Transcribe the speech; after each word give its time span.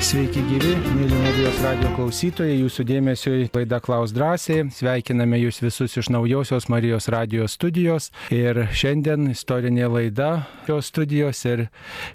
Sveiki 0.00 0.40
gyvi, 0.48 0.70
mėly 0.96 1.16
Marijos 1.20 1.58
radio 1.60 1.90
klausytojai, 1.92 2.54
jūsų 2.62 2.84
dėmesio 2.88 3.32
į 3.36 3.48
laidą 3.52 3.82
Klaus 3.84 4.14
drąsiai. 4.16 4.62
Sveikiname 4.72 5.36
jūs 5.42 5.58
visus 5.60 5.98
iš 6.00 6.08
naujosios 6.08 6.70
Marijos 6.72 7.10
radio 7.12 7.44
studijos. 7.44 8.08
Ir 8.32 8.62
šiandien 8.72 9.28
istorinė 9.34 9.90
laida 9.92 10.30
šios 10.64 10.88
studijos 10.88 11.44
ir 11.44 11.66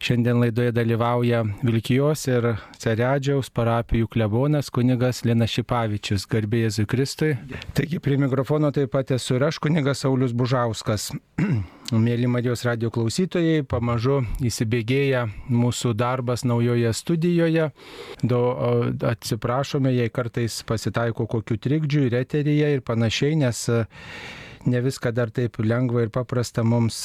šiandien 0.02 0.42
laidoje 0.42 0.74
dalyvauja 0.74 1.44
Vilkijos 1.62 2.26
ir 2.32 2.50
Ceredžiaus 2.82 3.54
parapijų 3.54 4.10
klebonas 4.18 4.74
kunigas 4.74 5.22
Lina 5.30 5.46
Šipavičius, 5.46 6.26
garbė 6.26 6.66
Jėzui 6.66 6.90
Kristui. 6.90 7.36
Taigi 7.78 8.02
prie 8.02 8.18
mikrofono 8.18 8.74
taip 8.74 8.96
pat 8.98 9.14
esu 9.14 9.38
ir 9.38 9.46
aš 9.52 9.62
kunigas 9.62 10.02
Saulis 10.02 10.34
Bužauskas. 10.34 11.12
Mėly 11.94 12.26
Marijos 12.26 12.64
radio 12.66 12.90
klausytojai, 12.90 13.62
pamažu 13.70 14.24
įsibėgėja 14.42 15.28
mūsų 15.54 15.92
darbas 15.94 16.42
naujoje 16.42 16.90
studijoje. 16.98 17.68
Do, 18.26 18.40
atsiprašome, 19.06 19.92
jei 19.94 20.10
kartais 20.10 20.64
pasitaiko 20.66 21.28
kokių 21.30 21.60
trikdžių 21.62 22.08
ir 22.08 22.18
eteryje 22.24 22.72
ir 22.78 22.82
panašiai, 22.82 23.38
nes 23.38 23.62
ne 24.66 24.82
viską 24.82 25.12
dar 25.16 25.32
taip 25.34 25.60
lengva 25.64 26.06
ir 26.06 26.12
paprasta 26.14 26.64
mums, 26.66 27.00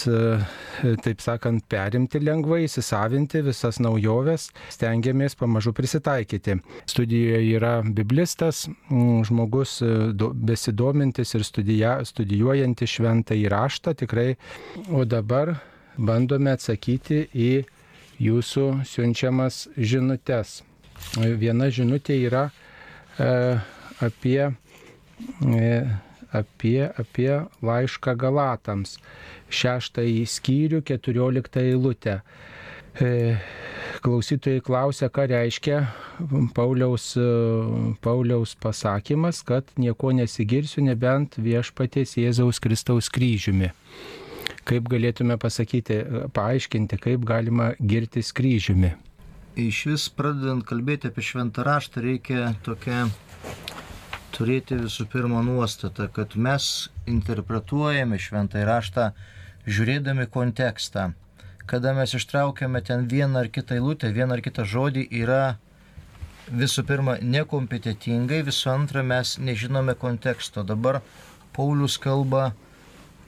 taip 1.05 1.23
sakant, 1.25 1.65
perimti 1.71 2.21
lengvai, 2.23 2.63
įsisavinti 2.67 3.43
visas 3.47 3.81
naujoves, 3.83 4.49
stengiamės 4.73 5.37
pamažu 5.41 5.75
prisitaikyti. 5.77 6.59
Studijoje 6.91 7.43
yra 7.57 7.75
biblistas, 7.85 8.67
žmogus 8.91 9.79
besidomintis 10.51 11.37
ir 11.37 11.45
studija, 11.47 11.99
studijuojantis 12.09 12.97
šventą 12.99 13.37
įraštą 13.39 13.97
tikrai, 14.05 14.35
o 14.91 15.05
dabar 15.05 15.59
bandome 16.01 16.55
atsakyti 16.57 17.27
į 17.35 17.53
jūsų 18.21 18.67
siunčiamas 18.89 19.67
žinutės. 19.77 20.61
Viena 21.17 21.71
žinutė 21.73 22.19
yra 22.27 22.49
e, 22.51 23.29
apie, 24.05 24.51
e, 24.51 25.71
apie, 26.37 26.91
apie 27.01 27.31
laišką 27.65 28.15
Galatams, 28.21 28.97
šeštąjį 29.51 30.23
skyrių, 30.29 30.83
keturioliktą 30.87 31.65
eilutę. 31.73 32.21
E, 33.01 33.11
klausytojai 34.03 34.63
klausia, 34.67 35.11
ką 35.15 35.27
reiškia 35.31 35.83
Pauliaus, 36.57 37.13
Pauliaus 38.03 38.57
pasakymas, 38.59 39.45
kad 39.47 39.71
nieko 39.79 40.11
nesigirsiu 40.17 40.83
nebent 40.87 41.39
viešpaties 41.39 42.17
Jėzaus 42.19 42.63
Kristaus 42.63 43.13
kryžiumi 43.13 43.71
kaip 44.69 44.89
galėtume 44.91 45.37
pasakyti, 45.41 46.01
paaiškinti, 46.37 46.99
kaip 47.01 47.25
galima 47.27 47.73
girtis 47.81 48.33
kryžiumi. 48.37 48.93
Iš 49.61 49.81
vis 49.91 50.07
pradedant 50.15 50.63
kalbėti 50.67 51.11
apie 51.11 51.25
šventą 51.27 51.65
raštą 51.67 52.05
reikia 52.05 52.53
tokia 52.67 53.09
turėti 54.37 54.79
visų 54.81 55.07
pirma 55.13 55.43
nuostatą, 55.47 56.09
kad 56.13 56.37
mes 56.37 56.91
interpretuojame 57.11 58.19
šventą 58.21 58.65
raštą 58.69 59.11
žiūrėdami 59.67 60.29
kontekstą. 60.33 61.11
Kada 61.71 61.93
mes 61.95 62.15
ištraukiame 62.19 62.81
ten 62.83 63.07
vieną 63.11 63.45
ar 63.45 63.51
kitą 63.53 63.77
eilutę, 63.79 64.11
vieną 64.13 64.39
ar 64.39 64.43
kitą 64.43 64.65
žodį, 64.67 65.07
yra 65.23 65.59
visų 66.51 66.87
pirma 66.89 67.19
nekompetitingai, 67.23 68.43
visų 68.49 68.73
antra 68.73 69.05
mes 69.07 69.37
nežinome 69.39 69.95
konteksto. 69.95 70.67
Dabar 70.67 71.03
Paulius 71.55 71.99
kalba 72.03 72.51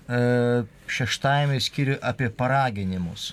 E, 0.09 0.63
šeštajame 0.91 1.61
skyriui 1.63 2.01
apie 2.03 2.29
paraginimus. 2.35 3.33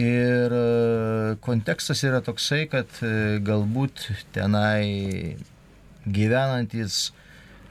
Ir 0.00 0.54
e, 0.54 1.34
kontekstas 1.42 2.02
yra 2.06 2.20
toksai, 2.24 2.64
kad 2.70 2.90
e, 3.02 3.40
galbūt 3.44 4.06
tenai 4.34 5.36
gyvenantis 6.06 7.12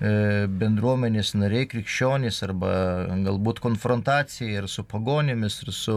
bendruomenės 0.04 1.30
nariai, 1.38 1.68
krikščionys 1.70 2.42
arba 2.44 2.72
galbūt 3.24 3.62
konfrontacija 3.64 4.60
ir 4.60 4.68
su 4.68 4.84
pagonėmis, 4.84 5.62
ir 5.64 5.72
su, 5.72 5.96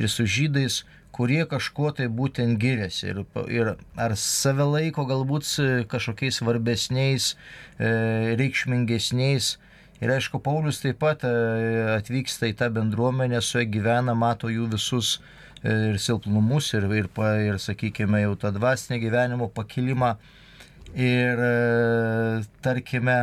ir 0.00 0.08
su 0.10 0.24
žydais, 0.26 0.80
kurie 1.14 1.44
kažkuo 1.46 1.92
tai 1.94 2.08
būtent 2.10 2.58
giriasi 2.58 3.12
ir, 3.12 3.20
ir 3.52 3.74
ar 3.94 4.16
save 4.18 4.66
laiko 4.66 5.04
galbūt 5.06 5.46
kažkokiais 5.92 6.40
svarbesniais, 6.40 7.28
reikšmingesniais 7.78 9.52
Ir 10.02 10.10
aišku, 10.10 10.40
Paulius 10.42 10.80
taip 10.82 10.98
pat 11.00 11.22
e, 11.24 11.30
atvyksta 11.94 12.50
į 12.50 12.56
tą 12.58 12.66
bendruomenę, 12.74 13.38
su 13.40 13.60
ja 13.60 13.64
gyvena, 13.64 14.12
mato 14.18 14.50
jų 14.50 14.66
visus 14.72 15.14
e, 15.62 15.70
ir 15.92 16.00
silpnumus, 16.02 16.72
ir, 16.74 16.88
ir, 16.98 17.08
ir 17.46 17.60
sakykime, 17.62 18.24
jau 18.24 18.34
tą 18.42 18.50
dvasinę 18.56 18.98
gyvenimo 19.00 19.48
pakilimą. 19.54 20.16
Ir 20.94 21.40
e, 21.42 21.54
tarkime, 22.62 23.18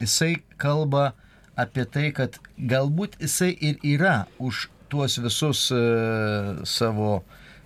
jisai 0.00 0.40
kalba 0.58 1.12
apie 1.60 1.84
tai, 1.86 2.08
kad 2.16 2.40
galbūt 2.58 3.20
jisai 3.22 3.52
ir 3.54 3.78
yra 3.86 4.24
už 4.42 4.68
tuos 4.90 5.20
visus 5.22 5.68
savo 6.66 7.20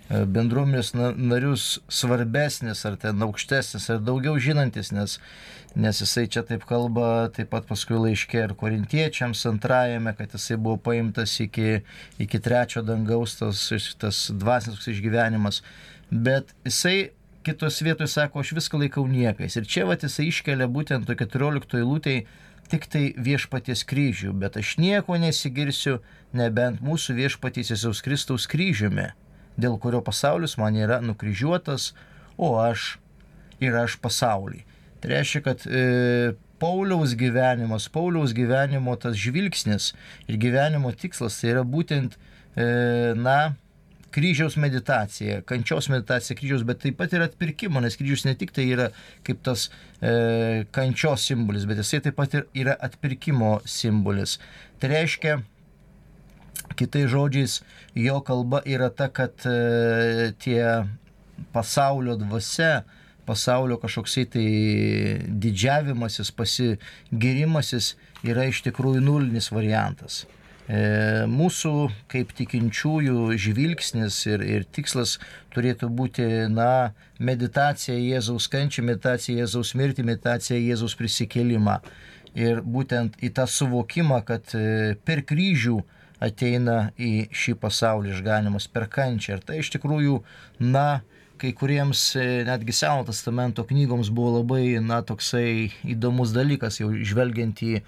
bendruomenės 0.05 0.91
narius 0.93 1.79
svarbesnis, 1.89 2.83
ar 2.85 2.99
ten 3.01 3.25
aukštesnis, 3.25 3.87
ar 3.89 4.03
daugiau 4.05 4.37
žinantis, 4.37 4.91
nes 4.93 5.17
nes 5.75 5.99
jisai 5.99 6.27
čia 6.31 6.43
taip 6.47 6.63
kalba 6.67 7.27
taip 7.35 7.49
pat 7.51 7.67
paskui 7.67 7.97
laiškė 7.99 8.43
ir 8.45 8.53
korintiečiams 8.59 9.43
antrajame, 9.49 10.13
kad 10.15 10.31
jisai 10.31 10.55
buvo 10.55 10.79
paimtas 10.79 11.35
iki, 11.43 11.81
iki 12.21 12.39
trečio 12.39 12.83
dangaus 12.85 13.35
tas, 13.41 13.67
tas 13.99 14.21
dvasinis 14.31 14.87
išgyvenimas. 14.93 15.61
Bet 16.09 16.55
jisai 16.63 17.11
kitos 17.45 17.77
vietoje 17.85 18.09
sako, 18.11 18.41
aš 18.41 18.55
viską 18.57 18.81
laikau 18.81 19.05
niekais. 19.09 19.55
Ir 19.59 19.69
čia 19.69 19.85
va 19.85 19.97
jisai 19.99 20.27
iškelia 20.31 20.67
būtent 20.71 21.07
to 21.07 21.15
14 21.17 21.77
eilutėje 21.79 22.25
tik 22.71 22.87
tai 22.89 23.03
viešpaties 23.21 23.83
kryžių, 23.85 24.33
bet 24.41 24.57
aš 24.57 24.75
nieko 24.81 25.17
nesigirsiu, 25.21 25.99
nebent 26.33 26.81
mūsų 26.85 27.17
viešpaties 27.19 27.71
Jėzaus 27.73 28.01
Kristaus 28.05 28.47
kryžiumi, 28.49 29.11
dėl 29.61 29.77
kurio 29.81 30.01
pasaulis 30.05 30.57
man 30.57 30.77
yra 30.79 30.97
nukryžiuotas, 31.03 31.93
o 32.37 32.55
aš 32.59 32.95
ir 33.63 33.77
aš 33.77 33.99
pasaulį. 34.01 34.63
Tai 35.03 35.11
reiškia, 35.13 35.41
kad 35.45 35.65
e, 35.69 36.33
Pauliaus 36.59 37.13
gyvenimas, 37.19 37.85
Pauliaus 37.91 38.33
gyvenimo 38.35 38.95
tas 38.97 39.17
žvilgsnis 39.19 39.91
ir 40.25 40.39
gyvenimo 40.41 40.91
tikslas 40.95 41.37
tai 41.41 41.53
yra 41.53 41.63
būtent, 41.67 42.17
e, 42.57 43.13
na, 43.19 43.53
kryžiaus 44.15 44.55
meditacija, 44.61 45.41
kančios 45.49 45.89
meditacija 45.91 46.37
kryžiaus, 46.39 46.63
bet 46.67 46.79
taip 46.83 46.95
pat 47.01 47.13
ir 47.15 47.25
atpirkimo, 47.25 47.81
nes 47.83 47.97
kryžius 47.99 48.23
ne 48.27 48.35
tik 48.39 48.53
tai 48.55 48.69
yra 48.71 48.89
kaip 49.27 49.41
tas 49.43 49.67
e, 49.99 50.63
kančios 50.75 51.25
simbolis, 51.27 51.67
bet 51.67 51.81
jisai 51.83 51.99
taip 52.05 52.15
pat 52.19 52.37
ir 52.37 52.45
yra 52.63 52.77
atpirkimo 52.87 53.57
simbolis. 53.67 54.37
Tai 54.79 54.93
reiškia, 54.93 55.39
kitais 56.79 57.09
žodžiais, 57.11 57.59
jo 57.99 58.21
kalba 58.27 58.61
yra 58.63 58.87
ta, 58.89 59.09
kad 59.11 59.43
e, 59.49 60.31
tie 60.39 60.63
pasaulio 61.55 62.15
dvasia, 62.19 62.85
pasaulio 63.27 63.79
kažkoksai 63.81 64.25
tai 64.31 64.47
didžiavimasis, 65.43 66.31
pasigirimasis 66.39 67.95
yra 68.23 68.47
iš 68.47 68.63
tikrųjų 68.69 69.03
nulinis 69.03 69.51
variantas. 69.51 70.23
E, 70.65 71.25
mūsų 71.29 71.71
kaip 72.09 72.31
tikinčiųjų 72.33 73.35
žvilgsnis 73.37 74.17
ir, 74.25 74.41
ir 74.41 74.63
tikslas 74.65 75.19
turėtų 75.53 75.91
būti, 75.93 76.25
na, 76.49 76.95
meditacija 77.21 77.97
Jėzaus 77.99 78.49
kančią, 78.49 78.85
meditacija 78.87 79.43
Jėzaus 79.43 79.75
mirtį, 79.77 80.07
meditacija 80.09 80.57
Jėzaus 80.57 80.97
prisikėlimą. 80.97 81.79
Ir 82.35 82.63
būtent 82.65 83.13
į 83.23 83.29
tą 83.37 83.45
suvokimą, 83.47 84.23
kad 84.25 84.55
e, 84.57 84.95
per 85.05 85.21
kryžių 85.29 85.77
ateina 86.25 86.89
į 86.97 87.27
šį 87.29 87.55
pasaulį 87.61 88.15
išganimas 88.15 88.65
per 88.71 88.89
kančią. 88.91 89.37
Ir 89.37 89.45
tai 89.45 89.61
iš 89.61 89.69
tikrųjų, 89.75 90.17
na, 90.65 91.03
kai 91.41 91.51
kuriems 91.57 92.01
e, 92.19 92.25
netgi 92.47 92.73
Seno 92.75 93.03
testamento 93.07 93.65
knygoms 93.67 94.11
buvo 94.13 94.39
labai, 94.39 94.77
na, 94.83 95.01
toksai 95.05 95.71
įdomus 95.95 96.33
dalykas, 96.35 96.79
jau 96.81 96.91
žvelgiant 96.95 97.61
į, 97.65 97.81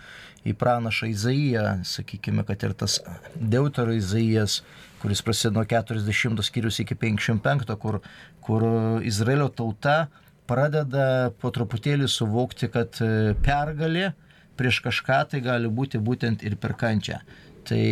į 0.48 0.56
pranašą 0.60 1.10
Izaiją, 1.12 1.66
sakykime, 1.88 2.46
kad 2.48 2.64
ir 2.68 2.76
tas 2.78 3.00
Deutero 3.36 3.96
Izaijas, 3.96 4.62
kuris 5.02 5.24
prasidėjo 5.26 5.58
nuo 5.60 5.66
40 5.70 6.46
skyrius 6.46 6.82
iki 6.84 6.98
55, 6.98 7.76
kur, 7.82 8.00
kur 8.46 8.68
Izraelio 9.06 9.50
tauta 9.54 10.08
pradeda 10.48 11.34
po 11.42 11.52
truputėlį 11.54 12.08
suvokti, 12.12 12.72
kad 12.74 13.02
e, 13.04 13.36
pergalė 13.46 14.14
prieš 14.58 14.82
kažką 14.86 15.20
tai 15.32 15.44
gali 15.46 15.70
būti 15.70 16.02
būtent 16.02 16.44
ir 16.48 16.58
per 16.58 16.74
kančią. 16.80 17.20
Tai 17.68 17.84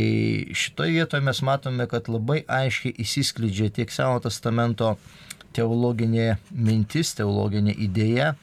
šitoje 0.55 0.93
vietoje 0.95 1.23
mes 1.25 1.41
matome, 1.43 1.85
kad 1.91 2.07
labai 2.07 2.41
aiškiai 2.47 2.95
įsiskleidžia 3.03 3.73
tiek 3.75 3.91
Seno 3.91 4.21
testamento 4.23 4.93
teologinė 5.55 6.35
mintis, 6.51 7.13
teologinė 7.17 7.75
idėja. 7.87 8.33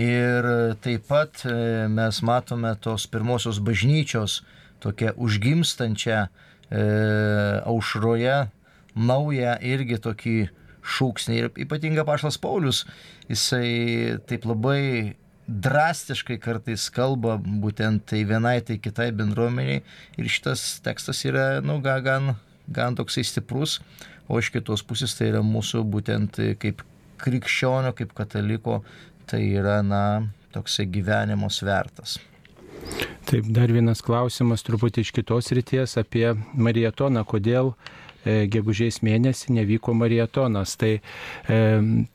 Ir 0.00 0.48
taip 0.82 1.06
pat 1.06 1.44
e, 1.46 1.54
mes 1.86 2.18
matome 2.26 2.72
tos 2.82 3.06
pirmosios 3.06 3.60
bažnyčios 3.62 4.40
tokią 4.82 5.12
užgimstančią 5.14 6.24
e, 6.24 6.28
aušroje 7.62 8.38
naują 8.94 9.54
irgi 9.62 10.00
tokį 10.02 10.38
šūksniai. 10.84 11.44
Ir 11.44 11.62
ypatingai 11.66 12.04
Paštas 12.06 12.38
Paulius, 12.42 12.84
jisai 13.30 14.18
taip 14.28 14.48
labai 14.48 15.14
drastiškai 15.46 16.38
kartais 16.40 16.88
kalba 16.92 17.36
būtent 17.38 18.06
tai 18.08 18.22
vienai, 18.28 18.58
tai 18.64 18.78
kitai 18.80 19.10
bendruomeniai. 19.16 19.82
Ir 20.18 20.30
šitas 20.30 20.80
tekstas 20.84 21.22
yra, 21.28 21.60
nu, 21.64 21.80
gan, 21.84 22.34
gan 22.66 22.96
toksai 22.96 23.24
stiprus, 23.26 23.80
o 24.28 24.40
iš 24.40 24.52
kitos 24.54 24.84
pusės 24.86 25.16
tai 25.18 25.30
yra 25.32 25.42
mūsų 25.44 25.84
būtent 25.88 26.40
kaip 26.60 26.84
krikščionio, 27.24 27.94
kaip 27.96 28.14
kataliko, 28.16 28.82
tai 29.30 29.42
yra, 29.56 29.80
na, 29.86 30.04
toksai 30.54 30.86
gyvenimo 30.90 31.50
svertas. 31.50 32.18
Taip, 33.24 33.46
dar 33.56 33.72
vienas 33.72 34.02
klausimas 34.04 34.64
truputį 34.66 35.04
iš 35.06 35.12
kitos 35.16 35.48
ryties 35.56 35.96
apie 36.00 36.26
marietoną. 36.52 37.22
Kodėl 37.24 37.72
e, 37.72 38.44
gegužės 38.52 39.00
mėnesį 39.06 39.54
nevyko 39.56 39.94
marietonas. 39.96 40.74
Tai 40.80 40.92
e, 40.98 41.60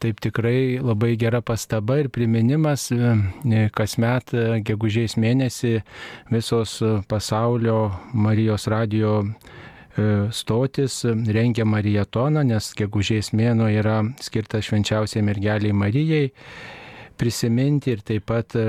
taip 0.03 0.21
tikrai 0.21 0.77
labai 0.77 1.15
gera 1.19 1.41
pastaba 1.41 1.97
ir 2.03 2.11
priminimas, 2.13 2.91
e, 2.93 3.65
kasmet 3.75 4.35
e, 4.37 4.45
gegužės 4.69 5.17
mėnesį 5.17 5.79
visos 6.29 6.77
pasaulio 7.09 7.79
Marijos 8.13 8.69
radio 8.69 9.23
stotis 10.35 11.01
rengia 11.05 11.65
marietoną, 11.65 12.43
nes 12.47 12.71
gegužės 12.77 13.33
mėno 13.35 13.69
yra 13.71 14.01
skirtas 14.23 14.69
švenčiausiai 14.69 15.25
mergeliai 15.25 15.75
Marijai 15.75 16.27
prisiminti 17.19 17.91
ir 17.93 18.03
taip 18.05 18.25
pat 18.31 18.55
e, 18.55 18.65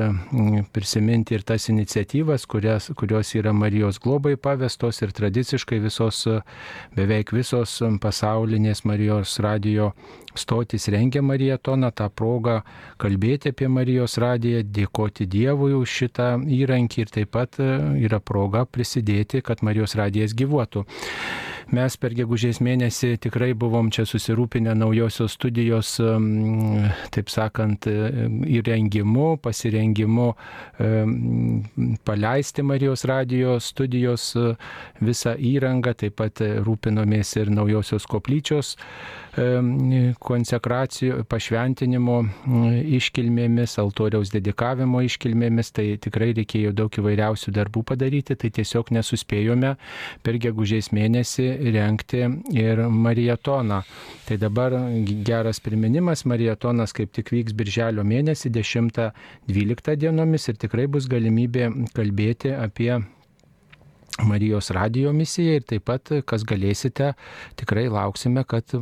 prisiminti 0.75 1.37
ir 1.37 1.45
tas 1.47 1.69
iniciatyvas, 1.71 2.47
kurias, 2.51 2.91
kurios 2.99 3.31
yra 3.39 3.53
Marijos 3.55 4.01
globai 4.03 4.35
pavestos 4.37 5.01
ir 5.05 5.15
tradiciškai 5.15 5.79
visos, 5.83 6.25
beveik 6.97 7.33
visos 7.37 7.79
pasaulinės 8.03 8.83
Marijos 8.89 9.39
radio 9.45 9.93
stotis 10.35 10.89
rengia 10.91 11.23
marietoną, 11.23 11.91
tą 11.95 12.09
progą 12.11 12.61
kalbėti 13.03 13.55
apie 13.55 13.69
Marijos 13.71 14.19
radiją, 14.23 14.63
dėkoti 14.67 15.27
Dievui 15.31 15.73
už 15.79 15.97
šitą 16.01 16.33
įrankį 16.61 17.05
ir 17.05 17.15
taip 17.15 17.33
pat 17.37 17.61
e, 17.63 17.71
yra 18.07 18.21
proga 18.21 18.67
prisidėti, 18.67 19.45
kad 19.47 19.63
Marijos 19.67 19.97
radijas 19.99 20.35
gyvuotų. 20.35 20.85
Mes 21.71 21.95
per 22.03 22.15
gegužės 22.19 22.59
mėnesį 22.65 23.13
tikrai 23.23 23.53
buvom 23.55 23.93
čia 23.95 24.03
susirūpinę 24.09 24.73
naujosios 24.75 25.37
studijos, 25.37 25.93
taip 27.15 27.31
sakant, 27.31 27.87
įrengimu, 27.87 29.37
pasirengimu 29.45 30.27
paleisti 32.09 32.65
Marijos 32.67 33.07
radijos 33.07 33.71
studijos 33.71 34.33
visą 34.99 35.37
įrangą, 35.39 35.95
taip 35.95 36.19
pat 36.19 36.43
rūpinomės 36.67 37.37
ir 37.39 37.55
naujosios 37.55 38.09
koplyčios 38.11 38.75
konsekracijų, 40.19 41.23
pašventinimo 41.31 42.17
iškilmėmis, 42.99 43.77
altoriaus 43.79 44.33
dedikavimo 44.35 45.05
iškilmėmis, 45.07 45.71
tai 45.77 45.87
tikrai 46.03 46.33
reikėjo 46.35 46.75
daug 46.75 46.99
įvairiausių 46.99 47.55
darbų 47.55 47.85
padaryti, 47.93 48.35
tai 48.35 48.51
tiesiog 48.59 48.91
nesuspėjome. 48.97 49.77
Per 50.27 50.41
gegužės 50.43 50.91
mėnesį 50.97 51.60
renkti 51.75 52.25
ir 52.57 52.83
marietoną. 52.89 53.83
Tai 54.27 54.37
dabar 54.41 54.77
geras 55.27 55.61
priminimas, 55.61 56.25
marietonas 56.25 56.95
kaip 56.97 57.13
tik 57.17 57.33
vyks 57.35 57.57
birželio 57.57 58.05
mėnesį 58.07 58.53
10-12 58.59 59.97
dienomis 60.01 60.49
ir 60.49 60.61
tikrai 60.61 60.87
bus 60.91 61.09
galimybė 61.11 61.71
kalbėti 61.97 62.55
apie 62.57 62.95
Marijos 64.27 64.71
radio 64.75 65.13
misija 65.17 65.59
ir 65.59 65.65
taip 65.67 65.87
pat, 65.89 66.13
kas 66.27 66.45
galėsite, 66.49 67.13
tikrai 67.61 67.87
lauksime, 67.93 68.45
kad 68.49 68.75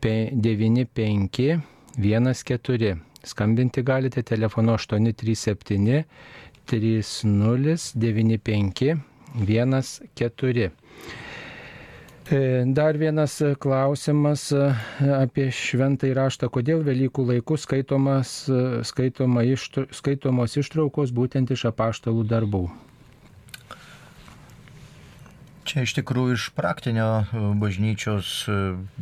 95 0.05 1.61
14. 1.97 2.97
Skambinti 3.25 3.83
galite 3.83 4.23
telefonu 4.23 4.73
837 4.77 6.05
3095 6.67 8.97
14. 10.15 10.71
Dar 12.67 12.97
vienas 12.97 13.43
klausimas 13.61 14.49
e, 14.53 14.73
apie 15.13 15.51
šventą 15.53 16.09
įraštą. 16.09 16.49
Kodėl 16.49 16.81
Velykų 16.87 17.27
laikų 17.29 17.59
e, 18.49 18.61
skaitoma 18.89 19.45
ištru, 19.45 19.85
skaitomos 19.93 20.57
ištraukos 20.57 21.13
būtent 21.13 21.53
iš 21.53 21.67
apaštalų 21.69 22.25
darbų? 22.25 22.63
Čia 25.69 25.85
iš 25.85 25.93
tikrųjų 26.01 26.39
iš 26.39 26.49
praktinio 26.57 27.11
e, 27.29 27.45
bažnyčios 27.61 28.49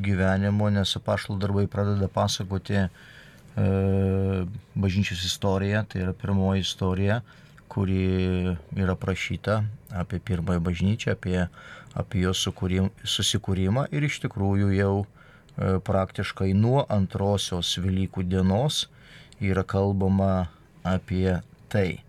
gyvenimo, 0.02 0.74
nes 0.74 0.98
apaštalų 0.98 1.38
darbai 1.46 1.68
pradeda 1.70 2.10
pasakoti 2.10 2.88
bažnyčios 3.54 5.24
istorija, 5.24 5.84
tai 5.84 6.02
yra 6.06 6.12
pirmoji 6.16 6.60
istorija, 6.60 7.20
kuri 7.68 8.56
yra 8.76 8.94
prašyta 8.96 9.62
apie 9.90 10.18
pirmąją 10.20 10.60
bažnyčią, 10.60 11.12
apie, 11.16 11.46
apie 11.94 12.24
jos 12.24 12.44
susikūrimą 13.14 13.86
ir 13.92 14.04
iš 14.08 14.18
tikrųjų 14.24 14.72
jau 14.76 14.94
e, 15.04 15.06
praktiškai 15.84 16.52
nuo 16.56 16.84
antrosios 16.88 17.76
Velykų 17.80 18.24
dienos 18.28 18.86
yra 19.40 19.64
kalbama 19.64 20.48
apie 20.84 21.40
tai. 21.72 22.02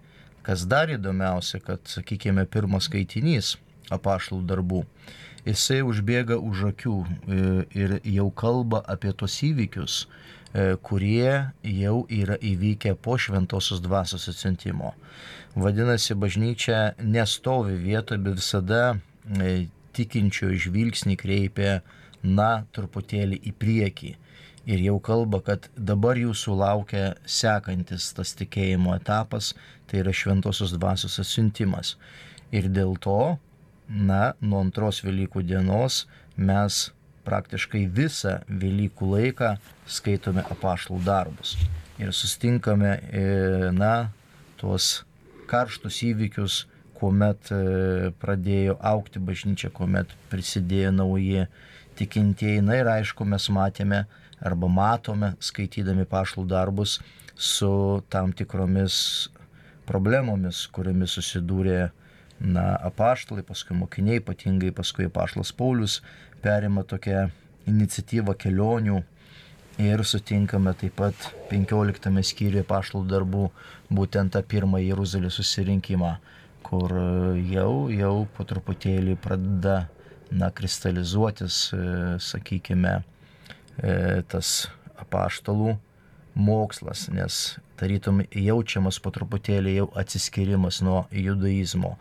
Kas 0.44 0.66
dar 0.68 0.92
įdomiausia, 0.92 1.62
kad, 1.64 1.80
sakykime, 1.88 2.44
pirmas 2.46 2.90
skaitinys 2.90 3.56
apaštalų 3.92 4.44
darbų, 4.48 4.84
jisai 5.48 5.80
užbėga 5.88 6.40
už 6.40 6.68
akių 6.74 6.98
e, 7.04 7.40
ir 7.72 7.98
jau 8.04 8.28
kalba 8.36 8.84
apie 8.84 9.16
tos 9.16 9.40
įvykius, 9.48 10.04
E, 10.08 10.23
kurie 10.86 11.50
jau 11.66 12.04
yra 12.14 12.36
įvykę 12.38 12.94
po 13.02 13.18
šventosios 13.18 13.82
dvasios 13.82 14.28
atsintimo. 14.30 14.94
Vadinasi, 15.56 16.14
bažnyčia 16.18 16.94
nestovi 17.02 17.76
vietoje, 17.78 18.22
bet 18.22 18.38
visada 18.38 18.82
e, 18.94 19.68
tikinčiojo 19.94 20.60
žvilgsnį 20.68 21.18
kreipia, 21.18 21.80
na, 22.24 22.66
truputėlį 22.74 23.38
į 23.50 23.54
priekį. 23.62 24.12
Ir 24.64 24.82
jau 24.86 24.96
kalba, 25.04 25.42
kad 25.44 25.68
dabar 25.76 26.18
jūsų 26.18 26.56
laukia 26.56 27.04
sekantis 27.28 28.14
tas 28.16 28.32
tikėjimo 28.40 28.96
etapas, 28.96 29.52
tai 29.90 30.00
yra 30.02 30.14
šventosios 30.16 30.74
dvasios 30.78 31.20
atsiuntimas. 31.20 31.98
Ir 32.56 32.70
dėl 32.72 32.96
to, 33.04 33.36
na, 33.90 34.34
nuo 34.40 34.62
antros 34.64 35.04
Velykų 35.04 35.44
dienos 35.50 36.06
mes 36.38 36.88
praktiškai 37.28 37.86
visą 37.88 38.40
Velykų 38.48 39.14
laiką 39.16 39.56
skaitome 39.88 40.44
apaštalų 40.54 41.02
darbus 41.06 41.58
ir 41.98 42.14
sustinkame, 42.14 43.00
e, 43.12 43.24
na, 43.74 44.10
tuos 44.58 45.04
karštus 45.50 46.02
įvykius, 46.10 46.64
kuomet 46.98 47.52
e, 47.52 48.12
pradėjo 48.22 48.78
aukti 48.80 49.22
bažnyčia, 49.24 49.72
kuomet 49.74 50.12
prisidėjo 50.32 50.94
nauji 50.96 51.48
tikintieji. 52.00 52.64
Na 52.66 52.80
ir 52.80 52.90
aišku, 52.90 53.28
mes 53.28 53.50
matėme 53.54 54.06
arba 54.44 54.70
matome, 54.72 55.34
skaitydami 55.44 56.08
pašlų 56.10 56.48
darbus, 56.50 57.00
su 57.36 58.04
tam 58.14 58.34
tikromis 58.34 59.30
problemomis, 59.88 60.66
kuriamis 60.74 61.18
susidūrė 61.18 61.80
na, 62.40 62.74
apaštalai, 62.90 63.44
paskui 63.46 63.76
mokiniai, 63.78 64.22
ypatingai 64.22 64.72
paskui 64.76 65.08
apaštalas 65.10 65.54
Paulius 65.56 66.02
perima 66.44 66.84
tokią 66.84 67.30
iniciatyvą 67.70 68.36
kelionių 68.40 69.00
ir 69.82 70.04
sutinkame 70.06 70.74
taip 70.78 70.98
pat 71.00 71.30
15 71.50 72.12
skyriuje 72.30 72.66
paštalų 72.68 73.08
darbų 73.10 73.48
būtent 73.94 74.36
tą 74.36 74.44
pirmą 74.46 74.82
Jeruzalės 74.84 75.40
susirinkimą, 75.40 76.18
kur 76.66 76.94
jau, 77.50 77.90
jau 77.90 78.16
po 78.36 78.46
truputėlį 78.50 79.18
pradeda 79.24 79.88
na, 80.34 80.50
kristalizuotis, 80.52 81.72
sakykime, 82.22 83.00
tas 84.30 84.54
apaštalų 85.02 85.78
mokslas, 86.34 87.08
nes 87.14 87.58
tarytum 87.78 88.24
jaučiamas 88.32 89.00
po 89.02 89.12
truputėlį 89.14 89.76
jau 89.78 89.90
atsiskirimas 90.00 90.82
nuo 90.86 91.04
judaizmo. 91.12 91.98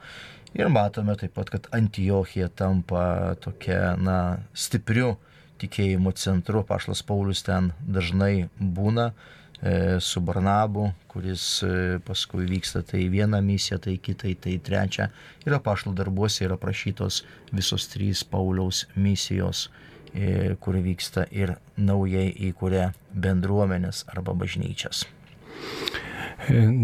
Ir 0.53 0.69
matome 0.69 1.15
taip 1.17 1.33
pat, 1.33 1.49
kad 1.49 1.67
Antijochija 1.73 2.49
tampa 2.49 3.35
tokia, 3.41 3.95
na, 3.97 4.17
stipriu 4.53 5.15
tikėjimo 5.63 6.13
centru. 6.19 6.61
Pašlas 6.69 7.01
Paulius 7.09 7.41
ten 7.47 7.71
dažnai 7.89 8.51
būna 8.61 9.07
e, 9.13 9.97
su 10.05 10.21
Barnabu, 10.21 10.91
kuris 11.09 11.47
e, 11.65 11.73
paskui 12.05 12.45
vyksta 12.51 12.83
tai 12.85 13.07
vieną 13.13 13.41
misiją, 13.47 13.81
tai 13.87 13.97
kitai, 13.97 14.35
tai 14.37 14.59
trečią. 14.61 15.09
Ir 15.47 15.57
apaštalų 15.57 15.97
darbuose 16.03 16.45
yra 16.45 16.61
prašytos 16.61 17.23
visos 17.53 17.89
trys 17.95 18.21
Pauliaus 18.21 18.85
misijos 18.93 19.71
e, 20.13 20.53
kur 20.61 20.77
vyksta 20.85 21.25
ir 21.33 21.57
naujai 21.81 22.29
įkūrė 22.51 22.91
bendruomenės 23.17 24.05
arba 24.13 24.37
bažnyčias. 24.37 25.07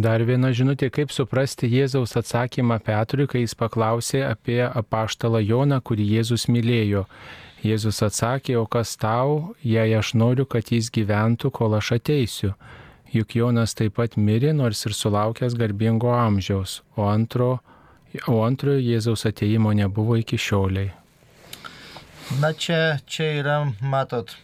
Dar 0.05 0.23
viena 0.23 0.53
žinutė, 0.55 0.87
kaip 0.95 1.11
suprasti 1.11 1.67
Jėzaus 1.67 2.15
atsakymą 2.21 2.79
Petrui, 2.85 3.27
kai 3.27 3.43
jis 3.43 3.57
paklausė 3.59 4.23
apie 4.29 4.61
apaštalą 4.63 5.41
Joną, 5.43 5.81
kurį 5.83 6.07
Jėzus 6.19 6.47
mylėjo. 6.53 7.07
Jėzus 7.67 7.99
atsakė, 8.07 8.55
o 8.61 8.67
kas 8.71 8.95
tau, 9.01 9.57
jei 9.67 9.97
aš 9.99 10.13
noriu, 10.15 10.47
kad 10.47 10.71
jis 10.71 10.93
gyventų, 10.95 11.51
kol 11.51 11.75
aš 11.75 11.97
ateisiu. 11.99 12.53
Juk 13.11 13.35
Jonas 13.35 13.75
taip 13.75 13.97
pat 13.99 14.15
mirė, 14.21 14.53
nors 14.55 14.85
ir 14.87 14.95
sulaukęs 14.95 15.57
garbingo 15.59 16.13
amžiaus, 16.15 16.83
o, 16.95 17.09
antro, 17.11 17.59
o 18.31 18.43
antrojo 18.47 18.79
Jėzaus 18.85 19.27
ateimo 19.27 19.75
nebuvo 19.75 20.21
iki 20.21 20.39
šioliai. 20.39 20.93
Na 22.39 22.53
čia, 22.53 23.01
čia 23.09 23.33
yra, 23.41 23.59
matot, 23.81 24.37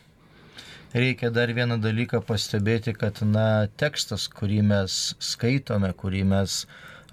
reikia 0.95 1.31
dar 1.35 1.51
vieną 1.51 1.81
dalyką 1.83 2.21
pastebėti, 2.23 2.95
kad 2.95 3.19
na, 3.27 3.67
tekstas, 3.81 4.29
kurį 4.31 4.61
mes 4.63 5.15
skaitome, 5.23 5.91
kurį 5.99 6.23
mes 6.31 6.63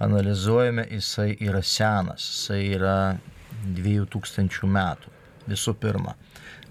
analizuojame, 0.02 0.86
jisai 0.92 1.34
yra 1.42 1.64
senas, 1.66 2.28
jisai 2.30 2.62
yra 2.78 2.98
2000 3.66 4.70
metų. 4.78 5.14
Visų 5.50 5.74
pirma. 5.82 6.14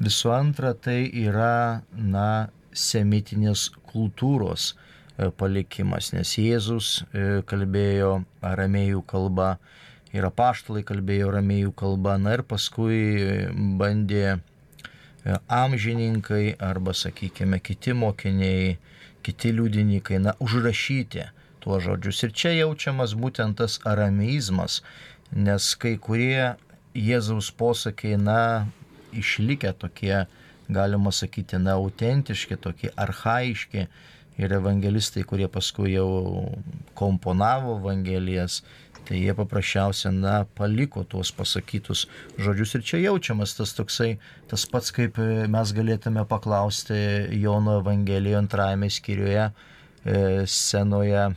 Visų 0.01 0.31
antra, 0.33 0.73
tai 0.75 1.03
yra, 1.27 1.83
na, 1.93 2.49
semitinės 2.71 3.67
kultūros 3.91 4.71
e, 4.71 5.33
palikimas, 5.35 6.13
nes 6.15 6.37
Jėzus 6.39 7.01
e, 7.11 7.43
kalbėjo 7.51 8.21
aramėjų 8.47 9.03
kalba 9.11 9.57
ir 10.15 10.27
apaštalai 10.31 10.85
kalbėjo 10.87 11.33
aramėjų 11.33 11.75
kalba, 11.83 12.15
na 12.23 12.39
ir 12.39 12.45
paskui 12.47 13.03
bandė 13.83 14.39
E, 14.39 14.50
amžininkai 15.49 16.57
arba, 16.59 16.95
sakykime, 16.95 17.61
kiti 17.61 17.93
mokiniai, 17.93 18.79
kiti 19.23 19.53
liudininkai, 19.53 20.19
na, 20.19 20.35
užrašyti 20.41 21.27
tuos 21.61 21.85
žodžius. 21.85 22.23
Ir 22.25 22.33
čia 22.33 22.53
jaučiamas 22.57 23.15
būtent 23.19 23.59
tas 23.61 23.79
arameizmas, 23.85 24.81
nes 25.33 25.75
kai 25.81 25.97
kurie 26.01 26.55
Jėzaus 26.97 27.53
posakiai, 27.55 28.17
na, 28.19 28.67
išlikę 29.13 29.75
tokie, 29.79 30.25
galima 30.71 31.13
sakyti, 31.13 31.61
na, 31.61 31.77
autentiški, 31.79 32.57
tokie 32.57 32.95
arhaiški. 32.97 33.87
Ir 34.41 34.53
evangelistai, 34.57 35.21
kurie 35.29 35.51
paskui 35.53 35.91
jau 35.93 36.49
komponavo 36.97 37.75
evangelijas, 37.77 38.63
tai 39.09 39.21
jie 39.23 39.35
paprasčiausia, 39.37 40.13
na, 40.15 40.35
paliko 40.59 41.03
tuos 41.09 41.33
pasakytus 41.35 42.07
žodžius 42.39 42.77
ir 42.79 42.85
čia 42.87 43.03
jaučiamas 43.07 43.57
tas 43.59 43.75
toksai, 43.77 44.15
tas 44.51 44.67
pats 44.71 44.95
kaip 44.95 45.19
e, 45.23 45.47
mes 45.51 45.75
galėtume 45.77 46.25
paklausti 46.31 46.99
Jono 47.41 47.79
Evangelijoje 47.81 48.39
antrajame 48.41 48.91
skyriuje, 48.93 49.49
e, 50.05 50.21
scenoje 50.47 51.29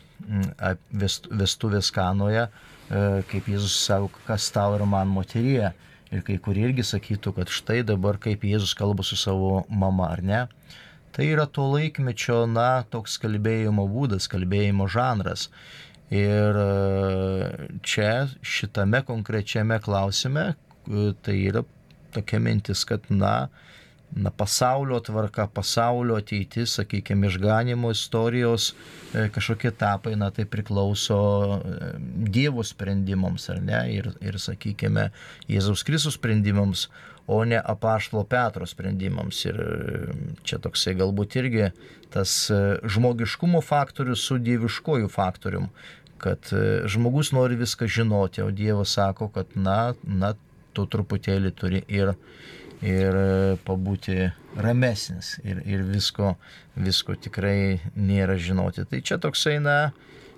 vestuvės 0.93 1.91
kanoje, 1.93 2.47
e, 2.47 3.05
kaip 3.31 3.49
Jėzus 3.49 3.79
sako, 3.87 4.11
kas 4.27 4.51
tau 4.55 4.77
ir 4.77 4.85
man 4.87 5.11
moteryje. 5.11 5.73
Ir 6.13 6.21
kai 6.21 6.35
kurie 6.37 6.67
irgi 6.67 6.83
sakytų, 6.85 7.31
kad 7.39 7.49
štai 7.49 7.79
dabar 7.81 8.19
kaip 8.21 8.43
Jėzus 8.45 8.75
kalba 8.77 9.01
su 9.01 9.17
savo 9.17 9.63
mama 9.69 10.11
ar 10.13 10.21
ne. 10.21 10.41
Tai 11.13 11.25
yra 11.29 11.45
to 11.45 11.65
laikmečio, 11.69 12.43
na, 12.49 12.83
toks 12.89 13.19
kalbėjimo 13.21 13.85
būdas, 13.89 14.25
kalbėjimo 14.29 14.87
žanras. 14.89 15.47
Ir 16.13 16.57
e, 16.61 17.67
čia 17.81 18.27
šitame 18.45 19.01
konkrečiame 19.07 19.79
klausime 19.81 20.53
e, 20.53 21.13
tai 21.25 21.37
yra 21.49 21.63
tokia 22.13 22.37
mintis, 22.43 22.83
kad 22.85 23.07
na, 23.09 23.47
na 24.13 24.29
pasaulio 24.29 24.99
tvarka, 25.01 25.47
pasaulio 25.49 26.19
ateitis, 26.21 26.75
sakykime, 26.77 27.31
išganimo 27.31 27.89
istorijos 27.95 28.73
e, 28.73 29.25
kažkokie 29.33 29.71
etapai, 29.71 30.13
na 30.19 30.29
tai 30.29 30.45
priklauso 30.45 31.17
Dievo 31.97 32.61
sprendimams, 32.61 33.49
ar 33.49 33.63
ne, 33.65 33.81
ir, 33.95 34.11
ir 34.21 34.37
sakykime, 34.37 35.07
Jėzaus 35.49 35.81
Kristus 35.87 36.19
sprendimams, 36.19 36.91
o 37.25 37.39
ne 37.47 37.57
apaštalo 37.57 38.25
Petro 38.27 38.67
sprendimams. 38.69 39.39
Ir 39.47 39.59
čia 40.43 40.59
toksai 40.61 40.93
galbūt 40.99 41.39
irgi 41.39 41.69
tas 42.13 42.35
žmogiškumo 42.51 43.63
faktorius 43.63 44.27
su 44.27 44.35
dieviškojų 44.43 45.07
faktorium 45.09 45.71
kad 46.23 46.49
e, 46.55 46.63
žmogus 46.87 47.33
nori 47.35 47.57
viską 47.59 47.87
žinoti, 47.91 48.43
o 48.43 48.51
Dievas 48.51 48.95
sako, 48.95 49.27
kad 49.33 49.57
na, 49.59 49.93
na 50.03 50.33
tu 50.73 50.85
truputėlį 50.89 51.51
turi 51.59 51.83
ir, 51.91 52.13
ir 52.79 53.19
e, 53.19 53.27
pabūti 53.67 54.31
ramesnis 54.55 55.35
ir, 55.43 55.59
ir 55.67 55.83
visko, 55.87 56.35
visko 56.79 57.17
tikrai 57.19 57.81
nėra 57.95 58.37
žinoti. 58.39 58.87
Tai 58.89 59.03
čia 59.03 59.19
toksai, 59.21 59.59
na, 59.63 59.77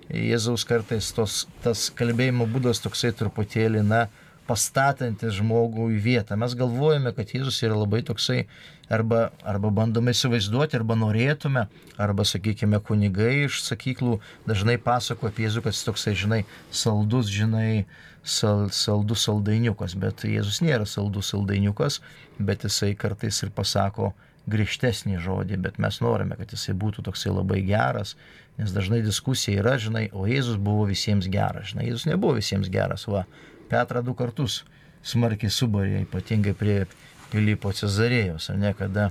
Jėzaus 0.06 0.62
kartais 0.66 1.08
tos, 1.14 1.44
tas 1.64 1.88
kalbėjimo 1.98 2.46
būdas 2.50 2.82
toksai 2.82 3.10
truputėlį, 3.18 3.82
na, 3.86 4.06
pastatantis 4.46 5.34
žmogų 5.40 5.88
į 5.96 6.02
vietą. 6.02 6.36
Mes 6.38 6.54
galvojame, 6.58 7.10
kad 7.16 7.32
Jėzus 7.34 7.58
yra 7.66 7.78
labai 7.78 8.02
toksai, 8.06 8.44
arba, 8.88 9.30
arba 9.44 9.70
bandome 9.74 10.14
įsivaizduoti, 10.14 10.76
arba 10.78 10.96
norėtume, 10.98 11.66
arba, 11.98 12.26
sakykime, 12.28 12.80
kunigai 12.84 13.46
iš 13.46 13.62
sakyklų 13.66 14.20
dažnai 14.46 14.76
pasako 14.82 15.30
apie 15.30 15.46
Jėzų, 15.46 15.64
kad 15.66 15.76
jis 15.76 15.86
toksai, 15.88 16.14
žinai, 16.18 16.42
saldus, 16.70 17.30
žinai, 17.32 17.86
sal, 18.26 18.68
saldus 18.74 19.26
saldainiukas, 19.26 19.96
bet 19.98 20.26
Jėzus 20.26 20.62
nėra 20.64 20.86
saldus 20.88 21.32
saldainiukas, 21.34 22.00
bet 22.38 22.66
jisai 22.66 22.94
kartais 22.98 23.42
ir 23.42 23.52
pasako 23.54 24.12
griežtesnį 24.50 25.18
žodį, 25.24 25.58
bet 25.62 25.80
mes 25.82 25.98
norime, 26.02 26.36
kad 26.38 26.52
jisai 26.54 26.76
būtų 26.78 27.02
toksai 27.08 27.32
labai 27.34 27.64
geras, 27.66 28.14
nes 28.60 28.70
dažnai 28.72 29.00
diskusija 29.02 29.62
yra, 29.62 29.74
žinai, 29.82 30.06
o 30.14 30.28
Jėzus 30.30 30.60
buvo 30.62 30.86
visiems 30.86 31.26
geras, 31.30 31.72
žinai, 31.72 31.88
Jėzus 31.90 32.06
nebuvo 32.06 32.38
visiems 32.38 32.70
geras, 32.70 33.08
va, 33.10 33.26
Petrą 33.66 33.98
du 34.06 34.14
kartus 34.14 34.60
smarkiai 35.06 35.50
subarė, 35.50 36.04
ypatingai 36.04 36.54
prie 36.54 36.84
Pilypo 37.32 37.72
Cezarėjos, 37.74 38.50
ar 38.52 38.58
ne, 38.60 38.72
kada 38.76 39.10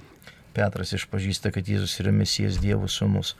Petras 0.55 0.93
išpažįsta, 0.95 1.51
kad 1.51 1.67
Jėzus 1.67 1.97
yra 1.99 2.13
Mesijas 2.15 2.61
Dievo 2.63 2.87
sūnus. 2.91 3.33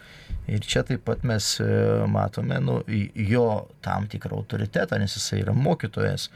Ir 0.52 0.66
čia 0.68 0.84
taip 0.88 1.06
pat 1.08 1.24
mes 1.28 1.54
e, 1.64 1.68
matome 2.12 2.58
nu, 2.60 2.82
jo 3.16 3.46
tam 3.86 4.10
tikrą 4.12 4.42
autoritetą, 4.42 5.00
nes 5.00 5.16
jisai 5.16 5.40
yra 5.46 5.54
mokytojas, 5.56 6.28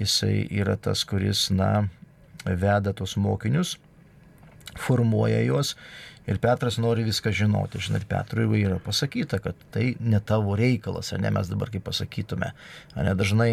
jisai 0.00 0.46
yra 0.48 0.78
tas, 0.80 1.04
kuris, 1.08 1.50
na, 1.52 1.84
veda 2.46 2.94
tos 2.96 3.18
mokinius, 3.20 3.76
formuoja 4.80 5.42
juos 5.44 5.74
ir 6.24 6.40
Petras 6.40 6.78
nori 6.80 7.04
viską 7.04 7.34
žinoti. 7.34 7.82
Žinai, 7.82 8.00
ir 8.00 8.08
Petrui 8.08 8.64
yra 8.64 8.80
pasakyta, 8.82 9.42
kad 9.44 9.68
tai 9.74 9.92
ne 10.00 10.22
tavo 10.24 10.56
reikalas, 10.56 11.12
ar 11.12 11.20
ne 11.20 11.34
mes 11.34 11.52
dabar 11.52 11.70
kaip 11.74 11.84
pasakytume. 11.90 12.54
Ar 12.96 13.06
ne 13.06 13.14
dažnai 13.18 13.52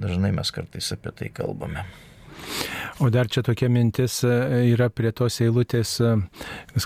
Dažnai 0.00 0.30
mes 0.32 0.50
kartais 0.54 0.92
apie 0.94 1.10
tai 1.12 1.28
kalbame. 1.34 1.84
O 3.00 3.08
dar 3.08 3.28
čia 3.32 3.40
tokia 3.40 3.70
mintis 3.72 4.18
e, 4.28 4.30
yra 4.74 4.90
prie 4.92 5.08
tos 5.16 5.38
eilutės, 5.40 5.94
e, 6.04 6.10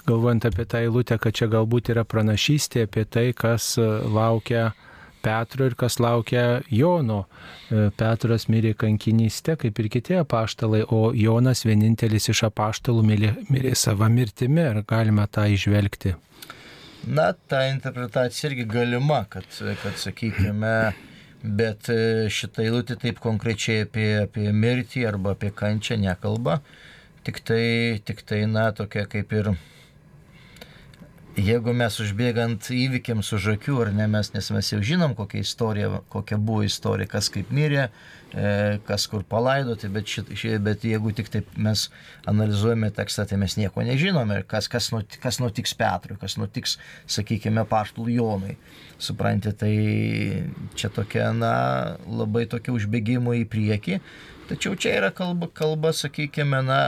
galvojant 0.06 0.44
apie 0.47 0.62
tą 0.71 0.85
eilutę, 0.85 1.16
kad 1.18 1.35
čia 1.35 1.49
galbūt 1.50 1.90
yra 1.90 2.04
pranašystė 2.06 2.85
apie 2.87 3.02
tai, 3.11 3.25
kas 3.35 3.73
e, 3.83 3.87
laukia 4.14 4.68
Petro 5.25 5.66
ir 5.66 5.75
kas 5.75 5.97
laukia 5.99 6.61
Jono. 6.71 7.25
Petras 7.99 8.44
mirė 8.52 8.75
kankinystė, 8.78 9.56
kaip 9.59 9.80
ir 9.80 9.88
kiti 9.90 10.18
apaštalai, 10.21 10.83
o 10.92 11.14
Jonas 11.16 11.64
vienintelis 11.64 12.28
iš 12.30 12.44
apaštalų 12.50 13.02
mirė, 13.09 13.30
mirė 13.49 13.73
savo 13.73 14.06
mirtimi. 14.12 14.61
Ar 14.68 14.83
galime 14.87 15.25
tą 15.33 15.47
išvelgti? 15.50 16.12
Na, 17.09 17.30
ta 17.33 17.64
interpretacija 17.73 18.52
irgi 18.52 18.68
galima, 18.68 19.25
kad, 19.33 19.49
kad 19.80 19.97
sakykime, 20.00 20.75
bet 21.45 21.89
e, 21.93 22.27
šitą 22.33 22.65
eilutę 22.65 22.97
taip 23.01 23.21
konkrečiai 23.21 23.85
apie, 23.85 24.09
apie 24.25 24.49
mirtį 24.53 25.05
arba 25.11 25.35
apie 25.37 25.53
kančią 25.53 25.99
nekalba, 26.01 26.61
tik 27.27 27.43
tai, 27.45 28.01
tik 28.05 28.25
tai 28.25 28.45
na, 28.49 28.71
tokia 28.73 29.05
kaip 29.11 29.33
ir 29.37 29.53
jeigu 31.41 31.73
mes 31.75 31.97
užbėgant 32.00 32.69
įvykiams 32.71 33.31
už 33.37 33.55
akių, 33.57 33.79
ar 33.85 33.93
ne 33.95 34.07
mes, 34.11 34.31
nes 34.35 34.50
mes 34.55 34.71
jau 34.71 34.81
žinom, 34.85 35.14
kokia 35.19 35.43
istorija, 35.43 36.03
kokia 36.12 36.38
buvo 36.38 36.64
istorija, 36.67 37.09
kas 37.11 37.29
kaip 37.35 37.50
mirė, 37.55 37.88
e, 38.31 38.79
kas 38.87 39.07
kur 39.11 39.25
palaidoti, 39.26 39.91
bet, 39.93 40.07
šit, 40.11 40.31
šit, 40.38 40.61
bet 40.64 40.87
jeigu 40.87 41.14
tik 41.17 41.31
taip 41.35 41.50
mes 41.59 41.88
analizuojame 42.31 42.93
tekstą, 42.95 43.26
tai 43.31 43.38
mes 43.43 43.57
nieko 43.59 43.83
nežinome, 43.87 44.43
kas, 44.50 44.71
kas, 44.71 44.91
nutiks, 44.95 45.21
kas 45.23 45.41
nutiks 45.43 45.75
Petrui, 45.79 46.19
kas 46.21 46.38
nutiks, 46.41 46.79
sakykime, 47.11 47.67
paštų 47.71 48.09
Jonui. 48.14 48.59
Suprantate, 49.03 49.59
tai 49.59 50.71
čia 50.79 50.88
tokia, 50.95 51.33
na, 51.35 51.55
labai 52.07 52.47
tokia 52.50 52.76
užbėgimo 52.76 53.35
į 53.41 53.49
priekį. 53.50 53.99
Tačiau 54.45 54.77
čia 54.77 54.91
yra 54.99 55.09
kalba, 55.15 55.49
kalba 55.49 55.93
sakykime, 55.97 56.59
na, 56.67 56.79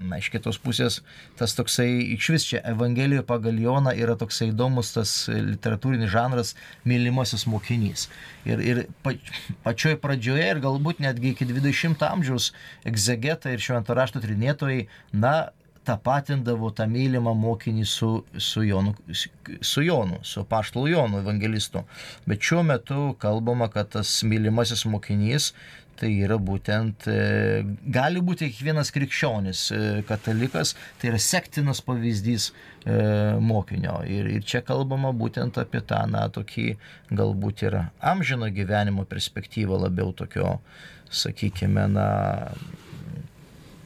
na, 0.00 0.16
iš 0.16 0.30
kitos 0.32 0.56
pusės, 0.62 1.00
tas 1.36 1.52
toksai, 1.58 1.88
iš 2.14 2.28
vis 2.32 2.46
čia 2.48 2.62
Evangelijoje 2.70 3.26
pagal 3.28 3.58
Joną 3.60 3.92
yra 3.92 4.16
toksai 4.20 4.48
įdomus 4.48 4.94
tas 4.94 5.12
literatūrinis 5.28 6.12
žanras 6.12 6.54
mylimasis 6.88 7.44
mokinys. 7.52 8.06
Ir, 8.48 8.64
ir 8.64 8.84
pa, 9.04 9.12
pačioj 9.66 9.98
pradžioje 10.00 10.48
ir 10.54 10.62
galbūt 10.64 11.04
netgi 11.04 11.34
iki 11.34 11.48
20 11.50 12.00
amžiaus 12.08 12.52
egzegetai 12.88 13.58
ir 13.58 13.66
švento 13.66 13.98
rašto 13.98 14.24
trinėtojai, 14.24 14.86
na, 15.12 15.36
tapatindavo 15.86 16.70
tą 16.76 16.86
mylimą 16.90 17.32
mokinį 17.38 17.84
su, 17.88 18.10
su, 18.38 18.62
Jonu, 18.66 18.94
su 19.60 19.82
Jonu, 19.82 20.20
su 20.22 20.44
paštalu 20.48 20.92
Jonu 20.92 21.22
evangelistu. 21.22 21.82
Bet 22.26 22.42
šiuo 22.46 22.62
metu 22.66 23.12
kalbama, 23.22 23.68
kad 23.72 23.90
tas 23.96 24.20
mylimasis 24.26 24.84
mokinys 24.86 25.52
tai 26.00 26.10
yra 26.24 26.38
būtent, 26.40 27.06
e, 27.10 27.62
gali 27.94 28.22
būti 28.24 28.48
kiekvienas 28.50 28.92
krikščionis, 28.94 29.62
e, 29.72 29.80
katalikas, 30.08 30.74
tai 31.00 31.12
yra 31.12 31.20
sektinas 31.22 31.82
pavyzdys 31.86 32.50
e, 32.50 32.96
mokinio. 33.40 34.00
Ir, 34.08 34.30
ir 34.36 34.46
čia 34.48 34.62
kalbama 34.66 35.12
būtent 35.16 35.60
apie 35.62 35.82
tą, 35.86 36.02
na, 36.10 36.26
tokį 36.32 36.68
galbūt 37.12 37.66
yra 37.68 37.88
amžino 38.12 38.50
gyvenimo 38.54 39.06
perspektyvą 39.08 39.84
labiau 39.86 40.14
tokio, 40.16 40.56
sakykime, 41.12 41.86
na, 41.92 42.08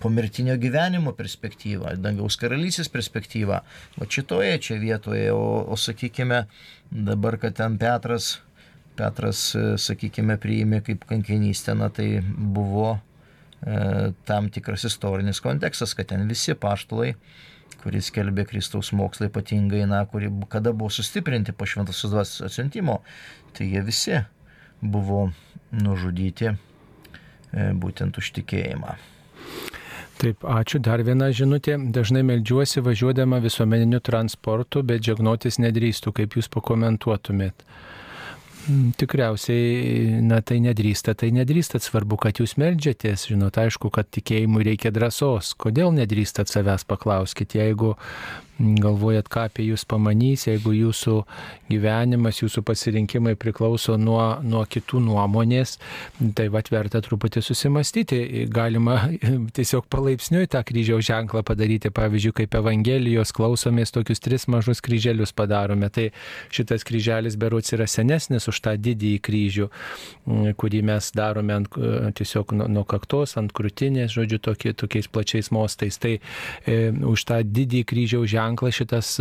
pomirtinio 0.01 0.55
gyvenimo 0.61 1.13
perspektyvą, 1.17 1.97
dangaus 1.99 2.37
karalystės 2.39 2.91
perspektyvą. 2.93 3.63
O 3.99 4.09
šitoje 4.09 4.59
čia 4.63 4.81
vietoje, 4.81 5.31
o, 5.35 5.65
o 5.67 5.79
sakykime, 5.81 6.45
dabar, 6.91 7.41
kad 7.43 7.57
ten 7.59 7.79
Petras 7.81 8.37
Petras, 8.97 9.49
e, 9.57 9.65
sakykime, 9.81 10.39
priėmė 10.43 10.83
kaip 10.87 11.05
kankinystę, 11.09 11.75
na 11.79 11.89
tai 11.93 12.09
buvo 12.23 12.97
e, 12.97 14.13
tam 14.29 14.51
tikras 14.53 14.87
istorinis 14.89 15.43
kontekstas, 15.45 15.95
kad 15.99 16.11
ten 16.13 16.27
visi 16.31 16.57
paštalai, 16.59 17.15
kuris 17.83 18.11
kelbė 18.15 18.47
Kristaus 18.51 18.93
mokslą 18.97 19.31
ypatingai, 19.31 19.85
na, 19.91 20.05
kuri 20.11 20.31
kada 20.53 20.73
buvo 20.73 20.91
sustiprinti 20.93 21.55
po 21.55 21.69
šventosios 21.69 22.15
dvasios 22.15 22.47
atsiuntimo, 22.49 23.01
tai 23.57 23.69
jie 23.71 23.85
visi 23.87 24.23
buvo 24.81 25.29
nužudyti 25.77 26.51
e, 26.53 26.57
būtent 27.77 28.19
už 28.19 28.33
tikėjimą. 28.41 28.97
Taip, 30.17 30.47
ačiū. 30.49 30.81
Dar 30.81 31.03
viena 31.05 31.29
žinutė. 31.29 31.75
Dažnai 31.93 32.23
melžiuosi 32.25 32.81
važiuodama 32.81 33.37
visuomeniniu 33.45 34.01
transportu, 34.01 34.81
bet 34.87 35.05
džiagnotis 35.05 35.61
nedrįstu, 35.61 36.13
kaip 36.17 36.39
jūs 36.39 36.49
pakomentuotumėt. 36.55 37.67
Mm, 38.67 38.97
tikriausiai, 38.99 40.23
na 40.27 40.41
tai 40.43 40.57
nedrįsta, 40.65 41.15
tai 41.15 41.29
nedrįstat, 41.35 41.85
svarbu, 41.87 42.19
kad 42.19 42.41
jūs 42.41 42.57
melžiatės, 42.59 43.29
žinot, 43.31 43.61
aišku, 43.63 43.93
kad 43.95 44.09
tikėjimui 44.11 44.65
reikia 44.67 44.91
drąsos. 44.95 45.53
Kodėl 45.55 45.93
nedrįstat 45.95 46.51
savęs 46.51 46.83
paklauskit, 46.89 47.55
jeigu 47.55 47.95
galvojat, 48.59 49.29
ką 49.29 49.47
apie 49.51 49.67
jūs 49.69 49.85
pamanys, 49.89 50.47
jeigu 50.49 50.73
jūsų 50.73 51.17
gyvenimas, 51.69 52.41
jūsų 52.41 52.63
pasirinkimai 52.67 53.35
priklauso 53.39 53.97
nuo, 54.01 54.39
nuo 54.45 54.63
kitų 54.65 55.03
nuomonės, 55.05 55.77
tai 56.37 56.49
vat 56.53 56.71
verta 56.73 57.03
truputį 57.05 57.43
susimastyti. 57.45 58.21
Galima 58.53 58.99
tiesiog 59.57 59.89
palaipsniui 59.93 60.49
tą 60.53 60.63
kryžiaus 60.67 61.05
ženklą 61.09 61.43
padaryti, 61.47 61.93
pavyzdžiui, 61.95 62.35
kaip 62.41 62.57
Evangelijos 62.63 63.35
klausomės, 63.37 63.93
tokius 63.95 64.25
tris 64.25 64.49
mažus 64.53 64.81
kryželius 64.85 65.35
padarome. 65.37 65.91
Tai 65.93 66.09
šitas 66.55 66.87
kryželis 66.87 67.37
berots 67.41 67.75
yra 67.77 67.89
senesnis 67.91 68.49
už 68.49 68.63
tą 68.65 68.77
didįjį 68.81 69.21
kryžių, 69.27 69.69
kurį 70.57 70.83
mes 70.93 71.11
darome 71.17 71.61
ant, 71.61 71.81
tiesiog 72.17 72.57
nuo, 72.57 72.71
nuo 72.73 72.87
kaktos, 72.89 73.37
ant 73.37 73.53
krūtinės, 73.57 74.17
žodžiu, 74.17 74.41
tokie, 74.49 74.73
tokiais 74.73 75.13
plačiais 75.13 75.53
mostais. 75.53 76.01
Tai 76.01 76.17
e, 76.17 76.81
už 76.97 77.29
tą 77.29 77.43
didįjį 77.45 77.85
kryžiaus 77.89 78.31
ženklą 78.33 78.46
ženklas, 78.47 78.75
šitas 78.79 79.17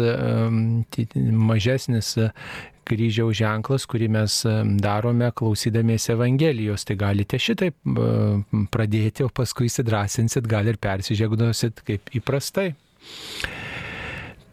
mažesnis 1.15 2.15
e, 2.17 2.29
kryžiaus 2.85 3.37
ženklas, 3.39 3.85
kurį 3.89 4.09
mes 4.13 4.37
darome 4.81 5.31
klausydamiesi 5.33 6.13
Evangelijos. 6.13 6.85
Tai 6.85 6.95
galite 7.01 7.39
šitaip 7.41 7.75
pradėti, 8.71 9.25
o 9.25 9.29
paskui 9.33 9.71
įsidrasinsit, 9.71 10.45
gal 10.47 10.69
ir 10.69 10.77
persižegnosit 10.77 11.81
kaip 11.87 12.13
įprastai. 12.13 12.75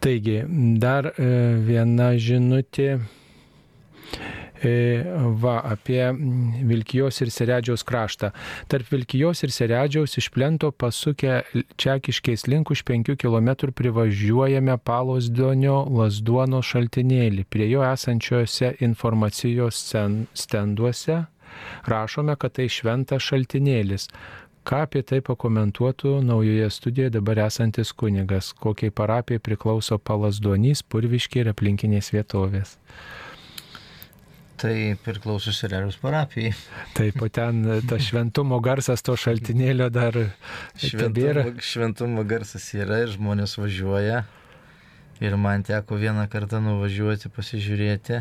Taigi, 0.02 0.40
dar 0.82 1.12
e, 1.12 1.26
viena 1.62 2.14
žinutė. 2.18 2.96
E, 4.62 5.02
va, 5.42 5.56
apie 5.66 6.04
Vilkijos 6.68 7.16
ir 7.24 7.32
Seredžiaus 7.34 7.82
kraštą. 7.82 8.30
Tarp 8.70 8.92
Vilkijos 8.94 9.42
ir 9.42 9.50
Seredžiaus 9.50 10.14
iš 10.20 10.28
plento 10.30 10.70
pasukę 10.70 11.40
Čekiškiais 11.82 12.46
link 12.46 12.70
už 12.70 12.84
5 12.86 13.16
km 13.18 13.72
privažiuojame 13.74 14.76
Palosdonio 14.78 15.80
Lasduono 15.90 16.62
šaltinėlį. 16.62 17.46
Prie 17.50 17.66
jo 17.72 17.82
esančiose 17.82 18.76
informacijos 18.86 19.82
stenduose 20.34 21.24
rašome, 21.86 22.36
kad 22.38 22.54
tai 22.58 22.68
šventas 22.70 23.26
šaltinėlis. 23.26 24.06
Ką 24.62 24.84
apie 24.86 25.02
tai 25.02 25.18
pakomentuotų 25.26 26.20
naujoje 26.22 26.68
studijoje 26.70 27.16
dabar 27.16 27.40
esantis 27.48 27.90
kunigas, 27.90 28.52
kokiai 28.54 28.94
parapijai 28.94 29.42
priklauso 29.42 29.98
Palasdonys, 29.98 30.84
Purviškiai 30.86 31.42
ir 31.42 31.50
aplinkinės 31.50 32.12
vietovės. 32.14 32.76
Tai 34.62 34.74
priklauso 35.02 35.50
Sirerijos 35.50 35.96
parapijai. 35.98 36.52
Taip, 36.94 37.16
o 37.24 37.26
ten 37.26 37.64
tas 37.90 38.04
šventumo 38.06 38.60
garsas 38.62 39.02
to 39.02 39.16
šaltinėlio 39.18 39.88
dar 39.90 40.14
šventumo, 40.78 41.56
šventumo 41.58 42.22
garsas 42.30 42.68
yra 42.76 43.00
ir 43.02 43.10
žmonės 43.16 43.56
važiuoja. 43.58 44.20
Ir 45.22 45.34
man 45.38 45.66
teko 45.66 45.98
vieną 45.98 46.28
kartą 46.30 46.60
nuvažiuoti, 46.62 47.30
pasižiūrėti. 47.34 48.20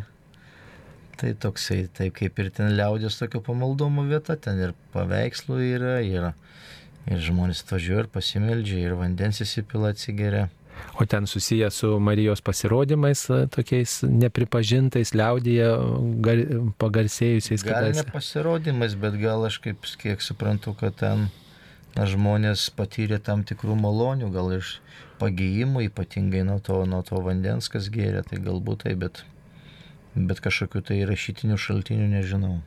Tai 1.21 1.33
toksai, 1.45 1.83
taip 1.93 2.17
kaip 2.17 2.41
ir 2.41 2.49
ten 2.57 2.73
liaudės 2.73 3.19
tokio 3.21 3.43
pamaldomo 3.45 4.07
vieta, 4.09 4.33
ten 4.33 4.57
ir 4.65 4.73
paveikslų 4.95 5.59
yra, 5.67 5.99
yra. 6.01 6.33
Ir 7.05 7.21
žmonės 7.21 7.61
atvažiuoja 7.67 8.07
ir 8.07 8.09
pasimeldžia, 8.17 8.81
ir 8.87 8.97
vandens 8.97 9.43
įsipila 9.45 9.93
atsigeria. 9.93 10.47
O 10.99 11.05
ten 11.05 11.27
susiję 11.27 11.71
su 11.71 11.99
Marijos 11.99 12.41
pasirodymais, 12.41 13.29
e, 13.29 13.47
tokiais 13.47 14.01
nepripažintais, 14.03 15.13
liaudyje 15.15 15.69
gar, 16.21 16.41
pagarsėjusiais. 16.77 17.63
Gal 17.65 17.91
ne 17.95 18.03
pasirodymais, 18.11 18.95
bet 18.99 19.17
gal 19.21 19.47
aš 19.47 19.61
kaip 19.63 19.87
kiek 20.01 20.21
suprantu, 20.21 20.75
kad 20.77 20.97
ten 20.99 21.29
na, 21.95 22.05
žmonės 22.07 22.69
patyrė 22.75 23.19
tam 23.23 23.45
tikrų 23.47 23.77
malonių, 23.79 24.29
gal 24.35 24.51
iš 24.59 24.77
pagyjimų, 25.21 25.87
ypatingai 25.89 26.43
nuo 26.47 26.59
to, 26.63 26.81
nuo 26.89 27.01
to 27.07 27.21
vandens, 27.23 27.69
kas 27.71 27.89
gėrė, 27.93 28.23
tai 28.27 28.41
galbūt 28.43 28.85
tai, 28.85 28.95
bet, 28.99 29.23
bet 30.15 30.41
kažkokiu 30.43 30.83
tai 30.85 31.01
rašytinių 31.09 31.59
šaltinių 31.61 32.07
nežinau. 32.15 32.59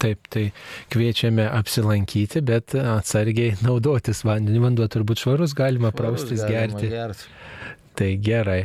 Taip, 0.00 0.30
tai 0.32 0.46
kviečiame 0.92 1.44
apsilankyti, 1.44 2.40
bet 2.46 2.72
atsargiai 2.78 3.58
naudotis 3.60 4.24
vandeniu. 4.24 4.64
Vanduo 4.64 4.88
turbūt 4.88 5.20
švarus, 5.20 5.52
galima 5.56 5.92
švarus, 5.92 6.24
praustis, 6.24 6.40
galima 6.46 6.80
gerti. 6.80 6.88
gerti. 6.94 7.28
Tai 8.00 8.10
gerai. 8.24 8.62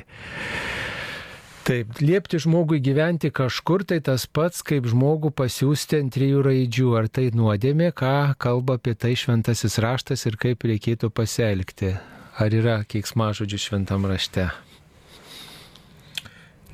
Taip, 1.65 1.98
liepti 1.98 2.38
žmogui 2.39 2.78
gyventi 2.86 3.32
kažkur, 3.34 3.84
tai 3.89 3.98
tas 4.06 4.28
pats, 4.30 4.62
kaip 4.62 4.86
žmogų 4.91 5.32
pasiūsti 5.34 5.98
ant 6.04 6.13
trijų 6.13 6.43
raidžių. 6.45 6.91
Ar 7.00 7.10
tai 7.10 7.32
nuodėmė, 7.34 7.89
ką 7.98 8.36
kalba 8.38 8.78
apie 8.78 8.93
tai 8.93 9.15
šventasis 9.17 9.80
raštas 9.82 10.28
ir 10.30 10.38
kaip 10.38 10.62
reikėtų 10.62 11.10
pasielgti? 11.10 11.95
Ar 12.38 12.54
yra 12.54 12.84
keiksmažodžių 12.86 13.60
šventam 13.65 14.06
rašte? 14.08 14.45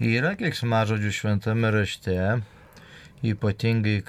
Yra 0.01 0.33
keiksmažodžių 0.33 1.11
šventame 1.13 1.69
rašte, 1.71 2.17
ypatingai, 3.23 4.01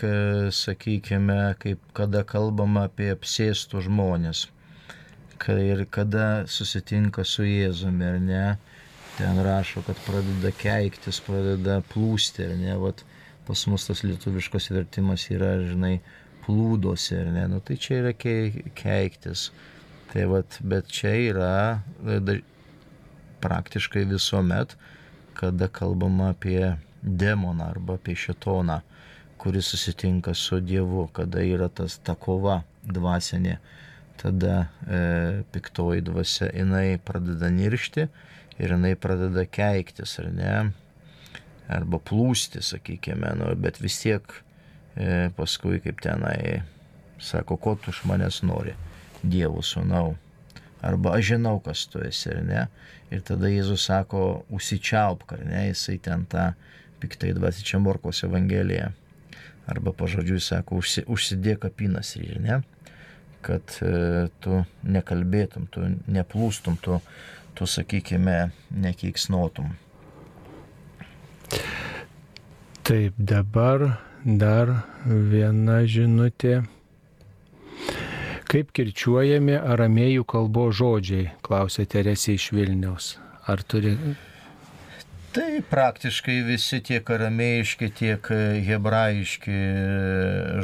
sakykime, 0.53 1.55
kaip 1.61 1.81
kada 1.97 2.23
kalbama 2.25 2.87
apie 2.89 3.11
apsėstų 3.13 3.85
žmonės. 3.89 4.47
Ir 5.43 5.83
kada 5.91 6.45
susitinka 6.47 7.25
su 7.27 7.43
Jėzumi, 7.43 8.07
ar 8.07 8.19
ne, 8.23 8.45
ten 9.17 9.41
rašo, 9.43 9.83
kad 9.87 9.99
pradeda 10.07 10.53
keiktis, 10.55 11.19
pradeda 11.27 11.81
plūsti, 11.93 12.47
ar 12.47 12.55
ne, 12.61 12.77
vat 12.79 13.03
pas 13.49 13.67
mus 13.67 13.89
tas 13.89 14.05
lietuviškas 14.07 14.71
vertimas 14.71 15.27
yra, 15.35 15.57
žinai, 15.67 15.97
plūdosi, 16.47 17.19
ar 17.19 17.33
ne, 17.35 17.49
nu 17.51 17.59
tai 17.61 17.77
čia 17.77 17.99
yra 18.05 18.15
keiktis. 18.15 19.51
Tai 20.13 20.29
vat, 20.31 20.61
bet 20.63 20.89
čia 20.93 21.13
yra 21.33 21.53
da, 21.99 22.39
praktiškai 23.43 24.07
visuomet 24.07 24.77
kada 25.35 25.69
kalbama 25.69 26.29
apie 26.31 26.77
demoną 27.03 27.65
arba 27.65 27.95
apie 27.95 28.15
šitoną, 28.17 28.81
kuris 29.43 29.67
susitinka 29.73 30.35
su 30.35 30.61
Dievu, 30.61 31.09
kada 31.13 31.43
yra 31.43 31.67
tas 31.69 31.97
ta 31.99 32.15
kova 32.15 32.61
dvasinė, 32.87 33.57
tada 34.21 34.69
e, 34.87 35.01
piktoji 35.51 36.05
dvasia, 36.07 36.47
jinai 36.55 37.01
pradeda 37.03 37.51
niršti 37.51 38.07
ir 38.63 38.75
jinai 38.77 38.93
pradeda 38.95 39.43
keiktis, 39.51 40.15
ar 40.23 40.31
ne, 40.37 40.53
arba 41.67 41.99
plūsti, 41.99 42.63
sakykime, 42.63 43.35
nu, 43.41 43.51
bet 43.59 43.83
vis 43.83 43.99
tiek 44.05 44.31
e, 44.95 45.33
paskui 45.35 45.83
kaip 45.83 45.99
tenai 46.07 46.63
sako, 47.19 47.59
ko 47.59 47.75
tu 47.83 47.91
iš 47.91 48.05
manęs 48.07 48.45
nori, 48.47 48.79
Dievo 49.23 49.67
sūnau. 49.67 50.15
Arba 50.83 51.17
aš 51.19 51.33
žinau, 51.35 51.59
kas 51.63 51.85
tu 51.91 52.01
esi, 52.03 52.31
ar 52.31 52.43
ne. 52.47 52.65
Ir 53.15 53.27
tada 53.27 53.51
Jėzus 53.51 53.91
sako, 53.91 54.45
užsičiaupk, 54.55 55.35
ar 55.35 55.45
ne, 55.47 55.69
jisai 55.73 55.99
ten 56.03 56.27
tą 56.31 56.53
piktai 57.03 57.35
dvasia 57.35 57.67
čia 57.67 57.83
Morkos 57.83 58.23
Evangelija. 58.27 58.91
Arba 59.73 59.95
pažodžiui 59.97 60.41
sako, 60.45 60.83
užsi, 60.83 61.05
užsidėk 61.09 61.65
apinas 61.69 62.13
ir 62.19 62.37
ne, 62.45 62.59
kad 63.45 63.79
e, 63.81 64.29
tu 64.45 64.63
nekalbėtum, 64.85 65.69
tu 65.73 65.87
neplūstum, 66.13 66.77
tu, 66.85 66.99
tu 67.57 67.69
sakykime, 67.69 68.51
nekeiksnotum. 68.85 69.73
Taip, 72.83 73.17
dabar 73.17 73.87
dar 74.25 74.75
viena 75.07 75.83
žinutė. 75.89 76.63
Kaip 78.53 78.75
kirčiuojami 78.77 79.55
aramėjų 79.57 80.27
kalbo 80.29 80.67
žodžiai, 80.75 81.31
klausė 81.47 81.87
Teresė 81.89 82.37
iš 82.37 82.51
Vilniaus. 82.53 83.15
Ar 83.49 83.63
turi... 83.65 83.97
Tai 85.33 85.63
praktiškai 85.65 86.43
visi 86.45 86.83
tiek 86.85 87.09
aramėjiški, 87.09 87.87
tiek 87.97 88.27
hebrajiški 88.67 89.55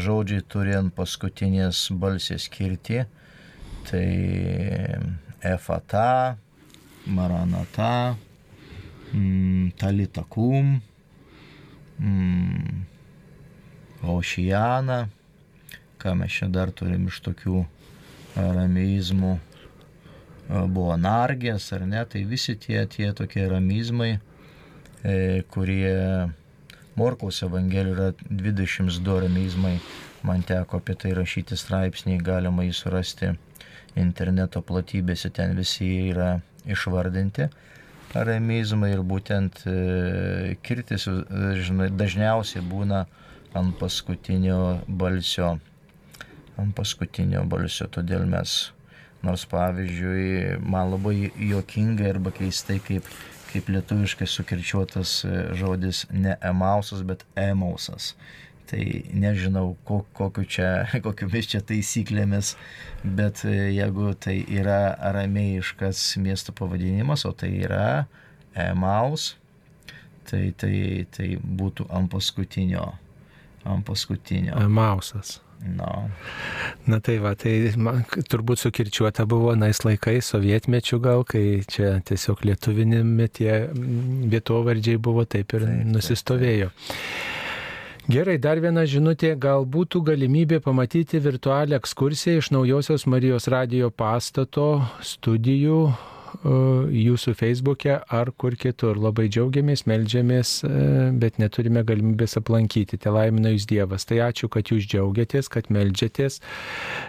žodžiai 0.04 0.44
turi 0.44 0.74
ant 0.76 0.92
paskutinės 0.92 1.86
balsės 1.96 2.44
skirti. 2.50 2.98
Tai 3.88 4.02
efata, 5.54 6.36
maranata, 7.08 8.18
mm, 9.14 9.72
talitakum, 9.80 10.82
mm, 11.96 12.84
ošiana. 14.04 15.00
Ką 15.96 16.14
mes 16.20 16.40
čia 16.42 16.52
dar 16.52 16.76
turim 16.76 17.08
iš 17.08 17.24
tokių 17.24 17.64
ramizmų 18.36 19.38
buvo 20.48 20.96
nargės 20.96 21.72
ar 21.72 21.88
ne, 21.88 22.04
tai 22.04 22.28
visi 22.28 22.54
tie, 22.56 22.84
tie 22.86 23.14
tokie 23.16 23.48
ramizmai, 23.48 24.16
e, 24.16 24.27
kurie 25.52 25.94
Morkaus 26.98 27.42
Evangelijoje 27.46 27.94
yra 27.94 28.08
22 28.30 29.20
ramizmai, 29.24 29.76
man 30.26 30.42
teko 30.42 30.80
apie 30.82 30.96
tai 30.98 31.14
rašyti 31.16 31.56
straipsnį, 31.56 32.18
galima 32.26 32.66
jį 32.66 32.74
surasti 32.74 33.32
interneto 33.98 34.62
platybėse, 34.62 35.30
ten 35.34 35.56
visi 35.58 35.88
yra 36.10 36.38
išvardinti 36.66 37.48
ramizmai 38.14 38.90
ir 38.94 39.02
būtent 39.04 39.62
e, 39.68 39.76
kirtis 40.64 41.04
žinai, 41.60 41.90
dažniausiai 41.92 42.64
būna 42.64 43.04
ant 43.58 43.74
paskutinio 43.80 44.80
balsio 44.88 45.58
ant 46.58 46.74
paskutinio 46.74 47.44
balsio, 47.46 47.86
todėl 47.92 48.24
mes, 48.26 48.72
nors 49.22 49.44
pavyzdžiui, 49.50 50.58
man 50.62 50.92
labai 50.94 51.30
juokingai 51.30 52.10
arba 52.14 52.32
keistai, 52.34 52.80
kaip, 52.82 53.06
kaip 53.48 53.70
lietuviškai 53.72 54.28
sukirčiuotas 54.28 55.22
e, 55.24 55.32
žodis 55.58 56.04
ne 56.10 56.36
emausas, 56.44 57.02
bet 57.06 57.24
emausas. 57.38 58.12
Tai 58.68 58.82
nežinau, 59.16 59.72
kokiu 59.88 60.44
čia, 60.44 60.68
kokiamis 61.06 61.48
čia 61.54 61.62
taisyklėmis, 61.64 62.54
bet 63.02 63.44
e, 63.48 63.56
jeigu 63.78 64.12
tai 64.20 64.38
yra 64.60 64.94
aramėjiškas 65.10 66.04
miesto 66.22 66.52
pavadinimas, 66.56 67.24
o 67.28 67.32
tai 67.32 67.54
yra 67.64 67.88
emaus, 68.58 69.32
tai, 70.28 70.48
tai, 70.60 71.06
tai 71.14 71.34
būtų 71.40 71.88
ant 71.88 72.12
paskutinio. 72.12 72.90
Ant 73.68 73.84
paskutinio. 73.88 74.56
Emausas. 74.60 75.38
No. 75.58 76.08
Na 76.86 77.00
tai 77.04 77.16
va, 77.22 77.32
tai 77.38 77.54
man, 77.76 78.04
turbūt 78.30 78.62
sukirčiuota 78.62 79.26
buvo 79.28 79.56
nais 79.58 79.80
laikais, 79.82 80.30
sovietmečių 80.34 81.00
gal, 81.02 81.24
kai 81.26 81.64
čia 81.66 81.96
tiesiog 82.06 82.44
lietuvinimi 82.46 83.26
tie 83.40 83.52
mm, 83.66 84.28
vietovardžiai 84.32 85.02
buvo 85.02 85.26
taip 85.26 85.56
ir 85.58 85.66
taip, 85.66 85.90
nusistovėjo. 85.96 86.70
Taip, 86.70 86.94
taip. 86.94 87.36
Gerai, 88.08 88.38
dar 88.40 88.56
viena 88.56 88.86
žinutė, 88.88 89.34
gal 89.36 89.66
būtų 89.68 90.00
galimybė 90.06 90.62
pamatyti 90.64 91.18
virtualią 91.20 91.76
ekskursiją 91.76 92.40
iš 92.40 92.48
Naujosios 92.54 93.04
Marijos 93.04 93.50
radio 93.52 93.90
pastato 93.92 94.68
studijų 95.04 95.82
jūsų 96.44 97.34
feisbuke 97.34 97.98
ar 97.98 98.30
kur 98.38 98.54
kitur. 98.54 98.98
Labai 98.98 99.26
džiaugiamės, 99.28 99.84
melžiamės, 99.90 100.62
e, 100.62 101.10
bet 101.18 101.38
neturime 101.38 101.82
galimybės 101.82 102.38
aplankyti. 102.38 102.98
Te 102.98 103.10
laimina 103.10 103.50
jūs 103.50 103.66
Dievas. 103.66 104.06
Tai 104.06 104.20
ačiū, 104.28 104.48
kad 104.48 104.70
jūs 104.70 104.86
džiaugiatės, 104.86 105.48
kad 105.50 105.66
melžiatės. 105.68 106.40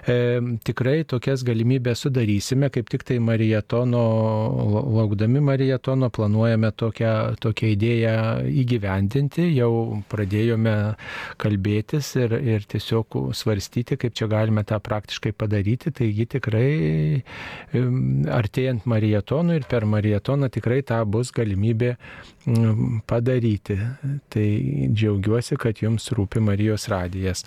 E, 0.09 0.39
tikrai 0.65 1.03
tokias 1.05 1.43
galimybės 1.45 2.05
sudarysime, 2.05 2.69
kaip 2.69 2.89
tik 2.89 3.03
tai 3.05 3.19
Marijatono, 3.19 4.01
laukdami 4.97 5.39
Marijatono, 5.39 6.09
planuojame 6.09 6.71
tokią, 6.71 7.35
tokią 7.39 7.73
idėją 7.75 8.15
įgyvendinti. 8.49 9.45
Jau 9.53 10.01
pradėjome 10.09 10.95
kalbėtis 11.37 12.15
ir, 12.17 12.33
ir 12.33 12.65
tiesiog 12.65 13.31
svarstyti, 13.37 13.97
kaip 13.99 14.17
čia 14.17 14.27
galime 14.31 14.65
tą 14.65 14.81
praktiškai 14.81 15.35
padaryti. 15.37 15.93
Taigi 15.93 16.25
tikrai 16.33 16.69
artėjant 18.33 18.89
Marijatono 18.89 19.18
marietonų 19.19 19.55
ir 19.59 19.65
per 19.67 19.85
marietoną 19.85 20.49
tikrai 20.49 20.81
tą 20.83 21.03
bus 21.05 21.31
galimybė 21.31 21.95
mm, 22.45 23.01
padaryti. 23.05 23.77
Tai 24.29 24.47
džiaugiuosi, 24.93 25.57
kad 25.57 25.81
jums 25.81 26.11
rūpi 26.11 26.39
Marijos 26.39 26.87
radijas. 26.89 27.45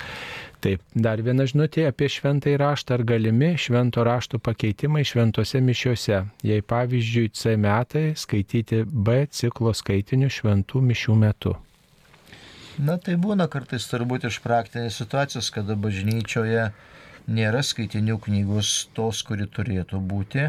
Taip, 0.60 0.80
dar 0.94 1.20
viena 1.22 1.44
žinutė 1.44 1.88
apie 1.88 2.08
šventąjį 2.08 2.56
raštą. 2.58 2.94
Ar 2.94 3.04
galimi 3.04 3.56
švento 3.56 4.04
rašto 4.04 4.38
pakeitimai 4.38 5.04
šventose 5.04 5.60
mišiuose? 5.60 6.22
Jei 6.42 6.62
pavyzdžiui 6.62 7.32
C 7.32 7.56
metai 7.56 8.14
skaityti 8.14 8.84
B 8.86 9.26
ciklo 9.30 9.72
skaitinių 9.72 10.28
šventų 10.30 10.80
mišių 10.80 11.16
metu. 11.16 11.56
Na 12.78 12.96
tai 12.96 13.18
būna 13.20 13.48
kartais 13.52 13.84
turbūt 13.90 14.24
iš 14.24 14.40
praktinės 14.40 14.96
situacijos, 14.96 15.50
kada 15.52 15.76
bažnyčioje 15.76 16.70
nėra 17.28 17.60
skaitinių 17.62 18.16
knygos 18.22 18.88
tos, 18.96 19.22
kuri 19.22 19.46
turėtų 19.46 20.00
būti. 20.00 20.48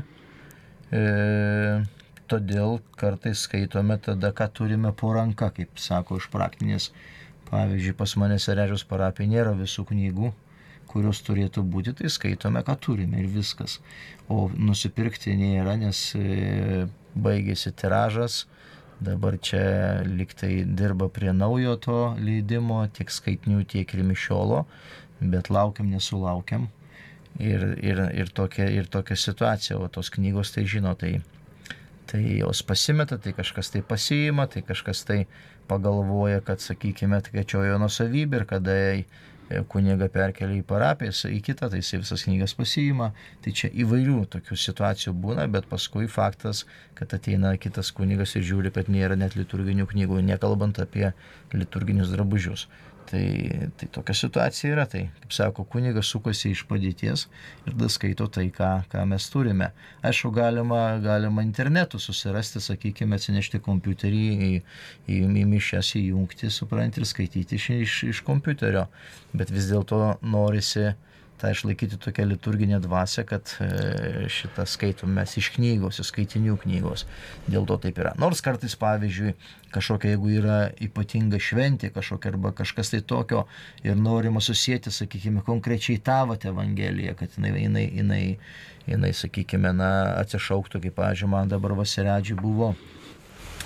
E, 0.93 1.81
todėl 2.29 2.77
kartais 3.01 3.47
skaitome 3.47 3.97
tada, 4.07 4.29
ką 4.37 4.47
turime 4.59 4.91
po 4.93 5.13
ranka, 5.17 5.49
kaip 5.55 5.79
sako 5.81 6.19
iš 6.21 6.29
praktinės. 6.33 6.91
Pavyzdžiui, 7.49 7.95
pas 7.97 8.13
mane 8.21 8.37
Serežiaus 8.41 8.85
parapija 8.89 9.29
nėra 9.29 9.53
visų 9.57 9.87
knygų, 9.89 10.31
kurios 10.89 11.21
turėtų 11.25 11.63
būti, 11.73 11.95
tai 11.97 12.11
skaitome, 12.13 12.61
ką 12.65 12.75
turime 12.85 13.23
ir 13.23 13.29
viskas. 13.33 13.79
O 14.29 14.47
nusipirkti 14.53 15.33
nėra, 15.39 15.75
nes 15.81 16.03
e, 16.17 16.85
baigėsi 17.13 17.73
tiražas, 17.77 18.43
dabar 19.03 19.39
čia 19.41 19.63
liktai 20.05 20.61
dirba 20.65 21.09
prie 21.09 21.33
naujo 21.33 21.75
to 21.87 21.99
leidimo, 22.21 22.83
tiek 22.93 23.09
skaitinių, 23.11 23.65
tiek 23.73 23.97
ir 23.97 24.05
mišiolo, 24.13 24.63
bet 25.33 25.49
laukiam, 25.53 25.89
nesulaukiam 25.89 26.69
ir, 27.39 27.65
ir, 27.81 28.01
ir, 28.13 28.29
tokia, 28.35 28.67
ir 28.69 28.89
tokia 28.91 29.17
situacija, 29.17 29.79
o 29.79 29.89
tos 29.89 30.11
knygos 30.13 30.53
tai 30.55 30.65
žino, 30.69 30.93
tai, 30.99 31.15
tai 32.09 32.23
jos 32.39 32.63
pasimeta, 32.67 33.17
tai 33.17 33.33
kažkas 33.37 33.73
tai 33.73 33.81
pasiima, 33.81 34.47
tai 34.47 34.63
kažkas 34.65 35.03
tai 35.07 35.23
pagalvoja, 35.67 36.41
kad, 36.45 36.61
sakykime, 36.61 37.21
tai 37.25 37.45
čia 37.47 37.63
jo 37.69 37.77
nusavybė 37.81 38.41
ir 38.41 38.49
kada 38.49 38.79
kuniga 39.69 40.07
perkelia 40.11 40.61
į 40.61 40.65
parapiją, 40.67 41.13
į 41.29 41.39
kitą, 41.45 41.69
tai 41.71 41.81
jisai 41.81 41.99
visas 42.01 42.23
knygas 42.25 42.55
pasiima. 42.57 43.11
Tai 43.43 43.53
čia 43.55 43.69
įvairių 43.83 44.23
tokių 44.33 44.57
situacijų 44.59 45.13
būna, 45.23 45.47
bet 45.51 45.67
paskui 45.69 46.07
faktas, 46.11 46.63
kad 46.97 47.13
ateina 47.13 47.53
kitas 47.61 47.91
kunigas 47.95 48.35
ir 48.37 48.45
žiūri, 48.47 48.73
kad 48.73 48.89
nėra 48.91 49.17
net 49.19 49.37
liturginių 49.37 49.87
knygų, 49.91 50.21
nekalbant 50.29 50.79
apie 50.83 51.11
liturginius 51.53 52.13
drabužius. 52.13 52.67
Tai, 53.09 53.69
tai 53.77 53.87
tokia 53.91 54.15
situacija 54.15 54.71
yra. 54.73 54.85
Tai, 54.89 55.03
kaip 55.21 55.35
sako, 55.35 55.65
kunigas 55.69 56.09
sukosi 56.13 56.53
iš 56.53 56.63
padėties 56.69 57.25
ir 57.65 57.73
tada 57.73 57.89
skaito 57.91 58.27
tai, 58.31 58.47
ką, 58.55 58.71
ką 58.91 59.05
mes 59.11 59.27
turime. 59.33 59.71
Aišku, 60.05 60.31
galima, 60.35 60.81
galima 61.03 61.45
internetu 61.45 61.99
susirasti, 62.01 62.61
sakykime, 62.63 63.19
atsinešti 63.19 63.61
kompiuterį 63.63 64.23
į, 64.33 64.51
į, 65.07 65.21
į 65.43 65.47
mišęs, 65.53 65.93
įjungti, 66.01 66.51
supranti 66.53 67.03
ir 67.03 67.09
skaityti 67.09 67.59
iš, 67.59 67.69
iš, 67.77 67.97
iš 68.13 68.23
kompiuterio. 68.27 68.87
Bet 69.33 69.51
vis 69.53 69.71
dėlto 69.71 70.15
norisi 70.21 70.93
tą 71.43 71.51
išlaikyti 71.51 71.97
tokią 71.99 72.25
liturginę 72.25 72.79
dvasę, 72.79 73.25
kad 73.27 73.57
e, 73.59 74.29
šitą 74.31 74.63
skaitom 74.69 75.11
mes 75.11 75.35
iš 75.41 75.49
knygos, 75.57 75.99
iš 75.99 76.13
skaitinių 76.13 76.55
knygos. 76.63 77.03
Dėl 77.51 77.67
to 77.67 77.75
taip 77.83 77.99
yra. 77.99 78.13
Nors 78.21 78.39
kartais, 78.45 78.77
pavyzdžiui, 78.79 79.33
kažkokia, 79.75 80.13
jeigu 80.13 80.31
yra 80.37 80.57
ypatinga 80.87 81.41
šventė 81.43 81.91
kažkokia 81.91 82.31
arba 82.31 82.53
kažkas 82.55 82.93
tai 82.93 83.01
tokio 83.03 83.43
ir 83.83 83.99
norima 83.99 84.39
susijęti, 84.43 84.93
sakykime, 84.93 85.43
konkrečiai 85.43 85.99
tavat 85.99 86.47
Evangeliją, 86.47 87.17
kad 87.19 87.35
jinai, 87.35 87.53
jinai, 87.65 87.85
jinai, 87.99 88.23
jinai 88.87 89.13
sakykime, 89.17 89.75
na, 89.75 89.91
atsišauktų, 90.23 90.85
kaip, 90.87 90.95
pavyzdžiui, 91.01 91.31
man 91.35 91.51
dabar 91.51 91.75
vasiredžiai 91.83 92.39
buvo 92.39 92.71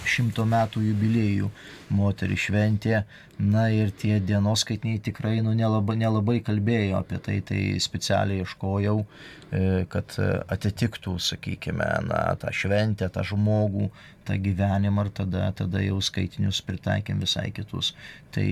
šimto 0.08 0.46
metų 0.48 0.82
jubiliejų 0.88 1.50
moterį 1.94 2.38
šventė. 2.40 3.02
Na 3.38 3.68
ir 3.70 3.92
tie 3.94 4.16
dienos 4.18 4.64
skaitiniai 4.66 4.98
tikrai 4.98 5.44
nu, 5.46 5.52
nelabai, 5.54 5.94
nelabai 6.02 6.40
kalbėjo 6.42 6.98
apie 6.98 7.20
tai, 7.22 7.36
tai 7.46 7.60
specialiai 7.78 8.42
ieškojau, 8.42 9.04
e, 9.04 9.60
kad 9.94 10.16
atitiktų, 10.50 11.14
sakykime, 11.22 11.90
na, 12.10 12.24
tą 12.42 12.50
šventę, 12.50 13.12
tą 13.14 13.22
žmogų, 13.30 13.92
tą 14.26 14.40
gyvenimą 14.42 15.06
ir 15.06 15.14
tada, 15.22 15.52
tada 15.62 15.86
jau 15.86 16.02
skaitinius 16.02 16.64
pritaikėm 16.66 17.22
visai 17.22 17.52
kitus. 17.54 17.94
Tai 18.34 18.48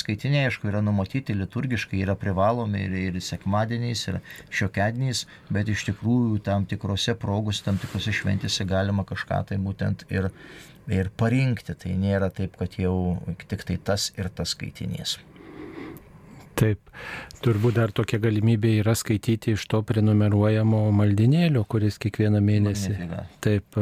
skaitiniai, 0.00 0.48
aišku, 0.48 0.72
yra 0.72 0.80
numatyti 0.80 1.36
liturgiškai, 1.36 2.00
yra 2.00 2.16
privalomi 2.16 2.86
ir, 2.88 2.98
ir 3.12 3.20
sekmadieniais, 3.20 4.08
ir 4.08 4.22
šiokedieniais, 4.48 5.26
bet 5.52 5.68
iš 5.68 5.84
tikrųjų 5.92 6.40
tam 6.48 6.64
tikrose 6.64 7.18
progos, 7.20 7.60
tam 7.68 7.76
tikrose 7.76 8.16
šventėse 8.16 8.64
galima 8.64 9.04
kažką 9.04 9.44
tai 9.52 9.60
būtent 9.60 10.08
ir 10.08 10.32
ir 10.90 11.10
parinkti. 11.16 11.74
Tai 11.78 11.94
nėra 11.98 12.30
taip, 12.34 12.56
kad 12.58 12.74
jau 12.80 13.18
tik 13.48 13.64
tai 13.68 13.78
tas 13.78 14.10
ir 14.18 14.21
tas 14.30 14.54
skaitinys. 14.54 15.18
Taip, 16.62 16.90
turbūt 17.42 17.74
dar 17.78 17.90
tokia 17.96 18.20
galimybė 18.22 18.74
yra 18.82 18.92
skaityti 18.94 19.54
iš 19.56 19.64
to 19.72 19.80
prenumeruojamo 19.88 20.82
maldinėlio, 20.94 21.64
kuris 21.66 21.96
kiekvieną 22.02 22.42
mėnesį. 22.44 22.92
Taip, 23.42 23.78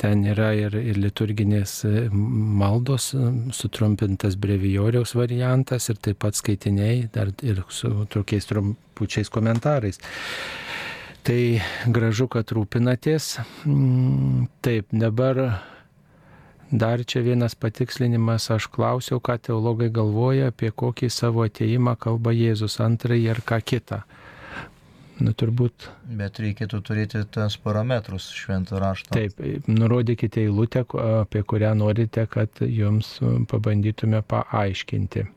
ten 0.00 0.22
yra 0.30 0.52
ir, 0.56 0.76
ir 0.78 1.00
liturginės 1.02 1.80
maldos, 2.14 3.10
sutrumpintas 3.58 4.38
brevijoriaus 4.40 5.16
variantas 5.18 5.90
ir 5.90 6.00
taip 6.06 6.22
pat 6.24 6.38
skaitiniai, 6.38 7.08
dar 7.12 7.34
ir 7.42 7.64
su 7.68 8.06
tokiais 8.14 8.48
trumpučiais 8.48 9.32
komentarais. 9.34 10.00
Tai 11.24 11.40
gražu, 11.88 12.28
kad 12.28 12.50
rūpinatės. 12.52 13.38
Mm, 13.64 14.44
Taip, 14.64 14.90
dabar 14.92 15.38
Dar 16.74 17.04
čia 17.06 17.20
vienas 17.22 17.54
patikslinimas, 17.54 18.48
aš 18.50 18.66
klausiau, 18.74 19.20
ką 19.22 19.36
teologai 19.48 19.92
galvoja 19.94 20.48
apie 20.50 20.72
kokį 20.74 21.06
savo 21.06 21.44
ateimą 21.46 21.94
kalba 22.02 22.32
Jėzus 22.34 22.80
antrąjį 22.82 23.28
ar 23.30 23.40
ką 23.46 23.58
kitą. 23.62 23.98
Nu, 25.22 25.30
turbūt. 25.38 25.86
Bet 26.18 26.40
reikėtų 26.42 26.80
turėti 26.82 27.20
tas 27.30 27.54
parametrus 27.62 28.26
šventą 28.34 28.80
raštą. 28.82 29.14
Taip, 29.14 29.38
nurodykite 29.70 30.42
eilutę, 30.42 30.82
apie 31.20 31.44
kurią 31.46 31.76
norite, 31.78 32.26
kad 32.26 32.58
jums 32.66 33.20
pabandytume 33.50 34.24
paaiškinti. 34.26 35.28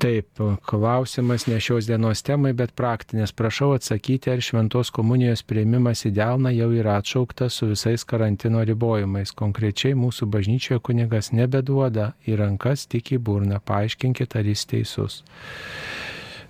Taip, 0.00 0.40
klausimas 0.64 1.44
ne 1.46 1.58
šios 1.60 1.84
dienos 1.84 2.22
temai, 2.24 2.54
bet 2.56 2.70
praktinės. 2.72 3.34
Prašau 3.36 3.74
atsakyti, 3.76 4.30
ar 4.32 4.40
šventos 4.40 4.88
komunijos 4.96 5.42
prieimimas 5.44 6.06
į 6.08 6.14
delną 6.16 6.54
jau 6.54 6.70
yra 6.72 6.94
atšauktas 7.02 7.58
su 7.60 7.68
visais 7.74 8.06
karantino 8.08 8.62
ribojimais. 8.64 9.34
Konkrečiai 9.36 9.92
mūsų 10.00 10.30
bažnyčioje 10.32 10.80
kunigas 10.88 11.34
nebeduoda 11.36 12.14
į 12.24 12.38
rankas, 12.40 12.86
tik 12.88 13.12
į 13.12 13.20
burną. 13.28 13.60
Paaiškinkit, 13.60 14.38
ar 14.40 14.48
jis 14.48 14.64
teisus. 14.72 15.20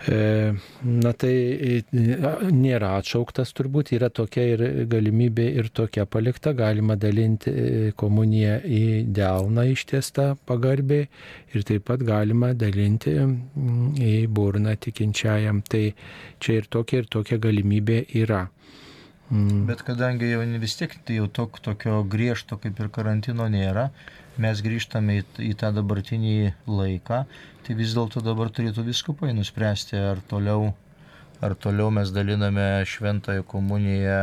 E, 0.08 0.54
na 0.80 1.10
tai 1.12 1.32
e, 1.60 1.80
nėra 1.92 2.94
atšauktas 3.02 3.52
turbūt, 3.52 3.90
yra 3.92 4.08
tokia 4.08 4.46
ir 4.54 4.62
galimybė 4.88 5.44
ir 5.60 5.68
tokia 5.76 6.06
palikta, 6.08 6.54
galima 6.56 6.96
dalinti 6.96 7.52
e, 7.52 7.90
komuniją 8.00 8.54
į 8.64 8.84
delną 9.12 9.66
ištiestą 9.74 10.30
pagarbiai 10.48 11.04
ir 11.52 11.66
taip 11.68 11.84
pat 11.90 12.04
galima 12.06 12.54
dalinti 12.56 13.12
į 13.12 14.14
burną 14.32 14.72
tikinčiajam. 14.80 15.60
Tai 15.68 15.84
čia 16.40 16.62
ir 16.62 16.70
tokia 16.72 17.02
ir 17.02 17.12
tokia 17.12 17.36
galimybė 17.42 18.06
yra. 18.22 18.46
Mm. 19.30 19.66
Bet 19.68 19.84
kadangi 19.86 20.32
jau 20.32 20.40
vis 20.64 20.80
tiek 20.80 20.96
tai 21.06 21.20
jau 21.20 21.28
tok, 21.28 21.60
tokio 21.62 22.00
griežto 22.08 22.56
kaip 22.58 22.80
ir 22.80 22.88
karantino 22.90 23.46
nėra, 23.52 23.90
mes 24.38 24.62
grįžtame 24.62 25.20
į, 25.20 25.24
į 25.50 25.54
tą 25.60 25.72
dabartinį 25.74 26.52
laiką, 26.68 27.24
tai 27.66 27.76
vis 27.78 27.96
dėlto 27.96 28.22
dabar 28.24 28.52
turėtų 28.54 28.84
viskupai 28.86 29.32
nuspręsti, 29.36 29.98
ar 29.98 30.22
toliau, 30.30 30.72
ar 31.42 31.56
toliau 31.58 31.90
mes 31.94 32.12
daliname 32.14 32.84
šventąją 32.86 33.46
komuniją 33.48 34.20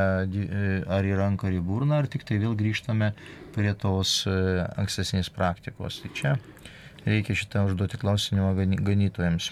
ar 0.88 1.10
į 1.10 1.18
ranką, 1.20 1.50
ar 1.50 1.58
į 1.58 1.64
burną, 1.66 2.02
ar 2.02 2.12
tik 2.12 2.28
tai 2.28 2.40
vėl 2.44 2.56
grįžtame 2.60 3.14
prie 3.56 3.74
tos 3.74 4.22
ankstesnės 4.28 5.32
praktikos. 5.34 6.02
Tai 6.04 6.14
čia 6.16 6.38
reikia 7.08 7.36
šitą 7.40 7.66
užduoti 7.70 8.00
klausimą 8.02 8.52
ganytojams. 8.84 9.52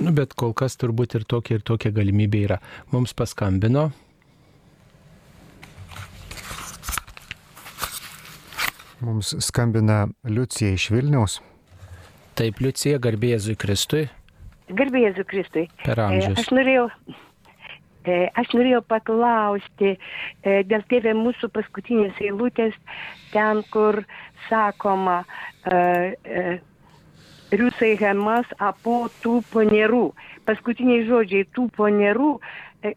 Nu, 0.00 0.12
bet 0.16 0.34
kol 0.38 0.54
kas 0.56 0.78
turbūt 0.80 1.18
ir 1.18 1.26
tokia 1.28 1.58
ir 1.58 1.64
tokia 1.66 1.92
galimybė 1.94 2.44
yra. 2.48 2.60
Mums 2.94 3.14
paskambino 3.16 3.90
Mums 9.00 9.34
skambina 9.44 10.08
Liucija 10.26 10.72
iš 10.74 10.88
Vilniaus. 10.90 11.38
Taip, 12.38 12.58
Liucija, 12.62 12.98
garbėzui 13.02 13.54
Kristui. 13.58 14.08
Garbėzui 14.68 15.24
Kristui. 15.26 15.64
Per 15.84 16.00
amžius. 16.02 16.38
Aš 16.42 16.50
norėjau, 16.54 16.88
aš 18.42 18.50
norėjau 18.58 18.80
paklausti 18.90 19.94
dėl 20.42 20.82
tėvė 20.90 21.14
mūsų 21.18 21.50
paskutinės 21.54 22.18
eilutės, 22.26 22.74
ten, 23.30 23.62
kur 23.70 24.02
sakoma, 24.48 25.22
Riusai 27.48 27.94
Hemas 27.96 28.50
apo 28.60 29.06
tų 29.22 29.38
ponierų. 29.54 30.08
Paskutiniai 30.44 31.06
žodžiai 31.08 31.46
tų 31.56 31.70
ponierų 31.78 32.34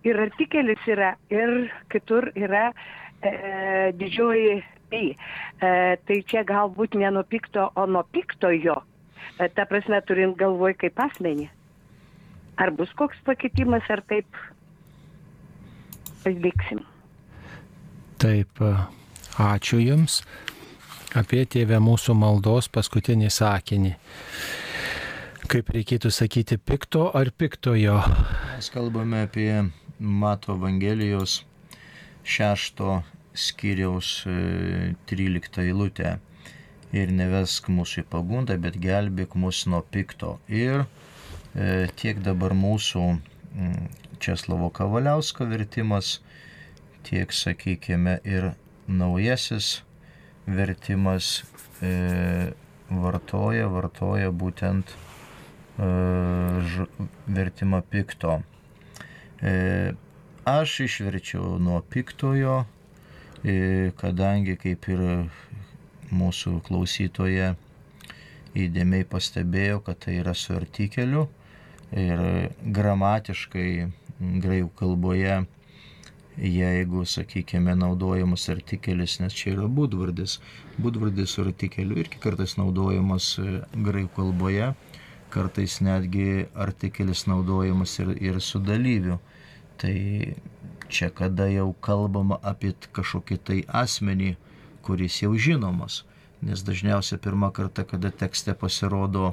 ir 0.03 0.19
artikelis 0.25 0.81
yra, 0.91 1.13
ir 1.31 1.69
kitur 1.93 2.27
yra 2.35 2.71
e, 2.71 3.31
didžioji 3.95 4.59
pi. 4.91 5.15
E, 5.15 5.71
tai 6.05 6.19
čia 6.27 6.45
galbūt 6.47 6.99
ne 6.99 7.09
nuo 7.15 7.23
pikto, 7.23 7.69
o 7.75 7.87
nuo 7.87 8.03
piktojo. 8.13 8.77
E, 9.39 9.49
ta 9.49 9.65
prasme, 9.69 10.01
turint 10.07 10.37
galvoj 10.39 10.75
kaip 10.83 10.99
asmenį. 11.07 11.49
Ar 12.61 12.73
bus 12.75 12.91
koks 12.99 13.19
pakeitimas, 13.25 13.87
ar 13.89 14.03
taip 14.11 14.27
liksim. 16.25 16.83
Taip, 18.21 18.59
ačiū 19.41 19.79
Jums 19.81 20.21
apie 21.17 21.43
tėvę 21.49 21.79
mūsų 21.83 22.13
maldos 22.15 22.69
paskutinį 22.71 23.31
sakinį. 23.33 23.95
Kaip 25.51 25.71
reikėtų 25.75 26.11
sakyti, 26.13 26.55
pikto 26.55 27.09
ar 27.17 27.31
piktojo? 27.35 27.97
Mes 28.53 28.69
kalbame 28.71 29.25
apie 29.25 29.49
Mato 29.99 30.55
Evangelijos 30.55 31.41
šešto 32.23 33.01
skyriaus 33.41 34.21
13 35.11 35.63
eilutę. 35.65 36.17
Ir 36.91 37.11
nevesk 37.15 37.69
mūsų 37.71 38.03
į 38.03 38.07
pagundą, 38.11 38.57
bet 38.59 38.75
gelbėk 38.83 39.37
mus 39.39 39.63
nuo 39.71 39.79
pikto. 39.93 40.35
Ir 40.51 40.83
e, 40.83 41.87
tiek 41.95 42.19
dabar 42.25 42.51
mūsų 42.57 43.05
Česlavo 44.21 44.69
Kavaliausko 44.75 45.47
vertimas, 45.49 46.19
tiek, 47.07 47.31
sakykime, 47.33 48.19
ir 48.27 48.51
naujasis 48.87 49.81
vertimas 50.45 51.41
e, 51.81 52.51
vartoja, 52.91 53.67
vartoja 53.71 54.31
būtent 54.31 54.91
e, 54.91 55.87
ž, 56.73 56.87
vertimą 57.27 57.81
pikto. 57.89 58.41
E, 59.41 59.53
aš 60.47 60.79
išverčiau 60.85 61.57
nuo 61.61 61.81
piktojo, 61.81 62.61
e, 62.65 62.80
kadangi 63.97 64.57
kaip 64.61 64.87
ir 64.91 65.01
mūsų 66.11 66.59
klausytoje 66.67 67.53
įdėmiai 68.57 69.07
pastebėjo, 69.07 69.79
kad 69.85 70.03
tai 70.05 70.19
yra 70.19 70.35
su 70.35 70.53
artikeliu 70.53 71.25
ir 71.95 72.21
gramatiškai 72.61 73.69
graikų 74.19 74.71
kalboje 74.77 75.41
jeigu, 76.37 77.05
sakykime, 77.05 77.75
naudojamas 77.75 78.47
artikelis, 78.49 79.19
nes 79.19 79.35
čia 79.35 79.55
yra 79.55 79.67
būdvardis. 79.67 80.39
Būdvardis 80.81 81.35
su 81.35 81.43
artikeliu 81.45 81.99
irgi 81.99 82.21
kartais 82.23 82.55
naudojamas 82.59 83.33
graikų 83.73 84.13
kalboje, 84.15 84.71
kartais 85.31 85.79
netgi 85.81 86.47
artikelis 86.55 87.25
naudojamas 87.27 87.97
ir, 87.99 88.15
ir 88.21 88.39
su 88.41 88.59
dalyviu. 88.63 89.19
Tai 89.81 89.95
čia 90.91 91.09
kada 91.09 91.47
jau 91.51 91.71
kalbama 91.87 92.37
apie 92.53 92.73
kažkokį 92.97 93.37
tai 93.47 93.59
asmenį, 93.83 94.35
kuris 94.85 95.21
jau 95.23 95.35
žinomas. 95.47 96.03
nes 96.41 96.63
dažniausiai 96.65 97.19
pirmą 97.21 97.51
kartą, 97.53 97.83
kada 97.85 98.09
tekste 98.09 98.55
pasirodo 98.57 99.27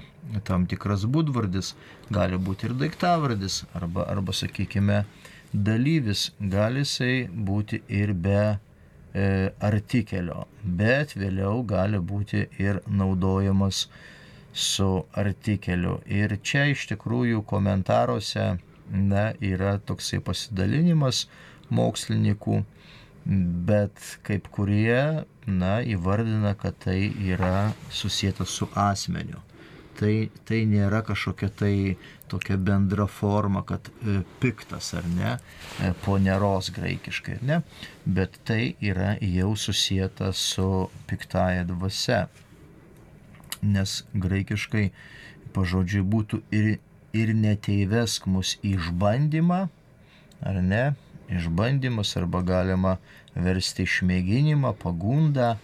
tam 0.45 0.67
tikras 0.69 1.07
būdvardis, 1.09 1.71
gali 2.13 2.37
būti 2.37 2.69
ir 2.69 2.75
daiktavardis, 2.83 3.63
arba, 3.79 4.05
arba 4.13 4.35
sakykime, 4.37 4.99
dalyvis, 5.53 6.27
gali 6.39 6.85
jisai 6.85 7.15
būti 7.49 7.81
ir 7.89 8.13
be 8.13 8.43
e, 8.45 8.59
artikelio, 9.71 10.45
bet 10.63 11.17
vėliau 11.17 11.65
gali 11.65 12.03
būti 12.13 12.45
ir 12.61 12.83
naudojamas 12.87 13.87
su 14.53 14.91
artikeliu. 15.25 15.99
Ir 16.05 16.37
čia 16.43 16.69
iš 16.75 16.89
tikrųjų 16.93 17.41
komentaruose 17.49 18.59
na, 18.91 19.31
yra 19.41 19.79
toksai 19.79 20.21
pasidalinimas 20.25 21.27
mokslininkų, 21.75 22.63
bet 23.69 24.01
kaip 24.25 24.49
kurie 24.55 25.25
na, 25.47 25.79
įvardina, 25.85 26.55
kad 26.59 26.79
tai 26.85 27.13
yra 27.29 27.73
susijęta 27.93 28.47
su 28.47 28.69
asmeniu. 28.75 29.43
Tai, 29.99 30.31
tai 30.47 30.63
nėra 30.71 31.01
kažkokia 31.03 31.49
tai 31.59 31.75
tokia 32.31 32.55
bendra 32.57 33.09
forma, 33.11 33.65
kad 33.67 33.89
e, 34.07 34.21
piktas 34.39 34.93
ar 34.95 35.07
ne, 35.11 35.33
e, 35.83 35.91
poneros 36.05 36.69
graikiškai, 36.77 37.41
ne, 37.49 37.63
bet 38.07 38.39
tai 38.47 38.77
yra 38.79 39.17
jau 39.19 39.57
susijęta 39.59 40.31
su 40.33 40.69
piktaja 41.11 41.65
dvasia. 41.67 42.29
Nes 43.67 44.05
graikiškai 44.15 44.85
pažodžiui 45.57 46.05
būtų 46.15 46.45
ir, 46.55 46.71
ir 47.17 47.35
neteivesk 47.35 48.31
mus 48.31 48.55
išbandymą, 48.63 49.65
ar 50.47 50.63
ne, 50.63 50.85
išbandymas 51.33 52.15
arba 52.21 52.43
galima 52.43 52.97
versti 53.35 53.85
išmėginimą, 53.87 54.73
pagundą, 54.83 55.55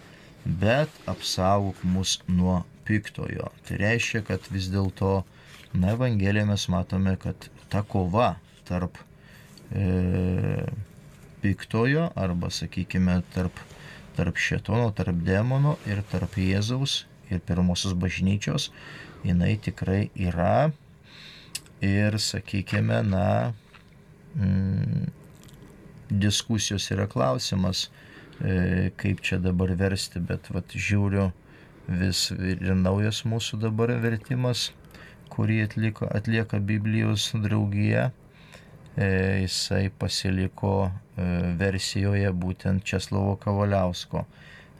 bet 0.45 0.93
apsaugok 1.09 1.81
mus 1.83 2.19
nuo 2.27 2.61
piktojo. 2.85 3.49
Tai 3.65 3.79
reiškia, 3.81 4.21
kad 4.27 4.45
vis 4.53 4.69
dėlto, 4.73 5.23
na, 5.73 5.95
Evangelijoje 5.95 6.49
mes 6.51 6.67
matome, 6.71 7.15
kad 7.21 7.49
ta 7.73 7.81
kova 7.81 8.35
tarp 8.67 8.99
e, 9.73 10.65
piktojo 11.41 12.09
arba, 12.15 12.51
sakykime, 12.53 13.19
tarp, 13.33 13.59
tarp 14.15 14.39
šetono, 14.39 14.91
tarp 14.95 15.17
demono 15.25 15.75
ir 15.89 16.03
tarp 16.11 16.37
Jėzaus 16.39 17.03
ir 17.33 17.41
pirmosios 17.45 17.97
bažnyčios, 17.97 18.69
jinai 19.25 19.55
tikrai 19.61 20.09
yra. 20.15 20.71
Ir, 21.83 22.15
sakykime, 22.21 23.01
na, 23.03 23.27
mm, 24.37 25.09
diskusijos 26.09 26.89
yra 26.91 27.07
klausimas, 27.07 27.89
e, 28.41 28.91
kaip 28.97 29.21
čia 29.21 29.39
dabar 29.39 29.73
versti, 29.77 30.19
bet 30.19 30.49
vat, 30.53 30.75
žiūriu 30.75 31.31
vis 31.87 32.27
ir 32.31 32.73
naujas 32.75 33.23
mūsų 33.25 33.59
dabar 33.61 33.93
vertimas, 34.01 34.71
kurį 35.33 35.63
atliko, 35.65 36.09
atlieka 36.09 36.59
Biblijos 36.59 37.31
draugija. 37.33 38.11
E, 38.95 39.07
jisai 39.43 39.89
pasiliko 39.91 40.87
e, 40.87 40.91
versijoje 41.59 42.31
būtent 42.31 42.85
Česlovo 42.87 43.35
Kavaliausko. 43.41 44.23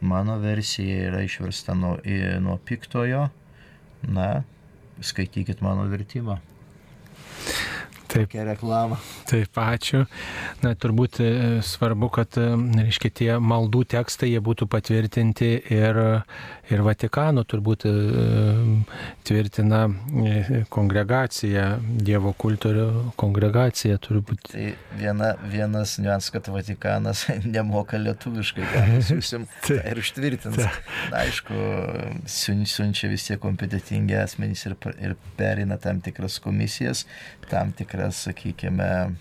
Mano 0.00 0.38
versija 0.40 1.10
yra 1.10 1.22
išversta 1.24 1.74
nuo, 1.76 1.96
nuo 2.40 2.56
piktojo. 2.64 3.26
Na, 4.06 4.44
skaitykit 5.00 5.60
mano 5.64 5.88
vertimą. 5.90 6.38
Taip. 8.16 8.30
Tokia 8.30 8.44
reklama. 8.48 8.96
Taip, 9.28 9.58
ačiū. 9.60 10.04
Na, 10.62 10.72
turbūt 10.78 11.20
e, 11.20 11.30
svarbu, 11.64 12.08
kad, 12.14 12.36
e, 12.40 12.46
reiškia, 12.80 13.10
tie 13.20 13.28
maldų 13.42 13.82
tekstai 13.92 14.30
jie 14.30 14.40
būtų 14.44 14.68
patvirtinti 14.72 15.50
ir, 15.74 16.00
ir 16.72 16.84
Vatikano 16.86 17.44
turbūt 17.48 17.86
e, 17.88 17.92
tvirtina 19.26 19.82
kongregacija, 20.72 21.66
Dievo 22.06 22.32
kultūrio 22.38 23.12
kongregacija 23.20 24.00
turbūt. 24.02 24.52
Tai 24.52 24.66
viena, 24.96 25.34
vienas 25.52 25.96
niuans, 26.00 26.30
kad 26.32 26.48
Vatikanas 26.52 27.26
nemoka 27.56 28.00
lietuviškai, 28.00 28.66
ką 28.72 28.86
siūsim 29.10 29.48
tai 29.66 29.82
ir 29.92 30.00
užtvirtins. 30.02 30.60
Na, 30.62 30.72
aišku, 31.20 31.60
siunčia 32.30 33.12
vis 33.12 33.28
tiek 33.28 33.42
kompetitingi 33.42 34.16
asmenys 34.22 34.64
ir, 34.68 34.78
ir 35.02 35.16
perina 35.36 35.76
tam 35.82 36.00
tikras 36.04 36.40
komisijas, 36.42 37.04
tam 37.50 37.72
tikras, 38.06 38.24
sakykime, 38.24 39.16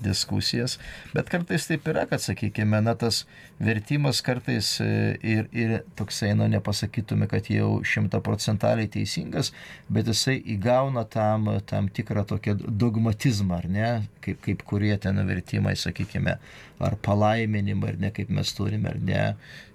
diskusijas, 0.00 0.78
bet 1.12 1.28
kartais 1.28 1.66
taip 1.68 1.86
yra, 1.88 2.06
kad, 2.08 2.22
sakykime, 2.24 2.80
na 2.80 2.94
tas 2.96 3.26
vertimas 3.60 4.22
kartais 4.22 4.80
e, 4.80 5.18
ir, 5.20 5.48
ir 5.52 5.82
toksai, 5.94 6.32
nu, 6.34 6.46
nepasakytume, 6.48 7.28
kad 7.28 7.50
jau 7.52 7.82
šimtaprocentaliai 7.84 8.88
teisingas, 8.88 9.52
bet 9.92 10.08
jisai 10.08 10.38
įgauna 10.54 11.04
tam, 11.04 11.50
tam 11.68 11.90
tikrą 11.92 12.24
tokią 12.24 12.56
dogmatizmą, 12.64 13.58
ar 13.58 13.68
ne, 13.68 13.90
kaip, 14.24 14.40
kaip 14.46 14.64
kurie 14.64 14.96
ten 14.96 15.20
vertimai, 15.28 15.76
sakykime, 15.76 16.38
ar 16.80 16.96
palaiminimą, 17.04 17.92
ar 17.92 18.00
ne, 18.00 18.14
kaip 18.16 18.32
mes 18.32 18.56
turime, 18.56 18.94
ar 18.94 19.00
ne. 19.04 19.26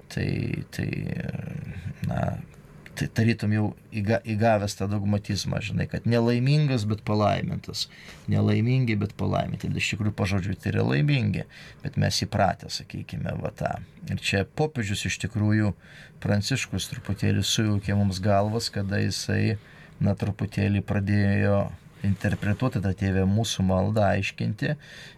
Tai, 0.05 0.29
tai 0.73 0.89
na, 2.05 2.19
tai 2.97 3.07
tarytum 3.19 3.53
jau 3.55 3.65
įga, 3.95 4.19
įgavęs 4.27 4.77
tą 4.79 4.87
dogmatizmą, 4.91 5.59
žinai, 5.63 5.87
kad 5.91 6.07
nelaimingas, 6.09 6.87
bet 6.89 7.03
palaimintas. 7.07 7.85
Nelaimingi, 8.31 8.97
bet 8.99 9.15
palaiminti. 9.19 9.69
Ir 9.69 9.79
iš 9.81 9.93
tikrųjų 9.93 10.15
pažodžiui 10.17 10.57
tai 10.59 10.73
yra 10.73 10.85
laimingi, 10.87 11.45
bet 11.83 11.99
mes 12.01 12.21
įpratę, 12.25 12.71
sakykime, 12.73 13.37
va 13.43 13.53
tą. 13.55 13.75
Ir 14.09 14.21
čia 14.23 14.43
popiežius 14.57 15.05
iš 15.09 15.19
tikrųjų 15.25 15.73
Pranciškus 16.23 16.87
truputėlį 16.89 17.43
sujaukė 17.45 17.95
mums 17.99 18.21
galvas, 18.23 18.71
kada 18.73 19.01
jisai, 19.03 19.57
na, 20.01 20.15
truputėlį 20.17 20.81
pradėjo 20.87 21.65
interpretuoti 22.05 22.81
tą 22.83 22.91
tėvę 22.97 23.25
mūsų 23.29 23.65
maldą, 23.67 24.05
aiškinti 24.15 24.73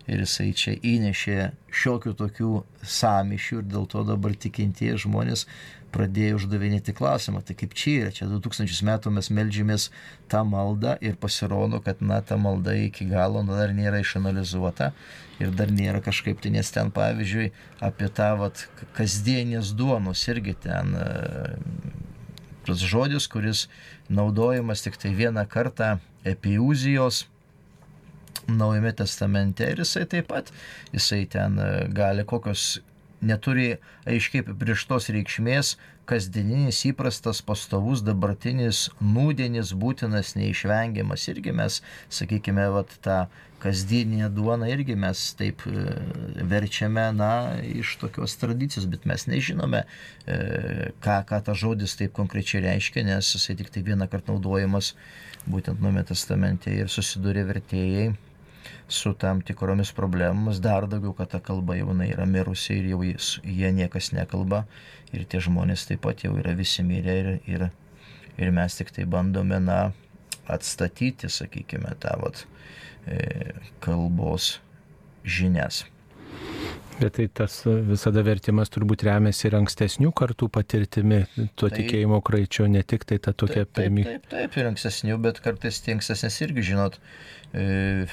ir 0.08 0.24
jisai 0.24 0.50
čia 0.58 0.76
įnešė 0.76 1.38
šiokių 1.82 2.14
tokių 2.22 2.52
samišių 2.98 3.62
ir 3.62 3.68
dėl 3.74 3.88
to 3.92 4.04
dabar 4.08 4.36
tikintieji 4.46 5.02
žmonės 5.06 5.46
pradėjo 5.94 6.38
uždavinėti 6.42 6.94
klausimą, 6.98 7.42
tai 7.46 7.56
kaip 7.58 7.76
čia 7.78 7.94
yra, 8.02 8.12
čia 8.16 8.28
2000 8.30 8.84
metų 8.88 9.14
mes 9.16 9.30
melžiamės 9.34 9.88
tą 10.32 10.44
maldą 10.48 10.98
ir 11.04 11.16
pasirodo, 11.22 11.80
kad 11.84 12.02
na 12.02 12.20
ta 12.22 12.38
malda 12.42 12.76
iki 12.78 13.08
galo 13.10 13.44
na, 13.46 13.56
dar 13.60 13.74
nėra 13.76 14.02
išanalizuota 14.04 14.92
ir 15.42 15.54
dar 15.56 15.72
nėra 15.72 16.02
kažkaip 16.06 16.42
tai, 16.44 16.52
nes 16.58 16.72
ten 16.74 16.92
pavyzdžiui 16.96 17.52
apie 17.84 18.12
tą 18.14 18.34
vat, 18.42 18.68
kasdienės 18.98 19.74
duonos 19.78 20.26
irgi 20.32 20.58
ten 20.68 20.94
tas 22.68 22.84
žodis, 22.84 23.30
kuris 23.32 23.68
naudojamas 24.12 24.84
tik 24.84 25.00
tai 25.00 25.16
vieną 25.16 25.48
kartą 25.48 25.98
epiuzijos 26.28 27.26
Naujame 28.48 28.94
testamente 28.96 29.66
ir 29.68 29.82
jisai 29.84 30.06
taip 30.08 30.30
pat, 30.32 30.54
jisai 30.96 31.26
ten 31.28 31.58
gali 31.92 32.24
kokios 32.24 32.78
neturi 33.22 33.78
aiškiai 34.10 34.44
apibrieštos 34.44 35.10
reikšmės, 35.14 35.76
kasdieninis 36.08 36.84
įprastas, 36.88 37.42
pastovus, 37.44 38.04
dabartinis, 38.06 38.88
nūdienis, 39.04 39.74
būtinas, 39.76 40.36
neišvengiamas. 40.40 41.28
Irgi 41.34 41.54
mes, 41.56 41.82
sakykime, 42.14 42.70
vat, 42.76 42.94
tą 43.04 43.26
kasdieninę 43.60 44.30
duoną 44.30 44.70
irgi 44.70 44.96
mes 44.96 45.24
taip 45.38 45.64
e, 45.68 45.86
verčiame, 46.46 47.08
na, 47.18 47.32
iš 47.66 47.96
tokios 48.02 48.38
tradicijos, 48.38 48.86
bet 48.92 49.08
mes 49.10 49.26
nežinome, 49.28 49.84
e, 50.30 50.38
ką, 51.04 51.18
ką 51.28 51.42
ta 51.50 51.58
žodis 51.58 51.98
taip 51.98 52.14
konkrečiai 52.18 52.64
reiškia, 52.70 53.04
nes 53.08 53.34
jisai 53.34 53.58
tik 53.58 53.74
tai 53.74 53.84
vieną 53.88 54.08
kartą 54.12 54.38
naudojamas 54.38 54.94
būtent 55.50 55.82
Nuome 55.82 56.04
testamente 56.06 56.72
ir 56.76 56.92
susidūrė 56.92 57.48
vertėjai 57.50 58.12
su 58.88 59.14
tam 59.14 59.42
tikromis 59.42 59.92
problemomis, 59.96 60.62
dar 60.64 60.88
daugiau, 60.88 61.14
kad 61.18 61.32
ta 61.34 61.42
kalba 61.44 61.76
jau 61.78 61.92
yra 62.06 62.26
mirusi 62.26 62.80
ir 62.80 62.90
jau 62.94 63.02
jie 63.04 63.72
niekas 63.72 64.12
nekalba 64.14 64.66
ir 65.14 65.26
tie 65.26 65.42
žmonės 65.44 65.88
taip 65.88 66.04
pat 66.06 66.24
jau 66.26 66.36
yra 66.40 66.56
visi 66.58 66.84
mirę 66.84 67.18
ir, 67.22 67.30
ir, 67.48 67.68
ir 68.38 68.52
mes 68.52 68.76
tik 68.76 68.92
tai 68.96 69.06
bandome, 69.06 69.60
na, 69.60 69.92
atstatyti, 70.48 71.30
sakykime, 71.30 71.96
tą 72.00 72.16
vat, 72.22 72.46
e, 73.08 73.54
kalbos 73.84 74.58
žinias. 75.28 75.86
Bet 76.98 77.14
tai 77.20 77.28
tas 77.30 77.60
visada 77.86 78.24
vertimas 78.26 78.72
turbūt 78.74 79.04
remiasi 79.06 79.46
ir 79.52 79.58
ankstesnių 79.60 80.10
kartų 80.18 80.48
patirtimi, 80.50 81.20
tuo 81.54 81.70
taip, 81.70 81.84
tikėjimo 81.84 82.18
kraičio, 82.26 82.66
ne 82.74 82.82
tik 82.82 83.06
tai 83.06 83.20
ta 83.22 83.36
tokia 83.38 83.68
pirmi. 83.70 84.08
Taip, 84.08 84.24
taip, 84.26 84.32
taip, 84.34 84.58
ir 84.58 84.72
ankstesnių, 84.72 85.20
bet 85.22 85.42
kartais 85.46 85.78
tie 85.86 85.94
ankstesnės 85.94 86.40
irgi, 86.48 86.66
žinot, 86.72 86.98
e, 87.54 88.08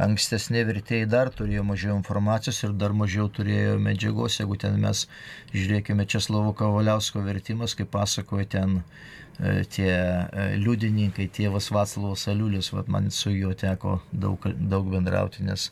ankstesni 0.00 0.62
vertėjai 0.68 1.08
dar 1.10 1.30
turėjo 1.34 1.64
mažiau 1.66 1.96
informacijos 1.96 2.62
ir 2.64 2.76
dar 2.78 2.94
mažiau 2.96 3.28
turėjo 3.28 3.78
medžiagos, 3.82 4.38
jeigu 4.40 4.56
ten 4.60 4.78
mes 4.80 5.06
žiūrėkime 5.52 6.06
Česlovo 6.06 6.54
Kavaliausko 6.56 7.24
vertimas, 7.26 7.76
kaip 7.78 7.92
pasakoja 7.92 8.48
ten 8.56 8.78
e, 8.80 9.64
tie 9.64 9.92
e, 9.92 10.46
liudininkai, 10.62 11.28
tėvas 11.28 11.70
Vaclavas 11.74 12.28
Aliulis, 12.32 12.72
man 12.86 13.10
su 13.10 13.34
juo 13.34 13.52
teko 13.52 14.00
daug, 14.12 14.48
daug 14.56 14.88
bendrauti, 14.92 15.44
nes, 15.48 15.70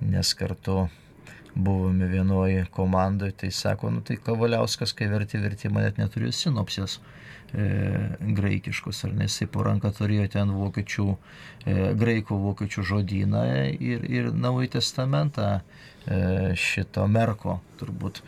nes 0.00 0.34
kartu 0.36 0.84
buvome 1.54 2.06
vienoje 2.06 2.66
komandoje, 2.70 3.32
tai 3.32 3.50
sako, 3.50 3.90
nu 3.90 4.00
tai 4.00 4.16
Kavaliauskas, 4.16 4.92
kai 4.96 5.08
verti 5.10 5.38
vertimą, 5.38 5.84
net 5.84 6.00
neturėjo 6.00 6.34
sinopsijos 6.34 6.98
e, 6.98 7.68
graikiškus, 8.34 9.04
ar 9.06 9.14
nes 9.14 9.32
jisai 9.32 9.50
po 9.54 9.62
ranką 9.66 9.92
turėjo 9.94 10.26
ten 10.34 10.50
vokiečių, 10.54 11.06
e, 11.66 11.76
graikų 12.00 12.40
vokiečių 12.48 12.86
žodyną 12.90 13.44
ir, 13.78 14.06
ir 14.10 14.30
Naująjį 14.34 14.74
testamentą 14.78 15.50
šito 16.60 17.06
Merko 17.08 17.60
turbūt. 17.80 18.20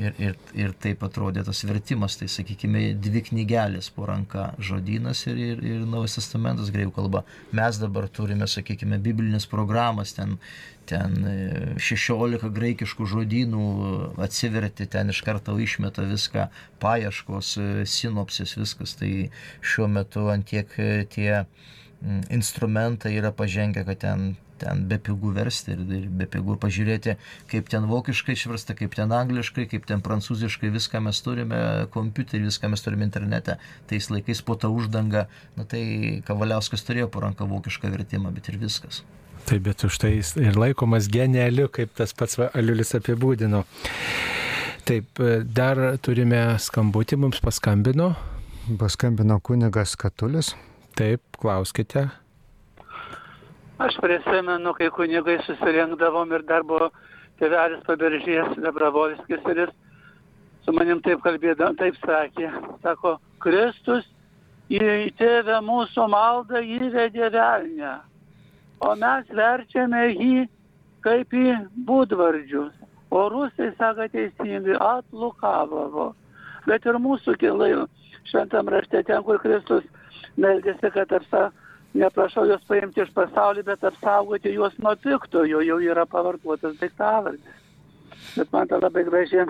Ir, 0.00 0.14
ir, 0.16 0.36
ir 0.56 0.72
taip 0.80 1.02
atrodė 1.04 1.42
tas 1.44 1.60
vertimas, 1.68 2.14
tai 2.16 2.26
sakykime, 2.32 2.94
dvi 2.96 3.20
knygelės 3.26 3.90
po 3.92 4.06
ranka 4.08 4.46
žodynas 4.56 5.26
ir, 5.28 5.36
ir, 5.36 5.58
ir 5.68 5.82
Naujas 5.88 6.16
testamentas 6.16 6.70
greikų 6.72 6.94
kalba. 6.96 7.22
Mes 7.52 7.76
dabar 7.80 8.08
turime, 8.08 8.48
sakykime, 8.48 8.96
biblinės 9.04 9.44
programas, 9.50 10.14
ten, 10.16 10.38
ten 10.88 11.18
16 11.76 12.40
e, 12.40 12.52
graikiškų 12.56 13.08
žodynų 13.12 13.66
atsiverti, 14.24 14.88
ten 14.96 15.12
iš 15.12 15.20
karto 15.26 15.58
išmeta 15.60 16.06
viską, 16.08 16.48
paieškos, 16.80 17.52
e, 17.60 17.68
sinopsis, 17.84 18.56
viskas. 18.56 18.96
Tai 18.96 19.12
šiuo 19.60 19.90
metu 19.92 20.30
antiek 20.32 20.72
e, 20.80 20.92
tie 21.12 21.44
instrumentai 22.32 23.12
yra 23.20 23.30
pažengę, 23.36 23.84
kad 23.86 24.00
ten 24.02 24.32
ten 24.62 24.84
be 24.90 24.98
pigų 25.02 25.32
versti 25.36 25.74
ir, 25.74 25.82
ir 25.98 26.08
be 26.20 26.28
pigų 26.30 26.56
pažiūrėti, 26.62 27.16
kaip 27.50 27.70
ten 27.72 27.86
vokiškai 27.90 28.36
išversta, 28.38 28.76
kaip 28.78 28.94
ten 28.98 29.12
angliškai, 29.14 29.66
kaip 29.70 29.88
ten 29.88 30.02
prancūziškai, 30.04 30.72
viską 30.74 31.02
mes 31.04 31.22
turime 31.24 31.62
kompiuterį, 31.94 32.46
viską 32.50 32.70
mes 32.72 32.84
turime 32.84 33.08
internete. 33.08 33.58
Tais 33.90 34.08
laikais 34.12 34.44
po 34.46 34.56
tą 34.58 34.72
uždangą, 34.74 35.26
na 35.58 35.66
tai 35.68 35.84
Kavaliauskas 36.28 36.86
turėjo 36.86 37.10
po 37.12 37.24
ranką 37.24 37.48
vokišką 37.50 37.90
vertimą, 37.92 38.32
bet 38.34 38.52
ir 38.52 38.60
viskas. 38.62 39.02
Taip, 39.42 39.64
bet 39.66 39.82
už 39.84 39.98
tai 39.98 40.14
jis 40.14 40.36
ir 40.38 40.58
laikomas 40.58 41.08
genialiu, 41.10 41.66
kaip 41.72 41.94
tas 41.98 42.14
pats 42.14 42.38
Aliulis 42.52 42.94
apibūdino. 42.98 43.64
Taip, 44.86 45.18
dar 45.54 45.80
turime 46.02 46.42
skambutį, 46.62 47.18
mums 47.24 47.42
paskambino. 47.42 48.12
Paskambino 48.78 49.40
kunigas 49.42 49.96
Katulis. 49.98 50.52
Taip, 50.98 51.22
klauskite. 51.42 52.08
Aš 53.80 53.96
prisimenu, 54.02 54.74
kai 54.76 54.90
kunigai 54.90 55.38
susirinkdavom 55.46 56.32
ir 56.36 56.44
dar 56.48 56.66
buvo 56.68 56.90
tėvelis 57.40 57.80
paberžės 57.86 58.58
Lebravolskis 58.60 59.48
ir 59.50 59.62
jis 59.64 59.72
su 60.64 60.72
manim 60.76 61.00
taip 61.02 61.22
kalbėdavo, 61.24 61.74
taip 61.78 61.96
sakė, 62.04 62.50
sako, 62.84 63.16
Kristus 63.42 64.06
į 64.70 65.10
tėvę 65.18 65.58
mūsų 65.66 66.06
maldą 66.12 66.60
įvedė 66.62 67.32
velnę, 67.34 67.94
o 68.80 68.94
mes 69.00 69.32
verčiame 69.34 70.04
jį 70.12 70.46
kaip 71.02 71.34
į 71.34 71.56
būdvardžius. 71.88 72.72
O 73.12 73.26
rusai 73.28 73.72
sako 73.76 74.06
teisingai, 74.08 74.78
atlukavo. 74.80 76.06
Bet 76.64 76.86
ir 76.88 76.96
mūsų 77.02 77.34
kilai 77.40 77.74
šventam 78.30 78.70
rašte 78.72 79.02
ten, 79.04 79.20
kur 79.26 79.40
Kristus 79.42 79.84
meldėsi, 80.40 80.92
kad 80.94 81.12
apsa 81.12 81.50
neprašau 81.94 82.46
juos 82.48 82.64
paimti 82.68 83.02
iš 83.02 83.12
pasaulio, 83.14 83.62
bet 83.66 83.84
apsaugoti 83.84 84.54
juos 84.54 84.74
nuo 84.78 84.94
piktojo, 84.96 85.60
jau 85.60 85.78
yra 85.80 86.06
pavartotas 86.06 86.78
daiktavardis. 86.80 87.60
Bet 88.36 88.52
man 88.52 88.68
tai 88.68 88.80
labai 88.80 89.04
graži. 89.08 89.46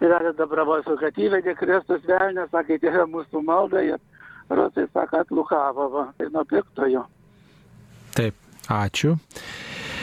Tėvelis 0.00 0.36
Dabravosu, 0.38 0.96
kad 0.96 1.18
įvedė 1.20 1.52
Kristus 1.58 2.06
velnę, 2.08 2.46
sakė, 2.48 2.78
tėvė 2.80 3.04
mūsų 3.12 3.42
malda 3.44 3.82
ir 3.84 3.98
rusai 4.48 4.86
sako, 4.94 5.20
atlukavo, 5.20 6.06
tai 6.16 6.30
nuo 6.32 6.44
piktojo. 6.48 7.04
Taip, 8.16 8.38
ačiū. 8.72 9.18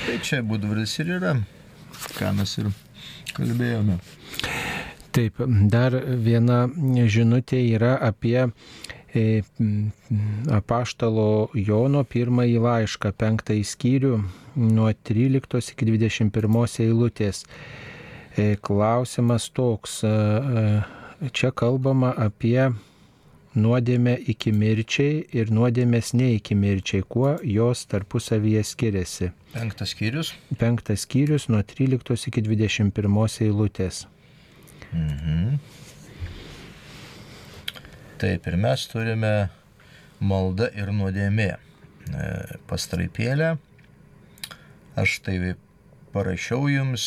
Tai 0.05 0.19
čia 0.23 0.43
būdvaris 0.45 0.93
ir 1.01 1.15
yra, 1.17 1.33
ką 2.19 2.29
mes 2.37 2.53
ir 2.61 2.69
kalbėjome. 3.33 3.97
Taip, 5.17 5.41
dar 5.73 5.97
viena 6.27 6.67
žinutė 7.09 7.63
yra 7.73 7.95
apie 8.05 8.45
apaštalo 10.53 11.49
Jono 11.55 12.03
pirmąjį 12.03 12.57
laišką, 12.63 13.13
penktąjį 13.17 13.63
skyrių, 13.65 14.13
nuo 14.57 14.89
13 15.09 15.71
iki 15.73 15.87
21 15.87 16.81
eilutės. 16.83 17.45
E, 18.37 18.55
klausimas 18.61 19.49
toks, 19.49 20.03
e, 20.03 20.11
čia 21.33 21.51
kalbama 21.51 22.11
apie 22.13 22.69
nuodėmę 23.57 24.13
iki 24.29 24.51
mirčiai 24.53 25.23
ir 25.33 25.49
nuodėmės 25.49 26.13
ne 26.13 26.33
iki 26.35 26.55
mirčiai, 26.55 27.01
kuo 27.01 27.37
jos 27.41 27.85
tarpusavyje 27.89 28.61
skiriasi. 28.63 29.31
Penktas 29.55 29.95
skyrius. 29.95 30.35
Penktas 30.59 31.07
skyrius 31.07 31.47
nuo 31.49 31.63
13 31.65 32.29
iki 32.29 32.45
21 32.45 33.41
eilutės. 33.47 34.05
Mhm. 34.91 35.57
Taip, 38.17 38.47
ir 38.49 38.55
mes 38.57 38.83
turime 38.89 39.49
malda 40.25 40.71
ir 40.73 40.89
nuodėmė 40.89 41.51
e, 41.53 41.57
pastraipėlę. 42.65 43.51
Aš 44.97 45.19
tai 45.27 45.35
parašiau 46.15 46.65
jums 46.73 47.05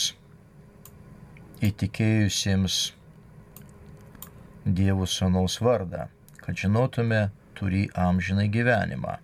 įtikėjusiems 1.67 2.79
Dievo 4.79 5.11
Sūnaus 5.11 5.59
vardą, 5.67 6.07
kad 6.45 6.63
žinotume 6.63 7.25
turi 7.59 7.89
amžinai 7.99 8.47
gyvenimą. 8.55 9.19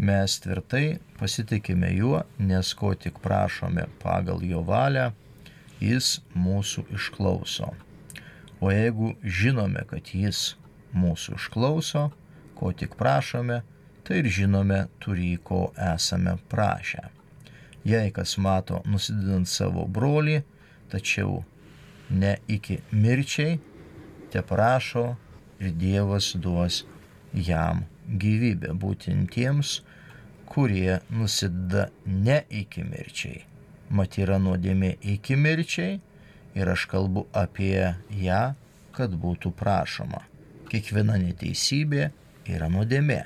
Mes 0.00 0.40
tvirtai 0.40 0.98
pasitikime 1.20 1.92
juo, 1.98 2.24
nes 2.40 2.72
ko 2.80 2.96
tik 2.96 3.20
prašome 3.20 3.90
pagal 4.00 4.40
jo 4.40 4.64
valią, 4.64 5.10
jis 5.84 6.16
mūsų 6.32 6.88
išklauso. 6.96 7.74
O 8.64 8.72
jeigu 8.72 9.12
žinome, 9.20 9.84
kad 9.92 10.08
jis 10.16 10.54
mūsų 10.94 11.38
išklauso, 11.38 12.08
ko 12.54 12.72
tik 12.72 12.96
prašome, 12.98 13.62
tai 14.04 14.20
ir 14.22 14.30
žinome 14.38 14.84
turį, 15.02 15.34
ko 15.44 15.60
esame 15.92 16.36
prašę. 16.52 17.08
Jei 17.84 18.12
kas 18.16 18.36
mato 18.40 18.80
nusidedant 18.88 19.48
savo 19.48 19.84
brolį, 19.88 20.40
tačiau 20.92 21.42
ne 22.10 22.36
iki 22.48 22.78
mirčiai, 22.92 23.58
te 24.32 24.42
prašo 24.42 25.06
ir 25.60 25.74
Dievas 25.80 26.32
duos 26.40 26.82
jam 27.32 27.84
gyvybę 28.08 28.72
būtent 28.80 29.30
tiems, 29.32 29.80
kurie 30.48 31.00
nusideda 31.10 31.88
ne 32.06 32.42
iki 32.50 32.84
mirčiai. 32.88 33.44
Mat 33.94 34.18
yra 34.20 34.38
nuodėmė 34.40 34.94
iki 35.14 35.36
mirčiai 35.36 35.98
ir 36.56 36.70
aš 36.76 36.86
kalbu 36.92 37.26
apie 37.36 37.94
ją, 38.24 38.44
kad 38.94 39.16
būtų 39.20 39.52
prašoma 39.58 40.22
kiekviena 40.74 41.14
neteisybė 41.22 42.08
yra 42.50 42.66
nuodėmė, 42.72 43.20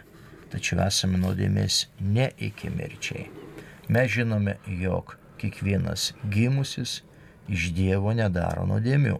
tačiau 0.53 0.83
esame 0.85 1.17
nuodėmės 1.23 1.87
ne 2.05 2.29
iki 2.45 2.69
mirčiai. 2.75 3.29
Mes 3.89 4.11
žinome, 4.13 4.59
jog 4.69 5.15
kiekvienas 5.41 6.11
gimusis 6.29 6.99
iš 7.49 7.71
Dievo 7.73 8.13
nedaro 8.13 8.67
nuodėmių, 8.69 9.17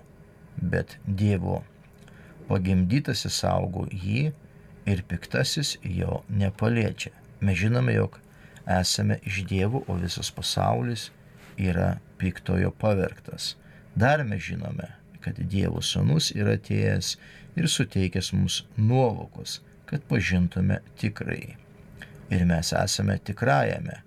bet 0.61 0.99
Dievo 1.07 1.63
pagimdytasis 2.51 3.41
saugo 3.41 3.87
jį 3.89 4.29
ir 4.89 5.03
piktasis 5.09 5.79
jo 5.85 6.21
nepaliečia. 6.29 7.15
Mes 7.41 7.57
žinome, 7.57 7.97
jog 7.97 8.21
esame 8.69 9.23
iš 9.25 9.41
Dievo, 9.49 9.87
o 9.89 9.97
visas 9.97 10.29
pasaulis 10.35 11.09
yra 11.57 11.95
piktojo 12.21 12.75
pavergtas. 12.77 13.55
Dar 13.97 14.21
mes 14.29 14.45
žinome, 14.45 14.93
kad 15.25 15.41
Dievo 15.49 15.81
sūnus 15.81 16.35
yra 16.37 16.59
atėjęs 16.59 17.17
ir 17.59 17.69
suteikęs 17.71 18.33
mums 18.37 18.63
nuovokos, 18.77 19.59
kad 19.89 20.05
pažintume 20.09 20.81
tikrai. 21.01 21.57
Ir 22.31 22.45
mes 22.49 22.73
esame 22.77 23.17
tikrajame 23.25 24.03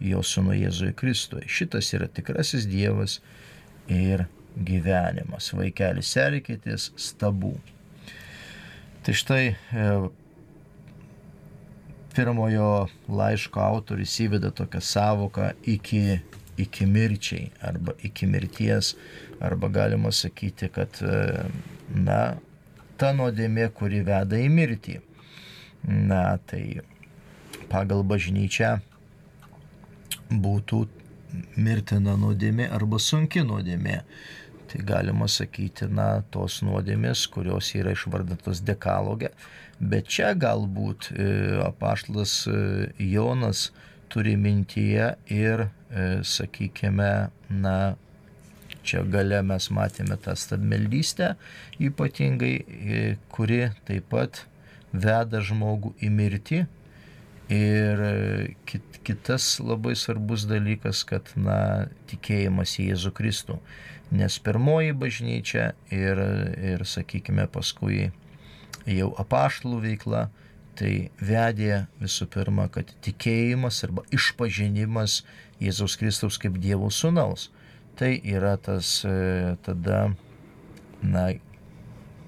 jo 0.00 0.22
sūnų 0.24 0.56
Jėzui 0.56 0.92
Kristui. 0.96 1.44
Šitas 1.48 1.92
yra 1.96 2.08
tikrasis 2.08 2.66
Dievas 2.68 3.20
ir 3.92 4.26
gyvenimas. 4.56 5.50
Vaikelis 5.56 6.12
serkitės 6.16 6.90
stabų. 7.00 7.54
Tai 9.06 9.14
štai 9.14 9.42
e, 9.52 9.90
pirmojo 12.16 12.88
laiško 13.12 13.60
autoris 13.62 14.16
įveda 14.24 14.50
tokią 14.56 14.80
savoką 14.82 15.52
iki, 15.68 16.18
iki 16.58 16.88
mirčiai 16.90 17.50
arba 17.62 17.94
iki 18.06 18.26
mirties, 18.30 18.94
arba 19.44 19.70
galima 19.70 20.12
sakyti, 20.12 20.70
kad 20.72 20.98
e, 21.04 21.44
na, 21.94 22.20
ta 23.00 23.12
nuodėmė, 23.16 23.68
kuri 23.76 24.02
veda 24.06 24.38
į 24.40 24.50
mirtį. 24.52 24.98
Na, 25.86 26.38
tai 26.48 26.80
pagal 27.70 28.02
bažnyčią 28.06 28.76
būtų 30.30 30.86
mirtina 31.60 32.16
nuodėmė 32.18 32.68
arba 32.74 32.98
sunki 33.02 33.44
nuodėmė. 33.46 34.00
Tai 34.66 34.82
galima 34.82 35.28
sakyti, 35.30 35.86
na, 35.86 36.24
tos 36.34 36.58
nuodėmės, 36.66 37.26
kurios 37.30 37.70
yra 37.78 37.92
išvardytos 37.94 38.64
dekalogė. 38.66 39.30
Bet 39.78 40.08
čia 40.10 40.32
galbūt 40.34 41.10
e, 41.12 41.26
apaštlas 41.62 42.32
e, 42.50 42.56
Jonas 43.12 43.68
turi 44.10 44.34
mintyje 44.40 45.12
ir, 45.30 45.68
e, 45.90 46.06
sakykime, 46.26 47.12
na, 47.62 47.76
čia 48.86 49.02
gale 49.10 49.42
mes 49.46 49.68
matėme 49.74 50.18
tą 50.22 50.36
stabmeldystę 50.38 51.34
ypatingai, 51.82 52.54
e, 52.56 53.04
kuri 53.32 53.66
taip 53.88 54.08
pat 54.12 54.44
veda 54.92 55.42
žmogų 55.44 55.94
į 56.00 56.12
mirtį. 56.12 56.64
Ir 57.52 58.00
kit, 58.66 58.96
kitas 59.06 59.60
labai 59.62 59.94
svarbus 59.94 60.48
dalykas, 60.50 61.04
kad, 61.06 61.28
na, 61.38 61.86
tikėjimas 62.10 62.72
į 62.82 62.88
Jėzų 62.90 63.12
Kristų. 63.14 63.60
Nes 64.10 64.38
pirmoji 64.42 64.94
bažnyčia 64.98 65.68
ir, 65.94 66.22
ir 66.58 66.82
sakykime, 66.86 67.46
paskui 67.50 68.08
jau 68.86 69.12
apaštalų 69.22 69.80
veikla, 69.84 70.26
tai 70.76 71.10
vedė 71.22 71.86
visų 72.02 72.28
pirma, 72.34 72.66
kad 72.72 72.90
tikėjimas 73.04 73.82
arba 73.86 74.04
išpažinimas 74.14 75.22
Jėzaus 75.62 75.96
Kristaus 75.98 76.38
kaip 76.42 76.58
Dievo 76.62 76.90
sūnaus. 76.92 77.48
Tai 77.96 78.12
yra 78.28 78.56
tas 78.60 79.04
e, 79.08 79.56
tada, 79.64 80.10
na, 81.02 81.26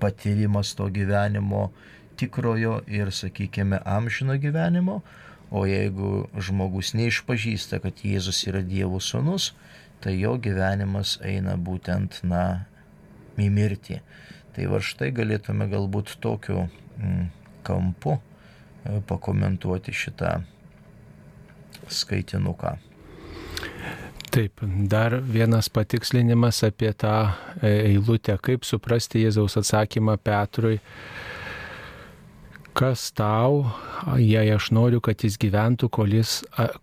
patyrimas 0.01 0.73
to 0.75 0.89
gyvenimo 0.89 1.69
tikrojo 2.17 2.81
ir, 2.87 3.13
sakykime, 3.13 3.83
amžino 3.85 4.39
gyvenimo, 4.41 5.03
o 5.51 5.67
jeigu 5.69 6.29
žmogus 6.35 6.95
neišpažįsta, 6.97 7.83
kad 7.85 8.01
Jėzus 8.05 8.41
yra 8.49 8.63
Dievo 8.65 9.01
sūnus, 9.01 9.53
tai 10.01 10.17
jo 10.19 10.35
gyvenimas 10.41 11.19
eina 11.25 11.57
būtent, 11.57 12.23
na, 12.25 12.65
į 13.39 13.51
mirtį. 13.55 14.01
Tai 14.57 14.67
va 14.73 14.81
štai 14.83 15.13
galėtume 15.15 15.69
galbūt 15.71 16.17
tokiu 16.25 16.65
mm, 16.65 17.29
kampu 17.67 18.17
e, 18.17 18.99
pakomentuoti 19.07 19.95
šitą 19.95 20.39
skaitinuką. 21.89 22.79
Taip, 24.29 24.61
dar 24.91 25.17
vienas 25.25 25.71
patikslinimas 25.73 26.61
apie 26.67 26.93
tą 26.93 27.15
e, 27.63 27.71
eilutę, 27.89 28.37
kaip 28.45 28.67
suprasti 28.69 29.25
Jėzaus 29.25 29.57
atsakymą 29.61 30.19
Petrui 30.21 30.79
kas 32.79 33.09
tau, 33.11 33.65
jei 34.23 34.53
aš 34.55 34.69
noriu, 34.77 35.01
kad 35.03 35.19
jis 35.25 35.35
gyventų, 35.43 35.89
kol, 35.91 36.13
jis, 36.15 36.35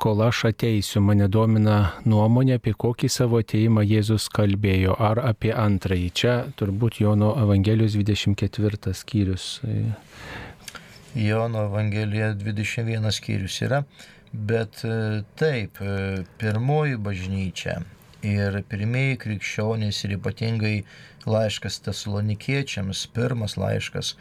kol 0.02 0.24
aš 0.26 0.41
ateisiu. 0.50 1.00
Mane 1.06 1.30
domina 1.32 1.78
nuomonė, 2.04 2.58
apie 2.60 2.74
kokį 2.76 3.10
savo 3.12 3.39
ateimą 3.39 3.86
Jėzus 3.88 4.28
kalbėjo, 4.34 4.98
ar 5.00 5.22
apie 5.24 5.54
antrąjį. 5.56 6.10
Čia 6.20 6.34
turbūt 6.60 7.00
Jono 7.00 7.32
Evangelijos 7.39 7.96
24 7.96 8.91
skyrius. 8.91 9.48
Jono 11.16 11.64
Evangelija 11.70 12.34
21 12.36 13.16
skyrius 13.16 13.62
yra, 13.64 13.86
bet 14.36 14.83
e, 14.86 15.23
taip, 15.39 15.81
e, 15.81 16.23
pirmoji 16.39 16.97
bažnyčia 17.01 17.79
ir 18.25 18.57
pirmieji 18.69 19.19
krikščionys 19.21 20.01
ir 20.07 20.15
ypatingai 20.17 20.75
laiškas 21.29 21.79
tesalonikiečiams, 21.86 23.05
pirmas 23.13 23.55
laiškas, 23.57 24.15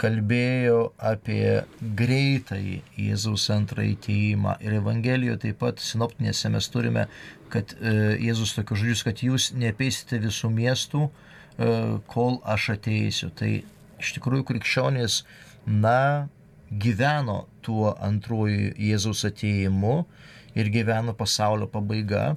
kalbėjo 0.00 0.78
apie 0.98 1.62
greitąjį 1.98 2.80
Jėzaus 2.98 3.46
antrąjį 3.54 3.94
teimą. 4.08 4.56
Ir 4.64 4.78
Evangelijoje 4.80 5.40
taip 5.46 5.60
pat 5.62 5.82
sinoptinėse 5.82 6.50
mes 6.50 6.68
turime, 6.70 7.06
kad 7.52 7.76
e, 7.78 8.16
Jėzus 8.24 8.56
tokius 8.56 8.82
žodžius, 8.82 9.04
kad 9.06 9.22
jūs 9.22 9.50
nepeisite 9.58 10.18
visų 10.22 10.50
miestų, 10.54 11.06
e, 11.06 11.70
kol 12.10 12.40
aš 12.56 12.72
ateisiu. 12.74 13.30
Tai 13.38 13.52
iš 14.02 14.14
tikrųjų 14.18 14.48
krikščionys, 14.50 15.22
na, 15.66 16.26
gyveno 16.80 17.44
tuo 17.64 17.94
antruoju 18.02 18.72
Jėzaus 18.78 19.24
ateimu 19.28 20.02
ir 20.58 20.72
gyveno 20.74 21.14
pasaulio 21.16 21.70
pabaiga. 21.70 22.34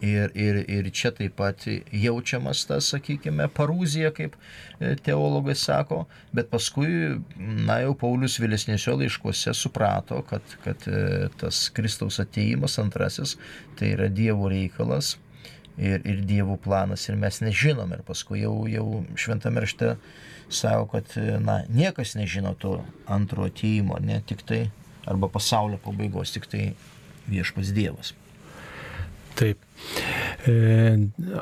Ir, 0.00 0.30
ir, 0.32 0.56
ir 0.64 0.86
čia 0.96 1.10
taip 1.12 1.34
pat 1.36 1.66
jaučiamas 1.92 2.62
tas, 2.64 2.86
sakykime, 2.94 3.50
parūzija, 3.52 4.08
kaip 4.16 4.32
e, 4.32 4.94
teologai 5.04 5.52
sako, 5.60 6.06
bet 6.32 6.48
paskui, 6.48 7.18
na 7.36 7.82
jau 7.82 7.92
Paulius 8.00 8.38
vėlesnėse 8.40 8.94
laiškuose 8.96 9.52
suprato, 9.52 10.22
kad, 10.30 10.56
kad 10.64 10.88
e, 10.88 11.28
tas 11.42 11.66
Kristaus 11.76 12.16
ateimas 12.24 12.78
antrasis 12.80 13.36
tai 13.76 13.92
yra 13.98 14.08
Dievo 14.08 14.48
reikalas 14.48 15.18
ir, 15.76 16.00
ir 16.04 16.24
Dievo 16.24 16.56
planas. 16.56 17.04
Ir 17.08 17.20
mes 17.20 17.40
nežinom. 17.44 17.92
Ir 17.92 18.04
paskui 18.06 18.40
jau, 18.44 18.54
jau 18.72 18.86
šventame 19.20 19.64
rašte 19.64 19.94
sako, 20.50 20.86
kad 20.94 21.16
na, 21.40 21.62
niekas 21.68 22.14
nežino 22.18 22.54
to 22.58 22.78
antro 23.06 23.46
ateimo, 23.48 23.98
ne 24.02 24.20
tik 24.26 24.42
tai, 24.46 24.64
arba 25.06 25.30
pasaulio 25.32 25.78
pabaigos, 25.82 26.34
tik 26.34 26.50
tai 26.50 26.72
viešpas 27.30 27.74
Dievas. 27.74 28.14
Taip. 29.38 29.62
E, 30.44 30.54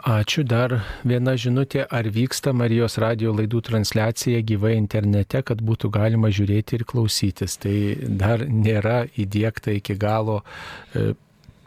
ačiū. 0.06 0.44
Dar 0.46 0.74
viena 1.08 1.34
žinutė, 1.40 1.82
ar 1.90 2.06
vyksta 2.14 2.52
Marijos 2.54 2.98
radio 3.02 3.32
laidų 3.34 3.62
transliacija 3.70 4.42
gyvai 4.46 4.76
internete, 4.78 5.42
kad 5.42 5.62
būtų 5.64 5.90
galima 5.94 6.30
žiūrėti 6.30 6.78
ir 6.78 6.84
klausytis. 6.88 7.56
Tai 7.62 7.74
dar 8.20 8.44
nėra 8.46 9.00
įdėkta 9.18 9.74
iki 9.78 9.96
galo 9.98 10.42
e, 10.42 11.12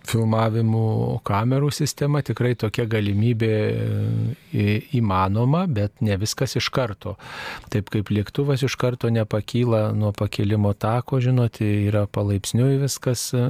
filmavimų 0.08 1.22
kamerų 1.28 1.70
sistema 1.74 2.22
tikrai 2.26 2.54
tokia 2.60 2.86
galimybė 2.90 3.52
e, 3.52 4.66
įmanoma, 4.98 5.66
bet 5.72 6.02
ne 6.04 6.18
viskas 6.22 6.56
iš 6.60 6.70
karto. 6.74 7.16
Taip 7.74 7.92
kaip 7.94 8.12
lėktuvas 8.14 8.64
iš 8.66 8.76
karto 8.82 9.12
nepakyla 9.14 9.92
nuo 9.98 10.12
pakilimo 10.16 10.74
tako, 10.74 11.22
žinot, 11.24 11.62
yra 11.62 12.06
palaipsniui 12.12 12.80
viskas 12.82 13.30
e, 13.38 13.44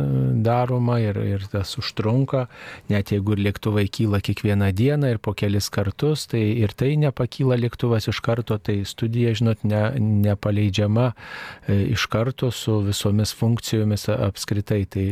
daroma 0.43 0.99
ir, 1.03 1.19
ir 1.37 1.47
tas 1.51 1.73
užtrunka, 1.79 2.47
net 2.91 3.13
jeigu 3.15 3.37
ir 3.37 3.45
lėktuvai 3.47 3.87
kyla 3.91 4.21
kiekvieną 4.23 4.71
dieną 4.75 5.13
ir 5.15 5.21
po 5.23 5.35
kelis 5.37 5.71
kartus, 5.73 6.27
tai 6.31 6.43
ir 6.61 6.75
tai 6.77 6.93
nepakyla 7.01 7.59
lėktuvas 7.61 8.09
iš 8.11 8.21
karto, 8.25 8.59
tai 8.59 8.81
studija, 8.87 9.33
žinot, 9.37 9.63
ne, 9.67 9.83
nepaleidžiama 10.27 11.11
e, 11.11 11.79
iš 11.95 12.07
karto 12.11 12.51
su 12.51 12.81
visomis 12.85 13.33
funkcijomis 13.37 14.09
apskritai. 14.11 14.83
Tai 14.91 15.03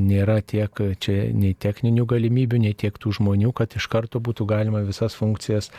nėra 0.00 0.38
tiek 0.46 0.77
čia 1.00 1.28
nei 1.34 1.54
techninių 1.58 2.06
galimybių, 2.08 2.60
nei 2.64 2.74
tiek 2.78 2.96
tų 3.00 3.14
žmonių, 3.18 3.52
kad 3.56 3.74
iš 3.78 3.88
karto 3.90 4.20
būtų 4.24 4.46
galima 4.48 4.82
visas 4.86 5.16
funkcijas 5.18 5.70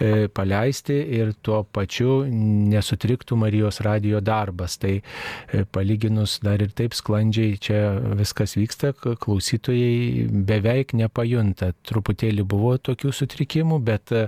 e, 0.00 0.28
paleisti 0.32 0.96
ir 1.18 1.34
tuo 1.42 1.62
pačiu 1.64 2.22
nesutriktų 2.28 3.38
Marijos 3.38 3.80
radio 3.84 4.22
darbas. 4.24 4.78
Tai 4.80 4.94
e, 4.98 5.64
palyginus 5.72 6.38
dar 6.44 6.62
ir 6.64 6.72
taip 6.76 6.96
sklandžiai 6.96 7.58
čia 7.62 7.80
viskas 8.18 8.56
vyksta, 8.58 8.92
klausytojai 8.94 10.28
beveik 10.48 10.94
nepajunta. 10.98 11.72
Truputėlį 11.88 12.44
buvo 12.48 12.76
tokių 12.78 13.12
sutrikimų, 13.14 13.80
bet 13.84 14.14
e, 14.14 14.26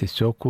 tiesiog 0.00 0.48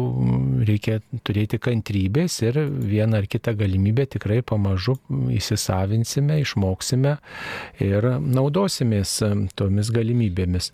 reikia 0.68 1.00
turėti 1.26 1.60
kantrybės 1.62 2.40
ir 2.46 2.60
vieną 2.68 3.22
ar 3.22 3.28
kitą 3.30 3.54
galimybę 3.58 4.06
tikrai 4.14 4.40
pamažu 4.46 4.96
įsisavinsime, 5.34 6.40
išmoksime 6.44 7.16
ir 7.84 8.08
naudosimės 8.38 9.18
tomis 9.58 9.92
galimybėmis. 9.94 10.72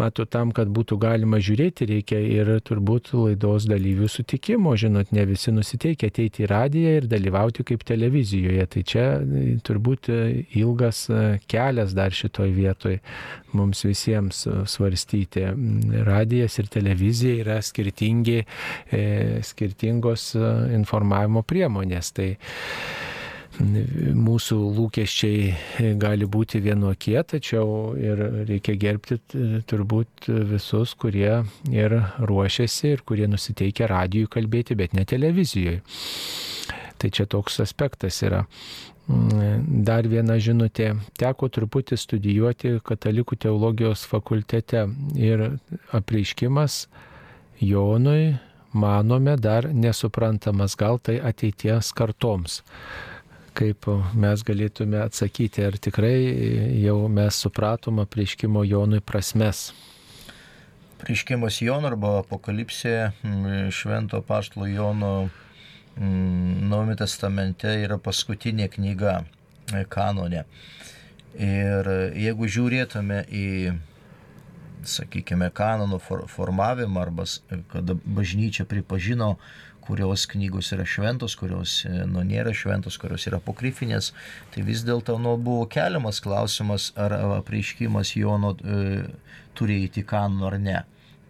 Mato, 0.00 0.24
tam, 0.24 0.52
kad 0.54 0.70
būtų 0.72 0.96
galima 1.02 1.40
žiūrėti, 1.42 1.88
reikia 1.90 2.20
ir 2.22 2.50
turbūt 2.64 3.10
laidos 3.16 3.66
dalyvių 3.68 4.08
sutikimo. 4.08 4.72
Žinot, 4.78 5.10
ne 5.16 5.26
visi 5.28 5.52
nusiteikia 5.52 6.08
ateiti 6.08 6.44
į 6.46 6.50
radiją 6.50 6.94
ir 7.00 7.08
dalyvauti 7.10 7.66
kaip 7.68 7.84
televizijoje. 7.88 8.66
Tai 8.74 8.84
čia 8.92 9.04
e, 9.18 9.44
turbūt 9.66 10.10
e, 10.12 10.20
ilgas 10.62 11.02
e, 11.10 11.20
kelias 11.50 11.92
dar 11.96 12.16
šitoj 12.16 12.54
vietoj 12.56 12.98
mums 13.56 13.84
visiems 13.84 14.44
svarstyti. 14.70 15.48
Radijas 16.06 16.60
ir 16.62 16.70
televizija 16.70 17.40
yra 17.42 17.56
skirtingi, 17.64 18.44
skirtingos 19.44 20.30
informavimo 20.76 21.42
priemonės. 21.42 22.12
Tai 22.14 22.28
mūsų 23.60 24.56
lūkesčiai 24.76 25.94
gali 26.00 26.26
būti 26.26 26.60
vienokie, 26.64 27.18
tačiau 27.22 27.94
ir 27.98 28.20
reikia 28.48 28.76
gerbti 28.80 29.18
turbūt 29.68 30.28
visus, 30.50 30.94
kurie 30.94 31.42
ir 31.72 31.96
ruošiasi 32.18 32.94
ir 32.94 33.04
kurie 33.06 33.28
nusiteikia 33.30 33.90
radijui 33.90 34.30
kalbėti, 34.30 34.76
bet 34.78 34.96
ne 34.96 35.04
televizijoje. 35.04 35.82
Tai 37.00 37.10
čia 37.10 37.26
toks 37.28 37.60
aspektas 37.64 38.20
yra. 38.24 38.44
Dar 39.08 40.06
viena 40.06 40.36
žinutė. 40.38 40.92
Teko 41.18 41.48
truputį 41.50 41.96
studijuoti 41.98 42.76
katalikų 42.86 43.40
teologijos 43.42 44.04
fakultete 44.06 44.86
ir 45.18 45.46
apreiškimas 45.96 46.84
Jonui, 47.60 48.36
manome, 48.72 49.34
dar 49.36 49.66
nesuprantamas, 49.74 50.76
gal 50.78 51.00
tai 51.02 51.18
ateities 51.20 51.90
kartoms 51.92 52.60
kaip 53.56 53.86
mes 54.14 54.42
galėtume 54.46 55.00
atsakyti, 55.02 55.64
ar 55.66 55.76
tikrai 55.78 56.16
jau 56.82 56.96
mes 57.12 57.42
supratom 57.44 58.02
apriškimo 58.04 58.64
Jonui 58.68 59.00
prasmes. 59.00 59.70
Prieškimas 61.00 61.62
Jono 61.64 61.88
arba 61.88 62.18
apokalipsė 62.20 63.12
švento 63.72 64.20
paštalo 64.26 64.68
Jono 64.68 65.14
Naujame 66.00 66.94
testamente 66.96 67.68
yra 67.82 67.98
paskutinė 68.00 68.70
knyga 68.72 69.18
e, 69.74 69.82
kanone. 69.90 70.44
Ir 71.36 71.88
jeigu 72.16 72.48
žiūrėtume 72.48 73.18
į, 73.28 73.48
sakykime, 74.88 75.50
kanonų 75.54 75.98
formavimą 76.30 77.02
arba 77.04 77.26
kada 77.74 77.98
bažnyčia 78.04 78.64
pripažino, 78.70 79.34
kurios 79.90 80.26
knygos 80.30 80.70
yra 80.76 80.84
šventos, 80.86 81.34
kurios 81.38 81.80
nu, 82.06 82.22
nėra 82.26 82.52
šventos, 82.54 82.98
kurios 83.00 83.26
yra 83.26 83.40
apokrifinės, 83.40 84.12
tai 84.54 84.62
vis 84.66 84.84
dėlto 84.86 85.16
nu, 85.18 85.34
buvo 85.34 85.66
keliamas 85.70 86.22
klausimas, 86.22 86.92
ar 86.94 87.16
apreiškimas 87.40 88.14
Jono 88.14 88.54
e, 88.54 89.02
turi 89.58 89.80
įti 89.88 90.06
kanonų 90.06 90.46
ar 90.46 90.58
ne. 90.62 90.78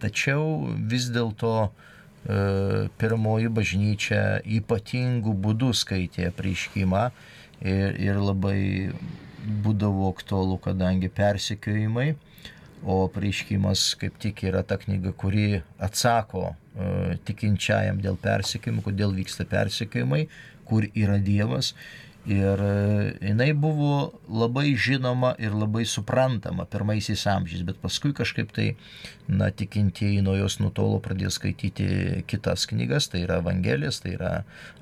Tačiau 0.02 0.44
vis 0.92 1.08
dėlto 1.14 1.54
e, 1.64 1.72
pirmoji 3.00 3.52
bažnyčia 3.56 4.22
ypatingų 4.60 5.36
būdų 5.46 5.72
skaitė 5.80 6.28
apreiškimą 6.28 7.04
ir, 7.64 7.96
ir 7.96 8.20
labai 8.20 8.60
būdavo 9.64 10.12
aktualu, 10.12 10.60
kadangi 10.60 11.08
persekiojimai, 11.08 12.10
o 12.84 13.02
prieškimas 13.12 13.94
kaip 14.00 14.20
tik 14.20 14.44
yra 14.48 14.60
ta 14.68 14.76
knyga, 14.80 15.16
kuri 15.16 15.62
atsako 15.80 16.50
e, 16.52 16.59
tikinčiajam 17.26 18.00
dėl 18.02 18.18
persekiojimų, 18.20 18.84
kodėl 18.86 19.14
vyksta 19.16 19.46
persekiojimai, 19.48 20.26
kur 20.68 20.86
yra 20.94 21.18
Dievas 21.18 21.74
Ir 22.28 22.60
e, 22.60 23.16
jinai 23.24 23.52
buvo 23.56 24.12
labai 24.28 24.74
žinoma 24.76 25.30
ir 25.40 25.54
labai 25.56 25.86
suprantama 25.88 26.66
pirmaisiais 26.68 27.22
amžiais, 27.32 27.62
bet 27.64 27.78
paskui 27.80 28.12
kažkaip 28.12 28.50
tai, 28.52 28.74
na, 29.24 29.48
tikintieji 29.48 30.20
nuo 30.20 30.34
jos 30.36 30.58
nutolo 30.60 30.98
pradėjo 31.00 31.30
skaityti 31.32 31.86
kitas 32.28 32.66
knygas, 32.68 33.08
tai 33.08 33.22
yra 33.24 33.38
Evangelijas, 33.40 34.02
tai 34.04 34.12
yra 34.18 34.32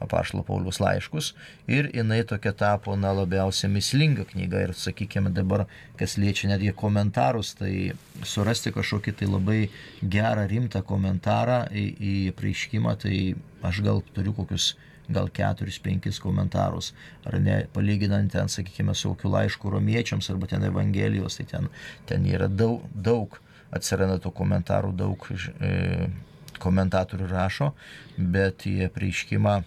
Apaštalo 0.02 0.42
Paulius 0.42 0.80
laiškus. 0.82 1.30
Ir 1.70 1.92
jinai 1.94 2.24
tokia 2.26 2.56
tapo, 2.58 2.96
na, 2.98 3.14
labiausiai 3.14 3.70
mislinga 3.70 4.26
knyga. 4.32 4.64
Ir, 4.66 4.74
sakykime, 4.74 5.30
dabar, 5.30 5.68
kas 6.00 6.18
liečia 6.18 6.50
netgi 6.50 6.74
komentarus, 6.74 7.54
tai 7.60 7.92
surasti 8.26 8.74
kažkokį 8.74 9.14
tai 9.14 9.30
labai 9.30 9.60
gerą, 10.02 10.48
rimtą 10.50 10.82
komentarą 10.82 11.68
į, 11.70 11.86
į 12.02 12.18
prieškimą, 12.34 12.98
tai 12.98 13.16
aš 13.62 13.84
gal 13.86 14.02
turiu 14.10 14.34
kokius 14.34 14.72
gal 15.08 15.30
keturis, 15.32 15.78
penkis 15.82 16.20
komentarus, 16.22 16.92
ar 17.26 17.38
ne, 17.40 17.62
palyginant 17.72 18.32
ten, 18.32 18.50
sakykime, 18.52 18.94
su 18.94 19.14
kokiu 19.14 19.32
laišku 19.32 19.72
romiečiams 19.72 20.30
arba 20.32 20.50
ten 20.50 20.66
Evangelijos, 20.68 21.38
tai 21.40 21.46
ten, 21.52 21.68
ten 22.08 22.26
yra 22.28 22.48
daug, 22.48 22.84
daug 22.92 23.38
atsiranda 23.74 24.18
tų 24.22 24.32
komentarų, 24.36 24.92
daug 24.96 25.26
e, 25.32 26.08
komentatorių 26.60 27.28
rašo, 27.32 27.72
bet 28.18 28.66
į 28.68 28.92
prieiškimą 28.94 29.58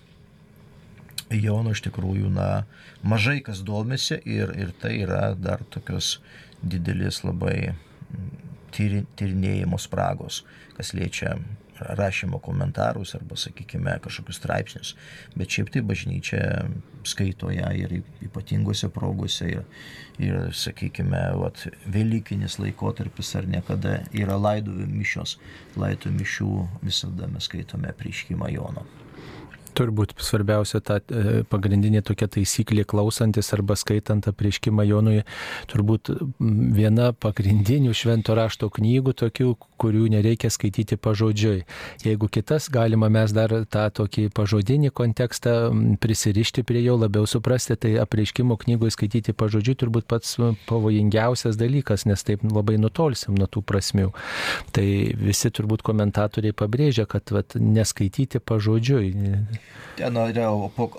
Jono 1.31 1.71
iš 1.71 1.79
tikrųjų, 1.85 2.27
na, 2.35 2.65
mažai 3.07 3.37
kas 3.45 3.61
domisi 3.63 4.17
ir, 4.27 4.51
ir 4.59 4.73
tai 4.81 4.97
yra 5.05 5.31
dar 5.39 5.63
tokios 5.71 6.17
didelis 6.59 7.21
labai 7.23 7.71
tyri, 8.75 9.05
tyrinėjimo 9.15 9.79
spragos, 9.79 10.41
kas 10.75 10.91
liečia 10.97 11.37
rašymo 11.97 12.39
komentarus 12.43 13.15
arba, 13.15 13.36
sakykime, 13.39 13.97
kažkokius 14.03 14.39
straipsnius. 14.41 14.95
Bet 15.36 15.53
šiaip 15.53 15.71
tai 15.73 15.84
bažnyčia 15.86 16.41
skaito 17.07 17.51
ją 17.51 17.69
ir 17.77 17.97
ypatingose 18.21 18.89
progose 18.93 19.49
ir, 19.55 19.63
ir 20.21 20.51
sakykime, 20.55 21.21
vat, 21.41 21.65
Velykinis 21.91 22.59
laikotarpis 22.61 23.36
ar 23.39 23.49
niekada 23.49 24.01
yra 24.13 24.38
laidovių 24.39 24.89
mišios. 24.91 25.38
Laidų 25.79 26.13
mišių 26.17 26.51
visada 26.86 27.29
mes 27.32 27.49
skaitome 27.49 27.93
prieškimą 27.97 28.51
Jono. 28.53 28.86
Turbūt 29.78 30.17
svarbiausia 30.19 30.82
ta 30.84 30.99
e, 30.99 31.41
pagrindinė 31.47 32.01
tokia 32.03 32.28
taisyklė 32.32 32.84
klausantis 32.88 33.53
arba 33.55 33.78
skaitant 33.80 34.26
apriškimą 34.28 34.84
Jonui, 34.89 35.22
turbūt 35.72 36.11
viena 36.39 37.11
pagrindinių 37.15 37.93
švento 37.95 38.36
rašto 38.36 38.67
knygų 38.74 39.13
tokių, 39.22 39.53
kurių 39.82 40.09
nereikia 40.13 40.51
skaityti 40.53 40.97
pažodžiui. 41.01 41.63
Jeigu 42.05 42.30
kitas, 42.32 42.67
galima 42.74 43.09
mes 43.13 43.34
dar 43.34 43.53
tą 43.72 43.88
tokį 44.01 44.28
pažodinį 44.36 44.91
kontekstą 44.97 45.55
prisirišti 46.03 46.65
prie 46.67 46.84
jo, 46.84 46.97
labiau 47.01 47.26
suprasti, 47.30 47.78
tai 47.80 47.95
apriškimo 48.03 48.59
knygoje 48.61 48.95
skaityti 48.97 49.36
pažodžiui 49.38 49.78
turbūt 49.82 50.09
pats 50.11 50.36
pavojingiausias 50.69 51.57
dalykas, 51.59 52.05
nes 52.09 52.28
taip 52.28 52.43
labai 52.45 52.78
nutolsim 52.82 53.39
nuo 53.39 53.47
tų 53.47 53.63
prasmių. 53.72 54.11
Tai 54.76 54.88
visi 55.22 55.53
turbūt 55.53 55.86
komentatoriai 55.88 56.55
pabrėžia, 56.57 57.07
kad 57.09 57.32
vat, 57.34 57.55
neskaityti 57.55 58.43
pažodžiui 58.43 59.11
Ten 59.99 60.16
yra 60.16 60.47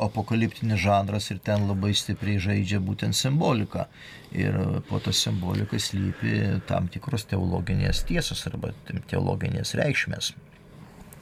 apokaliptinis 0.04 0.82
žanras 0.84 1.30
ir 1.32 1.40
ten 1.44 1.64
labai 1.68 1.94
stipriai 1.96 2.40
žaidžia 2.42 2.80
būtent 2.84 3.16
simbolika. 3.16 3.88
Ir 4.36 4.56
po 4.88 5.00
to 5.02 5.12
simbolika 5.16 5.80
slypi 5.80 6.60
tam 6.68 6.88
tikros 6.92 7.24
teologinės 7.30 8.04
tiesos 8.08 8.44
arba 8.50 8.72
teologinės 9.10 9.74
reikšmės. 9.80 10.32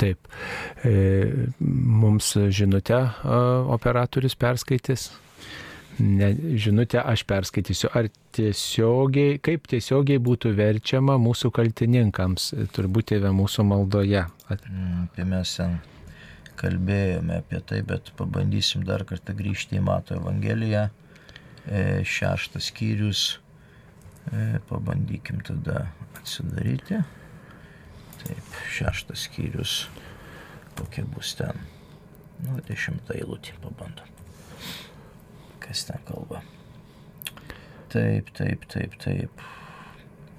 Taip. 0.01 0.31
E, 0.85 0.93
mums 1.61 2.33
žinutę 2.51 3.01
operatorius 3.77 4.37
perskaitys. 4.41 5.11
Ne, 6.01 6.31
žinutę 6.57 7.03
aš 7.05 7.27
perskaitysiu. 7.29 7.91
Ar 7.93 8.09
tiesiogiai, 8.33 9.37
kaip 9.45 9.67
tiesiogiai 9.69 10.21
būtų 10.23 10.55
verčiama 10.57 11.19
mūsų 11.21 11.51
kaltininkams, 11.53 12.55
turbūt 12.73 13.11
tėvė 13.13 13.35
mūsų 13.37 13.67
maldoje? 13.69 14.25
Mm, 14.49 15.11
tai 15.17 15.27
mes 15.29 15.53
ten 15.59 15.77
kalbėjome 16.61 17.39
apie 17.41 17.61
tai, 17.67 17.81
bet 17.87 18.13
pabandysim 18.19 18.85
dar 18.89 19.05
kartą 19.09 19.35
grįžti 19.37 19.79
į 19.79 19.85
Mato 19.87 20.17
Evangeliją. 20.19 20.89
E, 21.67 21.81
šeštas 22.05 22.71
skyrius. 22.71 23.25
E, 24.33 24.61
pabandykim 24.69 25.41
tada 25.47 25.87
atsidaryti. 26.21 27.01
Taip, 28.21 28.57
šeštas 28.77 29.27
skyrius. 29.29 29.77
Kokia 30.79 31.05
bus 31.09 31.35
ten? 31.39 31.65
Nu, 32.45 32.61
dešimtą 32.69 33.17
eilutį 33.21 33.57
pabandom. 33.65 34.17
Kas 35.61 35.85
ten 35.89 36.01
kalba? 36.09 36.43
Taip, 37.93 38.31
taip, 38.37 38.69
taip, 38.71 38.95
taip. 39.03 39.49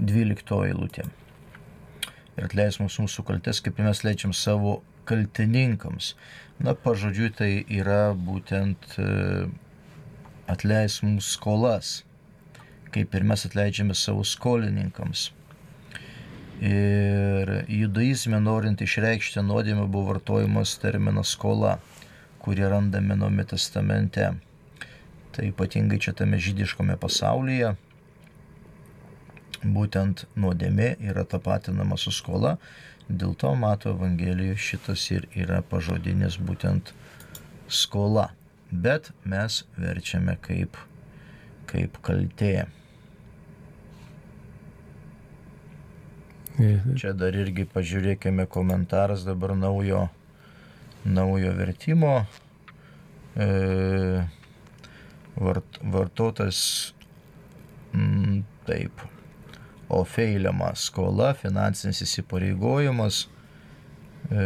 Dvylikto 0.01 0.61
eilutė. 0.65 1.05
Ir 2.37 2.47
atleis 2.47 2.79
mums 2.81 2.95
mūsų 3.01 3.25
kaltes, 3.27 3.59
kaip 3.61 3.81
mes 3.83 4.01
leidžiam 4.05 4.33
savo 4.33 4.79
kaltininkams. 5.11 6.13
Na, 6.61 6.75
pažodžiui, 6.77 7.31
tai 7.35 7.51
yra 7.73 8.13
būtent 8.15 8.95
e, 9.01 9.09
atleis 10.51 11.01
mums 11.03 11.33
skolas, 11.35 12.01
kaip 12.95 13.15
ir 13.17 13.27
mes 13.27 13.45
atleidžiame 13.49 13.97
savo 13.97 14.23
skolininkams. 14.27 15.31
Ir 16.61 17.49
judaizme 17.65 18.37
norint 18.39 18.83
išreikšti 18.85 19.41
nuodėmę 19.41 19.87
buvo 19.89 20.13
vartojamas 20.13 20.75
terminas 20.81 21.33
skola, 21.33 21.79
kurį 22.45 22.69
randame 22.69 23.17
Naujame 23.17 23.47
testamente. 23.49 24.27
Tai 25.31 25.47
ypatingai 25.47 25.97
čia 26.03 26.13
tame 26.13 26.37
žydiškame 26.41 26.99
pasaulyje 27.01 27.73
būtent 29.63 30.25
nuodėmė 30.35 30.95
yra 31.05 31.23
tapatinama 31.25 31.97
su 31.97 32.11
skola, 32.11 32.57
Dėl 33.11 33.33
to 33.35 33.51
mato 33.59 33.91
Evangelijoje 33.91 34.57
šitas 34.65 35.03
ir 35.11 35.25
yra 35.35 35.59
pažodinis 35.67 36.37
būtent 36.39 36.93
skola. 37.67 38.29
Bet 38.71 39.09
mes 39.27 39.63
verčiame 39.75 40.37
kaip, 40.45 40.77
kaip 41.67 41.97
kaltė. 42.05 42.69
Čia 46.61 47.11
dar 47.17 47.35
irgi 47.35 47.65
pažiūrėkime 47.67 48.45
komentaras 48.51 49.25
dabar 49.27 49.57
naujo, 49.59 50.05
naujo 51.03 51.51
vertimo. 51.57 52.15
E, 53.35 53.47
vart, 55.35 55.79
vartotas 55.83 56.59
m, 57.95 58.43
taip 58.67 59.03
o 59.91 60.03
feiliama 60.07 60.71
skola, 60.79 61.33
finansinis 61.35 62.01
įsipareigojimas 62.05 63.25
e, 64.31 64.43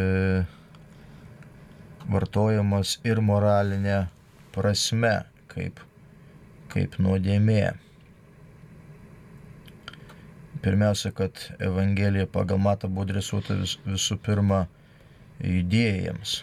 vartojamas 2.09 2.97
ir 3.05 3.21
moralinė 3.21 4.05
prasme, 4.55 5.17
kaip, 5.51 5.81
kaip 6.73 6.97
nuodėmė. 7.01 7.75
Pirmiausia, 10.65 11.11
kad 11.13 11.37
Evangelija 11.61 12.25
pagal 12.31 12.57
matą 12.57 12.89
buvo 12.89 13.05
adresuota 13.05 13.57
vis, 13.59 13.75
visų 13.85 14.17
pirma 14.25 14.63
judėjams. 15.43 16.39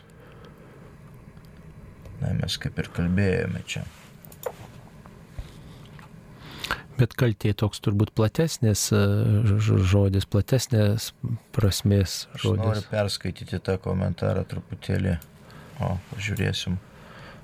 Na, 2.20 2.30
mes 2.38 2.60
kaip 2.62 2.78
ir 2.78 2.92
kalbėjome 2.94 3.64
čia. 3.66 3.82
Bet 6.98 7.14
kaltė 7.18 7.52
toks 7.56 7.80
turbūt 7.84 8.12
platesnis 8.16 8.84
e, 8.94 9.00
žodis, 9.62 10.26
platesnės 10.28 11.12
prasmės 11.54 12.26
žodis. 12.36 12.60
Aš 12.60 12.62
noriu 12.62 12.86
perskaityti 12.90 13.60
tą 13.64 13.78
komentarą 13.82 14.44
truputėlį. 14.48 15.16
O, 15.82 15.94
pažiūrėsim, 16.12 16.76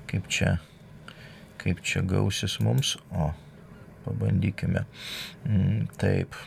kaip 0.09 0.27
čia, 0.31 0.55
kaip 1.61 1.81
čia 1.85 2.03
gausis 2.07 2.59
mums. 2.63 2.95
O, 3.11 3.31
pabandykime. 4.05 4.85
Mm, 5.47 5.87
taip, 5.99 6.37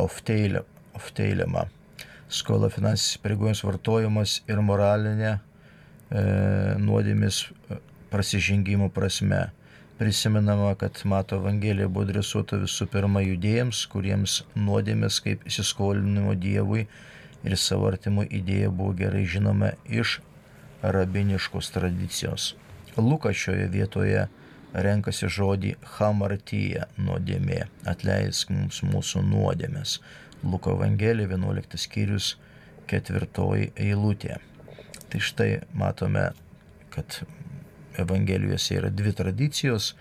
ofteilė, 0.00 0.64
ofteilėma. 0.98 1.66
Skola 2.30 2.70
finansinis 2.70 3.18
įpareigojimas 3.18 3.64
vartojimas 3.66 4.36
ir 4.50 4.60
moralinė 4.62 5.32
e, 5.32 5.40
nuodėmis 6.78 7.46
prasižengimo 8.12 8.90
prasme. 8.94 9.48
Prisimenama, 10.00 10.74
kad 10.80 11.00
Mato 11.04 11.36
Evangelija 11.36 11.84
buvo 11.92 12.06
adresuota 12.06 12.56
visų 12.56 12.86
pirma 12.88 13.20
judėjams, 13.20 13.82
kuriems 13.92 14.38
nuodėmės 14.56 15.18
kaip 15.20 15.42
įsiskolinimo 15.50 16.32
Dievui 16.40 16.86
ir 17.44 17.56
savo 17.60 17.90
artimo 17.90 18.24
idėja 18.24 18.70
buvo 18.72 18.94
gerai 18.96 19.26
žinoma 19.28 19.74
iš 19.84 20.14
rabiniškos 20.80 21.68
tradicijos. 21.74 22.54
Lukas 22.96 23.36
šioje 23.42 23.66
vietoje 23.74 24.22
renkasi 24.72 25.28
žodį 25.28 25.74
hamartyje 25.98 26.86
nuodėmė, 26.96 27.66
atleisk 27.92 28.54
mums 28.56 28.80
mūsų 28.86 29.20
nuodėmės. 29.28 29.98
Luko 30.40 30.78
Evangelija 30.78 31.28
11 31.34 31.76
skyrius 31.84 32.30
4 32.88 33.28
eilutė. 33.76 34.40
Tai 35.12 35.20
štai 35.28 35.50
matome, 35.76 36.30
kad 36.88 37.20
Evangelijose 37.98 38.78
yra 38.78 38.90
dvi 38.90 39.12
tradicijos. 39.12 39.94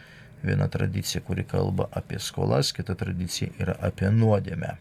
Viena 0.43 0.67
tradicija, 0.71 1.21
kuri 1.21 1.43
kalba 1.43 1.89
apie 1.91 2.19
skolas, 2.19 2.71
kita 2.71 2.95
tradicija 2.95 3.51
yra 3.59 3.75
apie 3.83 4.11
nuodėmę. 4.11 4.77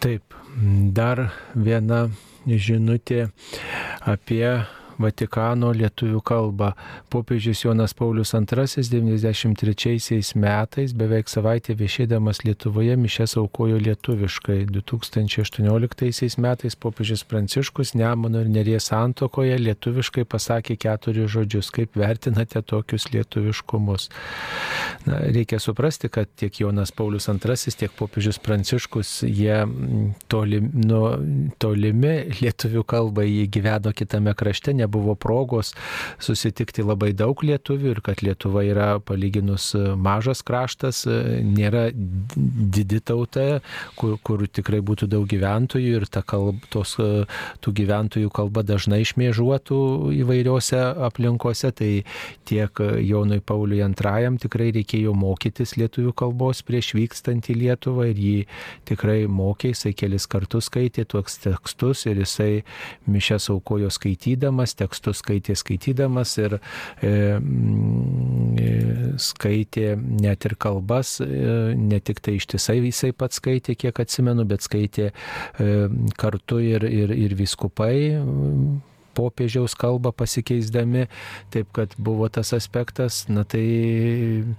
Taip, 0.00 0.36
dar 0.96 1.26
viena 1.54 2.06
žinutė 2.46 3.26
apie 4.00 4.46
Vatikano 4.98 5.72
lietuvių 5.74 6.20
kalbą. 6.24 6.72
Popiežius 7.10 7.64
Jonas 7.64 7.94
Paulius 7.94 8.34
II 8.34 8.84
93 8.90 10.34
metais 10.38 10.94
beveik 10.94 11.28
savaitę 11.28 11.74
viešėdamas 11.78 12.44
Lietuvoje 12.44 12.96
mišes 12.96 13.36
aukojo 13.40 13.78
lietuviškai. 13.82 14.64
2018 14.70 16.38
metais 16.38 16.76
popiežius 16.76 17.24
Pranciškus 17.24 17.94
Nemono 17.94 18.42
ir 18.44 18.50
Neries 18.52 18.90
santokoje 18.90 19.58
lietuviškai 19.58 20.24
pasakė 20.24 20.76
keturis 20.76 21.30
žodžius. 21.34 21.72
Kaip 21.74 21.98
vertinate 21.98 22.62
tokius 22.62 23.08
lietuviškumus? 23.12 24.08
Na, 25.06 25.18
reikia 25.34 25.58
suprasti, 25.60 26.08
kad 26.08 26.30
tiek 26.36 26.60
Jonas 26.60 26.92
Paulius 26.92 27.28
II, 27.28 27.56
tiek 27.78 27.92
popiežius 27.98 28.38
Pranciškus, 28.38 29.22
jie 29.26 29.64
tolimi, 30.30 30.70
nu, 30.86 31.02
tolimi 31.60 32.14
lietuvių 32.40 32.84
kalbai, 32.88 33.26
jie 33.28 33.46
gyveno 33.52 33.92
kitame 33.96 34.34
krašte, 34.38 34.74
nebuvo 34.84 35.16
progos 35.18 35.72
susitikti 36.22 36.84
labai 36.84 37.12
daug 37.16 37.40
lietuvių 37.44 37.94
ir 37.94 38.02
kad 38.04 38.22
Lietuva 38.24 38.64
yra 38.66 38.88
palyginus 39.04 39.72
mažas 39.96 40.44
kraštas, 40.46 41.04
nėra 41.44 41.88
didi 41.94 43.00
tauta, 43.00 43.60
kur, 43.98 44.16
kur 44.24 44.44
tikrai 44.46 44.80
būtų 44.84 45.08
daug 45.10 45.26
gyventojų 45.30 46.00
ir 46.00 46.06
ta 46.10 46.22
kalb, 46.26 46.62
tos, 46.72 46.96
tų 47.64 47.74
gyventojų 47.80 48.32
kalba 48.34 48.64
dažnai 48.66 49.02
išmėžuotų 49.04 49.80
įvairiose 50.20 50.80
aplinkose, 51.08 51.70
tai 51.74 51.90
tiek 52.48 52.84
Jonui 53.04 53.40
Pauliui 53.44 53.82
II 53.84 54.38
tikrai 54.42 54.70
reikėjo 54.74 55.14
mokytis 55.16 55.76
lietuvių 55.80 56.14
kalbos 56.16 56.62
prieš 56.66 56.94
vykstant 56.96 57.48
į 57.50 57.58
Lietuvą 57.62 58.08
ir 58.10 58.20
jį 58.20 58.36
tikrai 58.88 59.24
mokė, 59.30 59.72
jisai 59.74 59.94
kelis 59.96 60.28
kartus 60.30 60.68
skaitė 60.70 61.06
tuos 61.08 61.38
tekstus 61.42 62.04
ir 62.10 62.20
jisai 62.22 62.64
mišęs 63.10 63.50
aukojo 63.54 63.90
skaitydamas, 63.92 64.73
skaitęs, 64.74 64.84
tekstus 64.84 65.22
skaitė 65.22 65.54
skaitydamas 65.56 66.38
ir 66.38 66.58
e, 67.02 67.10
e, 68.58 69.16
skaitė 69.18 69.94
net 69.98 70.44
ir 70.44 70.56
kalbas, 70.56 71.20
e, 71.20 71.74
ne 71.76 72.00
tik 72.00 72.20
tai 72.20 72.36
ištisai 72.38 72.80
jisai 72.84 73.12
pats 73.12 73.40
skaitė, 73.40 73.74
kiek 73.74 73.98
atsimenu, 74.00 74.44
bet 74.44 74.62
skaitė 74.62 75.10
e, 75.10 75.88
kartu 76.16 76.60
ir, 76.60 76.84
ir, 76.84 77.10
ir 77.10 77.34
viskupai 77.34 77.94
popiežiaus 79.14 79.76
kalbą 79.78 80.12
pasikeisdami, 80.16 81.06
taip 81.54 81.70
kad 81.76 81.94
buvo 81.98 82.28
tas 82.32 82.52
aspektas, 82.56 83.24
na 83.28 83.44
tai 83.48 83.64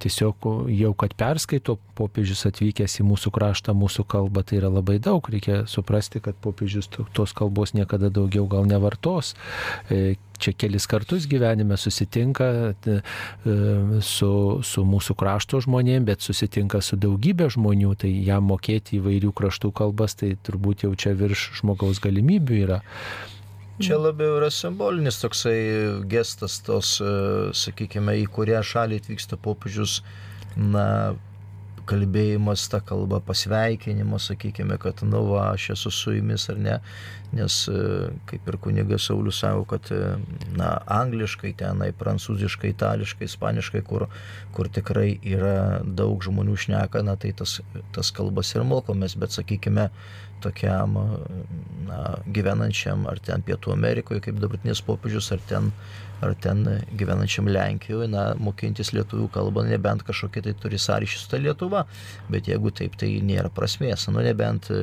tiesiog 0.02 0.50
jau, 0.72 0.94
kad 0.98 1.16
perskaito 1.18 1.78
popiežius 1.96 2.46
atvykęs 2.50 3.00
į 3.02 3.08
mūsų 3.08 3.32
kraštą, 3.36 3.76
mūsų 3.78 4.06
kalbą, 4.12 4.44
tai 4.48 4.60
yra 4.60 4.72
labai 4.74 4.98
daug, 5.04 5.26
reikia 5.32 5.64
suprasti, 5.70 6.22
kad 6.24 6.38
popiežius 6.44 6.90
tos 6.92 7.36
kalbos 7.36 7.76
niekada 7.76 8.12
daugiau 8.14 8.48
gal 8.52 8.68
nevartos. 8.70 9.34
E, 9.90 10.16
čia 10.40 10.52
kelis 10.58 10.88
kartus 10.88 11.28
gyvenime 11.32 11.78
susitinka 11.80 12.48
e, 12.74 12.98
su, 14.04 14.32
su 14.64 14.84
mūsų 14.88 15.16
krašto 15.20 15.62
žmonėm, 15.64 16.08
bet 16.10 16.26
susitinka 16.26 16.82
su 16.84 17.00
daugybė 17.00 17.50
žmonių, 17.56 17.96
tai 18.04 18.12
jam 18.28 18.50
mokėti 18.52 19.00
įvairių 19.00 19.32
kraštų 19.36 19.72
kalbas, 19.76 20.18
tai 20.20 20.36
turbūt 20.46 20.86
jau 20.86 20.94
čia 21.00 21.16
virš 21.18 21.52
žmogaus 21.62 22.04
galimybių 22.04 22.62
yra. 22.66 22.82
Čia 23.76 23.98
labiau 24.00 24.38
yra 24.38 24.48
simbolinis 24.54 25.18
toksai 25.20 25.58
gestas 26.08 26.62
tos, 26.64 26.94
e, 27.04 27.10
sakykime, 27.52 28.14
į 28.24 28.30
kurią 28.32 28.62
šalį 28.64 29.02
atvyksta 29.02 29.36
popiežius, 29.36 29.98
na, 30.56 30.86
kalbėjimas 31.86 32.66
tą 32.72 32.80
kalbą, 32.86 33.20
pasveikinimas, 33.26 34.30
sakykime, 34.32 34.78
kad, 34.82 35.04
nu, 35.06 35.22
va, 35.28 35.50
aš 35.52 35.74
esu 35.76 35.92
su 35.94 36.16
jumis 36.16 36.48
ar 36.54 36.62
ne, 36.62 36.78
nes, 37.36 37.58
e, 37.68 37.84
kaip 38.32 38.48
ir 38.48 38.58
kunigas 38.64 39.10
Saulis 39.10 39.42
savo, 39.44 39.66
kad, 39.70 39.92
e, 39.92 40.16
na, 40.58 40.72
angliškai 41.02 41.52
tenai, 41.60 41.92
prancūziškai, 42.00 42.72
itališkai, 42.74 43.28
ispaniškai, 43.30 43.84
kur, 43.86 44.08
kur 44.56 44.72
tikrai 44.72 45.18
yra 45.20 45.82
daug 45.84 46.24
žmonių 46.26 46.56
šneka, 46.66 47.04
na, 47.06 47.18
tai 47.20 47.36
tas, 47.38 47.60
tas 47.96 48.14
kalbas 48.16 48.56
ir 48.56 48.66
mokomės, 48.66 49.18
bet, 49.20 49.36
sakykime, 49.36 49.90
tokiam 50.46 50.98
na, 51.90 52.00
gyvenančiam 52.32 53.06
ar 53.10 53.22
ten 53.26 53.44
Pietų 53.46 53.74
Amerikoje, 53.76 54.24
kaip 54.28 54.42
dabartinis 54.42 54.84
popiežius, 54.86 55.32
ar 55.36 55.44
ten 55.50 55.72
ar 56.24 56.36
ten 56.40 56.64
gyvenančiam 56.96 57.48
Lenkijoje, 57.52 58.08
na, 58.12 58.26
mokintis 58.40 58.94
lietuvių 58.96 59.28
kalbą, 59.36 59.66
nebent 59.68 60.06
kažkokie 60.08 60.44
tai 60.46 60.54
turi 60.60 60.80
sąryšį 60.82 61.20
su 61.20 61.32
ta 61.32 61.40
Lietuva, 61.42 61.84
bet 62.32 62.50
jeigu 62.50 62.72
taip, 62.76 62.96
tai 63.00 63.10
nėra 63.26 63.52
prasmės, 63.54 64.08
nu, 64.12 64.24
nebent 64.24 64.70
e, 64.74 64.80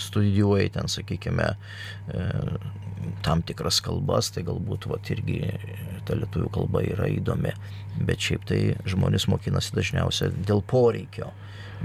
studijuoji 0.00 0.72
ten, 0.76 0.88
sakykime, 0.92 1.50
e, 1.52 2.24
tam 3.26 3.44
tikras 3.46 3.82
kalbas, 3.84 4.30
tai 4.34 4.46
galbūt 4.48 4.88
vat, 4.90 5.12
irgi 5.12 5.42
ta 6.08 6.16
lietuvių 6.18 6.50
kalba 6.54 6.82
yra 6.86 7.08
įdomi, 7.10 7.52
bet 8.08 8.22
šiaip 8.22 8.46
tai 8.48 8.60
žmonės 8.88 9.28
mokinasi 9.30 9.76
dažniausiai 9.76 10.32
dėl 10.46 10.64
poreikio 10.66 11.30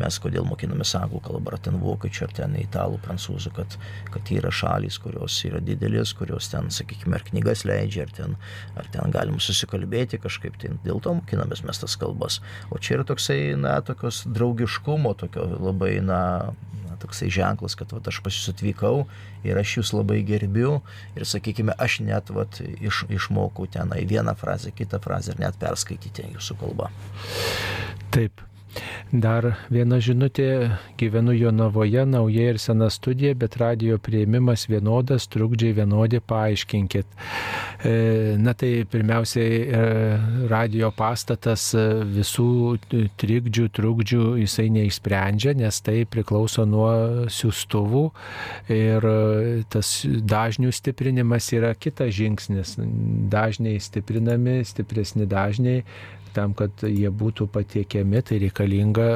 mes 0.02 0.20
kodėl 0.24 0.46
mokinamės 0.48 0.94
anglų 1.00 1.22
kalbą, 1.28 1.54
ar 1.56 1.64
ten 1.68 1.80
vokiečių, 1.82 2.24
ar 2.28 2.36
ten 2.42 2.56
italų, 2.60 3.00
prancūzų, 3.06 3.54
kad, 3.58 3.78
kad 4.14 4.32
yra 4.34 4.52
šalys, 4.54 5.00
kurios 5.04 5.40
yra 5.48 5.62
didelės, 5.64 6.14
kurios 6.18 6.52
ten, 6.54 6.72
sakykime, 6.74 7.18
ar 7.18 7.26
knygas 7.28 7.66
leidžia, 7.68 8.08
ar 8.08 8.16
ten, 8.20 8.38
ar 8.80 8.90
ten 8.94 9.14
galim 9.16 9.42
susikalbėti 9.44 10.22
kažkaip, 10.24 10.58
tai 10.62 10.74
dėl 10.86 11.02
to 11.04 11.18
mokinamės 11.20 11.64
mes 11.68 11.84
tas 11.84 11.98
kalbas. 12.00 12.42
O 12.72 12.82
čia 12.82 12.98
yra 13.00 13.08
toksai, 13.08 13.40
na, 13.60 13.78
tokios 13.86 14.24
draugiškumo, 14.30 15.14
tokio 15.20 15.46
labai, 15.58 15.98
na, 16.06 16.22
toksai 17.00 17.30
ženklas, 17.30 17.76
kad 17.78 17.92
va, 17.94 18.02
aš 18.10 18.20
pas 18.26 18.36
jūs 18.36 18.52
atvykau 18.52 19.06
ir 19.48 19.60
aš 19.60 19.78
jūs 19.80 19.94
labai 19.96 20.20
gerbiu 20.28 20.80
ir, 21.16 21.26
sakykime, 21.30 21.76
aš 21.78 22.00
net 22.06 22.32
va, 22.34 22.48
iš, 22.82 23.06
išmokau 23.14 23.70
tenai 23.72 24.04
vieną 24.10 24.36
frazę, 24.40 24.74
kitą 24.76 25.02
frazę 25.04 25.36
ir 25.36 25.42
net 25.46 25.60
perskaityti 25.62 26.32
jūsų 26.36 26.58
kalbą. 26.62 26.92
Taip, 28.16 28.42
Dar 29.12 29.54
viena 29.72 30.02
žinutė, 30.04 30.72
gyvenu 31.00 31.32
Jonavoje, 31.38 32.04
nauja 32.10 32.50
ir 32.52 32.60
sena 32.60 32.90
studija, 32.92 33.36
bet 33.40 33.56
radio 33.62 33.96
prieimimas 34.04 34.66
vienodas, 34.68 35.30
trukdžiai 35.32 35.76
vienodi, 35.78 36.20
paaiškinkit. 36.20 37.08
E, 37.88 38.36
na 38.42 38.52
tai 38.58 38.84
pirmiausiai 38.90 39.62
e, 39.62 39.82
radio 40.52 40.90
pastatas 40.92 41.70
e, 41.78 41.86
visų 42.18 42.50
trikdžių, 43.22 43.68
trukdžių 43.78 44.24
jisai 44.42 44.68
neišsprendžia, 44.76 45.56
nes 45.56 45.80
tai 45.86 46.02
priklauso 46.10 46.66
nuo 46.68 46.92
siūstuvų 47.32 48.04
ir 48.74 49.08
tas 49.72 49.94
dažnių 50.04 50.74
stiprinimas 50.76 51.48
yra 51.56 51.72
kitas 51.80 52.12
žingsnis. 52.18 52.76
Dažniai 53.32 53.80
stiprinami, 53.84 54.60
stipresni 54.68 55.30
dažniai 55.30 55.84
tam, 56.38 56.54
kad 56.58 56.86
jie 56.86 57.10
būtų 57.10 57.50
patiekiami, 57.54 58.22
tai 58.26 58.40
reikalinga, 58.46 59.08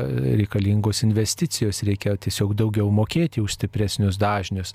reikalingos 0.41 1.03
investicijos, 1.05 1.83
reikia 1.87 2.15
tiesiog 2.21 2.55
daugiau 2.57 2.89
mokėti 2.93 3.43
už 3.43 3.57
stipresnius 3.59 4.19
dažnius. 4.21 4.73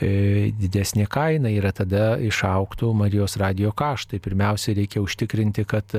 E, 0.00 0.50
didesnė 0.58 1.08
kaina 1.10 1.52
yra 1.52 1.72
tada 1.76 2.16
išauktų 2.22 2.92
Marijos 2.98 3.38
radio 3.40 3.72
kaštai. 3.76 4.20
Pirmiausia, 4.24 4.74
reikia 4.78 5.02
užtikrinti, 5.04 5.64
kad 5.68 5.96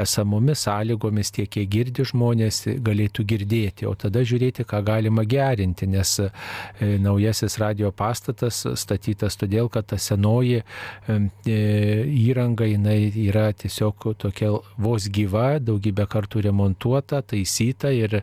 esamomis 0.00 0.66
sąlygomis 0.66 1.32
tie, 1.34 1.46
kiek 1.50 1.68
girdi 1.70 2.04
žmonės, 2.06 2.62
galėtų 2.84 3.24
girdėti, 3.32 3.88
o 3.88 3.94
tada 3.98 4.24
žiūrėti, 4.26 4.66
ką 4.68 4.82
galima 4.86 5.24
gerinti, 5.28 5.88
nes 5.90 6.16
e, 6.20 6.30
naujasis 7.00 7.58
radio 7.62 7.92
pastatas 7.96 8.62
statytas 8.80 9.38
todėl, 9.40 9.70
kad 9.72 9.88
ta 9.90 9.98
senoji 10.00 10.60
e, 10.60 11.18
įranga 12.26 12.68
jinai 12.68 12.98
yra 13.28 13.48
tiesiog 13.56 14.10
tokia 14.20 14.52
vos 14.80 15.08
gyva 15.12 15.29
gyva, 15.30 15.60
daugybę 15.62 16.06
kartų 16.10 16.42
remontuota, 16.48 17.22
taisyta 17.22 17.90
ir, 17.94 18.22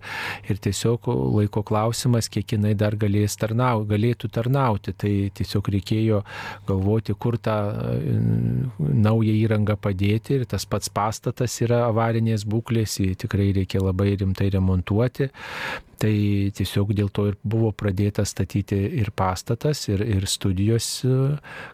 ir 0.50 0.60
tiesiog 0.60 1.08
laiko 1.38 1.64
klausimas, 1.64 2.30
kiek 2.30 2.56
jinai 2.56 2.76
dar 2.76 2.96
tarnau, 3.40 3.86
galėtų 3.88 4.30
tarnauti. 4.30 4.94
Tai 4.94 5.14
tiesiog 5.34 5.70
reikėjo 5.70 6.24
galvoti, 6.68 7.14
kur 7.14 7.38
tą 7.38 7.58
naują 8.80 9.34
įrangą 9.34 9.78
padėti 9.78 10.40
ir 10.40 10.46
tas 10.46 10.66
pats 10.66 10.90
pastatas 10.90 11.62
yra 11.62 11.88
avarinės 11.88 12.46
būklės, 12.46 13.00
jį 13.00 13.16
tikrai 13.16 13.54
reikia 13.54 13.82
labai 13.82 14.16
rimtai 14.18 14.50
remontuoti. 14.50 15.32
Tai 15.98 16.14
tiesiog 16.54 16.92
dėl 16.94 17.08
to 17.10 17.24
ir 17.32 17.38
buvo 17.42 17.72
pradėta 17.74 18.22
statyti 18.28 18.78
ir 19.00 19.10
pastatas, 19.18 19.88
ir, 19.90 20.04
ir 20.06 20.28
studijos, 20.30 21.02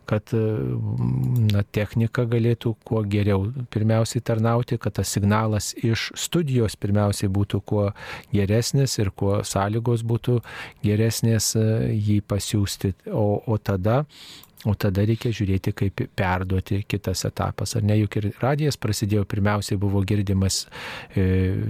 kad 0.08 0.32
na, 0.32 1.64
technika 1.76 2.24
galėtų 2.32 2.72
kuo 2.88 3.02
geriau 3.04 3.50
pirmiausiai 3.74 4.24
tarnauti, 4.24 4.80
kad 4.80 4.96
tas 5.02 5.12
signalas 5.24 5.74
iš 5.80 6.12
studijos 6.20 6.76
pirmiausiai 6.76 7.32
būtų 7.32 7.62
kuo 7.66 7.92
geresnis 8.34 9.00
ir 9.00 9.12
kuo 9.16 9.42
sąlygos 9.44 10.04
būtų 10.04 10.42
geresnės 10.84 11.56
jį 11.56 12.22
pasiūsti. 12.28 12.94
O, 13.12 13.42
o 13.48 13.58
tada 13.58 14.04
O 14.64 14.72
tada 14.80 15.04
reikia 15.04 15.28
žiūrėti, 15.36 15.74
kaip 15.76 16.02
perduoti 16.16 16.78
kitas 16.88 17.26
etapas. 17.28 17.74
Ar 17.76 17.84
ne, 17.84 17.98
juk 18.00 18.16
ir 18.22 18.30
radijas 18.40 18.78
prasidėjo, 18.80 19.26
pirmiausiai 19.28 19.76
buvo 19.76 20.00
girdimas 20.08 20.62
e, 21.20 21.26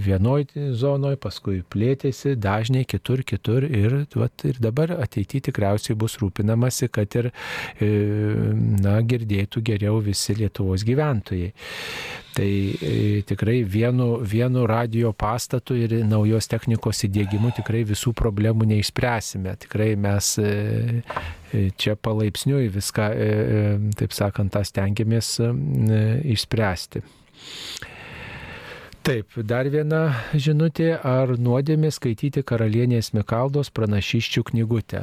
vienoje 0.06 0.68
zonoje, 0.78 1.18
paskui 1.18 1.64
plėtėsi, 1.74 2.36
dažniai 2.38 2.86
kitur, 2.86 3.24
kitur 3.26 3.66
ir, 3.66 4.04
vat, 4.14 4.46
ir 4.46 4.62
dabar 4.62 4.94
ateityje 5.00 5.48
tikriausiai 5.50 5.98
bus 5.98 6.20
rūpinamasi, 6.22 6.92
kad 6.94 7.18
ir 7.18 7.32
e, 7.82 7.90
na, 8.86 9.00
girdėtų 9.02 9.66
geriau 9.74 9.98
visi 10.06 10.38
Lietuvos 10.38 10.86
gyventojai. 10.86 11.50
Tai 12.34 12.50
e, 12.50 13.22
tikrai 13.30 13.60
vienu, 13.68 14.18
vienu 14.26 14.66
radio 14.70 15.12
pastatu 15.14 15.78
ir 15.78 16.00
naujos 16.10 16.50
technikos 16.50 17.04
įdėgymu 17.06 17.54
tikrai 17.60 17.84
visų 17.86 18.16
problemų 18.18 18.70
neišspręsime. 18.74 19.54
Tikrai 19.68 19.94
mes 20.02 20.34
čia 21.78 21.94
palaipsniui 22.02 22.72
viską, 22.74 23.10
taip 24.00 24.16
sakant, 24.18 24.56
tą 24.56 24.64
stengiamės 24.66 25.36
išspręsti. 26.34 27.04
Taip, 29.04 29.36
dar 29.44 29.68
viena 29.68 30.14
žinutė, 30.32 30.94
ar 30.96 31.34
nuodėmė 31.36 31.90
skaityti 31.92 32.40
karalienės 32.48 33.10
Mikaldos 33.12 33.68
pranašiščių 33.76 34.44
knygutę. 34.48 35.02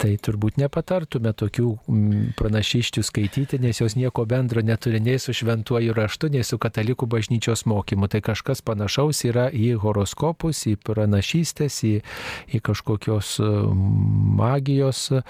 Tai 0.00 0.10
turbūt 0.18 0.58
nepatartume 0.60 1.32
tokių 1.36 1.68
mm, 1.86 2.24
pranašiščių 2.38 3.02
skaityti, 3.06 3.58
nes 3.62 3.80
jos 3.80 3.94
nieko 3.98 4.24
bendro 4.28 4.62
neturi 4.64 5.00
nei 5.02 5.20
su 5.22 5.34
šventuoju 5.36 5.94
raštu, 5.96 6.30
nei 6.32 6.44
su 6.46 6.58
katalikų 6.60 7.06
bažnyčios 7.10 7.64
mokymu. 7.70 8.08
Tai 8.12 8.22
kažkas 8.24 8.62
panašaus 8.66 9.22
yra 9.28 9.48
į 9.52 9.72
horoskopus, 9.82 10.64
į 10.70 10.76
pranašystės, 10.84 11.78
į, 11.88 11.92
į 12.52 12.62
kažkokios 12.64 13.34
e, 13.42 13.48
magijos 14.40 15.04
e, 15.14 15.22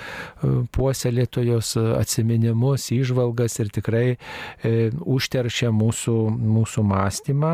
puoselėtojos 0.74 1.74
atsiminimus, 1.98 2.88
įžvalgas 2.94 3.58
ir 3.62 3.72
tikrai 3.74 4.04
e, 4.12 4.90
užteršia 4.90 5.72
mūsų, 5.74 6.16
mūsų 6.56 6.86
mąstymą. 6.92 7.52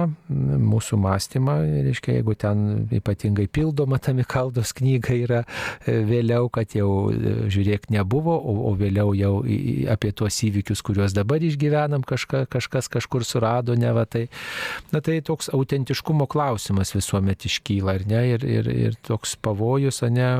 Mūsų 0.68 1.00
mąstymą, 1.02 1.58
reiškia, 1.88 2.18
jeigu 2.18 2.34
ten 2.38 2.64
ypatingai 2.94 3.48
pildoma 3.50 4.00
ta 4.02 4.14
Mikaldos 4.16 4.74
knyga 4.76 5.14
yra 5.16 5.42
vėliau, 5.86 6.48
kad 6.52 6.74
jau 6.78 6.90
e, 7.12 7.34
žiūrėk 7.52 7.88
nebuvo, 7.92 8.34
o, 8.38 8.54
o 8.70 8.72
vėliau 8.78 9.12
jau 9.18 9.32
apie 9.92 10.12
tuos 10.16 10.38
įvykius, 10.46 10.82
kuriuos 10.86 11.14
dabar 11.16 11.42
išgyvenam, 11.44 12.04
kažka, 12.06 12.44
kažkas 12.50 12.90
kažkur 12.92 13.26
surado, 13.26 13.76
ne 13.78 13.92
va 13.94 14.06
tai. 14.08 14.26
Na 14.94 15.02
tai 15.04 15.18
toks 15.24 15.50
autentiškumo 15.54 16.28
klausimas 16.30 16.94
visuomet 16.96 17.46
iškyla, 17.48 17.98
ar 17.98 18.06
ne? 18.08 18.22
Ir, 18.34 18.46
ir, 18.46 18.70
ir 18.88 18.98
toks 19.06 19.36
pavojus, 19.42 20.02
ar 20.06 20.14
ne, 20.14 20.30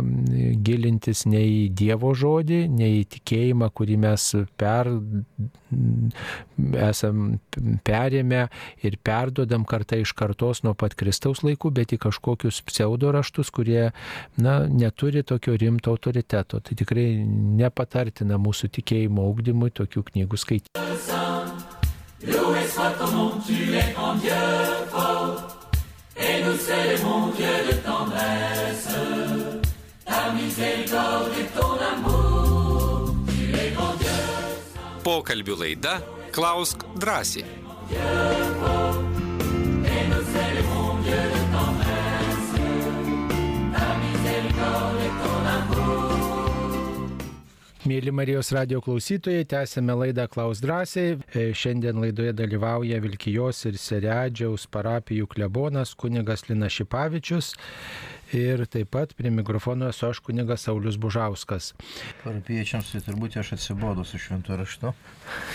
gilintis 0.65 1.27
ne 1.29 1.43
į 1.45 1.61
Dievo 1.79 2.15
žodį, 2.17 2.65
ne 2.73 2.93
į 3.01 3.05
tikėjimą, 3.17 3.71
kurį 3.77 3.99
mes 4.07 4.31
per, 4.61 4.91
esam 6.89 7.39
perėmę 7.85 8.47
ir 8.85 8.97
perdodam 9.05 9.67
kartą 9.69 9.99
iš 10.03 10.15
kartos 10.17 10.63
nuo 10.65 10.75
pat 10.79 10.97
Kristaus 10.99 11.43
laikų, 11.45 11.73
bet 11.77 11.93
į 11.95 12.01
kažkokius 12.07 12.63
pseudo 12.69 13.13
raštus, 13.15 13.53
kurie, 13.55 13.91
na, 14.41 14.59
neturi 14.69 15.25
tokio 15.27 15.57
rimto 15.61 15.95
autoriteto. 15.95 16.18
Tai 16.65 16.75
tikrai 16.79 17.25
nepatartina 17.61 18.39
mūsų 18.41 18.71
tikėjimo 18.79 19.27
augdymui 19.29 19.71
tokių 19.71 20.05
knygų 20.13 20.37
skaityti. 20.41 20.75
Es 20.79 21.09
grand 24.09 24.21
Dieu 24.21 24.35
fort, 24.91 25.57
et 26.17 26.43
nous 26.45 26.57
célébrons 26.57 27.33
Dieu 27.37 27.47
de 27.67 27.77
tendresse, 27.83 28.99
ta 30.05 30.33
miséricorde 30.33 31.49
Mėly 47.89 48.13
Marijos 48.13 48.51
radio 48.53 48.83
klausytojai, 48.85 49.47
tęsėme 49.49 49.95
laidą 49.97 50.27
Klaus 50.29 50.59
drąsiai. 50.61 51.15
E, 51.33 51.45
šiandien 51.57 51.97
laidoje 52.03 52.35
dalyvauja 52.37 52.99
Vilkijos 53.01 53.63
ir 53.71 53.79
Seredžiaus 53.81 54.67
parapijų 54.75 55.29
klebonas 55.33 55.95
kunigas 55.97 56.45
Lina 56.51 56.69
Šipavičius. 56.69 57.55
Ir 58.37 58.67
taip 58.69 58.91
pat 58.93 59.15
prie 59.17 59.33
mikrofono 59.33 59.89
esu 59.89 60.11
aš 60.11 60.21
kunigas 60.27 60.67
Saulis 60.69 60.99
Bužauskas. 61.01 61.71
Parapiečiams 62.27 62.91
tai 62.93 63.01
turbūt 63.07 63.39
aš 63.41 63.55
atsibodu 63.57 64.05
su 64.05 64.21
šventu 64.21 64.59
raštu. 64.61 64.93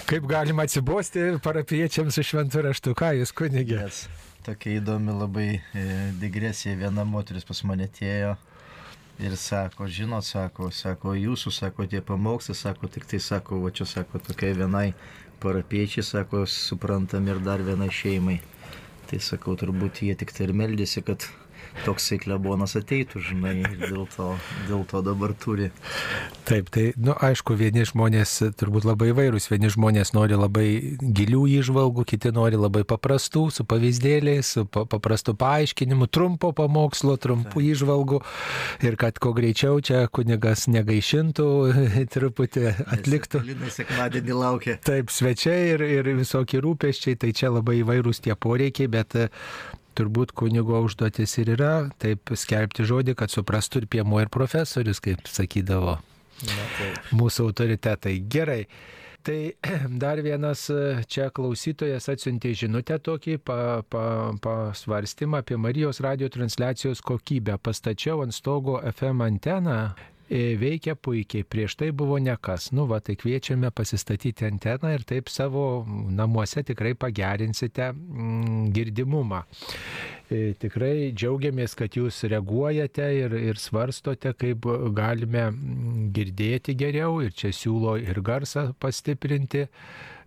Kaip 0.10 0.26
galima 0.32 0.66
atsibosti 0.66 1.36
parapiečiams 1.44 2.18
su 2.18 2.26
šventu 2.32 2.64
raštu? 2.66 2.96
Ką 2.98 3.12
jūs 3.20 3.36
kunigė? 3.44 3.84
Yes. 3.84 4.08
Tokia 4.48 4.80
įdomi 4.80 5.14
labai 5.20 5.52
e, 5.60 5.86
digresija. 6.24 6.80
Viena 6.82 7.06
moteris 7.06 7.46
pas 7.46 7.62
mane 7.68 7.92
atėjo 7.92 8.34
Ir 9.22 9.36
sako, 9.38 9.86
žinot, 9.86 10.26
sako, 10.26 10.72
sako, 10.74 11.14
jūsų, 11.14 11.52
sako, 11.54 11.86
tie 11.86 12.02
pamokslai, 12.02 12.56
sako, 12.58 12.90
tik 12.90 13.06
tai, 13.06 13.20
sako, 13.22 13.60
va 13.62 13.70
čia, 13.70 13.86
sako, 13.86 14.18
tokiai 14.26 14.56
vienai 14.58 14.88
parapiečiai, 15.44 16.06
sako, 16.08 16.48
suprantam 16.50 17.28
ir 17.30 17.42
dar 17.46 17.62
vienai 17.62 17.92
šeimai. 17.94 18.40
Tai 19.10 19.20
sakau, 19.22 19.54
turbūt 19.60 20.02
jie 20.08 20.16
tik 20.18 20.34
tai 20.34 20.48
ir 20.48 20.56
meldėsi, 20.58 21.04
kad 21.06 21.28
toksai 21.84 22.20
klebonas 22.22 22.78
ateitų, 22.80 23.22
žinai, 23.30 23.56
ir 23.64 23.78
dėl 23.82 24.06
to, 24.14 24.30
dėl 24.70 24.84
to 24.90 25.02
dabar 25.06 25.34
turi. 25.38 25.70
Taip, 26.48 26.70
tai, 26.74 26.90
na, 26.98 27.14
nu, 27.14 27.16
aišku, 27.24 27.56
vieni 27.60 27.86
žmonės 27.88 28.36
turbūt 28.60 28.86
labai 28.88 29.12
vairūs, 29.16 29.50
vieni 29.52 29.72
žmonės 29.74 30.14
nori 30.16 30.38
labai 30.38 30.68
gilių 31.00 31.46
įžvalgų, 31.60 32.06
kiti 32.14 32.34
nori 32.36 32.60
labai 32.60 32.84
paprastų, 32.88 33.46
su 33.56 33.66
pavyzdėliais, 33.70 34.54
su 34.58 34.66
paprastu 34.68 35.36
paaiškinimu, 35.40 36.10
trumpo 36.12 36.54
pamokslo, 36.56 37.16
trumpų 37.22 37.58
Taip. 37.58 37.70
įžvalgų 37.74 38.22
ir 38.88 39.00
kad 39.00 39.20
kuo 39.24 39.34
greičiau 39.38 39.80
čia 39.84 40.06
kunigas 40.14 40.68
negaišintų, 40.72 41.48
truputį 42.14 42.68
atliktų. 42.98 43.44
Sekmadienį 43.74 44.38
laukia. 44.38 44.78
Taip, 44.84 45.14
svečiai 45.14 45.74
ir, 45.74 45.86
ir 46.00 46.12
visokie 46.20 46.62
rūpeščiai, 46.64 47.18
tai 47.20 47.34
čia 47.36 47.54
labai 47.54 47.80
įvairūs 47.82 48.24
tie 48.24 48.36
poreikiai, 48.36 48.92
bet 48.92 49.16
turbūt 49.98 50.34
kunigo 50.38 50.82
užduotis 50.86 51.38
ir 51.42 51.54
yra 51.58 51.74
taip 52.02 52.34
skelbti 52.38 52.88
žodį, 52.90 53.18
kad 53.20 53.34
suprastų 53.34 53.84
ir 53.84 53.92
piemuo 53.98 54.24
ir 54.24 54.34
profesorius, 54.34 55.02
kaip 55.04 55.28
sakydavo 55.30 55.98
Na, 56.44 56.68
taip. 56.78 57.14
mūsų 57.16 57.50
autoritetai. 57.52 58.18
Gerai. 58.30 58.64
Tai 59.24 59.38
dar 60.04 60.20
vienas 60.26 60.66
čia 61.08 61.30
klausytojas 61.32 62.10
atsiuntė 62.12 62.52
žinutę 62.60 62.98
tokį 63.00 63.38
pa, 63.48 63.60
pa, 63.88 64.06
pasvarstymą 64.44 65.44
apie 65.44 65.56
Marijos 65.56 66.04
radio 66.04 66.28
transliacijos 66.34 67.02
kokybę. 67.06 67.56
Pastačiau 67.64 68.26
ant 68.26 68.36
stogo 68.36 68.82
FM 68.84 69.24
anteną 69.24 69.78
E, 69.80 70.13
veikia 70.30 70.96
puikiai, 70.96 71.44
prieš 71.44 71.76
tai 71.80 71.92
buvo 71.92 72.18
nekas. 72.22 72.72
Nu, 72.72 72.86
va, 72.90 73.00
tai 73.04 73.16
kviečiame 73.20 73.72
pasistatyti 73.76 74.48
anteną 74.48 74.94
ir 74.94 75.04
taip 75.08 75.30
savo 75.30 75.84
namuose 75.88 76.64
tikrai 76.64 76.94
pagerinsite 76.96 77.92
mm, 77.92 78.72
girdimumą. 78.76 79.44
E, 80.32 80.54
tikrai 80.60 81.12
džiaugiamės, 81.12 81.76
kad 81.78 81.98
jūs 82.00 82.24
reaguojate 82.32 83.10
ir, 83.20 83.36
ir 83.52 83.60
svarstote, 83.62 84.34
kaip 84.40 84.66
galime 84.96 85.50
mm, 85.52 86.10
girdėti 86.16 86.78
geriau 86.80 87.20
ir 87.26 87.36
čia 87.36 87.54
siūlo 87.54 87.98
ir 88.02 88.24
garsą 88.24 88.72
pastiprinti. 88.80 89.68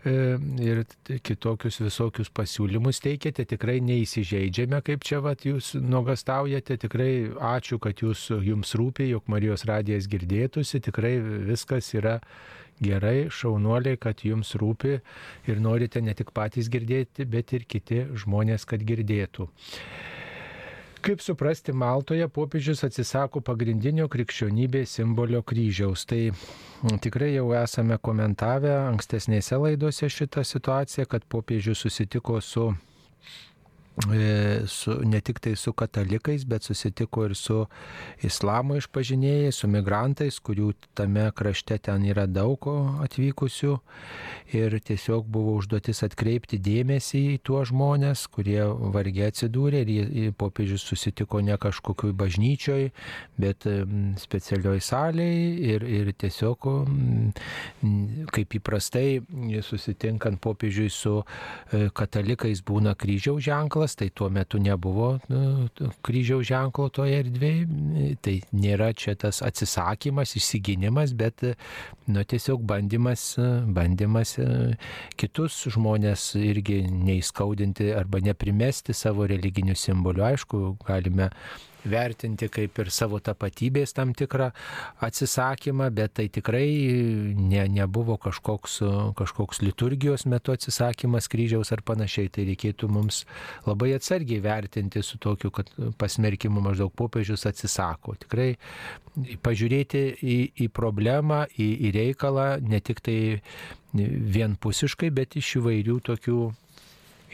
E, 0.04 0.36
ir 0.62 0.82
kitokius 1.24 1.80
visokius 1.80 2.28
pasiūlymus 2.36 3.00
teikiate, 3.04 3.46
tikrai 3.48 3.78
neįsižeidžiame, 3.84 4.82
kaip 4.86 5.06
čia 5.06 5.22
vat, 5.24 5.46
jūs 5.48 5.72
nuogastaujate, 5.80 6.76
tikrai 6.84 7.10
ačiū, 7.54 7.80
kad 7.82 8.02
jūs, 8.04 8.28
jums 8.44 8.74
rūpi, 8.78 9.08
jog 9.10 9.26
Marijos 9.32 9.64
radijas 9.68 10.08
girdėtųsi, 10.12 10.82
tikrai 10.84 11.16
viskas 11.48 11.90
yra 11.96 12.18
gerai, 12.82 13.30
šaunuoliai, 13.32 13.96
kad 14.00 14.20
jums 14.26 14.52
rūpi 14.60 14.98
ir 15.48 15.64
norite 15.64 16.02
ne 16.04 16.14
tik 16.14 16.34
patys 16.36 16.68
girdėti, 16.72 17.24
bet 17.24 17.56
ir 17.56 17.64
kiti 17.64 18.04
žmonės, 18.20 18.68
kad 18.68 18.84
girdėtų. 18.84 19.48
Kaip 21.06 21.20
suprasti, 21.22 21.70
Maltoje 21.70 22.26
popiežius 22.34 22.80
atsisako 22.82 23.38
pagrindinio 23.46 24.08
krikščionybės 24.10 24.96
simbolio 24.96 25.38
kryžiaus. 25.46 26.02
Tai 26.10 26.18
tikrai 27.04 27.28
jau 27.36 27.44
esame 27.54 27.94
komentavę 28.08 28.72
ankstesnėse 28.88 29.54
laidose 29.62 30.08
šitą 30.10 30.42
situaciją, 30.42 31.06
kad 31.12 31.28
popiežius 31.30 31.84
susitiko 31.86 32.40
su 32.42 32.72
su, 34.66 35.00
ne 35.04 35.20
tik 35.20 35.40
tai 35.40 35.56
su 35.56 35.72
katalikais, 35.72 36.44
bet 36.44 36.62
susitiko 36.62 37.24
ir 37.24 37.34
su 37.34 37.62
islamo 38.24 38.76
išpažinėjais, 38.76 39.56
su 39.56 39.70
migrantais, 39.72 40.36
kurių 40.44 40.74
tame 40.94 41.30
krašte 41.36 41.78
ten 41.78 42.04
yra 42.04 42.26
daug 42.28 42.60
atvykusių. 43.06 43.78
Ir 44.56 44.76
tiesiog 44.84 45.24
buvo 45.32 45.56
užduotis 45.58 46.04
atkreipti 46.06 46.58
dėmesį 46.62 47.22
į 47.32 47.38
tuos 47.46 47.72
žmonės, 47.72 48.26
kurie 48.30 48.60
vargiai 48.94 49.30
atsidūrė 49.32 49.80
ir 49.88 50.34
popiežius 50.38 50.84
susitiko 50.86 51.40
ne 51.40 51.56
kažkokioj 51.58 52.12
bažnyčioj, 52.12 52.90
bet 53.40 53.66
specialioj 54.20 54.84
salėje 54.84 55.72
ir, 55.72 55.88
ir 55.88 56.12
tiesiog, 56.12 56.68
kaip 58.36 58.58
įprastai, 58.60 59.08
susitinkant 59.66 60.38
popiežiui 60.42 60.92
su 60.92 61.16
e, 61.22 61.88
katalikais 61.96 62.62
būna 62.66 62.94
kryžiaus 62.98 63.42
ženklas 63.46 63.85
ženklas, 63.86 63.94
tai 63.96 64.10
tuo 64.10 64.28
metu 64.28 64.58
nebuvo 64.58 65.18
nu, 65.28 65.68
kryžiaus 66.02 66.46
ženklo 66.46 66.88
toje 66.90 67.20
erdvėje, 67.20 68.16
tai 68.22 68.42
nėra 68.52 68.92
čia 68.94 69.14
tas 69.14 69.42
atsisakymas, 69.42 70.36
išsiginimas, 70.36 71.14
bet 71.14 71.42
nu, 72.06 72.24
tiesiog 72.24 72.62
bandymas, 72.62 73.36
bandymas 73.66 74.38
e, 74.38 74.76
kitus 75.16 75.68
žmonės 75.68 76.36
irgi 76.36 76.86
neįskaudinti 76.88 77.92
arba 77.94 78.20
neprimesti 78.20 78.94
savo 78.94 79.26
religinių 79.26 79.74
simbolių. 79.74 80.24
Aišku, 80.32 80.76
galime 80.86 81.30
vertinti 81.90 82.48
kaip 82.52 82.78
ir 82.82 82.90
savo 82.94 83.20
tapatybės 83.22 83.94
tam 83.96 84.12
tikrą 84.16 84.50
atsisakymą, 85.04 85.88
bet 85.94 86.16
tai 86.18 86.28
tikrai 86.32 86.66
ne, 87.36 87.66
nebuvo 87.72 88.18
kažkoks, 88.20 88.78
kažkoks 89.18 89.62
liturgijos 89.64 90.26
metu 90.30 90.54
atsisakymas 90.54 91.30
kryžiaus 91.32 91.72
ar 91.74 91.84
panašiai. 91.86 92.32
Tai 92.32 92.46
reikėtų 92.50 92.90
mums 92.92 93.22
labai 93.66 93.92
atsargiai 93.96 94.42
vertinti 94.44 95.02
su 95.06 95.20
tokiu, 95.22 95.52
kad 95.54 95.70
pasmerkimu 96.00 96.62
maždaug 96.64 96.92
popiežius 96.96 97.46
atsisako. 97.48 98.16
Tikrai 98.26 98.52
pažiūrėti 99.44 100.04
į, 100.20 100.38
į 100.66 100.70
problemą, 100.74 101.44
į, 101.56 101.70
į 101.88 101.94
reikalą 101.96 102.48
ne 102.64 102.80
tik 102.84 103.00
tai 103.04 103.18
vienpusiškai, 103.96 105.10
bet 105.14 105.38
iš 105.40 105.56
įvairių 105.60 106.00
tokių 106.10 106.40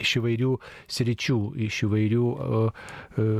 iš 0.00 0.16
įvairių 0.20 0.52
sričių, 0.90 1.38
iš 1.68 1.82
įvairių 1.88 2.26
uh, 2.32 2.68
uh, 2.68 3.30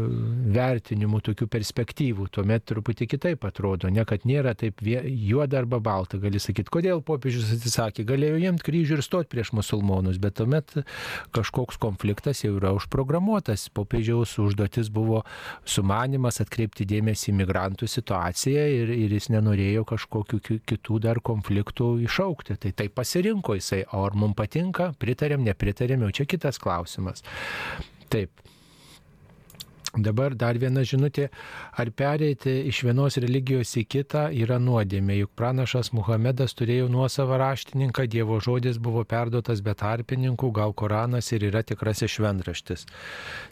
vertinimų, 0.56 1.22
tokių 1.28 1.48
perspektyvų. 1.52 2.28
Tuomet 2.32 2.66
truputį 2.68 3.08
kitaip 3.14 3.46
atrodo, 3.48 3.90
ne 3.92 4.04
kad 4.08 4.26
nėra 4.28 4.54
taip 4.58 4.82
juoda 4.82 5.62
arba 5.62 5.80
balta. 5.82 6.20
Gali 6.22 6.40
sakyti, 6.42 6.70
kodėl 6.72 7.02
popiežius 7.06 7.52
atsisakė, 7.56 8.06
galėjo 8.08 8.40
jiems 8.42 8.66
kryžių 8.66 8.98
ir 8.98 9.04
stoti 9.04 9.32
prieš 9.32 9.52
musulmonus, 9.56 10.20
bet 10.22 10.38
tuomet 10.40 10.74
kažkoks 11.34 11.80
konfliktas 11.82 12.44
jau 12.44 12.56
yra 12.58 12.74
užprogramuotas. 12.76 13.68
Popiežiaus 13.74 14.34
užduotis 14.42 14.90
buvo 14.92 15.22
sumanimas 15.68 16.40
atkreipti 16.42 16.86
dėmesį 16.88 17.32
į 17.32 17.36
migrantų 17.42 17.88
situaciją 17.90 18.66
ir, 18.76 18.92
ir 18.94 19.16
jis 19.16 19.30
nenorėjo 19.32 19.86
kažkokių 19.92 20.40
kitų 20.68 21.00
dar 21.02 21.22
konfliktų 21.24 21.94
išaukti. 22.06 22.58
Tai 22.62 22.72
tai 22.76 22.88
pasirinko 22.92 23.56
jisai, 23.58 23.82
o 23.92 24.04
ar 24.06 24.16
mums 24.18 24.36
patinka, 24.38 24.90
pritarėm, 25.00 25.44
nepritarėm, 25.46 26.06
jau 26.06 26.12
čia 26.20 26.26
kitas 26.28 26.41
kitas 26.42 26.58
klausimas. 26.58 27.22
Taip. 28.10 28.30
Dabar 29.92 30.32
dar 30.32 30.56
viena 30.56 30.80
žinutė, 30.88 31.26
ar 31.76 31.90
pereiti 31.92 32.62
iš 32.70 32.78
vienos 32.86 33.18
religijos 33.20 33.74
į 33.76 33.82
kitą 33.92 34.22
yra 34.32 34.56
nuodėmė, 34.56 35.18
juk 35.18 35.34
pranašas 35.36 35.90
Muhamedas 35.92 36.56
turėjo 36.56 36.86
nuosavą 36.88 37.36
raštininką, 37.36 38.06
Dievo 38.08 38.38
žodis 38.40 38.78
buvo 38.80 39.04
perduotas 39.04 39.60
be 39.60 39.74
tarpininkų, 39.76 40.48
gal 40.56 40.72
Koranas 40.72 41.28
ir 41.36 41.44
yra 41.50 41.60
tikrasis 41.60 42.14
šventraštis. 42.16 42.86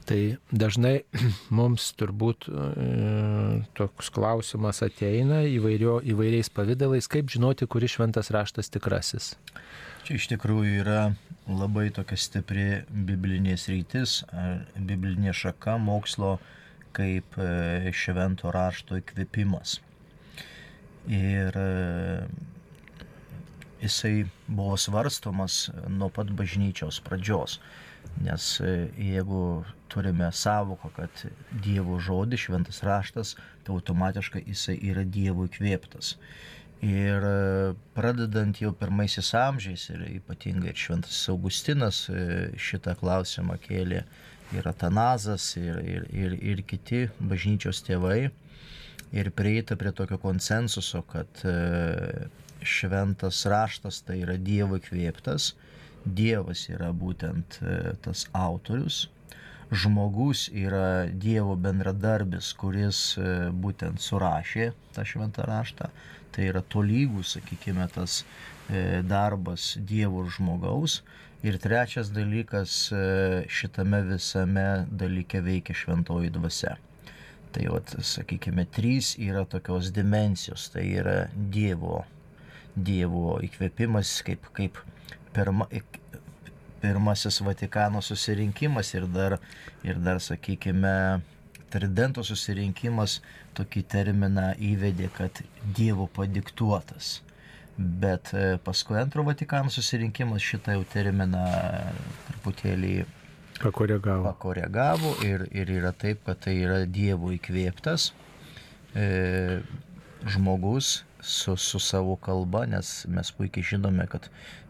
Tai 0.09 0.21
dažnai 0.49 1.03
mums 1.61 1.91
turbūt 2.01 2.49
e, 2.49 3.61
toks 3.77 4.09
klausimas 4.09 4.81
ateina 4.81 5.43
įvairio, 5.45 6.01
įvairiais 6.01 6.49
pavydalais, 6.57 7.05
kaip 7.05 7.29
žinoti, 7.29 7.69
kuris 7.69 7.99
šventas 7.99 8.33
raštas 8.33 8.73
tikrasis. 8.73 9.35
Čia 10.09 10.17
iš 10.17 10.33
tikrųjų 10.33 10.81
yra 10.87 11.03
labai 11.49 11.89
tokia 11.95 12.19
stipri 12.21 12.67
biblinės 12.91 13.69
rytis, 13.73 14.21
biblinė 14.77 15.33
šaka 15.37 15.79
mokslo 15.81 16.39
kaip 16.93 17.39
e, 17.39 17.93
švento 17.95 18.51
rašto 18.55 18.99
įkvėpimas. 19.01 19.79
Ir 21.11 21.57
e, 21.57 21.69
jisai 23.81 24.15
buvo 24.47 24.77
svarstomas 24.81 25.69
nuo 25.89 26.11
pat 26.13 26.33
bažnyčios 26.37 27.01
pradžios. 27.07 27.59
Nes 28.25 28.53
e, 28.65 28.91
jeigu 28.99 29.65
turime 29.91 30.31
savoką, 30.33 30.91
kad 30.97 31.25
Dievo 31.65 31.99
žodis, 32.03 32.47
šventas 32.47 32.83
raštas, 32.87 33.37
tai 33.65 33.75
automatiškai 33.77 34.45
jisai 34.47 34.79
yra 34.93 35.05
Dievo 35.05 35.47
įkvėptas. 35.49 36.17
Ir 36.81 37.25
e, 37.29 37.75
pradedant 37.93 38.57
jau 38.57 38.71
pirmaisiais 38.73 39.35
amžiais 39.37 39.83
ir 39.93 40.01
ypatingai 40.17 40.71
ir 40.73 40.79
Šventas 40.81 41.19
Augustinas 41.29 42.07
e, 42.09 42.23
šitą 42.57 42.95
klausimą 42.97 43.59
kėlė 43.61 44.01
ir 44.57 44.69
Atanazas, 44.69 45.45
ir, 45.61 45.77
ir, 45.85 46.07
ir, 46.09 46.39
ir 46.41 46.63
kiti 46.65 47.03
bažnyčios 47.21 47.83
tėvai. 47.85 48.31
Ir 49.13 49.29
prieita 49.37 49.77
prie 49.77 49.93
tokio 49.93 50.17
konsensuso, 50.23 51.03
kad 51.13 51.45
e, 51.45 52.31
šventas 52.65 53.45
raštas 53.45 54.01
tai 54.07 54.23
yra 54.25 54.39
Dievo 54.41 54.81
įkvėptas, 54.81 55.53
Dievas 56.01 56.65
yra 56.73 56.95
būtent 56.97 57.59
tas 58.01 58.25
autorius, 58.33 59.03
žmogus 59.71 60.49
yra 60.51 61.07
Dievo 61.11 61.55
bendradarbis, 61.57 62.53
kuris 62.59 63.03
būtent 63.63 64.03
surašė 64.03 64.73
tą 64.97 65.05
šventą 65.07 65.47
raštą 65.47 65.91
tai 66.31 66.49
yra 66.51 66.63
tolygus, 66.63 67.35
sakykime, 67.37 67.87
tas 67.95 68.23
e, 68.69 69.03
darbas 69.03 69.75
Dievo 69.77 70.25
ir 70.25 70.31
žmogaus. 70.37 71.01
Ir 71.47 71.57
trečias 71.59 72.11
dalykas, 72.13 72.77
e, 72.93 73.03
šitame 73.49 74.03
visame 74.11 74.87
dalyke 75.03 75.41
veikia 75.45 75.77
šventoji 75.77 76.33
dvasia. 76.35 76.77
Tai, 77.51 77.67
vat, 77.75 77.95
sakykime, 78.07 78.67
trys 78.71 79.15
yra 79.19 79.45
tokios 79.49 79.91
dimensijos. 79.97 80.69
Tai 80.75 80.85
yra 80.87 81.17
Dievo, 81.35 82.05
dievo 82.77 83.41
įkvėpimas, 83.45 84.13
kaip, 84.27 84.47
kaip 84.57 84.79
pirma, 85.35 85.67
pirmasis 86.83 87.41
Vatikano 87.45 88.03
susirinkimas 88.03 88.95
ir 88.95 89.07
dar, 89.13 89.39
ir 89.85 90.01
dar 90.01 90.21
sakykime, 90.21 91.21
Tridento 91.71 92.25
susirinkimas 92.27 93.21
tokį 93.55 93.85
terminą 93.93 94.49
įvedė, 94.59 95.07
kad 95.15 95.39
Dievo 95.77 96.09
padiktuotas. 96.11 97.21
Bet 97.79 98.33
e, 98.35 98.57
paskui 98.65 98.99
antro 98.99 99.23
Vatikano 99.29 99.71
susirinkimas 99.71 100.43
šitą 100.43 100.75
jau 100.75 100.83
terminą 100.91 101.45
truputėlį 102.27 102.95
pakoregavo. 103.63 104.25
pakoregavo 104.27 105.15
ir, 105.27 105.47
ir 105.55 105.71
yra 105.79 105.95
taip, 105.95 106.25
kad 106.27 106.43
tai 106.47 106.57
yra 106.65 106.83
Dievo 106.91 107.31
įkvėptas 107.37 108.11
e, 108.99 109.63
žmogus 110.27 111.05
su, 111.23 111.57
su 111.57 111.79
savo 111.79 112.17
kalba, 112.17 112.65
nes 112.67 113.05
mes 113.09 113.31
puikiai 113.37 113.71
žinome, 113.75 114.07
kad 114.11 114.27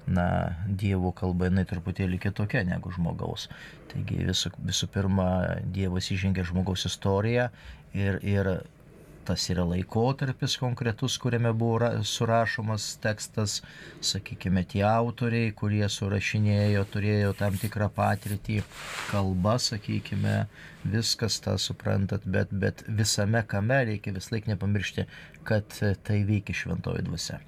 na, 0.07 0.57
Dievo 0.66 1.12
kalba 1.16 1.51
jinai 1.51 1.66
truputėlį 1.68 2.20
kitokia 2.22 2.64
negu 2.68 2.92
žmogaus. 2.94 3.48
Taigi 3.92 4.24
visų, 4.30 4.55
visų 4.70 4.90
pirma, 4.94 5.30
Dievas 5.74 6.11
įžengia 6.14 6.46
žmogaus 6.46 6.86
istoriją 6.90 7.51
ir, 7.94 8.20
ir 8.24 8.55
tas 9.30 9.44
yra 9.53 9.64
laikotarpis 9.68 10.57
konkretus, 10.59 11.16
kuriame 11.22 11.53
buvo 11.55 11.90
surašomas 12.07 12.86
tekstas, 13.05 13.61
sakykime, 14.03 14.64
tie 14.72 14.82
autoriai, 14.88 15.53
kurie 15.57 15.84
surašinėjo, 15.92 16.82
turėjo 16.94 17.34
tam 17.38 17.59
tikrą 17.61 17.90
patirtį, 17.94 18.61
kalba, 19.11 19.59
sakykime, 19.62 20.34
viskas 20.96 21.38
tą 21.44 21.55
suprantat, 21.61 22.24
bet, 22.24 22.51
bet 22.64 22.82
visame 22.88 23.44
kame 23.46 23.84
reikia 23.92 24.16
vis 24.16 24.32
laik 24.34 24.51
nepamiršti, 24.51 25.07
kad 25.46 25.78
tai 25.78 26.22
veikia 26.26 26.57
šventoji 26.64 27.07
dvasia 27.07 27.38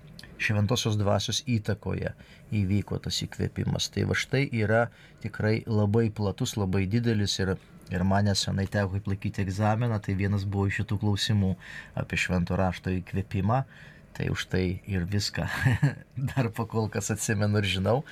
šventosios 0.42 0.98
dvasios 1.00 1.42
įtakoje 1.50 2.12
įvyko 2.54 2.98
tas 3.04 3.20
įkvėpimas. 3.24 3.88
Tai 3.94 4.06
va 4.10 4.16
štai 4.18 4.44
yra 4.62 4.82
tikrai 5.22 5.62
labai 5.66 6.08
platus, 6.14 6.56
labai 6.60 6.84
didelis 6.90 7.38
ir, 7.42 7.54
ir 7.92 8.04
mane 8.08 8.34
senai 8.38 8.66
teko 8.70 9.00
įplaikyti 9.00 9.44
egzaminą, 9.46 10.00
tai 10.02 10.16
vienas 10.18 10.44
buvo 10.44 10.68
iš 10.70 10.82
šitų 10.82 11.00
klausimų 11.02 11.54
apie 12.02 12.20
švento 12.20 12.58
rašto 12.58 12.94
įkvėpimą. 12.98 13.64
Tai 14.12 14.26
už 14.28 14.44
tai 14.52 14.82
ir 14.84 15.06
viską 15.08 15.46
dar 16.34 16.50
pakol 16.52 16.90
kas 16.92 17.08
atsimenu 17.14 17.62
ir 17.62 17.68
žinau. 17.78 18.02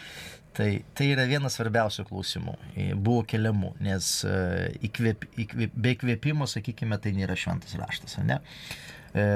Tai, 0.57 0.70
tai 0.99 1.07
yra 1.12 1.26
vienas 1.31 1.55
svarbiausių 1.59 2.05
klausimų. 2.09 2.57
Buvo 2.99 3.22
keliamų, 3.28 3.74
nes 3.85 4.09
įkvėp, 4.89 5.28
įkvėp, 5.45 5.76
be 5.76 5.93
įkvėpimo, 5.95 6.49
sakykime, 6.51 6.99
tai 6.99 7.12
nėra 7.14 7.37
šventas 7.39 7.76
raštas, 7.78 8.16
ne? 8.26 8.41
E, 9.14 9.26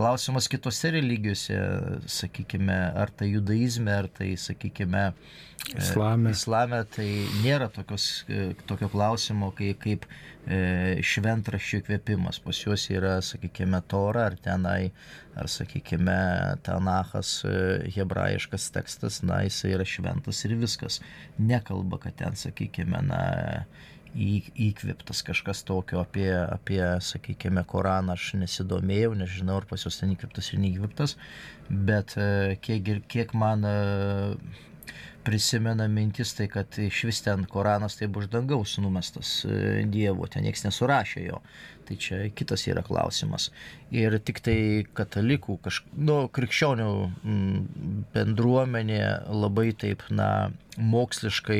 klausimas 0.00 0.48
kitose 0.48 0.94
religijose, 0.94 1.56
sakykime, 2.08 2.76
ar 2.96 3.10
tai 3.12 3.28
judaizme, 3.34 3.92
ar 3.92 4.08
tai, 4.08 4.30
sakykime, 4.40 5.02
islame. 5.76 6.32
Islame 6.32 6.78
tai 6.94 7.08
nėra 7.42 7.68
tokios, 7.74 8.06
tokio 8.70 8.88
klausimo 8.92 9.50
kaip, 9.58 9.76
kaip 9.82 10.06
e, 10.08 11.02
šventraščių 11.04 11.82
įkvėpimas. 11.82 12.40
Pas 12.46 12.62
juos 12.64 12.86
yra, 12.94 13.18
sakykime, 13.24 13.82
Tora, 13.92 14.24
ar 14.30 14.38
tenai, 14.40 14.88
ar, 15.36 15.52
sakykime, 15.52 16.16
Tanachas, 16.64 17.34
e, 17.44 17.54
hebrajiškas 17.98 18.70
tekstas, 18.72 19.20
na, 19.26 19.42
jis 19.44 19.66
yra 19.68 19.84
šventas 19.84 20.40
ir 20.48 20.56
viskas. 20.64 21.02
Nekalba, 21.36 22.00
kad 22.06 22.16
ten, 22.24 22.40
sakykime, 22.40 23.04
na, 23.12 23.22
įkvėptas 24.14 25.22
kažkas 25.26 25.62
tokio 25.68 26.00
apie, 26.02 26.30
apie, 26.34 26.80
sakykime, 27.04 27.62
Koraną 27.68 28.16
aš 28.16 28.32
nesidomėjau, 28.40 29.14
nežinau, 29.18 29.60
ar 29.60 29.68
pas 29.70 29.84
juos 29.84 30.00
ten 30.00 30.14
įkvėptas 30.14 30.52
ir 30.52 30.62
neįkvėptas, 30.64 31.16
bet 31.70 32.16
e, 32.18 32.58
kiek, 32.64 32.90
kiek 33.10 33.34
man 33.38 33.66
e, 33.68 33.76
prisimena 35.26 35.86
mintis, 35.88 36.32
tai 36.34 36.48
kad 36.50 36.78
iš 36.80 37.04
vis 37.10 37.22
ten 37.22 37.44
Koranas 37.50 37.98
tai 38.00 38.08
bus 38.10 38.26
dangaus 38.32 38.78
numestas 38.82 39.44
e, 39.44 39.84
Dievo, 39.90 40.26
ten 40.26 40.46
niekas 40.46 40.66
nesurašė 40.66 41.26
jo. 41.28 41.42
Tai 41.90 41.96
čia 41.98 42.20
kitas 42.30 42.62
yra 42.70 42.84
klausimas. 42.86 43.48
Ir 43.90 44.14
tik 44.22 44.36
tai 44.46 44.86
katalikų, 44.94 45.56
kaž, 45.64 45.80
nu, 45.98 46.20
krikščionių 46.30 46.86
mm, 46.86 48.04
bendruomenė 48.14 49.00
labai 49.26 49.72
taip, 49.74 50.04
na, 50.14 50.52
moksliškai 50.78 51.58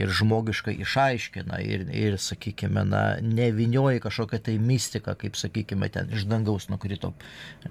ir 0.00 0.14
žmogiškai 0.20 0.72
išaiškina 0.86 1.60
ir, 1.68 1.84
ir 1.92 2.16
sakykime, 2.16 2.86
na, 2.88 3.02
nevinioja 3.20 4.00
kažkokią 4.06 4.40
tai 4.48 4.56
mistiką, 4.56 5.12
kaip, 5.20 5.36
sakykime, 5.36 5.92
ten 5.92 6.16
iš 6.16 6.24
dangaus 6.32 6.70
nukrito, 6.72 7.12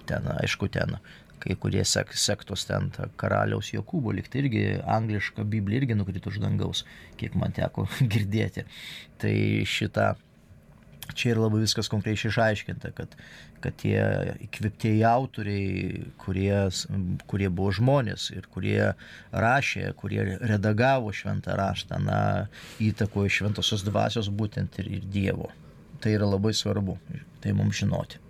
ten, 0.05 0.29
aišku, 0.37 0.69
ten 0.69 0.99
kai 1.41 1.57
kurie 1.57 1.81
sek, 1.85 2.13
sektos 2.17 2.65
ten 2.69 2.91
karaliaus 3.19 3.71
Jokūbo, 3.73 4.13
liktai 4.13 4.43
irgi 4.43 4.63
angliška 4.85 5.45
Biblija 5.49 5.83
irgi 5.83 5.97
nukrito 5.97 6.29
iš 6.33 6.39
dangaus, 6.43 6.85
kiek 7.17 7.37
man 7.41 7.57
teko 7.57 7.87
girdėti. 8.13 8.65
Tai 9.21 9.33
šitą, 9.65 10.11
čia 11.13 11.33
ir 11.33 11.41
labai 11.41 11.61
viskas 11.63 11.89
konkrečiai 11.91 12.31
išaiškinta, 12.31 12.91
kad, 12.97 13.15
kad 13.63 13.77
tie 13.81 14.01
įkviptieji 14.47 15.05
autoriai, 15.07 16.03
kurie, 16.21 16.51
kurie 17.29 17.49
buvo 17.49 17.71
žmonės 17.79 18.29
ir 18.35 18.49
kurie 18.53 18.91
rašė, 19.31 19.91
kurie 19.99 20.23
redagavo 20.41 21.13
šventą 21.15 21.57
raštą, 21.59 22.01
na, 22.03 22.21
įtakojo 22.83 23.31
šventosios 23.39 23.85
dvasios 23.87 24.29
būtent 24.29 24.79
ir, 24.83 24.91
ir 24.99 25.09
Dievo. 25.17 25.51
Tai 26.03 26.13
yra 26.13 26.29
labai 26.29 26.53
svarbu, 26.53 26.99
tai 27.41 27.55
mums 27.57 27.79
žinoti. 27.81 28.26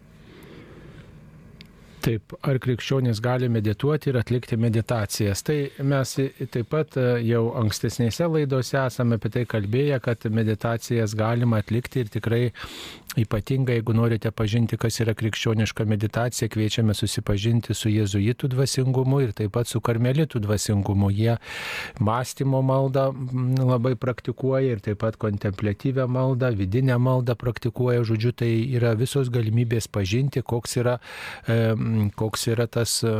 Taip, 2.07 2.31
ar 2.47 2.55
krikščionys 2.63 3.19
gali 3.19 3.49
medituoti 3.51 4.07
ir 4.13 4.17
atlikti 4.21 4.55
meditacijas? 4.63 5.41
Tai 5.43 5.57
mes 5.91 6.13
taip 6.53 6.69
pat 6.71 6.95
e, 7.01 7.03
jau 7.27 7.41
ankstesnėse 7.59 8.29
laidose 8.31 8.77
esame 8.79 9.17
apie 9.19 9.31
tai 9.33 9.43
kalbėję, 9.53 9.97
kad 10.05 10.27
meditacijas 10.37 11.15
galima 11.19 11.59
atlikti 11.63 12.05
ir 12.05 12.13
tikrai 12.13 12.41
ypatingai, 13.17 13.79
jeigu 13.79 13.95
norite 13.97 14.31
pažinti, 14.31 14.77
kas 14.77 14.99
yra 15.03 15.15
krikščioniška 15.17 15.85
meditacija, 15.89 16.49
kviečiame 16.51 16.95
susipažinti 16.97 17.75
su 17.77 17.91
jėzuitų 17.91 18.51
dvasingumu 18.53 19.21
ir 19.25 19.33
taip 19.37 19.55
pat 19.57 19.69
su 19.69 19.81
karmelitų 19.81 20.41
dvasingumu. 20.43 21.09
Jie 21.11 21.37
mąstymo 21.99 22.61
maldą 22.65 23.09
labai 23.57 23.95
praktikuoja 23.99 24.77
ir 24.77 24.83
taip 24.85 25.01
pat 25.03 25.17
kontemplatyvę 25.21 26.07
maldą, 26.07 26.51
vidinę 26.57 26.97
maldą 27.01 27.35
praktikuoja. 27.39 28.03
Žodžiu, 28.07 28.31
tai 28.37 28.51
yra 28.77 28.93
visos 28.97 29.31
galimybės 29.33 29.89
pažinti, 29.91 30.43
koks 30.45 30.77
yra 30.81 30.97
e, 31.47 31.57
koks 32.15 32.47
yra 32.51 32.67
tas 32.71 32.99
e, 33.05 33.11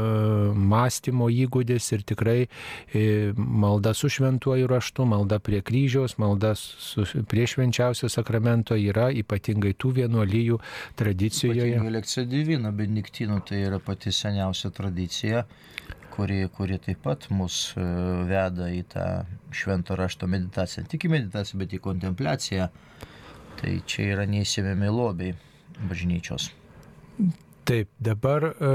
mąstymo 0.54 1.30
įgūdis 1.34 1.92
ir 1.96 2.04
tikrai 2.08 2.38
e, 2.46 3.34
malda 3.38 3.94
su 3.98 4.10
šventuoju 4.12 4.68
raštu, 4.70 5.06
malda 5.10 5.40
prie 5.44 5.62
kryžiaus, 5.66 6.18
malda 6.22 6.54
su, 6.58 7.06
prie 7.30 7.48
švenčiausio 7.48 8.10
sakramento 8.12 8.78
yra 8.78 9.10
ypatingai 9.16 9.74
tų 9.78 9.87
vienuolyjų 9.96 10.60
tradicijoje. 11.00 11.80
Lekcija 11.98 12.28
divina 12.30 12.74
benediktinų 12.76 13.42
tai 13.48 13.64
yra 13.70 13.80
pati 13.84 14.14
seniausia 14.16 14.72
tradicija 14.76 15.46
kuri, 16.18 16.48
kuri 16.58 16.78
taip 16.82 17.04
pat 17.06 17.28
mus 17.30 17.58
e, 17.78 17.86
veda 18.30 18.72
į 18.74 18.82
tą 18.90 19.06
švento 19.54 19.98
rašto 20.00 20.30
meditaciją. 20.30 20.86
Ne 20.86 20.94
tik 20.94 21.06
į 21.06 21.14
meditaciją, 21.14 21.60
bet 21.62 21.76
į 21.78 21.82
kontempliaciją. 21.86 22.70
Tai 23.58 23.74
čia 23.90 24.10
yra 24.16 24.26
neįsimiami 24.30 24.90
lobiai 24.94 25.36
bažnyčios. 25.90 26.50
Taip, 27.68 27.90
dabar 28.02 28.50
e, 28.50 28.74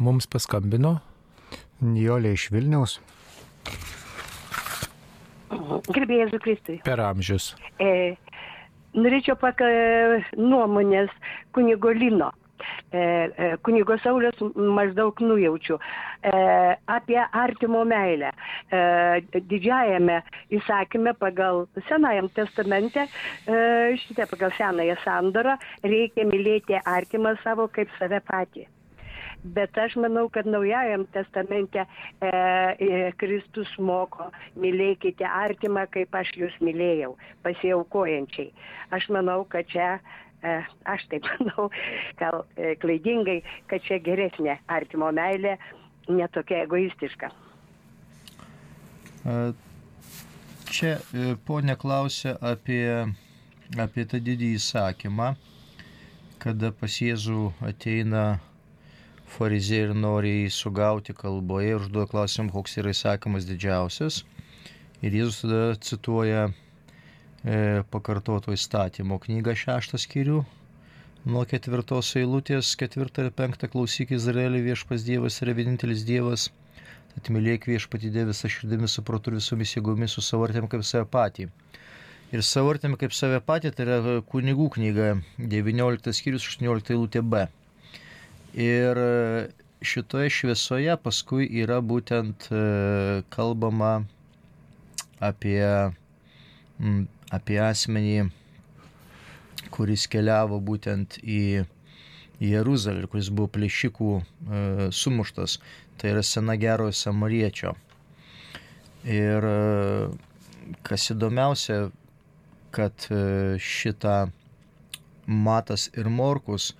mums 0.00 0.28
paskambino. 0.30 0.98
Nijolė 1.84 2.34
iš 2.36 2.50
Vilniaus. 2.52 2.98
Gerbėjai 5.90 6.40
Kristui. 6.40 6.78
Per 6.84 7.00
amžius. 7.02 7.54
E, 7.80 8.16
norėčiau 8.94 9.38
paka 9.40 9.66
nuomonės 10.36 11.10
kunigo 11.54 11.92
Lino. 11.96 12.32
E, 12.92 13.00
e, 13.00 13.46
kunigo 13.64 13.96
Saulės 14.02 14.40
maždaug 14.54 15.20
nujaučiu, 15.24 15.78
e, 15.78 16.32
apie 16.96 17.20
artimo 17.42 17.84
meilę. 17.88 18.32
Didžiajame 19.52 20.20
įsakymė 20.58 21.14
pagal 21.22 21.64
Senajam 21.88 22.28
testamente, 22.36 23.06
šitą 24.04 24.28
pagal 24.34 24.52
Senąją 24.58 24.98
sandorą, 25.04 25.56
reikia 25.86 26.26
mylėti 26.28 26.78
artimą 26.84 27.36
savo 27.44 27.70
kaip 27.72 27.90
save 27.98 28.20
patį. 28.26 28.66
Bet 29.40 29.78
aš 29.80 29.94
manau, 29.96 30.26
kad 30.28 30.44
naujajam 30.44 31.06
testamente 31.14 31.86
e, 32.20 33.12
Kristus 33.16 33.70
moko, 33.80 34.28
mylėkite 34.60 35.24
artimą, 35.24 35.86
kaip 35.94 36.14
aš 36.14 36.34
jūs 36.36 36.58
mylėjau, 36.60 37.14
pasiaukojančiai. 37.46 38.50
Aš 38.92 39.08
manau, 39.16 39.46
kad 39.48 39.70
čia 39.72 39.94
E, 40.42 40.52
aš 40.88 41.04
taip 41.12 41.26
manau, 41.36 41.68
gal 42.20 42.44
e, 42.56 42.74
klaidingai, 42.80 43.40
kad 43.68 43.84
čia 43.84 44.00
geresnė 44.04 44.56
artimo 44.72 45.10
meilė, 45.12 45.56
netokia 46.08 46.62
egoistiška. 46.64 47.28
E, 49.28 49.36
čia 50.72 50.94
ponė 51.44 51.76
klausė 51.80 52.38
apie, 52.40 52.86
apie 53.76 54.06
tą 54.08 54.22
didį 54.24 54.54
įsakymą, 54.56 55.34
kada 56.40 56.72
pas 56.72 56.96
Jėzų 57.04 57.50
ateina 57.68 58.24
farizėjai 59.36 59.90
ir 59.90 59.94
nori 60.06 60.34
jį 60.40 60.50
sugauti 60.56 61.14
kalboje 61.16 61.74
ir 61.74 61.84
užduoda 61.84 62.10
klausimą, 62.10 62.50
koks 62.54 62.80
yra 62.82 62.94
įsakymas 62.96 63.46
didžiausias. 63.48 64.24
Ir 65.00 65.14
Jėzus 65.16 65.44
tada 65.44 65.62
cituoja 65.80 66.48
E, 67.40 67.82
pakartoto 67.88 68.52
įstatymo 68.52 69.16
knygą 69.24 69.54
šeštą 69.56 69.98
skyrių. 70.02 70.40
Nuo 71.32 71.44
ketvirtos 71.48 72.10
eilutės, 72.20 72.74
ketvirtą 72.80 73.24
ir 73.24 73.30
penktą 73.36 73.70
klausyk 73.72 74.12
Izraelį 74.12 74.60
viešpas 74.66 75.06
Dievas 75.06 75.40
yra 75.40 75.54
vienintelis 75.56 76.04
Dievas. 76.04 76.50
Tad 77.14 77.30
mylėk 77.32 77.64
viešpatį 77.70 78.10
Dievą 78.12 78.34
visą 78.34 78.50
širdimi, 78.52 78.90
suprotu 78.92 79.32
ir 79.32 79.38
visomis 79.38 79.72
jėgomis, 79.72 80.18
su 80.18 80.24
savo 80.26 80.44
artėm 80.48 80.68
kaip 80.68 80.84
save 80.84 81.08
patį. 81.14 81.48
Ir 82.36 82.44
savo 82.44 82.74
artėm 82.74 82.98
kaip 83.00 83.16
save 83.16 83.40
patį, 83.40 83.72
tai 83.72 83.88
yra 83.88 84.18
kunigų 84.34 84.68
knyga 84.76 85.08
19 85.40 86.16
skyrius 86.20 86.44
18 86.52 86.92
eilutė 86.92 87.24
B. 87.24 87.46
Ir 88.54 88.98
šitoje 89.80 90.30
šviesoje 90.34 90.96
paskui 91.02 91.46
yra 91.62 91.78
būtent 91.80 92.48
e, 92.50 92.62
kalbama 93.30 93.92
apie 95.20 95.62
apie 97.30 97.58
asmenį, 97.62 98.30
kuris 99.70 100.06
keliavo 100.10 100.58
būtent 100.64 101.18
į 101.22 101.64
Jeruzalę 102.40 103.04
kuris 103.12 103.28
buvo 103.28 103.50
plėšikų 103.52 104.10
e, 104.16 104.22
sumuštas. 104.96 105.58
Tai 106.00 106.14
yra 106.14 106.22
sena 106.24 106.56
gerojo 106.56 106.94
samariečio. 106.96 107.74
Ir 109.04 109.44
e, 109.44 109.58
kas 110.86 111.10
įdomiausia, 111.12 111.90
kad 112.72 113.06
e, 113.12 113.58
šitą 113.60 114.30
Matas 115.30 115.90
ir 116.00 116.08
Morkus, 116.08 116.72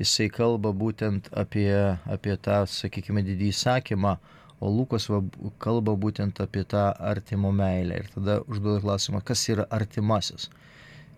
jisai 0.00 0.28
kalba 0.32 0.72
būtent 0.72 1.28
apie, 1.36 1.70
apie 2.10 2.36
tą, 2.40 2.64
sakykime, 2.68 3.22
didį 3.26 3.52
įsakymą, 3.54 4.16
O 4.60 4.68
Lukas 4.68 5.06
va, 5.08 5.22
kalba 5.64 5.94
būtent 5.96 6.40
apie 6.44 6.66
tą 6.68 6.82
artimo 7.10 7.48
meilę. 7.60 8.02
Ir 8.02 8.08
tada 8.14 8.34
užduoda 8.44 8.82
klausimą, 8.84 9.22
kas 9.24 9.46
yra 9.48 9.64
artimasis. 9.72 10.50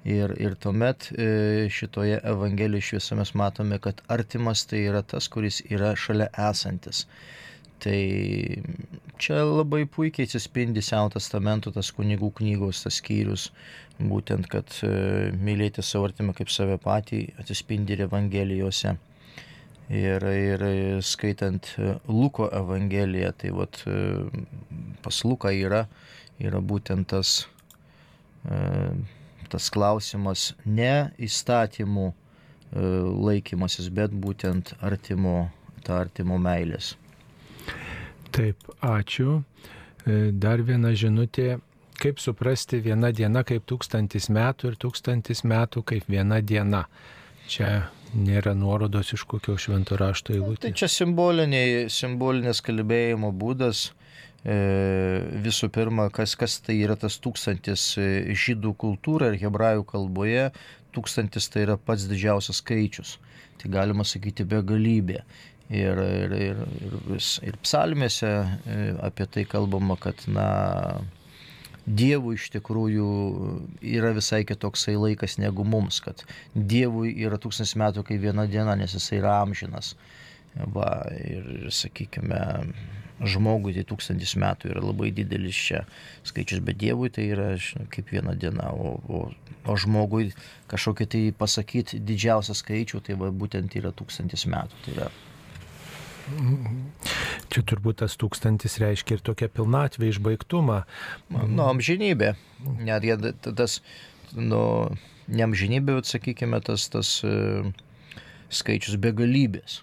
Ir, 0.07 0.35
ir 0.43 0.55
tuomet 0.63 1.09
e, 1.15 1.27
šitoje 1.71 2.21
Evangelijoje 2.33 2.87
šviesoje 2.89 3.19
mes 3.19 3.33
matome, 3.39 3.79
kad 3.83 4.03
artimas 4.17 4.63
tai 4.71 4.85
yra 4.91 5.03
tas, 5.03 5.29
kuris 5.31 5.61
yra 5.71 5.93
šalia 6.05 6.29
esantis. 6.51 7.05
Tai 7.83 8.01
čia 9.23 9.41
labai 9.43 9.85
puikiai 9.91 10.29
atsispindi 10.29 10.83
Seno 10.85 11.11
testamento 11.15 11.73
tas 11.75 11.91
kunigų 11.95 12.31
knygos, 12.39 12.85
tas 12.85 13.01
skyrius, 13.03 13.49
būtent, 13.99 14.47
kad 14.51 14.71
e, 14.87 15.31
mylėti 15.35 15.83
savo 15.87 16.07
artimą 16.11 16.35
kaip 16.39 16.51
save 16.51 16.79
patį 16.83 17.25
atsispindi 17.43 17.97
ir 17.97 18.05
Evangelijose. 18.07 18.95
Ir, 19.93 20.25
ir 20.25 20.63
skaitant 21.05 21.67
Luko 22.09 22.47
Evangeliją, 22.55 23.33
tai 23.37 23.51
vat, 23.53 23.83
pas 25.05 25.19
Luką 25.27 25.51
yra, 25.53 25.83
yra 26.41 26.63
būtent 26.65 27.11
tas 27.13 27.43
tas 29.53 29.69
klausimas 29.73 30.53
ne 30.65 31.13
įstatymų 31.21 32.07
e, 32.09 32.15
laikymasis, 33.29 33.91
bet 33.93 34.15
būtent 34.25 34.73
artimo, 34.81 35.51
ta 35.85 36.01
artimo 36.07 36.39
meilės. 36.41 36.95
Taip, 38.33 38.69
ačiū. 38.81 39.41
E, 40.07 40.31
dar 40.33 40.63
viena 40.67 40.95
žinutė. 40.97 41.57
Kaip 42.03 42.19
suprasti 42.19 42.81
viena 42.83 43.13
diena 43.15 43.45
kaip 43.47 43.67
tūkstantis 43.69 44.27
metų 44.33 44.73
ir 44.73 44.79
tūkstantis 44.83 45.45
metų 45.47 45.85
kaip 45.87 46.09
viena 46.11 46.41
diena? 46.43 46.87
Čia 47.53 47.91
nėra 48.17 48.57
nuorodos 48.59 49.13
iš 49.15 49.27
kokio 49.29 49.55
švento 49.61 49.99
rašto 50.01 50.35
eilutės. 50.35 50.65
Tai 50.65 50.73
čia 50.79 50.89
simbolinės 51.93 52.63
kalbėjimo 52.65 53.31
būdas 53.37 53.91
E, 54.43 54.55
visų 55.45 55.69
pirma, 55.71 56.09
kas, 56.11 56.35
kas 56.35 56.57
tai 56.67 56.81
yra 56.83 56.97
tas 56.99 57.21
tūkstantis 57.23 57.83
e, 58.03 58.07
žydų 58.35 58.73
kultūra 58.75 59.31
ir 59.31 59.39
hebrajų 59.39 59.85
kalboje, 59.87 60.49
tūkstantis 60.97 61.47
tai 61.53 61.63
yra 61.69 61.77
pats 61.79 62.09
didžiausias 62.11 62.59
skaičius. 62.59 63.17
Tai 63.63 63.71
galima 63.71 64.03
sakyti 64.03 64.43
begalybė. 64.49 65.21
Ir, 65.71 65.97
ir, 65.97 66.33
ir, 66.37 66.63
ir, 66.85 66.95
vis, 67.07 67.39
ir 67.47 67.57
psalmėse 67.63 68.29
e, 68.29 68.79
apie 69.01 69.25
tai 69.31 69.45
kalbama, 69.49 69.97
kad 70.01 70.21
na, 70.29 70.49
Dievui 71.83 72.37
iš 72.39 72.47
tikrųjų 72.55 73.07
yra 73.83 74.13
visai 74.15 74.45
kitoksai 74.47 74.95
laikas 74.95 75.35
negu 75.43 75.65
mums, 75.67 75.99
kad 76.05 76.23
Dievui 76.55 77.11
yra 77.25 77.41
tūkstantis 77.43 77.75
metų 77.81 78.05
kaip 78.07 78.21
viena 78.23 78.47
diena, 78.47 78.77
nes 78.79 78.95
jisai 78.95 79.19
yra 79.19 79.41
amžinas. 79.43 79.97
Va, 80.53 81.09
ir, 81.17 81.73
sakykime, 81.75 82.39
žmogui 83.27 83.75
tai 83.75 83.83
tūkstantis 83.89 84.37
metų 84.39 84.71
yra 84.71 84.85
labai 84.85 85.11
didelis 85.17 85.59
čia 85.59 85.83
skaičius, 86.29 86.63
bet 86.63 86.79
Dievui 86.79 87.11
tai 87.11 87.27
yra 87.35 87.51
kaip 87.91 88.15
viena 88.15 88.37
diena, 88.39 88.71
o, 88.71 88.95
o, 89.09 89.25
o 89.67 89.77
žmogui 89.79 90.31
kažkokį 90.71 91.09
tai 91.11 91.25
pasakyti 91.35 91.99
didžiausią 91.99 92.55
skaičių, 92.63 93.03
tai 93.09 93.19
va, 93.19 93.33
būtent 93.35 93.75
yra 93.81 93.91
tūkstantis 93.97 94.47
metų. 94.47 94.85
Tai 94.87 94.97
yra 94.97 95.11
Čia 97.53 97.63
turbūt 97.69 98.01
tas 98.03 98.17
tūkstantis 98.21 98.79
reiškia 98.81 99.19
ir 99.19 99.25
tokia 99.27 99.49
pilnatvė, 99.53 100.11
išbaigtumą. 100.13 100.83
Nu, 101.33 101.65
amžinybė. 101.67 102.35
Net 102.87 103.07
jie 103.07 103.17
tas, 103.43 103.81
nu, 104.37 104.63
ne 105.29 105.47
amžinybė, 105.49 105.99
bet 105.99 106.11
sakykime, 106.11 106.63
tas, 106.65 106.87
tas 106.93 107.19
uh, 107.27 107.67
skaičius 108.53 109.01
begalybės. 109.03 109.81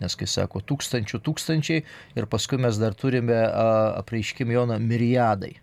Nes 0.00 0.16
kai 0.18 0.28
sako 0.28 0.60
tūkstančių 0.60 1.22
tūkstančiai 1.24 1.84
ir 2.18 2.26
paskui 2.28 2.58
mes 2.60 2.76
dar 2.80 2.96
turime 2.96 3.38
apreiškim 3.46 4.52
Joną 4.52 4.76
miriadai. 4.82 5.54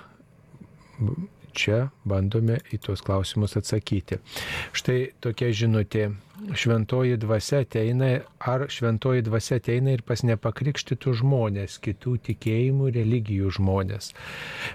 čia 1.56 1.88
bandome 2.06 2.60
į 2.76 2.78
tuos 2.86 3.02
klausimus 3.06 3.56
atsakyti. 3.58 4.16
Štai 4.76 5.00
tokia 5.24 5.50
žinutė 5.56 6.12
šventoji 6.54 7.18
dvasia 7.18 7.62
ateina, 7.64 8.10
ar 8.40 8.66
šventoji 8.70 9.24
dvasia 9.26 9.58
ateina 9.60 9.96
ir 9.96 10.04
pas 10.06 10.22
nepakrikštytų 10.28 11.14
žmonės, 11.22 11.78
kitų 11.84 12.18
tikėjimų, 12.28 12.92
religijų 12.96 13.54
žmonės. 13.58 14.12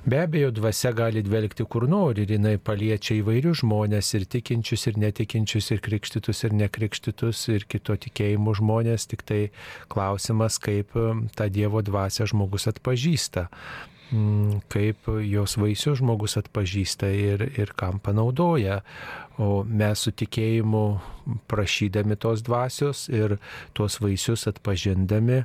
Be 0.09 0.23
abejo, 0.25 0.51
dvasia 0.57 0.93
gali 0.97 1.23
dvelgti 1.27 1.67
kur 1.71 1.87
nori 1.91 2.25
ir 2.27 2.35
jinai 2.37 2.57
paliečia 2.59 3.19
įvairius 3.21 3.63
žmonės, 3.63 4.13
ir 4.19 4.27
tikinčius, 4.35 4.89
ir 4.91 4.99
netikinčius, 5.05 5.71
ir 5.75 5.85
krikštytus, 5.85 6.45
ir 6.49 6.57
nekrikštytus, 6.65 7.45
ir 7.55 7.69
kito 7.71 7.97
tikėjimų 8.07 8.57
žmonės, 8.63 9.07
tik 9.11 9.25
tai 9.29 9.43
klausimas, 9.93 10.59
kaip 10.63 10.97
tą 11.37 11.49
Dievo 11.51 11.83
dvasę 11.85 12.27
žmogus 12.31 12.69
atpažįsta. 12.71 13.49
Mm, 14.11 14.65
kaip 14.67 15.07
jos 15.23 15.55
vaisius 15.61 16.01
žmogus 16.01 16.35
atpažįsta 16.41 17.13
ir, 17.15 17.45
ir 17.55 17.71
kam 17.79 18.01
panaudoja. 18.03 18.81
O 19.39 19.63
mes 19.65 20.03
su 20.03 20.11
tikėjimu 20.11 20.83
prašydami 21.49 22.19
tos 22.21 22.43
dvasios 22.45 23.07
ir 23.09 23.37
tuos 23.77 24.01
vaisius 24.03 24.49
atpažindami, 24.51 25.45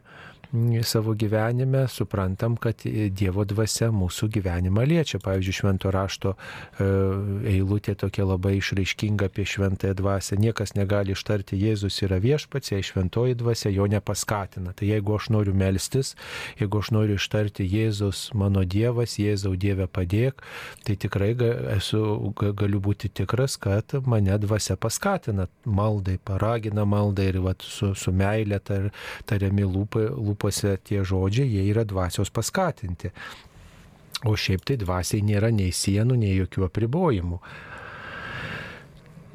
savo 0.83 1.13
gyvenime 1.13 1.87
suprantam, 1.87 2.55
kad 2.55 2.83
Dievo 2.85 3.45
dvasia 3.45 3.91
mūsų 3.93 4.29
gyvenimą 4.37 4.85
liečia. 4.87 5.19
Pavyzdžiui, 5.23 5.55
švento 5.59 5.91
rašto 5.93 6.35
e, 6.35 6.87
eilutė 7.55 7.95
tokia 7.99 8.25
labai 8.27 8.57
išraiškinga 8.59 9.29
apie 9.29 9.45
šventąją 9.45 9.95
dvasę. 10.01 10.37
Niekas 10.41 10.75
negali 10.75 11.15
ištarti 11.15 11.59
Jėzus 11.59 12.01
yra 12.05 12.19
viešpats, 12.23 12.71
jei 12.73 12.83
šventoji 12.85 13.37
dvasia 13.39 13.71
jo 13.73 13.87
nepaskatina. 13.91 14.73
Tai 14.75 14.89
jeigu 14.89 15.15
aš 15.15 15.29
noriu 15.35 15.55
melstis, 15.57 16.15
jeigu 16.59 16.81
aš 16.83 16.91
noriu 16.95 17.19
ištarti 17.19 17.67
Jėzus 17.67 18.29
mano 18.33 18.65
Dievas, 18.65 19.17
Jėzau 19.19 19.55
Dieve 19.59 19.87
padėk, 19.87 20.43
tai 20.85 20.97
tikrai 20.99 21.33
esu, 21.75 22.33
galiu 22.35 22.81
būti 22.83 23.09
tikras, 23.09 23.57
kad 23.61 23.95
mane 24.05 24.37
dvasia 24.41 24.77
paskatina 24.77 25.47
maldai, 25.65 26.17
paragina 26.17 26.85
maldai 26.85 27.29
ir 27.31 27.41
vat, 27.45 27.63
su, 27.65 27.93
su 27.95 28.13
meilė 28.15 28.59
tar, 28.63 28.89
tariami 29.29 29.65
lūpai, 29.65 30.07
lūpai 30.15 30.44
lūpose 30.45 30.77
tie 30.83 31.03
žodžiai, 31.03 31.47
jie 31.49 31.71
yra 31.71 31.83
dvasios 31.83 32.29
paskatinti. 32.29 33.11
O 34.25 34.35
šiaip 34.35 34.65
tai 34.65 34.77
dvasiai 34.77 35.21
nėra 35.21 35.51
nei 35.51 35.71
sienų, 35.71 36.15
nei 36.15 36.35
jokių 36.37 36.65
apribojimų. 36.67 37.39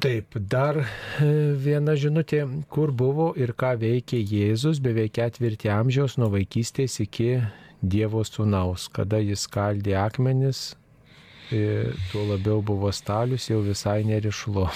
Taip, 0.01 0.33
dar 0.35 0.79
e, 0.81 1.55
viena 1.61 1.93
žinutė, 1.93 2.47
kur 2.69 2.91
buvo 2.91 3.33
ir 3.37 3.53
ką 3.53 3.75
veikė 3.77 4.17
Jėzus 4.17 4.81
beveik 4.81 5.13
ketvirtį 5.19 5.69
amžiaus 5.69 6.17
nuo 6.17 6.31
vaikystės 6.33 6.99
iki 7.03 7.43
Dievo 7.81 8.23
sūnaus, 8.25 8.87
kada 8.89 9.19
jis 9.21 9.45
kaldė 9.47 9.95
akmenis, 10.01 10.75
e, 11.51 11.91
tuo 12.11 12.25
labiau 12.31 12.61
buvo 12.65 12.89
stalius, 12.91 13.49
jau 13.49 13.61
visai 13.61 14.01
nerišlo. 14.05 14.67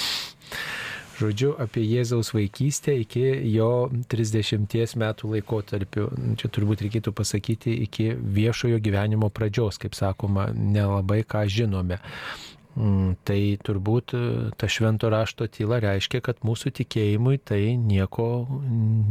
Žodžiu, 1.16 1.54
apie 1.64 1.84
Jėzaus 1.88 2.34
vaikystę 2.36 2.98
iki 3.00 3.24
jo 3.54 3.88
30 4.12 4.98
metų 5.00 5.30
laikotarpiu. 5.36 6.10
Čia 6.40 6.50
turbūt 6.52 6.84
reikėtų 6.84 7.14
pasakyti 7.16 7.78
iki 7.86 8.10
viešojo 8.16 8.82
gyvenimo 8.84 9.30
pradžios, 9.32 9.80
kaip 9.80 9.96
sakoma, 9.96 10.50
nelabai 10.52 11.24
ką 11.24 11.46
žinome. 11.48 12.02
Mm, 12.76 13.14
tai 13.24 13.56
turbūt 13.64 14.12
e, 14.18 14.22
ta 14.60 14.68
švento 14.68 15.08
rašto 15.08 15.46
tyla 15.48 15.78
reiškia, 15.80 16.20
kad 16.20 16.42
mūsų 16.44 16.74
tikėjimui 16.82 17.38
tai 17.40 17.78
nieko 17.80 18.26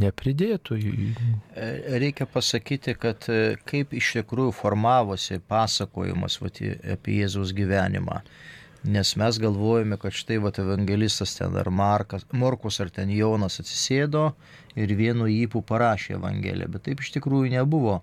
nepridėtų. 0.03 0.77
E, 0.77 1.69
reikia 2.03 2.27
pasakyti, 2.29 2.93
kad 3.01 3.25
e, 3.33 3.55
kaip 3.65 3.95
iš 3.97 4.11
tikrųjų 4.19 4.53
formavosi 4.53 5.39
pasakojimas 5.49 6.37
vat, 6.43 6.61
apie 6.93 7.17
Jėzaus 7.23 7.55
gyvenimą 7.57 8.21
Nes 8.85 9.15
mes 9.17 9.37
galvojame, 9.41 9.97
kad 9.97 10.13
štai 10.13 10.35
vat 10.43 10.59
evangelistas 10.61 11.31
ten 11.39 11.55
ar 11.57 11.71
Markas, 11.73 12.21
Morkus 12.31 12.77
ar 12.83 12.91
ten 12.93 13.09
Jonas 13.09 13.57
atsisėdo 13.63 14.27
ir 14.77 14.91
vienu 14.99 15.25
įpū 15.31 15.63
parašė 15.65 16.19
Evangeliją, 16.19 16.67
bet 16.69 16.83
taip 16.85 16.99
iš 17.01 17.09
tikrųjų 17.15 17.49
nebuvo. 17.55 17.95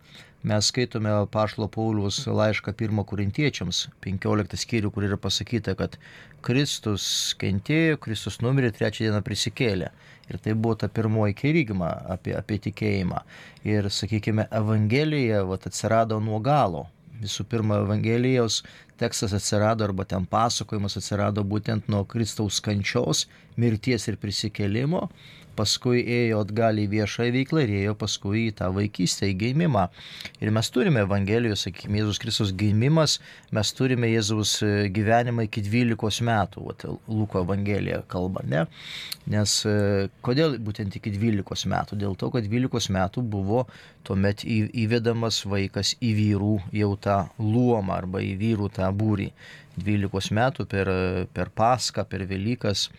Mes 0.42 0.72
skaitome 0.72 1.12
Pašlo 1.30 1.68
Paulius 1.70 2.16
laišką 2.26 2.74
1 2.74 3.04
korintiečiams, 3.06 3.84
15 4.02 4.59
skyrių, 4.59 4.90
kur 4.90 5.06
yra 5.06 5.18
pasakyta, 5.22 5.76
kad 5.78 5.94
Kristus 6.42 7.04
kentėjo, 7.38 8.00
Kristus 8.02 8.40
numirė, 8.42 8.72
trečią 8.74 9.06
dieną 9.06 9.20
prisikėlė. 9.22 9.92
Ir 10.34 10.42
tai 10.42 10.56
buvo 10.59 10.74
ta 10.80 10.88
pirmoji 10.90 11.38
kerigma 11.38 11.92
apie, 12.16 12.34
apie 12.34 12.59
tikėjimą. 12.66 13.22
Ir, 13.70 13.86
sakykime, 13.86 14.48
Evangelija 14.50 15.44
vat, 15.46 15.70
atsirado 15.70 16.18
nuo 16.18 16.42
galo. 16.42 16.88
Visų 17.23 17.47
pirma, 17.49 17.78
Evangelijos 17.85 18.62
tekstas 18.99 19.35
atsirado 19.36 19.86
arba 19.86 20.07
ten 20.09 20.27
pasakojimas 20.27 20.99
atsirado 20.99 21.44
būtent 21.47 21.89
nuo 21.93 22.03
Kristaus 22.09 22.61
kančios, 22.65 23.27
mirties 23.57 24.09
ir 24.11 24.19
prisikėlimo 24.23 25.07
paskui 25.56 26.02
ėjo 26.02 26.42
atgal 26.46 26.80
į 26.80 26.86
viešą 26.92 27.28
veiklą 27.34 27.64
ir 27.64 27.72
ėjo 27.80 27.94
paskui 28.00 28.46
į 28.48 28.56
tą 28.58 28.70
vaikystę, 28.74 29.28
į 29.30 29.36
gimimą. 29.42 29.86
Ir 30.42 30.52
mes 30.54 30.70
turime 30.74 31.04
Evangelijos, 31.06 31.66
sakykime, 31.66 32.00
Jėzus 32.00 32.20
Kristus 32.22 32.52
gimimas, 32.58 33.18
mes 33.54 33.72
turime 33.76 34.10
Jėzaus 34.10 34.56
e, 34.64 34.72
gyvenimą 34.94 35.46
iki 35.48 35.64
12 35.66 36.26
metų, 36.28 36.66
vat, 36.68 36.86
Luko 37.08 37.42
Evangelija 37.46 38.02
kalba, 38.10 38.44
ne? 38.48 38.66
Nes 39.32 39.56
e, 39.68 39.76
kodėl 40.26 40.58
būtent 40.62 40.98
iki 40.98 41.14
12 41.14 41.70
metų? 41.72 41.98
Dėl 42.00 42.18
to, 42.18 42.32
kad 42.34 42.48
12 42.48 42.92
metų 42.96 43.24
buvo 43.32 43.66
tuomet 44.06 44.44
įvedamas 44.46 45.42
vaikas 45.46 45.94
į 46.02 46.12
vyrų 46.18 46.54
jau 46.74 46.94
tą 47.00 47.18
luomą 47.38 48.00
arba 48.00 48.22
į 48.24 48.34
vyrų 48.40 48.70
tą 48.78 48.90
būrį. 48.94 49.30
12 49.72 50.34
metų 50.36 50.66
per, 50.68 50.88
per 51.32 51.48
Paską, 51.56 52.04
per 52.04 52.26
Velykas 52.28 52.90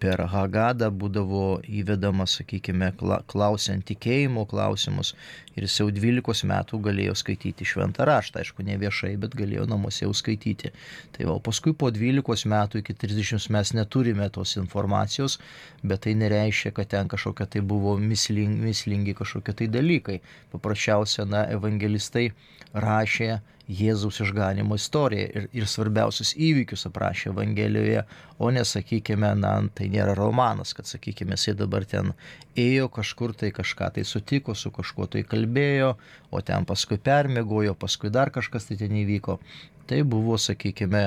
per 0.00 0.22
Hagadą 0.32 0.88
būdavo 0.90 1.60
įvedamas, 1.68 2.38
sakykime, 2.38 2.88
klausiant 3.28 3.84
tikėjimo 3.86 4.46
klausimus 4.48 5.12
ir 5.56 5.66
jis 5.66 5.76
jau 5.80 5.88
12 5.92 6.48
metų 6.48 6.80
galėjo 6.86 7.16
skaityti 7.20 7.66
šventą 7.68 8.06
raštą, 8.08 8.40
aišku, 8.40 8.64
ne 8.64 8.78
viešai, 8.80 9.14
bet 9.20 9.36
galėjo 9.36 9.66
namuose 9.68 10.04
jau 10.06 10.14
skaityti. 10.16 10.72
Tai 11.16 11.28
o 11.32 11.36
paskui 11.44 11.74
po 11.76 11.90
12 11.92 12.48
metų 12.52 12.80
iki 12.80 12.96
30 13.04 13.50
mes 13.52 13.74
neturime 13.76 14.28
tos 14.32 14.56
informacijos, 14.56 15.38
bet 15.84 16.06
tai 16.06 16.16
nereiškia, 16.16 16.72
kad 16.76 16.92
ten 16.94 17.12
kažkokia 17.12 17.48
tai 17.56 17.60
buvo 17.60 17.96
mislingi, 18.00 18.62
mislingi 18.70 19.16
kažkokie 19.18 19.56
tai 19.60 19.68
dalykai. 19.68 20.20
Paprasčiausia, 20.56 21.28
na, 21.28 21.44
evangelistai 21.52 22.30
rašė 22.72 23.36
Jėzaus 23.66 24.20
išganimo 24.22 24.76
istoriją 24.78 25.26
ir, 25.26 25.46
ir 25.56 25.66
svarbiausius 25.66 26.32
įvykius 26.38 26.86
aprašė 26.86 27.32
Evangelijoje, 27.32 28.04
o 28.38 28.50
nesakykime, 28.54 29.32
na, 29.40 29.54
tai 29.74 29.88
nėra 29.90 30.14
romanas, 30.14 30.70
kad, 30.76 30.86
sakykime, 30.86 31.34
jisai 31.34 31.56
dabar 31.58 31.86
ten 31.88 32.12
ėjo 32.54 32.86
kažkur 32.94 33.34
tai 33.34 33.50
kažką 33.56 33.90
tai 33.96 34.04
sutiko, 34.06 34.54
su 34.54 34.70
kažkuo 34.70 35.08
tai 35.10 35.24
kalbėjo, 35.26 35.96
o 36.30 36.42
ten 36.46 36.68
paskui 36.68 37.00
permėgojo, 37.02 37.74
paskui 37.74 38.12
dar 38.14 38.30
kažkas 38.34 38.70
tai 38.70 38.78
ten 38.84 38.94
įvyko. 39.02 39.40
Tai 39.86 39.98
buvo, 40.06 40.38
sakykime, 40.38 41.02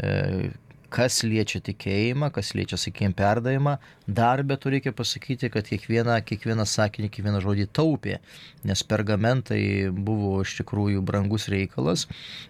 e, 0.00 0.12
kas 0.92 1.22
liečia 1.24 1.62
tikėjimą, 1.64 2.28
kas 2.34 2.52
liečia, 2.56 2.78
sakykime, 2.80 3.14
perdavimą, 3.16 3.76
dar 4.06 4.42
bet 4.46 4.66
reikia 4.68 4.92
pasakyti, 4.96 5.50
kad 5.52 5.68
kiekvieną, 5.70 6.18
kiekvieną 6.28 6.66
sakinį, 6.68 7.10
kiekvieną 7.14 7.42
žodį 7.44 7.68
taupė, 7.78 8.18
nes 8.68 8.84
pergamentai 8.92 9.62
buvo 9.92 10.34
iš 10.44 10.58
tikrųjų 10.60 11.04
brangus 11.08 11.48
reikalas 11.52 12.06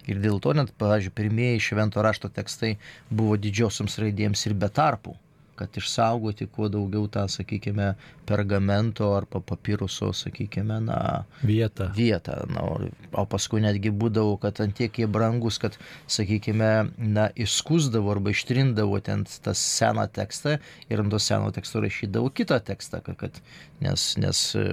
ir 0.09 0.19
dėl 0.23 0.41
to 0.43 0.55
net, 0.57 0.73
pavyzdžiui, 0.81 1.15
pirmieji 1.19 1.67
švento 1.71 2.03
rašto 2.03 2.31
tekstai 2.33 2.75
buvo 3.09 3.39
didžiosioms 3.39 3.99
raidėms 4.03 4.47
ir 4.49 4.59
be 4.59 4.71
tarpų 4.81 5.15
kad 5.55 5.77
išsaugoti 5.77 6.47
kuo 6.51 6.67
daugiau 6.71 7.07
tą, 7.11 7.25
sakykime, 7.29 7.93
pergamento 8.25 9.09
ar 9.17 9.27
papiruso, 9.29 10.11
sakykime, 10.13 10.79
na, 10.87 10.99
vietą. 11.43 11.89
vietą. 11.95 12.37
Na, 12.51 12.65
o 13.11 13.25
paskui 13.29 13.61
netgi 13.63 13.91
būdavo, 13.93 14.35
kad 14.41 14.61
antiek 14.63 14.99
jie 14.99 15.07
brangus, 15.07 15.59
kad, 15.61 15.77
sakykime, 16.11 16.71
na, 16.97 17.29
išskusdavo 17.35 18.11
arba 18.15 18.33
ištrindavo 18.33 18.99
ten 19.05 19.25
tą 19.25 19.55
seną 19.57 20.07
tekstą 20.13 20.57
ir 20.89 21.03
ant 21.03 21.13
to 21.13 21.21
seno 21.21 21.51
teksto 21.55 21.83
rašydavo 21.83 22.31
kitą 22.33 22.59
tekstą, 22.63 23.03
kad, 23.17 23.41
nes, 23.83 24.13
nes 24.21 24.45
e, 24.59 24.67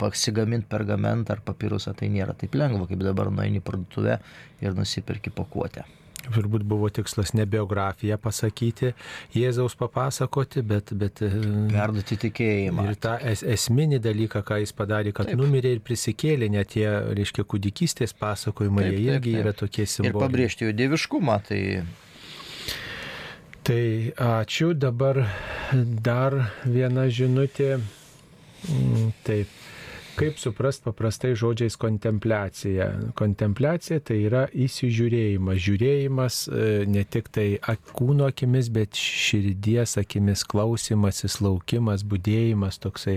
pasigaminti 0.00 0.70
pergamentą 0.70 1.38
ar 1.38 1.44
papirusą 1.46 1.94
tai 1.98 2.10
nėra 2.12 2.36
taip 2.38 2.56
lengva, 2.58 2.88
kaip 2.90 3.04
dabar 3.04 3.30
nueini 3.30 3.62
parduotuvę 3.64 4.18
ir 4.64 4.74
nusipirki 4.78 5.34
pakuotę 5.34 5.84
turbūt 6.32 6.64
buvo 6.68 6.88
tikslas 6.92 7.34
ne 7.36 7.46
biografiją 7.50 8.18
pasakyti, 8.22 8.92
Jėzaus 9.34 9.76
papasakoti, 9.80 10.62
bet... 10.66 10.92
bet 10.98 11.22
e, 11.24 11.30
Perduoti 11.72 12.18
tikėjimą. 12.26 12.86
Ir 12.90 13.00
tą 13.02 13.16
es, 13.32 13.44
esminį 13.56 14.00
dalyką, 14.04 14.44
ką 14.46 14.60
jis 14.62 14.74
padarė, 14.76 15.14
kad 15.16 15.30
taip. 15.30 15.40
numirė 15.40 15.74
ir 15.76 15.82
prisikėlė, 15.84 16.50
net 16.54 16.74
tie, 16.76 16.86
reiškia, 17.18 17.46
kūdikystės 17.48 18.16
pasakojimai, 18.20 18.88
jie 18.92 19.02
irgi 19.10 19.34
taip. 19.34 19.42
yra 19.42 19.56
tokie 19.56 19.88
simboliai. 19.88 20.14
Ir 20.14 20.22
pabrėžti 20.26 20.68
jų 20.68 20.78
dieviškumą, 20.82 21.38
tai... 21.50 21.60
Tai 23.64 23.84
ačiū, 24.20 24.74
dabar 24.76 25.22
dar 26.04 26.34
viena 26.68 27.06
žinutė. 27.08 27.78
Mm, 28.68 29.12
taip. 29.24 29.63
Kaip 30.14 30.38
suprast 30.38 30.84
paprastai 30.84 31.32
žodžiais 31.34 31.74
kontempliacija? 31.80 32.86
Kontempliacija 33.18 33.98
tai 34.04 34.20
yra 34.28 34.44
įsižiūrėjimas. 34.52 35.58
Žiūrėjimas 35.64 36.36
e, 36.46 36.66
ne 36.86 37.02
tik 37.02 37.30
tai 37.34 37.46
kūno 37.96 38.28
akimis, 38.30 38.68
bet 38.74 38.94
širdies 38.94 39.96
akimis, 39.98 40.44
klausimasis, 40.46 41.40
laukimas, 41.42 42.04
būdėjimas, 42.06 42.78
toksai 42.84 43.16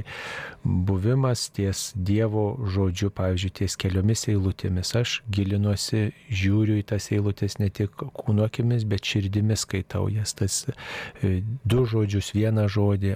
buvimas 0.63 1.47
ties 1.53 1.91
Dievo 1.93 2.47
žodžiu, 2.73 3.11
pavyzdžiui, 3.13 3.53
ties 3.61 3.77
keliomis 3.77 4.25
eilutėmis. 4.31 4.95
Aš 4.97 5.19
gilinuosi, 5.33 6.07
žiūriu 6.33 6.79
į 6.81 6.87
tas 6.93 7.11
eilutės 7.13 7.59
ne 7.61 7.69
tik 7.69 7.93
kūno 7.93 8.47
akimis, 8.47 8.87
bet 8.89 9.05
širdimis 9.05 9.67
skaitau 9.67 10.07
jas. 10.13 10.33
Tas 10.37 10.63
e, 10.67 11.41
du 11.61 11.85
žodžius, 11.89 12.33
vieną 12.33 12.65
žodį, 12.71 13.13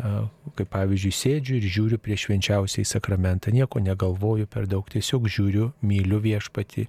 kaip 0.59 0.71
pavyzdžiui, 0.73 1.15
sėdžiu 1.15 1.57
ir 1.57 1.69
žiūriu 1.79 2.01
prieš 2.01 2.27
švenčiausiai 2.27 2.87
sakramentą. 2.87 3.49
Nieko 3.53 3.70
nieko 3.71 3.79
negalvoju 3.79 4.47
per 4.47 4.67
daug, 4.67 4.87
tiesiog 4.89 5.27
žiūriu, 5.27 5.71
myliu 5.81 6.19
viešpatį, 6.19 6.87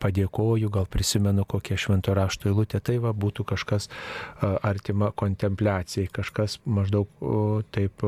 padėkoju, 0.00 0.70
gal 0.70 0.86
prisimenu 0.86 1.44
kokią 1.44 1.76
švento 1.76 2.14
rašto 2.14 2.48
eilutę, 2.48 2.80
tai 2.80 2.98
va 2.98 3.12
būtų 3.12 3.44
kažkas 3.44 3.88
artima 4.40 5.10
kontempliacijai, 5.12 6.08
kažkas 6.12 6.60
maždaug 6.64 7.08
taip 7.72 8.02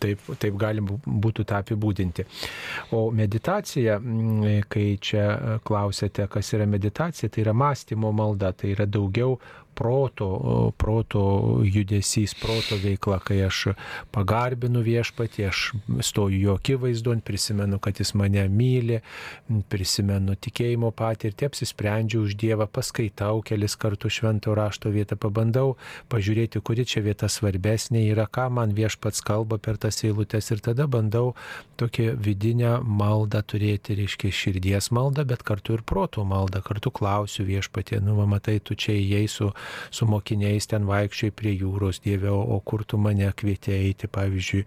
taip, 0.00 0.20
taip 0.38 0.56
galim 0.56 0.86
būtų 1.04 1.44
tą 1.48 1.58
apibūdinti. 1.62 2.24
O 2.94 3.10
meditacija, 3.10 3.98
kai 4.68 4.98
čia 5.00 5.58
klausėte, 5.64 6.28
kas 6.30 6.52
yra 6.54 6.66
meditacija, 6.66 7.28
tai 7.28 7.42
yra 7.42 7.54
mąstymo 7.56 8.12
malda, 8.12 8.52
tai 8.52 8.74
yra 8.74 8.86
daugiau 8.86 9.38
proto, 9.74 10.72
proto 10.78 11.22
judesys, 11.64 12.34
proto 12.38 12.78
veikla, 12.80 13.18
kai 13.24 13.40
aš 13.46 13.74
pagarbinu 14.14 14.82
viešpatį, 14.84 15.46
aš 15.48 15.62
stoju 16.06 16.40
jo 16.40 16.56
akivaizdon, 16.58 17.22
prisimenu, 17.24 17.78
kad 17.82 18.00
jis 18.00 18.14
mane 18.18 18.46
myli, 18.48 19.00
prisimenu 19.72 20.36
tikėjimo 20.38 20.92
patirtį, 20.96 21.50
apsisprendžiu 21.50 22.24
už 22.24 22.36
Dievą, 22.40 22.68
paskaitau 22.70 23.42
kelis 23.46 23.76
kartus 23.80 24.20
švento 24.20 24.54
rašto 24.56 24.92
vietą, 24.94 25.18
pabandau 25.20 25.74
pažiūrėti, 26.12 26.62
kuri 26.64 26.86
čia 26.88 27.04
vieta 27.04 27.28
svarbesnė 27.30 28.06
yra, 28.12 28.26
ką 28.30 28.48
man 28.54 28.74
viešpats 28.76 29.24
kalba 29.24 29.58
per 29.58 29.78
tas 29.80 30.02
eilutes 30.04 30.50
ir 30.54 30.62
tada 30.64 30.86
bandau 30.90 31.34
tokią 31.80 32.14
vidinę 32.20 32.78
maldą 32.84 33.42
turėti, 33.42 33.96
reiškia 33.98 34.30
širdies 34.34 34.90
maldą, 34.94 35.24
bet 35.28 35.42
kartu 35.46 35.78
ir 35.78 35.84
proto 35.86 36.24
maldą, 36.28 36.62
kartu 36.64 36.92
klausiu 36.94 37.46
viešpatį, 37.48 38.00
nu, 38.04 38.16
matai, 38.28 38.58
tu 38.60 38.76
čia 38.78 38.94
įėjai 38.96 39.28
su 39.30 39.50
su 39.90 40.06
mokiniais 40.10 40.68
ten 40.70 40.88
vaikščiai 40.88 41.34
prie 41.34 41.54
jūros, 41.56 42.00
Dieve, 42.04 42.30
o, 42.30 42.58
kur 42.64 42.84
tu 42.84 42.98
mane 43.00 43.30
kvietė 43.36 43.74
eiti, 43.76 44.10
pavyzdžiui, 44.12 44.64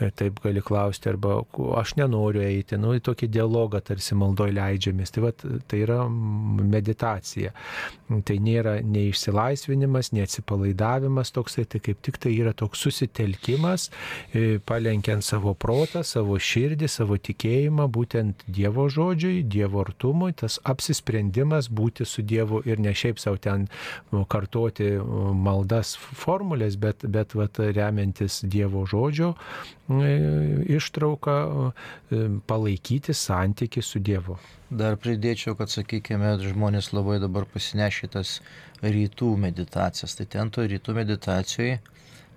e, 0.00 0.10
taip 0.16 0.40
gali 0.44 0.62
klausti, 0.64 1.10
arba 1.12 1.40
aš 1.80 1.94
nenoriu 2.00 2.42
eiti, 2.44 2.78
nu, 2.80 2.94
į 2.96 3.04
tokį 3.06 3.30
dialogą 3.32 3.82
tarsi 3.84 4.16
maldoj 4.18 4.52
leidžiamės. 4.56 5.14
Tai, 5.14 5.24
va, 5.26 5.32
tai 5.70 5.82
yra 5.84 6.00
meditacija. 6.10 7.52
Tai 8.26 8.36
nėra 8.42 8.78
nei 8.82 9.10
išsilaisvinimas, 9.12 10.10
nei 10.14 10.24
atsipalaidavimas 10.26 11.30
toksai, 11.34 11.66
tai 11.70 11.82
kaip 11.84 12.00
tik 12.06 12.18
tai 12.22 12.34
yra 12.34 12.54
toks 12.56 12.82
susitelkimas, 12.86 13.88
e, 14.34 14.58
palenkiant 14.66 15.24
savo 15.24 15.54
protą, 15.54 16.02
savo 16.06 16.38
širdį, 16.40 16.88
savo 16.90 17.18
tikėjimą, 17.20 17.86
būtent 17.92 18.44
Dievo 18.50 18.88
žodžiui, 18.90 19.44
Dievo 19.46 19.84
artumui, 19.84 20.32
tas 20.36 20.58
apsisprendimas 20.64 21.70
būti 21.70 22.06
su 22.08 22.24
Dievu 22.26 22.62
ir 22.66 22.82
ne 22.82 22.94
šiaip 22.96 23.20
savo 23.22 23.38
ten 23.40 23.68
nu, 24.10 24.24
kartoti 24.40 24.90
maldas 25.36 25.94
formulės, 26.00 26.80
bet, 26.80 27.04
bet 27.04 27.36
vat, 27.36 27.60
remiantis 27.76 28.40
Dievo 28.48 28.86
žodžio 28.88 29.34
ištrauką 30.70 31.36
palaikyti 32.48 33.14
santyki 33.14 33.84
su 33.84 34.00
Dievu. 34.00 34.38
Dar 34.70 34.96
pridėčiau, 35.02 35.56
kad, 35.58 35.70
sakykime, 35.72 36.36
žmonės 36.46 36.92
labai 36.94 37.18
dabar 37.22 37.46
pasinešė 37.50 38.10
tas 38.14 38.36
rytų 38.82 39.34
meditacijas. 39.44 40.14
Tai 40.14 40.26
ten 40.30 40.52
to 40.54 40.66
rytų 40.70 40.94
meditacijoje, 41.00 41.80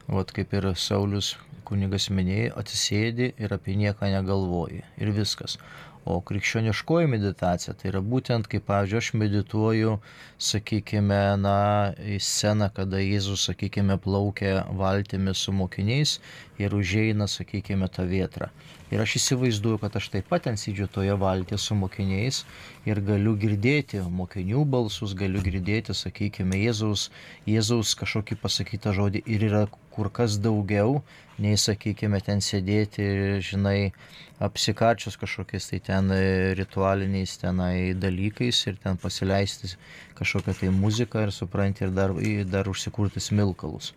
vat 0.09 0.33
kaip 0.33 0.55
ir 0.57 0.71
Saulis 0.73 1.35
kunigas 1.63 2.09
minėjo, 2.09 2.55
atsisėdi 2.59 3.31
ir 3.37 3.53
apie 3.55 3.77
nieką 3.79 4.09
negalvoji. 4.11 4.81
Ir 4.97 5.13
viskas. 5.15 5.59
O 6.05 6.17
krikščioniškoji 6.19 7.07
meditacija 7.07 7.73
tai 7.79 7.87
yra 7.93 8.01
būtent, 8.03 8.49
kaip, 8.51 8.65
pavyzdžiui, 8.67 8.97
aš 8.99 9.09
medituoju, 9.21 9.93
sakykime, 10.51 11.19
na, 11.39 11.55
į 11.95 12.17
sceną, 12.19 12.67
kada 12.75 12.99
Jėzus, 12.99 13.45
sakykime, 13.47 13.95
plaukia 14.03 14.65
valtimi 14.81 15.31
su 15.31 15.55
mokiniais 15.55 16.17
ir 16.59 16.75
užeina, 16.75 17.29
sakykime, 17.31 17.87
tą 17.87 18.03
vietrą. 18.09 18.49
Ir 18.91 19.01
aš 19.01 19.15
įsivaizduoju, 19.21 19.79
kad 19.85 19.95
aš 19.97 20.09
taip 20.13 20.27
pat 20.29 20.43
ten 20.49 20.59
sėdžiu 20.59 20.89
toje 20.91 21.15
valtyje 21.17 21.61
su 21.61 21.77
mokiniais 21.79 22.41
ir 22.85 22.99
galiu 23.07 23.37
girdėti 23.39 24.03
mokinių 24.03 24.65
balsus, 24.75 25.15
galiu 25.17 25.39
girdėti, 25.45 25.95
sakykime, 25.95 26.59
Jėzaus, 26.65 27.07
Jėzaus 27.47 27.95
kažkokį 28.03 28.37
pasakytą 28.43 28.93
žodį 28.99 29.23
ir 29.23 29.47
yra 29.47 29.63
kur 29.93 30.09
kas 30.13 30.39
daugiau, 30.41 31.01
nei, 31.41 31.57
sakykime, 31.57 32.19
ten 32.25 32.41
sėdėti, 32.41 33.05
žinai, 33.45 33.93
apsikarčius 34.43 35.17
kažkokiais 35.21 35.69
tai 35.69 35.79
ten 35.85 36.11
ritualiniais 36.57 37.37
tenai 37.41 37.93
dalykais 37.95 38.59
ir 38.67 38.79
ten 38.83 38.97
pasileisti 38.97 39.71
kažkokią 40.17 40.57
tai 40.59 40.71
muziką 40.73 41.23
ir 41.27 41.31
supranti 41.31 41.85
ir 41.85 41.93
dar, 41.95 42.13
dar 42.49 42.69
užsikurti 42.69 43.23
smilkalus 43.23 43.93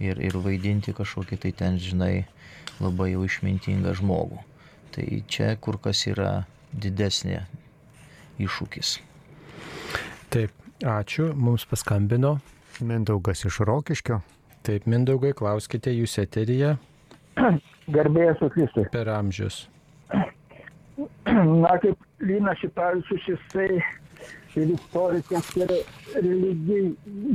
ir, 0.00 0.18
ir 0.18 0.38
vaidinti 0.40 0.94
kažkokį 0.96 1.40
tai 1.44 1.52
ten, 1.56 1.78
žinai, 1.78 2.24
labai 2.80 3.12
jau 3.12 3.26
išmintingą 3.26 3.94
žmogų. 4.00 4.40
Tai 4.94 5.06
čia 5.30 5.52
kur 5.60 5.78
kas 5.82 6.06
yra 6.10 6.44
didesnė 6.72 7.44
iššūkis. 8.42 8.96
Taip, 10.32 10.54
ačiū, 10.86 11.30
mums 11.34 11.66
paskambino. 11.70 12.38
Mindaugas 12.80 13.44
iš 13.44 13.60
Rokiškio. 13.66 14.22
Taip, 14.66 14.84
Mindaugai, 14.90 15.32
klauskite 15.36 15.92
jūs 15.94 16.18
eteryje. 16.20 16.74
Garbėjas 17.94 18.42
Kristui. 18.52 18.84
Per 18.92 19.08
amžius. 19.08 19.62
Na, 21.64 21.76
kaip 21.80 21.96
Lina 22.20 22.52
Šitavičius, 22.60 23.24
jisai 23.30 23.80
ir 24.60 24.72
istorikas, 24.74 25.48
ir 25.56 25.70
religijai, 26.18 26.90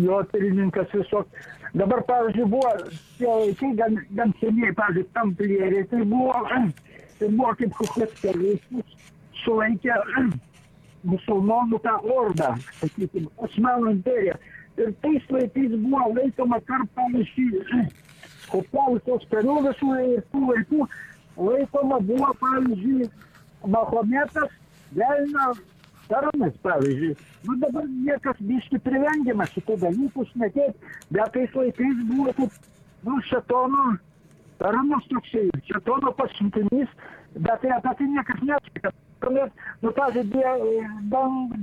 jo 0.05 0.21
tyrininkas 0.31 0.91
visok. 0.93 1.39
Dabar, 1.75 2.03
pavyzdžiui, 2.07 2.49
buvo 2.51 2.73
tie 3.17 3.31
laikai 3.31 3.71
gan, 3.79 3.97
gan 4.19 4.33
seniai, 4.41 4.75
pavyzdžiui, 4.77 5.09
tamplieriai, 5.17 5.87
tai 5.91 6.03
buvo, 6.11 6.35
tai 7.19 7.31
buvo 7.31 7.55
kaip 7.61 7.73
kokias 7.79 8.13
kelius, 8.21 8.93
sulaikė 9.41 9.97
musulmonų 11.05 11.79
tą 11.85 11.95
ordą, 12.15 12.53
sakykime, 12.81 13.31
Osmanų 13.47 13.97
imperiją. 13.97 14.37
Ir 14.75 14.91
tais 15.01 15.29
laikais 15.31 15.71
buvo 15.79 16.09
laikoma 16.17 16.59
tarp, 16.67 16.89
pavyzdžiui, 16.97 17.85
kokiausios 18.51 19.23
karių 19.31 19.61
visų 19.69 19.93
ir 20.03 20.25
tų 20.33 20.41
laikų 20.49 20.87
laikoma 21.37 21.99
buvo, 22.03 22.33
pavyzdžiui, 22.41 23.07
Mahometas, 23.65 24.51
Velna, 24.95 25.53
Taronas, 26.09 26.57
pavyzdžiui. 26.61 27.15
Nu 27.47 27.55
dabar 27.61 27.87
niekas 27.87 28.41
biški 28.49 28.81
privengiama 28.85 29.47
šitų 29.53 29.79
dalykų 29.85 30.25
šnekėti, 30.33 30.91
bet 31.15 31.33
tais 31.33 31.55
laikais 31.57 32.03
buvo 32.11 32.35
kaip, 32.37 32.59
nu, 33.07 33.17
šetono, 33.29 33.87
Taronas 34.59 35.07
toksai, 35.11 35.47
šetono 35.71 36.13
pasiuntinys, 36.19 36.91
bet 37.35 37.61
tai 37.61 37.71
apie 37.75 37.93
tai 37.97 38.07
niekas 38.07 38.41
nešneka. 38.41 38.91
Tuomet, 39.19 39.51
nu, 39.81 39.91
pavyzdžiui, 39.95 40.87
dang, 41.11 41.53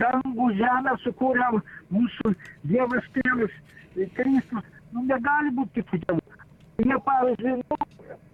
dangų 0.00 0.48
žemę 0.58 0.94
sukūrė 1.04 1.50
mūsų 1.94 2.32
Dievas 2.70 3.06
tėvas, 3.14 3.54
Kristus. 4.18 4.72
Nu, 4.92 5.02
negali 5.06 5.52
būti 5.56 5.82
kitų 5.82 6.02
dievų. 6.04 6.42
Jie, 6.84 6.98
pavyzdžiui, 7.08 7.54
nu, 7.62 7.78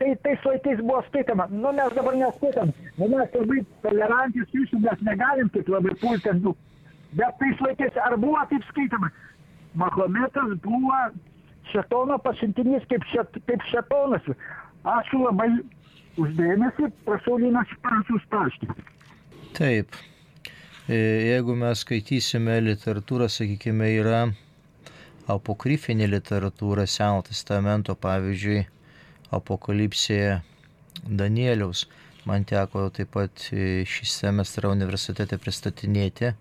tai 0.00 0.14
tais 0.24 0.46
laikais 0.48 0.80
buvo 0.82 1.02
skaitama, 1.08 1.46
nu 1.50 1.72
mes 1.76 1.94
dabar 1.96 2.16
neskaitam, 2.18 2.72
nu 2.98 3.08
mes 3.12 3.36
labai 3.38 3.60
tolerantis 3.84 4.56
jūsų, 4.56 4.80
mes 4.82 5.04
negalim 5.06 5.50
taip 5.54 5.68
labai 5.72 5.94
pulti, 6.00 6.32
nu, 6.40 6.56
bet 7.18 7.38
tais 7.40 7.62
laikais 7.66 8.00
ar 8.06 8.16
buvo 8.20 8.42
taip 8.50 8.66
skaitama? 8.72 9.12
Mahometas 9.78 10.56
buvo 10.64 10.98
šetono 11.70 12.18
pasiuntinys 12.24 12.84
kaip, 12.90 13.06
šet, 13.12 13.38
kaip 13.46 13.62
šetonas. 13.70 14.26
Ačiū 14.82 15.22
labai 15.22 15.48
uždėmesi, 16.20 16.90
prašau 17.06 17.38
Linas 17.40 17.68
Šparačius 17.76 18.24
paaiškinti. 18.32 18.86
Taip, 19.56 19.96
jeigu 20.88 21.56
mes 21.58 21.82
skaitysime 21.84 22.58
literatūrą, 22.64 23.28
sakykime, 23.32 23.88
yra 24.00 24.22
apokrifinė 25.32 26.08
literatūra 26.10 26.86
Seno 26.90 27.22
testamento, 27.26 27.94
pavyzdžiui, 27.94 28.62
apokalipsėje 29.32 30.40
Danieliaus. 31.06 31.86
Man 32.28 32.44
teko 32.46 32.86
taip 32.94 33.10
pat 33.16 33.44
šį 33.50 34.06
semestrą 34.06 34.70
universitete 34.76 35.38
pristatinėti. 35.42 36.34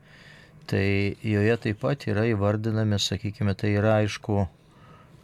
Tai 0.70 0.88
joje 1.26 1.56
taip 1.64 1.80
pat 1.82 2.06
yra 2.08 2.28
įvardinami, 2.30 3.00
sakykime, 3.02 3.56
tai 3.58 3.74
yra 3.80 3.96
aišku, 4.04 4.44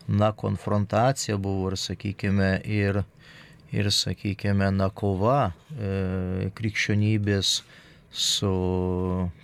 na, 0.08 0.32
konfrontacija 0.34 1.38
buvo 1.38 1.70
ir, 1.72 1.78
sakykime, 1.80 2.50
ir, 2.66 3.04
ir 3.72 3.90
sakykime, 3.92 4.70
na, 4.76 4.90
kova 4.90 5.52
e, 5.76 6.52
krikščionybės 6.56 7.58
su 8.12 8.54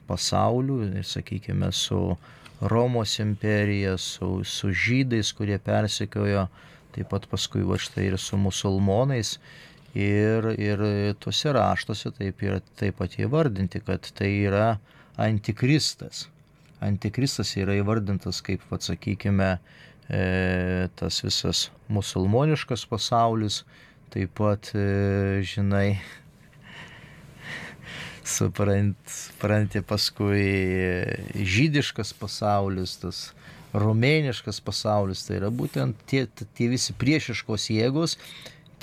pasauliu 0.08 0.82
ir, 0.88 1.04
sakykime, 1.08 1.72
su 1.76 2.16
Romos 2.64 3.18
imperija, 3.20 3.98
su, 3.98 4.40
su 4.48 4.72
žydais, 4.72 5.34
kurie 5.36 5.58
persekiojo, 5.60 6.48
taip 6.96 7.10
pat 7.12 7.28
paskui 7.28 7.66
va 7.68 7.80
štai 7.82 8.08
ir 8.12 8.18
su 8.22 8.40
musulmonais. 8.40 9.38
Ir, 9.94 10.48
ir 10.58 10.80
tuose 11.22 11.52
raštuose 11.54 12.14
taip, 12.16 12.40
yra, 12.42 12.62
taip 12.80 12.98
pat 13.02 13.20
įvardinti, 13.20 13.84
kad 13.86 14.08
tai 14.18 14.32
yra 14.48 14.78
antikristas. 15.22 16.28
Antikristas 16.84 17.52
yra 17.60 17.76
įvardintas 17.78 18.42
kaip, 18.46 18.64
atsakykime, 18.74 19.52
e, 20.10 20.88
tas 20.98 21.20
visas 21.26 21.68
musulmoniškas 21.94 22.88
pasaulis, 22.90 23.62
taip 24.14 24.34
pat, 24.38 24.70
e, 24.78 25.42
žinai, 25.48 25.98
supranti 28.24 29.82
paskui 29.88 30.46
žydiškas 31.34 32.14
pasaulis, 32.20 32.98
tas 33.02 33.24
romėniškas 33.74 34.62
pasaulis, 34.62 35.26
tai 35.26 35.40
yra 35.42 35.50
būtent 35.50 35.98
tie, 36.10 36.28
tie 36.58 36.70
visi 36.70 36.94
priešiškos 36.94 37.70
jėgos, 37.74 38.18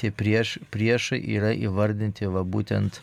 tie 0.00 0.10
prieš, 0.10 0.58
priešai 0.74 1.20
yra 1.36 1.54
įvardinti 1.54 2.26
va 2.26 2.42
būtent 2.42 3.00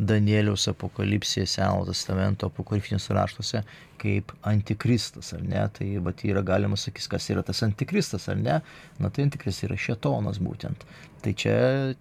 Danieliaus 0.00 0.64
apokalipsėje 0.70 1.48
Seno 1.50 1.84
testamento 1.84 2.48
apokalipsiniuose 2.48 3.14
raštuose 3.16 3.60
kaip 4.00 4.32
antikristas, 4.48 5.34
ar 5.36 5.42
ne? 5.44 5.60
Tai 5.76 5.88
va 6.06 6.14
yra 6.24 6.42
galima 6.46 6.78
sakyti, 6.80 7.10
kas 7.12 7.28
yra 7.32 7.42
tas 7.44 7.60
antikristas, 7.66 8.28
ar 8.32 8.38
ne? 8.40 8.60
Na 9.02 9.10
tai 9.12 9.26
antikristas 9.26 9.68
yra 9.68 9.76
šetonas 9.76 10.40
būtent. 10.40 10.86
Tai 11.20 11.34
čia, 11.36 11.58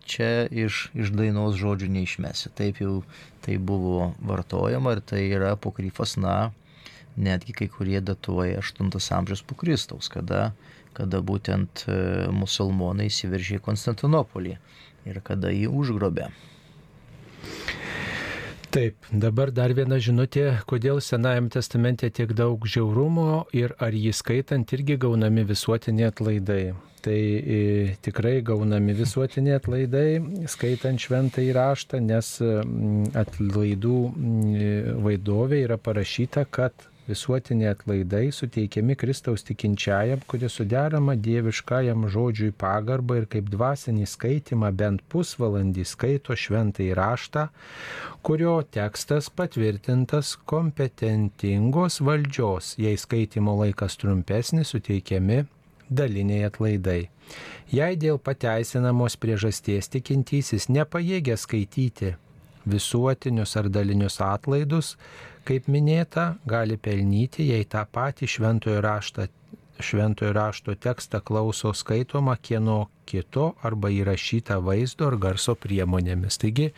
čia 0.08 0.48
iš, 0.48 0.86
iš 0.96 1.12
dainos 1.12 1.58
žodžių 1.60 1.90
neišmesi. 1.98 2.54
Taip 2.56 2.80
jau 2.80 3.02
tai 3.44 3.58
buvo 3.60 4.14
vartojama 4.24 4.96
ir 4.96 5.04
tai 5.04 5.26
yra 5.28 5.54
apokrifas, 5.58 6.16
na, 6.22 6.54
netgi 7.20 7.56
kai 7.58 7.68
kurie 7.74 8.00
datuoja 8.00 8.62
8 8.64 8.94
amžiaus 9.18 9.44
po 9.44 9.58
Kristaus, 9.60 10.08
kada, 10.14 10.54
kada 10.96 11.20
būtent 11.20 11.84
e, 11.88 11.98
musulmonai 12.32 13.10
įsiveržė 13.12 13.60
į 13.60 13.66
Konstantinopolį 13.66 14.56
ir 15.10 15.20
kada 15.26 15.52
jį 15.52 15.68
užgrobė. 15.82 16.30
Taip, 18.70 19.02
dabar 19.10 19.50
dar 19.50 19.72
viena 19.74 19.98
žinutė, 19.98 20.44
kodėl 20.70 21.00
Senajame 21.02 21.50
testamente 21.50 22.06
tiek 22.14 22.36
daug 22.38 22.68
žiaurumo 22.70 23.48
ir 23.58 23.74
ar 23.82 23.96
jį 23.98 24.12
skaitant 24.14 24.74
irgi 24.78 25.00
gaunami 25.02 25.42
visuotiniai 25.50 26.12
atlaidai. 26.12 26.76
Tai 27.02 27.18
e, 27.18 27.96
tikrai 28.06 28.36
gaunami 28.46 28.94
visuotiniai 28.94 29.58
atlaidai, 29.58 30.06
skaitant 30.54 31.02
šventą 31.02 31.42
įraštą, 31.48 32.04
nes 32.12 32.30
atlaidų 33.24 33.98
vaidovė 35.08 35.64
yra 35.66 35.80
parašyta, 35.82 36.46
kad 36.46 36.89
visuotiniai 37.10 37.72
atlaidai 37.74 38.32
suteikiami 38.32 38.96
Kristaus 38.96 39.44
tikinčiajam, 39.48 40.22
kuris 40.30 40.60
suderama 40.60 41.16
dieviškajam 41.28 42.08
žodžiui 42.14 42.54
pagarbą 42.64 43.20
ir 43.22 43.28
kaip 43.34 43.50
dvasinį 43.54 44.06
skaitimą 44.14 44.72
bent 44.82 45.04
pusvalandį 45.14 45.86
skaito 45.90 46.38
šventai 46.38 46.92
raštą, 47.00 47.48
kurio 48.22 48.56
tekstas 48.78 49.32
patvirtintas 49.42 50.36
kompetentingos 50.54 52.00
valdžios, 52.06 52.76
jei 52.78 52.98
skaitimo 52.98 53.58
laikas 53.64 53.98
trumpesnis, 53.98 54.76
suteikiami 54.76 55.44
daliniai 55.90 56.46
atlaidai. 56.48 57.02
Jei 57.74 57.98
dėl 58.02 58.18
pateisinamos 58.22 59.18
priežasties 59.22 59.90
tikintysis 59.94 60.70
nepajėgia 60.70 61.38
skaityti 61.38 62.16
visuotinius 62.70 63.56
ar 63.58 63.70
dalinius 63.70 64.20
atlaidus, 64.22 64.96
kaip 65.50 65.68
minėta, 65.72 66.36
gali 66.46 66.78
pelnyti, 66.78 67.50
jei 67.50 67.66
tą 67.66 67.84
patį 67.90 68.30
šventojo 68.38 68.86
raštą 68.86 69.28
šventojo 69.80 70.34
rašto 70.36 70.76
tekstą 70.76 71.22
klauso 71.24 71.74
skaitoma 71.74 72.36
kieno 72.36 72.90
kito 73.08 73.54
arba 73.64 73.90
įrašyta 73.90 74.60
vaizdo 74.64 75.08
ar 75.08 75.16
garso 75.18 75.56
priemonėmis. 75.56 76.38
Taigi 76.42 76.70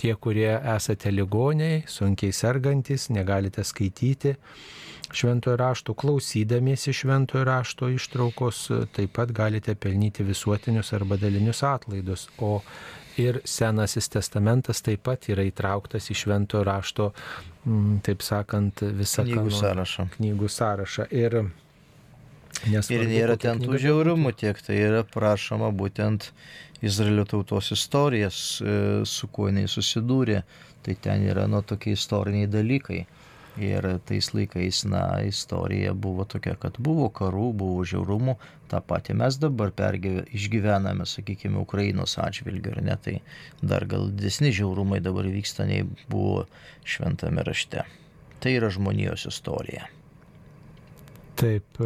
tie, 0.00 0.14
kurie 0.14 0.52
esate 0.76 1.10
ligoniai, 1.10 1.82
sunkiai 1.90 2.32
sergantis, 2.32 3.08
negalite 3.10 3.64
skaityti 3.66 4.36
šventojo 5.14 5.56
rašto, 5.60 5.94
klausydamiesi 5.94 6.94
šventojo 6.96 7.44
rašto 7.44 7.90
ištraukos, 7.92 8.64
taip 8.96 9.12
pat 9.14 9.32
galite 9.36 9.74
pelnyti 9.74 10.24
visuotinius 10.26 10.92
arba 10.96 11.18
dalinius 11.20 11.62
atlaidus. 11.66 12.28
O 12.38 12.60
ir 13.20 13.40
Senasis 13.44 14.08
testamentas 14.12 14.82
taip 14.84 15.02
pat 15.06 15.28
yra 15.32 15.44
įtrauktas 15.46 16.10
į 16.10 16.16
šventojo 16.22 16.64
rašto, 16.66 17.10
taip 18.06 18.22
sakant, 18.26 18.82
visą 18.98 19.24
Knygų 19.24 19.36
kanoną- 19.40 19.60
sąrašą. 19.60 20.08
Knygų 20.18 20.48
sąrašą. 20.50 21.06
Ir, 21.10 21.38
Ir 22.64 22.70
nesvarbu, 22.70 23.08
nėra 23.10 23.34
kokia 23.36 23.42
ten 23.50 23.60
tų 23.64 23.78
žiaurumų 23.82 24.34
tiek, 24.36 24.60
tai 24.62 24.76
yra 24.78 25.02
prašoma 25.04 25.72
būtent 25.74 26.30
Izraelio 26.82 27.24
tautos 27.24 27.70
istorijas, 27.72 28.60
e, 28.62 29.04
su 29.04 29.26
kuo 29.28 29.48
jinai 29.48 29.66
susidūrė. 29.68 30.42
Tai 30.84 30.94
ten 31.00 31.22
yra 31.26 31.46
nu 31.48 31.62
tokie 31.62 31.92
istoriniai 31.96 32.46
dalykai. 32.46 33.06
Ir 33.62 33.86
tais 34.02 34.32
laikais, 34.34 34.80
na, 34.90 35.04
istorija 35.22 35.92
buvo 35.94 36.24
tokia, 36.26 36.56
kad 36.58 36.74
buvo 36.82 37.06
karų, 37.14 37.52
buvo 37.54 37.84
žiaurumų, 37.86 38.34
tą 38.72 38.80
patį 38.82 39.14
mes 39.20 39.38
dabar 39.38 39.70
pergyve, 39.70 40.24
išgyvename, 40.34 41.06
sakykime, 41.06 41.60
Ukrainos 41.62 42.16
atžvilgiu, 42.18 42.74
ar 42.74 42.82
ne, 42.82 42.96
tai 42.98 43.14
dar 43.62 43.86
gal 43.86 44.08
didesni 44.10 44.50
žiaurumai 44.54 44.98
dabar 45.04 45.30
vyksta, 45.30 45.68
nei 45.70 45.84
buvo 46.10 46.48
šventame 46.82 47.46
rašte. 47.46 47.86
Tai 48.42 48.56
yra 48.58 48.72
žmonijos 48.74 49.28
istorija. 49.30 49.86
Taip. 51.38 51.78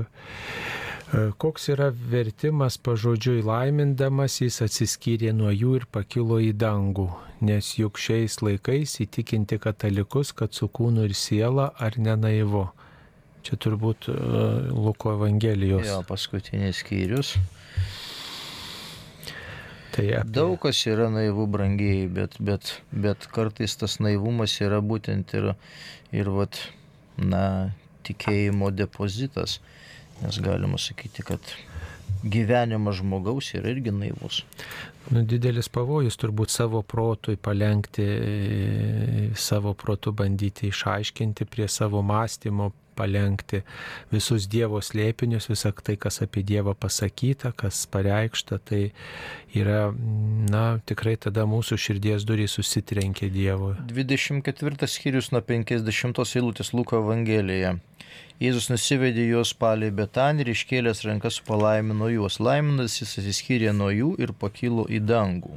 E, 1.14 1.30
Koks 1.40 1.68
yra 1.72 1.89
vertimas 2.10 2.76
pažodžiui 2.85 3.40
laimindamas, 3.47 4.40
jis 4.43 4.60
atsiskyrė 4.66 5.32
nuo 5.36 5.52
jų 5.55 5.76
ir 5.80 5.86
pakilo 5.94 6.36
į 6.44 6.51
dangų, 6.60 7.06
nes 7.48 7.70
juk 7.78 7.97
šiais 8.02 8.40
laikais 8.44 8.98
įtikinti 9.05 9.56
katalikus, 9.62 10.35
kad 10.36 10.52
su 10.52 10.68
kūnu 10.68 11.06
ir 11.09 11.14
siela 11.16 11.70
ar 11.80 11.97
nenaivu. 11.97 12.66
Čia 13.47 13.56
turbūt 13.64 14.10
e, 14.12 14.18
Luko 14.74 15.14
Evangelijos. 15.16 15.86
Jo, 15.89 16.02
paskutinis 16.09 16.82
skyrius. 16.82 17.36
Tai 19.97 20.05
apie- 20.20 20.35
Daug 20.36 20.59
kas 20.60 20.82
yra 20.86 21.09
naivu 21.10 21.47
brangiai, 21.48 22.05
bet, 22.12 22.36
bet, 22.39 22.74
bet 22.93 23.24
kartais 23.32 23.78
tas 23.80 23.97
naivumas 24.05 24.59
yra 24.60 24.82
būtent 24.85 25.32
ir, 25.40 25.55
ir 26.12 26.28
vat, 26.36 26.60
na, 27.16 27.72
tikėjimo 28.05 28.68
depozitas. 28.76 29.56
Nes 30.23 30.40
galima 30.43 30.78
sakyti, 30.78 31.23
kad 31.23 31.53
gyvenimas 32.24 32.99
žmogaus 32.99 33.53
yra 33.55 33.70
irgi 33.70 33.93
naivus. 33.95 34.43
Nu, 35.09 35.23
didelis 35.24 35.70
pavojus 35.73 36.19
turbūt 36.20 36.53
savo 36.53 36.82
protui 36.82 37.39
palengti, 37.40 38.05
savo 39.39 39.73
protu 39.78 40.12
bandyti 40.12 40.69
išaiškinti 40.73 41.47
prie 41.49 41.69
savo 41.73 42.03
mąstymo, 42.03 42.73
palengti 42.99 43.62
visus 44.12 44.49
Dievo 44.51 44.81
slėpinius, 44.82 45.49
visą 45.51 45.73
tai, 45.86 45.95
kas 46.01 46.20
apie 46.24 46.43
Dievą 46.47 46.74
pasakyta, 46.74 47.53
kas 47.57 47.85
pareikšta, 47.93 48.59
tai 48.70 48.82
yra, 49.57 49.89
na, 50.51 50.65
tikrai 50.89 51.15
tada 51.20 51.47
mūsų 51.49 51.78
širdies 51.78 52.27
durys 52.28 52.59
susitrenkia 52.59 53.31
Dievo. 53.32 53.74
24 53.93 54.90
skyrius 54.90 55.31
nuo 55.35 55.45
50 55.47 56.24
eilutės 56.40 56.74
Luko 56.74 56.99
Evangelijoje. 57.05 57.78
Jėzus 58.39 58.69
nusivedė 58.70 59.24
juos 59.32 59.51
palei 59.59 59.89
Betanį 59.90 60.44
ir 60.44 60.48
iškėlęs 60.52 61.01
rankas 61.02 61.40
palaimino 61.43 62.06
juos. 62.06 62.36
Laiminas 62.39 63.01
jis 63.01 63.16
atsiskyrė 63.19 63.73
nuo 63.74 63.89
jų 63.90 64.12
ir 64.23 64.31
pakilo 64.31 64.85
į 64.86 65.01
dangų. 65.02 65.56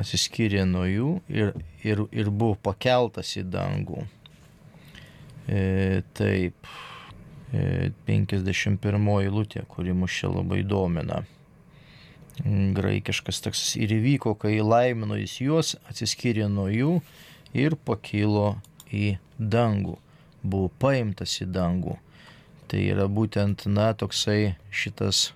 Atsiskyrė 0.00 0.62
nuo 0.64 0.86
jų 0.88 1.10
ir, 1.28 1.50
ir, 1.84 2.00
ir 2.08 2.30
buvo 2.32 2.56
pakeltas 2.56 3.34
į 3.36 3.44
dangų. 3.52 4.06
E, 5.44 5.60
taip, 6.16 6.70
e, 7.52 7.90
51 8.08 9.10
eilutė, 9.18 9.66
kuri 9.68 9.92
mus 9.92 10.14
čia 10.22 10.30
labai 10.32 10.62
domina. 10.64 11.20
Graikiškas 12.78 13.42
tekstas 13.44 13.76
ir 13.76 13.92
įvyko, 13.98 14.32
kai 14.40 14.56
laimino 14.64 15.20
jis 15.20 15.36
juos, 15.44 15.74
atsiskyrė 15.84 16.48
nuo 16.48 16.70
jų 16.72 16.96
ir 17.52 17.76
pakilo 17.84 18.54
į 18.88 19.18
dangų 19.36 19.98
buvo 20.44 20.70
paimtas 20.78 21.40
į 21.42 21.48
dangų. 21.54 21.96
Tai 22.68 22.80
yra 22.80 23.08
būtent, 23.08 23.66
na, 23.68 23.90
toksai 23.96 24.54
šitas, 24.72 25.32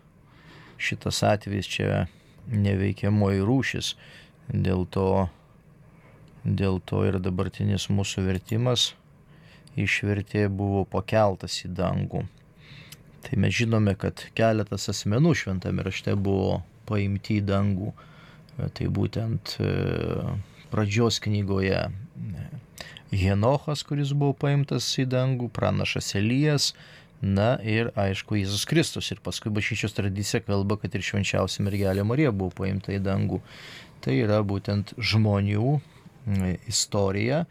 šitas 0.81 1.23
atvejis 1.27 1.69
čia 1.69 2.07
neveikiamoji 2.49 3.45
rūšis. 3.45 3.93
Dėl 4.49 4.87
to, 4.93 5.29
dėl 6.45 6.81
to 6.89 7.05
ir 7.09 7.21
dabartinis 7.21 7.91
mūsų 7.93 8.25
vertimas 8.29 8.93
išvertė 9.79 10.49
buvo 10.51 10.85
pakeltas 10.89 11.61
į 11.67 11.73
dangų. 11.79 12.25
Tai 13.23 13.41
mes 13.43 13.55
žinome, 13.55 13.95
kad 13.99 14.23
keletas 14.39 14.89
asmenų 14.93 15.35
šventame 15.37 15.85
rašte 15.87 16.15
buvo 16.17 16.63
paimti 16.89 17.39
į 17.43 17.47
dangų. 17.49 17.93
Tai 18.75 18.87
būtent 18.95 19.55
e, 19.63 19.69
pradžios 20.73 21.21
knygoje 21.23 21.79
e, 21.79 22.47
Henochas, 23.11 23.83
kuris 23.89 24.13
buvo 24.13 24.35
paimtas 24.37 24.87
į 25.01 25.07
dangų, 25.09 25.49
pranašas 25.55 26.13
Elijas, 26.19 26.73
na 27.23 27.57
ir 27.65 27.89
aišku 27.99 28.37
Jėzus 28.37 28.67
Kristus. 28.69 29.09
Ir 29.15 29.23
paskui 29.25 29.53
bažnyčios 29.55 29.97
tradicija 29.97 30.43
kalba, 30.45 30.77
kad 30.77 30.95
ir 30.95 31.05
švenčiausia 31.07 31.65
mergelė 31.67 32.05
Marija 32.05 32.35
buvo 32.37 32.53
paimta 32.61 32.93
į 32.93 33.01
dangų. 33.07 33.41
Tai 34.05 34.15
yra 34.15 34.43
būtent 34.47 34.93
žmonių 35.01 35.79
istorija, 36.69 37.47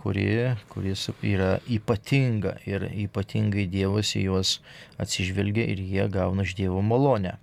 kuri, 0.00 0.26
kuris 0.72 1.10
yra 1.22 1.58
ypatinga 1.70 2.56
ir 2.66 2.88
ypatingai 3.04 3.68
Dievas 3.70 4.16
į 4.16 4.26
juos 4.30 4.56
atsižvelgia 5.02 5.68
ir 5.70 5.84
jie 5.84 6.08
gauna 6.10 6.48
iš 6.48 6.56
Dievo 6.58 6.80
malonę. 6.82 7.36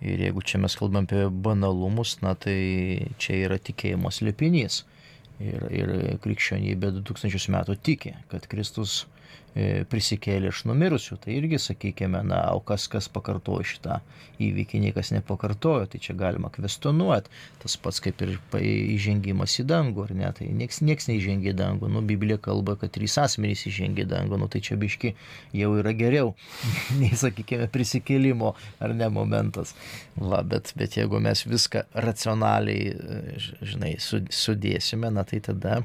Ir 0.00 0.20
jeigu 0.22 0.44
čia 0.44 0.60
mes 0.60 0.76
kalbam 0.76 1.08
apie 1.08 1.26
banalumus, 1.28 2.20
na 2.22 2.36
tai 2.38 3.08
čia 3.20 3.40
yra 3.48 3.58
tikėjimo 3.60 4.12
slėpinys. 4.12 4.84
Ir, 5.40 5.62
ir 5.72 5.90
krikščionybė 6.20 6.90
2000 6.98 7.52
metų 7.54 7.78
tiki, 7.80 8.12
kad 8.28 8.44
Kristus 8.50 9.06
prisikėlė 9.90 10.52
iš 10.52 10.64
numirusių. 10.70 11.18
Tai 11.24 11.34
irgi, 11.34 11.58
sakykime, 11.58 12.22
na, 12.26 12.42
o 12.54 12.60
kas, 12.64 12.86
kas 12.90 13.08
pakartojo 13.12 13.66
šitą 13.66 13.98
įvykį, 14.40 14.80
niekas 14.86 15.10
nepakartojo, 15.12 15.88
tai 15.90 16.00
čia 16.02 16.14
galima 16.18 16.50
kvestionuoti. 16.54 17.32
Tas 17.62 17.76
pats 17.80 18.00
kaip 18.04 18.22
ir 18.24 18.36
įžengimas 18.60 19.58
į 19.60 19.66
dangų, 19.70 20.06
ar 20.06 20.14
ne, 20.16 20.30
tai 20.36 20.48
nieks, 20.54 20.80
nieks 20.86 21.10
neįžengė 21.10 21.52
į 21.52 21.56
dangų. 21.58 21.90
Nu, 21.92 22.02
Biblija 22.06 22.38
kalba, 22.40 22.76
kad 22.80 22.94
trys 22.94 23.18
asmenys 23.20 23.66
įžengė 23.68 24.06
į 24.06 24.10
dangų, 24.14 24.40
nu 24.40 24.48
tai 24.50 24.62
čia 24.64 24.78
biški 24.80 25.14
jau 25.56 25.74
yra 25.82 25.94
geriau, 25.98 26.34
nei, 27.00 27.12
sakykime, 27.18 27.68
prisikėlimo 27.74 28.54
ar 28.80 28.96
ne 28.96 29.10
momentas. 29.12 29.74
Va, 30.16 30.44
bet, 30.46 30.72
bet 30.78 30.96
jeigu 31.00 31.20
mes 31.22 31.44
viską 31.48 31.88
racionaliai, 32.06 32.90
e, 32.94 33.38
žinai, 33.66 33.96
su- 34.02 34.24
sudėsime, 34.30 35.10
na 35.12 35.26
tai 35.26 35.42
tada 35.44 35.80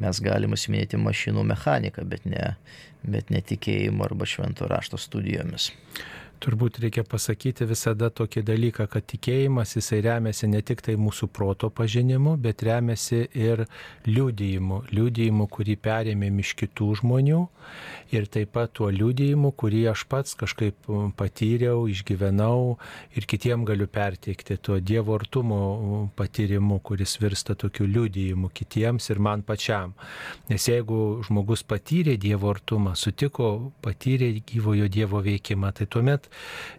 mes 0.00 0.20
galime 0.24 0.58
įsiminėti 0.58 1.00
mašinų 1.00 1.44
mechaniką, 1.52 2.04
bet 2.08 2.26
ne, 2.28 2.52
bet 3.02 3.32
ne 3.32 3.42
tikėjimo 3.44 4.06
arba 4.06 4.28
švento 4.28 4.68
rašto 4.70 5.00
studijomis. 5.00 5.70
Turbūt 6.36 6.78
reikia 6.82 7.00
pasakyti 7.08 7.64
visada 7.64 8.10
tokį 8.12 8.42
dalyką, 8.44 8.84
kad 8.92 9.06
tikėjimas 9.08 9.72
jisai 9.78 10.02
remiasi 10.04 10.48
ne 10.52 10.60
tik 10.60 10.82
tai 10.84 10.96
mūsų 11.00 11.30
proto 11.32 11.70
pažinimu, 11.72 12.34
bet 12.36 12.64
remiasi 12.66 13.22
ir 13.32 13.64
liūdėjimu. 14.04 14.82
Liūdėjimu, 14.92 15.46
kurį 15.48 15.76
perėmėm 15.86 16.42
iš 16.44 16.52
kitų 16.60 16.90
žmonių 17.00 17.40
ir 18.14 18.28
taip 18.30 18.52
pat 18.54 18.74
tuo 18.76 18.90
liūdėjimu, 18.92 19.50
kurį 19.58 19.80
aš 19.94 20.04
pats 20.10 20.36
kažkaip 20.38 20.90
patyriau, 21.16 21.86
išgyvenau 21.90 22.76
ir 23.16 23.26
kitiem 23.26 23.64
galiu 23.66 23.88
perteikti, 23.88 24.58
tuo 24.60 24.76
Dievo 24.78 25.16
artumo 25.16 26.10
patyrimu, 26.20 26.78
kuris 26.84 27.16
virsta 27.22 27.56
tokiu 27.58 27.88
liūdėjimu 27.88 28.52
kitiems 28.54 29.08
ir 29.10 29.22
man 29.24 29.42
pačiam. 29.46 29.96
Nes 30.52 30.68
jeigu 30.68 31.22
žmogus 31.26 31.64
patyrė 31.66 32.18
Dievo 32.20 32.52
artumą, 32.52 32.94
sutiko, 32.94 33.72
patyrė 33.82 34.34
gyvojo 34.46 34.92
Dievo 34.92 35.24
veikimą, 35.24 35.72
tai 35.74 35.88
tuomet 35.90 36.25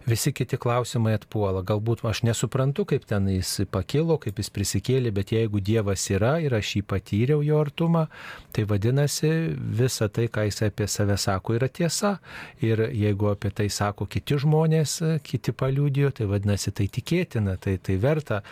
visi 0.08 0.32
kiti 0.32 0.58
klausimai 0.60 1.14
atpuola. 1.18 1.62
Galbūt 1.66 2.04
aš 2.08 2.22
nesuprantu, 2.28 2.86
kaip 2.88 3.06
ten 3.08 3.28
jis 3.32 3.64
pakilo, 3.72 4.18
kaip 4.22 4.40
jis 4.40 4.50
prisikėlė, 4.54 5.12
bet 5.14 5.32
jeigu 5.34 5.62
Dievas 5.64 6.06
yra 6.12 6.36
ir 6.44 6.56
aš 6.58 6.76
jį 6.78 6.84
patyriau 6.88 7.42
jo 7.44 7.60
artumą, 7.60 8.06
tai 8.52 8.64
vadinasi 8.68 9.32
visa 9.80 10.08
tai, 10.08 10.28
ką 10.32 10.48
jis 10.48 10.62
apie 10.68 10.88
save 10.88 11.18
sako, 11.18 11.58
yra 11.58 11.68
tiesa. 11.68 12.16
Ir 12.64 12.88
jeigu 12.92 13.32
apie 13.32 13.52
tai 13.54 13.68
sako 13.72 14.08
kiti 14.10 14.38
žmonės, 14.40 14.98
kiti 15.26 15.54
paliūdijo, 15.56 16.12
tai 16.14 16.28
vadinasi 16.30 16.74
tai 16.74 16.88
tikėtina, 16.92 17.58
tai, 17.60 17.78
tai 17.82 17.98
verta, 18.00 18.42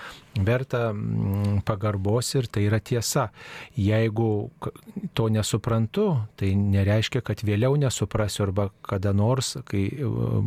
verta 0.44 0.90
mm, 0.92 1.62
pagarbos 1.66 2.34
ir 2.34 2.48
tai 2.52 2.66
yra 2.68 2.80
tiesa. 2.80 3.28
Jeigu 3.76 4.50
to 5.16 5.28
nesuprantu, 5.32 6.08
tai 6.36 6.52
nereiškia, 6.58 7.22
kad 7.26 7.42
vėliau 7.46 7.78
nesuprasiu 7.80 8.46
arba 8.48 8.68
kada 8.86 9.14
nors, 9.16 9.54
kai 9.68 9.88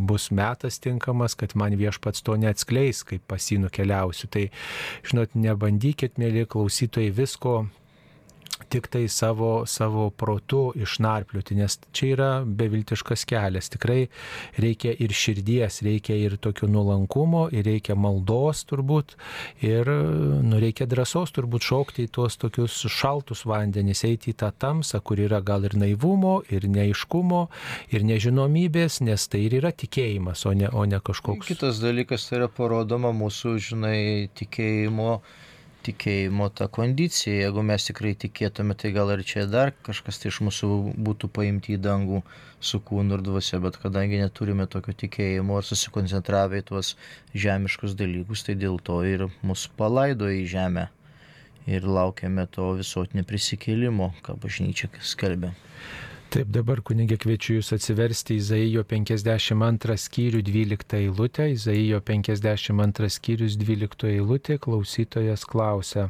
bus 0.10 0.30
metas 0.36 0.80
tinkamas, 0.84 1.38
kad 1.40 1.56
man 1.60 1.78
viešpats 1.80 2.24
to 2.26 2.38
neatskleis, 2.40 3.04
kaip 3.08 3.26
pasinų 3.30 3.72
keliausiu. 3.74 4.30
Tai, 4.32 4.48
žinot, 5.08 5.36
nebandykit, 5.40 6.20
mėly 6.22 6.46
klausytojai, 6.50 7.14
visko 7.16 7.64
tik 8.70 8.88
tai 8.94 9.08
savo, 9.12 9.66
savo 9.66 10.10
protu 10.10 10.70
išnarpliuoti, 10.78 11.58
nes 11.60 11.78
čia 11.96 12.12
yra 12.14 12.30
beviltiškas 12.46 13.26
kelias. 13.30 13.70
Tikrai 13.74 14.08
reikia 14.62 14.94
ir 14.94 15.14
širdies, 15.16 15.82
reikia 15.86 16.18
ir 16.20 16.38
tokio 16.42 16.70
nuolankumo, 16.72 17.48
ir 17.56 17.66
reikia 17.68 17.98
maldos 18.00 18.64
turbūt, 18.70 19.16
ir 19.66 19.90
nu, 19.90 20.60
reikia 20.62 20.88
drąsos 20.90 21.34
turbūt 21.36 21.66
šokti 21.66 22.08
į 22.08 22.14
tuos 22.20 22.38
tokius 22.42 22.78
šaltus 22.90 23.46
vandenys, 23.50 24.04
eiti 24.08 24.34
į 24.34 24.40
tą 24.44 24.52
tamsą, 24.54 25.02
kur 25.06 25.22
yra 25.22 25.42
gal 25.46 25.66
ir 25.68 25.76
naivumo, 25.80 26.40
ir 26.50 26.70
neiškumo, 26.70 27.44
ir 27.96 28.06
nežinomybės, 28.08 29.02
nes 29.06 29.28
tai 29.32 29.46
ir 29.48 29.60
yra 29.62 29.74
tikėjimas, 29.76 30.46
o 30.50 30.56
ne, 30.58 30.70
o 30.70 30.86
ne 30.90 31.02
kažkoks. 31.04 31.48
Kitas 31.50 31.82
dalykas 31.84 32.30
tai 32.30 32.42
yra 32.42 32.50
parodoma 32.52 33.14
mūsų, 33.16 33.58
žinai, 33.70 34.00
tikėjimo 34.38 35.20
tikėjimo 35.86 36.50
ta 36.56 36.68
kondicija. 36.72 37.36
Jeigu 37.46 37.64
mes 37.66 37.88
tikrai 37.88 38.14
tikėtume, 38.20 38.76
tai 38.80 38.92
gal 38.96 39.12
ir 39.14 39.24
čia 39.28 39.46
dar 39.50 39.72
kažkas 39.88 40.22
tai 40.22 40.32
iš 40.32 40.42
mūsų 40.48 40.70
būtų 41.08 41.30
paimti 41.36 41.76
į 41.78 41.82
dangų 41.86 42.22
su 42.60 42.82
kūnu 42.84 43.18
ir 43.18 43.24
dvasia, 43.26 43.62
bet 43.64 43.80
kadangi 43.82 44.20
neturime 44.22 44.68
tokio 44.68 44.96
tikėjimo 45.04 45.58
ar 45.60 45.68
susikoncentravę 45.68 46.60
į 46.62 46.68
tuos 46.72 46.94
žemiškus 47.34 47.96
dalykus, 48.00 48.44
tai 48.48 48.58
dėl 48.60 48.80
to 48.84 49.02
ir 49.08 49.28
mus 49.42 49.68
palaido 49.80 50.28
į 50.28 50.46
žemę 50.52 50.90
ir 51.70 51.86
laukiame 51.86 52.46
to 52.52 52.72
visuotinio 52.80 53.24
prisikėlimo, 53.30 54.14
ką 54.26 54.36
bažnyčia 54.42 54.90
skelbia. 55.06 55.54
Taip, 56.30 56.50
dabar 56.54 56.78
kunigė 56.86 57.16
kviečiu 57.18 57.56
Jūs 57.56 57.72
atsiversti 57.74 58.36
Izaijo 58.38 58.84
52 58.92 59.96
skyrių 60.04 60.44
12 60.46 61.00
eilutę. 61.00 61.48
Izaijo 61.56 61.98
52 62.06 63.10
skyrius 63.16 63.56
12 63.58 64.12
eilutė 64.12 64.60
klausytojas 64.62 65.48
klausia. 65.50 66.04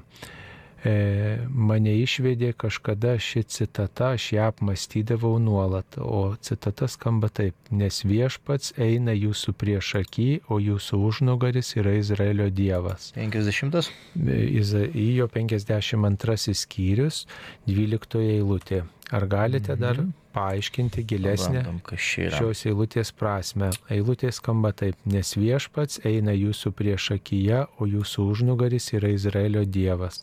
E, 0.79 1.37
mane 1.51 1.91
išvedė 1.99 2.53
kažkada 2.55 3.17
ši 3.19 3.43
citata, 3.51 4.13
aš 4.15 4.29
ją 4.37 4.45
apmastydavau 4.53 5.33
nuolat, 5.43 5.97
o 5.99 6.37
citata 6.39 6.87
skamba 6.87 7.27
taip, 7.27 7.55
nes 7.71 7.99
viešpats 8.07 8.77
eina 8.79 9.11
jūsų 9.11 9.53
prieš 9.59 9.91
akį, 9.99 10.29
o 10.47 10.61
jūsų 10.63 11.01
užnugaris 11.09 11.73
yra 11.75 11.97
Izraelio 11.99 12.47
dievas. 12.47 13.11
50. 13.17 13.91
Izaijo 14.15 15.27
52 15.35 16.55
skyrius 16.63 17.25
12 17.67 18.23
eilutė. 18.37 18.85
Ar 19.11 19.25
galite 19.25 19.75
dar 19.75 19.97
mhm. 19.97 20.11
paaiškinti 20.37 21.03
gilesnę 21.09 21.63
šios 21.97 22.65
eilutės 22.69 23.11
prasme? 23.11 23.71
Eilutė 23.91 24.29
skamba 24.31 24.71
taip, 24.71 24.95
nes 25.09 25.33
viešpats 25.35 26.05
eina 26.05 26.35
jūsų 26.37 26.71
prieš 26.77 27.11
akiją, 27.17 27.65
o 27.81 27.89
jūsų 27.89 28.29
užnugaris 28.31 28.93
yra 28.93 29.09
Izraelio 29.17 29.65
dievas. 29.65 30.21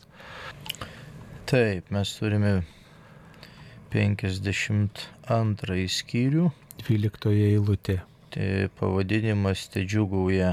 Taip, 1.47 1.87
mes 1.95 2.09
turime 2.11 2.65
52 3.93 5.85
skyrių. 5.95 6.49
12 6.81 7.31
eilutė. 7.31 7.95
Tai 8.35 8.47
pavadinimas 8.75 9.61
te 9.71 9.85
džiugauja 9.85 10.49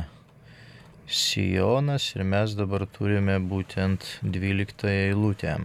Sijonas 1.10 2.06
ir 2.14 2.22
mes 2.30 2.54
dabar 2.54 2.86
turime 2.86 3.34
būtent 3.42 4.06
12 4.36 4.86
eilutę. 4.92 5.56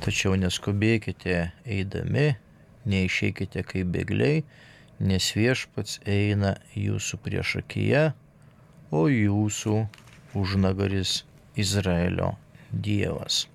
Tačiau 0.00 0.32
neskubėkite 0.40 1.36
eidami, 1.76 2.40
neišeikite 2.88 3.66
kaip 3.68 3.92
bėgliai, 3.98 4.48
nes 5.12 5.28
viešpats 5.36 6.00
eina 6.08 6.56
jūsų 6.72 7.20
priešakyje, 7.28 8.16
o 8.96 9.04
jūsų 9.12 9.76
užnagaris 10.40 11.20
Izraelio 11.60 12.32
Dievas. 12.82 13.46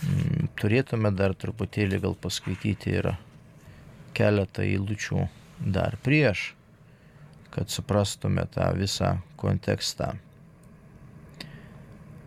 Mm, 0.00 0.48
turėtume 0.60 1.12
dar 1.12 1.34
truputėlį 1.36 2.00
gal 2.06 2.16
paskaityti 2.16 2.96
ir 3.00 3.12
keletą 4.16 4.64
eilučių 4.64 5.26
dar 5.60 5.96
prieš, 6.04 6.54
kad 7.50 7.70
suprastume 7.70 8.46
tą 8.54 8.70
visą 8.78 9.18
kontekstą. 9.40 10.14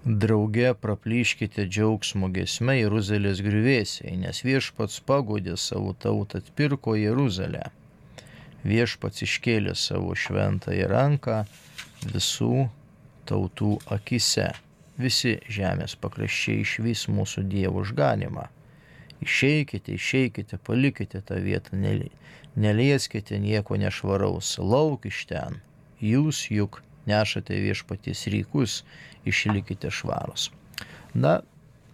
Drauge 0.06 0.74
praplyškite 0.84 1.64
džiaugsmo 1.72 2.28
gesme 2.36 2.76
Jeruzalės 2.76 3.40
griuvėsiai, 3.40 4.18
nes 4.20 4.42
viešpats 4.44 5.00
pagodė 5.08 5.56
savo 5.56 5.94
tautą, 5.96 6.42
atpirko 6.44 6.98
Jeruzalę. 7.00 7.70
Viešpats 8.68 9.24
iškėlė 9.24 9.78
savo 9.80 10.12
šventąją 10.16 10.90
ranką 10.92 11.38
visų 12.04 12.68
tautų 13.32 13.78
akise. 13.96 14.52
Visi 14.98 15.40
žemės 15.50 15.96
pakraščiai 15.98 16.62
išvys 16.62 17.08
mūsų 17.10 17.48
Dievo 17.50 17.82
užganimą. 17.82 18.46
Išeikite, 19.24 19.96
išeikite, 19.98 20.60
palikite 20.68 21.22
tą 21.26 21.40
vietą, 21.42 21.80
nelieskite 22.56 23.40
nieko 23.40 23.78
nešvaraus, 23.80 24.58
lauk 24.60 25.08
iš 25.10 25.26
ten. 25.32 25.62
Jūs 26.04 26.44
juk 26.52 26.82
nešate 27.10 27.58
viešpaties 27.64 28.28
rykus 28.28 28.84
išlikite 29.26 29.90
švarus. 29.92 30.52
Na, 31.14 31.40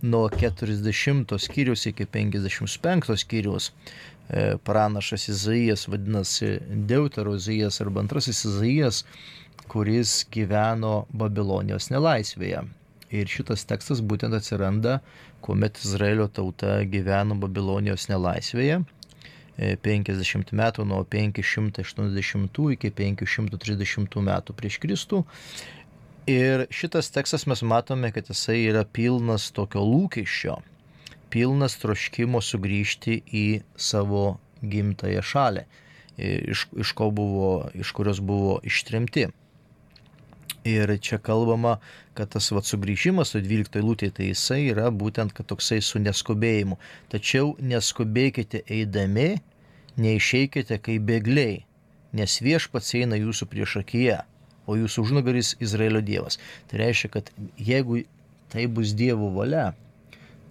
nuo 0.02 0.30
40 0.30 1.38
skyrius 1.40 1.86
iki 1.86 2.06
55 2.06 3.16
skyrius 3.18 3.72
e, 4.30 4.58
pranašas 4.64 5.28
Izaijas 5.30 5.88
vadinasi 5.88 6.58
Deutero 6.70 7.36
Izaijas 7.36 7.82
arba 7.82 8.02
antrasis 8.02 8.46
Izaijas, 8.46 9.06
kuris 9.68 10.26
gyveno 10.32 11.06
Babilonijos 11.14 11.90
nelaisvėje. 11.94 12.66
Ir 13.10 13.30
šitas 13.30 13.66
tekstas 13.66 14.04
būtent 14.06 14.36
atsiranda, 14.38 15.00
kuomet 15.42 15.82
Izraelio 15.82 16.28
tauta 16.30 16.84
gyveno 16.86 17.38
Babilonijos 17.42 18.10
nelaisvėje. 18.12 18.84
50 19.60 20.54
e, 20.54 20.56
metų 20.56 20.86
nuo 20.88 21.02
580 21.04 22.60
iki 22.78 22.92
530 22.96 24.22
metų 24.24 24.56
prieš 24.56 24.78
Kristų 24.80 25.26
Ir 26.30 26.68
šitas 26.70 27.08
tekstas 27.10 27.48
mes 27.50 27.62
matome, 27.66 28.12
kad 28.14 28.28
jisai 28.30 28.60
yra 28.70 28.84
pilnas 28.86 29.48
tokio 29.56 29.82
lūkesčio, 29.82 30.60
pilnas 31.34 31.78
troškimo 31.82 32.42
sugrįžti 32.46 33.16
į 33.34 33.46
savo 33.74 34.38
gimtąją 34.62 35.24
šalį, 35.26 35.64
iš, 36.54 36.68
iš, 36.84 36.92
buvo, 37.18 37.50
iš 37.74 37.94
kurios 37.98 38.22
buvo 38.22 38.60
ištrimti. 38.62 39.30
Ir 40.68 40.92
čia 41.00 41.20
kalbama, 41.24 41.78
kad 42.18 42.34
tas 42.36 42.50
vat 42.52 42.68
sugrįžimas 42.68 43.32
su 43.32 43.40
12 43.44 43.80
lūtė, 43.86 44.10
tai 44.12 44.32
jisai 44.32 44.66
yra 44.74 44.90
būtent, 44.92 45.32
kad 45.36 45.48
toksai 45.48 45.80
su 45.86 46.02
neskubėjimu. 46.04 46.76
Tačiau 47.14 47.54
neskubėkite 47.64 48.66
eidami, 48.68 49.38
neišeikite 49.96 50.82
kaip 50.84 51.08
bėgliai, 51.08 51.62
nes 52.20 52.42
viešpats 52.44 52.98
eina 53.00 53.20
jūsų 53.20 53.48
prieš 53.54 53.80
akiją 53.84 54.20
o 54.70 54.78
jūsų 54.78 55.06
užnugaris 55.08 55.56
Izraelio 55.64 56.02
Dievas. 56.06 56.38
Tai 56.70 56.84
reiškia, 56.84 57.12
kad 57.18 57.30
jeigu 57.58 58.04
tai 58.54 58.68
bus 58.70 58.94
Dievo 58.98 59.32
valia, 59.34 59.72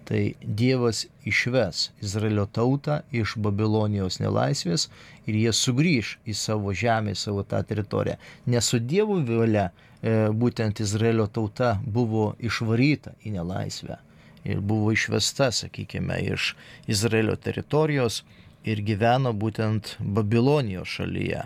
tai 0.07 0.33
Dievas 0.41 1.05
išves 1.29 1.89
Izraelio 2.03 2.47
tautą 2.49 3.01
iš 3.15 3.35
Babilonijos 3.37 4.19
nelaisvės 4.23 4.87
ir 5.29 5.37
jie 5.37 5.53
sugrįž 5.53 6.15
į 6.25 6.35
savo 6.35 6.73
žemę, 6.73 7.13
į 7.13 7.21
savo 7.21 7.45
tą 7.47 7.61
teritoriją. 7.69 8.17
Nes 8.49 8.71
su 8.71 8.81
Dievo 8.81 9.19
valia 9.27 9.69
būtent 10.01 10.79
Izraelio 10.79 11.27
tauta 11.27 11.77
buvo 11.83 12.33
išvaryta 12.39 13.17
į 13.25 13.35
nelaisvę 13.35 13.99
ir 14.43 14.59
buvo 14.61 14.91
išvesta, 14.91 15.51
sakykime, 15.51 16.19
iš 16.33 16.55
Izraelio 16.87 17.35
teritorijos 17.35 18.23
ir 18.63 18.81
gyveno 18.83 19.33
būtent 19.33 19.95
Babilonijos 19.99 20.87
šalyje. 20.87 21.43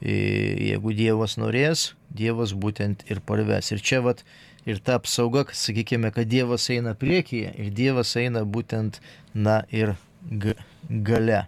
Jeigu 0.00 0.92
Dievas 0.94 1.36
norės, 1.40 1.92
Dievas 2.14 2.54
būtent 2.54 3.02
ir 3.10 3.20
parves. 3.20 3.72
Ir 3.72 3.82
čia 3.82 4.00
vat 4.04 4.22
ir 4.68 4.78
ta 4.84 4.98
apsauga, 5.00 5.46
sakykime, 5.52 6.12
kad 6.14 6.30
Dievas 6.30 6.68
eina 6.70 6.94
priekyje 6.94 7.54
ir 7.56 7.72
Dievas 7.74 8.14
eina 8.16 8.44
būtent, 8.44 9.00
na 9.34 9.62
ir 9.74 9.96
gale. 10.88 11.46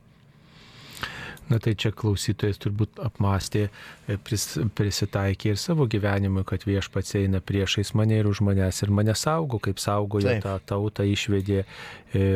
Na 1.51 1.59
tai 1.59 1.73
čia 1.75 1.91
klausytojas 1.91 2.61
turbūt 2.63 3.01
apmastė, 3.03 3.65
e, 4.07 4.15
pris, 4.23 4.45
prisitaikė 4.79 5.51
ir 5.51 5.59
savo 5.59 5.89
gyvenimui, 5.91 6.45
kad 6.47 6.63
viešpats 6.63 7.17
eina 7.19 7.41
priešais 7.43 7.91
mane 7.99 8.21
ir 8.21 8.29
už 8.31 8.43
manęs 8.47 8.85
ir 8.85 8.93
mane 8.95 9.17
saugo, 9.19 9.59
kaip 9.59 9.83
saugojo 9.83 10.29
Taip. 10.29 10.45
tą 10.45 10.55
tautą, 10.73 11.07
išvedė 11.11 11.65
e, 11.65 12.29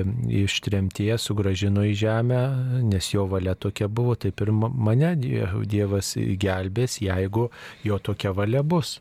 iš 0.42 0.58
tremties, 0.66 1.28
sugražino 1.28 1.84
į 1.86 1.94
žemę, 2.00 2.40
nes 2.90 3.12
jo 3.12 3.28
valia 3.30 3.54
tokia 3.54 3.86
buvo, 3.86 4.16
taip 4.18 4.42
ir 4.42 4.50
mane 4.50 5.14
Dievas 5.14 6.16
gelbės, 6.18 6.98
jeigu 7.04 7.48
jo 7.86 7.98
tokia 8.02 8.34
valia 8.34 8.64
bus. 8.66 8.96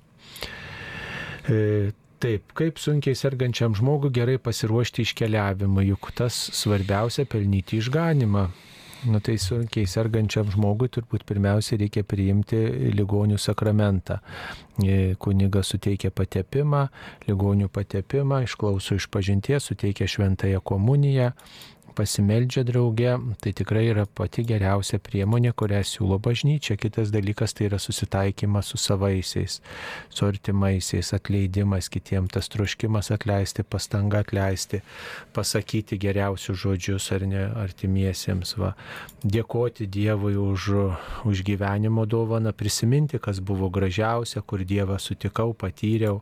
E, 1.50 1.90
taip, 2.22 2.54
kaip 2.54 2.78
sunkiai 2.78 3.18
sergančiam 3.18 3.74
žmogui 3.76 4.14
gerai 4.14 4.38
pasiruošti 4.38 5.08
iškeliavimą, 5.08 5.88
juk 5.90 6.12
tas 6.22 6.38
svarbiausia 6.54 7.26
pelnyti 7.26 7.82
išganimą. 7.82 8.46
Nu 9.06 9.20
tai 9.20 9.36
sunkiai 9.36 9.88
sergančiam 9.90 10.48
žmogui 10.48 10.88
turbūt 10.94 11.26
pirmiausia 11.28 11.76
reikia 11.82 12.06
priimti 12.08 12.60
ligonių 12.96 13.36
sakramentą. 13.42 14.22
E, 14.80 15.16
kunigas 15.20 15.74
suteikia 15.74 16.12
patepimą, 16.16 16.86
ligonių 17.28 17.68
patepimą, 17.74 18.44
išklauso 18.48 18.96
iš 18.96 19.10
pažinties, 19.12 19.68
suteikia 19.68 20.08
šventąją 20.08 20.64
komuniją 20.64 21.34
pasimeldžia 21.96 22.64
drauge, 22.68 23.14
tai 23.42 23.54
tikrai 23.56 23.86
yra 23.92 24.06
pati 24.06 24.44
geriausia 24.48 25.00
priemonė, 25.04 25.54
kurią 25.58 25.82
siūlo 25.88 26.18
bažnyčia. 26.24 26.78
Kitas 26.82 27.12
dalykas 27.14 27.56
tai 27.56 27.70
yra 27.70 27.80
susitaikymas 27.82 28.72
su 28.74 28.80
savaisiais, 28.82 29.60
su 30.10 30.28
artimaisiais, 30.28 31.14
atleidimas 31.16 31.90
kitiems, 31.94 32.34
tas 32.34 32.50
troškimas 32.54 33.12
atleisti, 33.14 33.64
pastanga 33.64 34.24
atleisti, 34.24 34.82
pasakyti 35.36 36.00
geriausius 36.02 36.60
žodžius 36.64 37.12
ar 37.16 37.28
ne 37.30 37.46
artimiesiems, 37.64 38.56
va, 38.60 38.74
dėkoti 39.24 39.88
Dievui 39.94 40.36
už, 40.40 40.70
už 41.30 41.44
gyvenimo 41.46 42.08
dovaną, 42.10 42.54
prisiminti, 42.58 43.22
kas 43.22 43.40
buvo 43.40 43.70
gražiausia, 43.74 44.42
kur 44.42 44.66
Dievą 44.68 44.98
sutikau, 45.00 45.54
patyriau. 45.54 46.22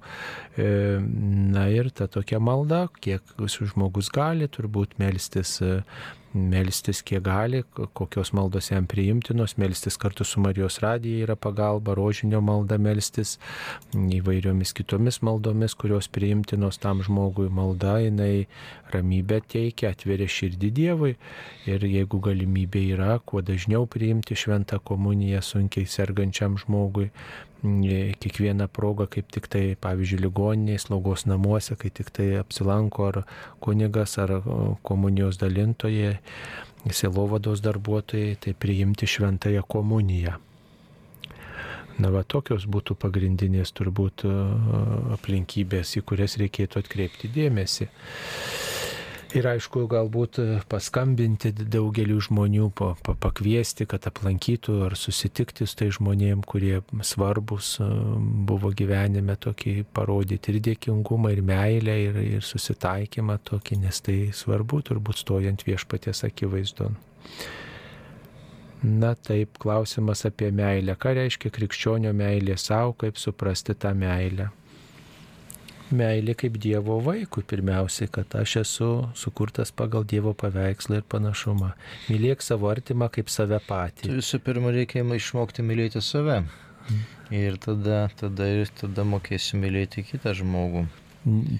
E, 0.57 0.99
na 0.99 1.67
ir 1.71 1.91
ta 1.95 2.07
tokia 2.11 2.39
malda, 2.43 2.85
kiek 3.01 3.23
žmogus 3.47 4.09
gali 4.13 4.47
turbūt 4.51 4.97
melstis 4.99 5.60
uh, 5.61 5.81
melstis 6.33 7.01
kiek 7.03 7.23
gali, 7.25 7.63
kokios 7.93 8.31
maldos 8.33 8.71
jam 8.71 8.85
priimtinos, 8.87 9.57
melstis 9.57 9.97
kartu 9.99 10.23
su 10.23 10.39
Marijos 10.39 10.79
radija 10.79 11.25
yra 11.25 11.35
pagalba, 11.35 11.95
rožinio 11.97 12.41
malda 12.41 12.77
melstis, 12.77 13.37
įvairiomis 13.95 14.73
kitomis 14.77 15.21
maldomis, 15.25 15.75
kurios 15.75 16.07
priimtinos 16.07 16.79
tam 16.81 17.03
žmogui 17.03 17.49
malda, 17.51 17.97
jinai 18.05 18.47
ramybę 18.93 19.41
teikia, 19.51 19.91
atveria 19.91 20.27
širdį 20.31 20.71
Dievui 20.81 21.15
ir 21.69 21.85
jeigu 21.85 22.19
galimybė 22.23 22.87
yra, 22.95 23.19
kuo 23.25 23.43
dažniau 23.45 23.87
priimti 23.89 24.37
šventą 24.37 24.79
komuniją 24.83 25.43
sunkiai 25.45 25.87
sergančiam 25.89 26.57
žmogui, 26.61 27.09
kiekvieną 27.61 28.67
progą, 28.67 29.05
kaip 29.07 29.29
tik 29.31 29.47
tai, 29.47 29.75
pavyzdžiui, 29.77 30.21
ligoniniai, 30.25 30.79
slaugos 30.81 31.27
namuose, 31.29 31.75
kai 31.77 31.91
tik 31.93 32.09
tai 32.09 32.39
apsilanko 32.39 33.05
ar 33.07 33.19
kunigas, 33.61 34.17
ar 34.17 34.41
komunijos 34.81 35.37
dalintojai, 35.37 36.17
silovados 36.89 37.61
darbuotojai, 37.61 38.37
tai 38.41 38.53
priimti 38.57 39.07
šventąją 39.07 39.63
komuniją. 39.67 40.37
Na, 42.01 42.09
va, 42.09 42.23
tokios 42.23 42.65
būtų 42.71 42.95
pagrindinės 42.97 43.73
turbūt 43.77 44.23
aplinkybės, 45.17 45.97
į 45.99 46.05
kurias 46.07 46.37
reikėtų 46.41 46.81
atkreipti 46.81 47.29
dėmesį. 47.35 47.89
Ir 49.31 49.45
aišku, 49.47 49.85
galbūt 49.87 50.37
e, 50.43 50.45
paskambinti 50.67 51.53
daugeliu 51.55 52.17
žmonių, 52.19 52.65
pa, 52.75 52.89
pa, 52.99 53.13
pakviesti, 53.15 53.85
kad 53.87 54.03
aplankytų 54.09 54.75
ar 54.89 54.95
susitikti 54.99 55.63
su 55.63 55.77
tai 55.79 55.87
žmonėm, 55.95 56.41
kurie 56.43 56.81
svarbus 57.07 57.77
e, 57.79 57.87
buvo 58.49 58.73
gyvenime 58.75 59.37
tokį 59.39 59.75
parodyti 59.95 60.51
ir 60.51 60.59
dėkingumą, 60.67 61.31
ir 61.31 61.43
meilę, 61.47 61.95
ir, 62.09 62.19
ir 62.39 62.43
susitaikymą 62.43 63.39
tokį, 63.47 63.79
nes 63.85 64.03
tai 64.03 64.17
svarbu 64.35 64.81
turbūt 64.91 65.23
stojant 65.23 65.63
viešpaties 65.63 66.25
akivaizdon. 66.27 66.99
Na 68.83 69.13
taip, 69.15 69.61
klausimas 69.61 70.25
apie 70.27 70.51
meilę. 70.51 70.97
Ką 70.99 71.15
reiškia 71.15 71.53
krikščionio 71.55 72.11
meilė 72.17 72.59
savo, 72.59 72.97
kaip 72.99 73.19
suprasti 73.21 73.77
tą 73.79 73.93
meilę? 73.95 74.51
Meilė 75.95 76.35
kaip 76.39 76.57
Dievo 76.61 76.97
vaikui 77.03 77.43
pirmiausiai, 77.47 78.09
kad 78.11 78.33
aš 78.39 78.55
esu 78.63 78.89
sukurtas 79.17 79.73
pagal 79.75 80.05
Dievo 80.07 80.33
paveikslą 80.37 81.01
ir 81.01 81.05
panašumą. 81.11 81.73
Mylėk 82.09 82.43
savo 82.45 82.71
artimą 82.71 83.11
kaip 83.13 83.31
save 83.33 83.61
patį. 83.67 84.07
Tai 84.07 84.17
visų 84.19 84.41
pirma 84.45 84.73
reikia 84.75 85.03
išmokti 85.03 85.65
mylėti 85.65 86.01
save. 86.03 86.41
Ir 87.31 87.55
tada, 87.61 88.07
tada, 88.19 88.49
tada 88.79 89.05
mokėsi 89.07 89.59
mylėti 89.61 90.03
kitą 90.07 90.33
žmogų. 90.35 90.87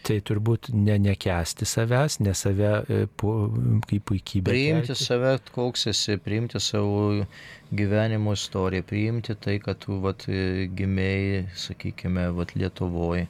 Tai 0.02 0.16
turbūt 0.26 0.72
ne 0.74 0.96
nekesti 0.98 1.68
savęs, 1.70 2.18
ne 2.26 2.32
save 2.34 2.72
e, 2.82 3.04
kaip 3.14 4.08
puikybė. 4.10 4.50
Priimti 4.50 4.90
kelti. 4.90 5.06
save, 5.06 5.36
koks 5.54 5.86
esi, 5.92 6.18
priimti 6.18 6.58
savo 6.58 7.28
gyvenimo 7.70 8.34
istoriją, 8.34 8.88
priimti 8.90 9.38
tai, 9.38 9.60
kad 9.62 9.78
tu 9.86 10.00
vat, 10.02 10.26
gimėjai, 10.26 11.44
sakykime, 11.68 12.26
vat, 12.40 12.56
Lietuvoje 12.58 13.28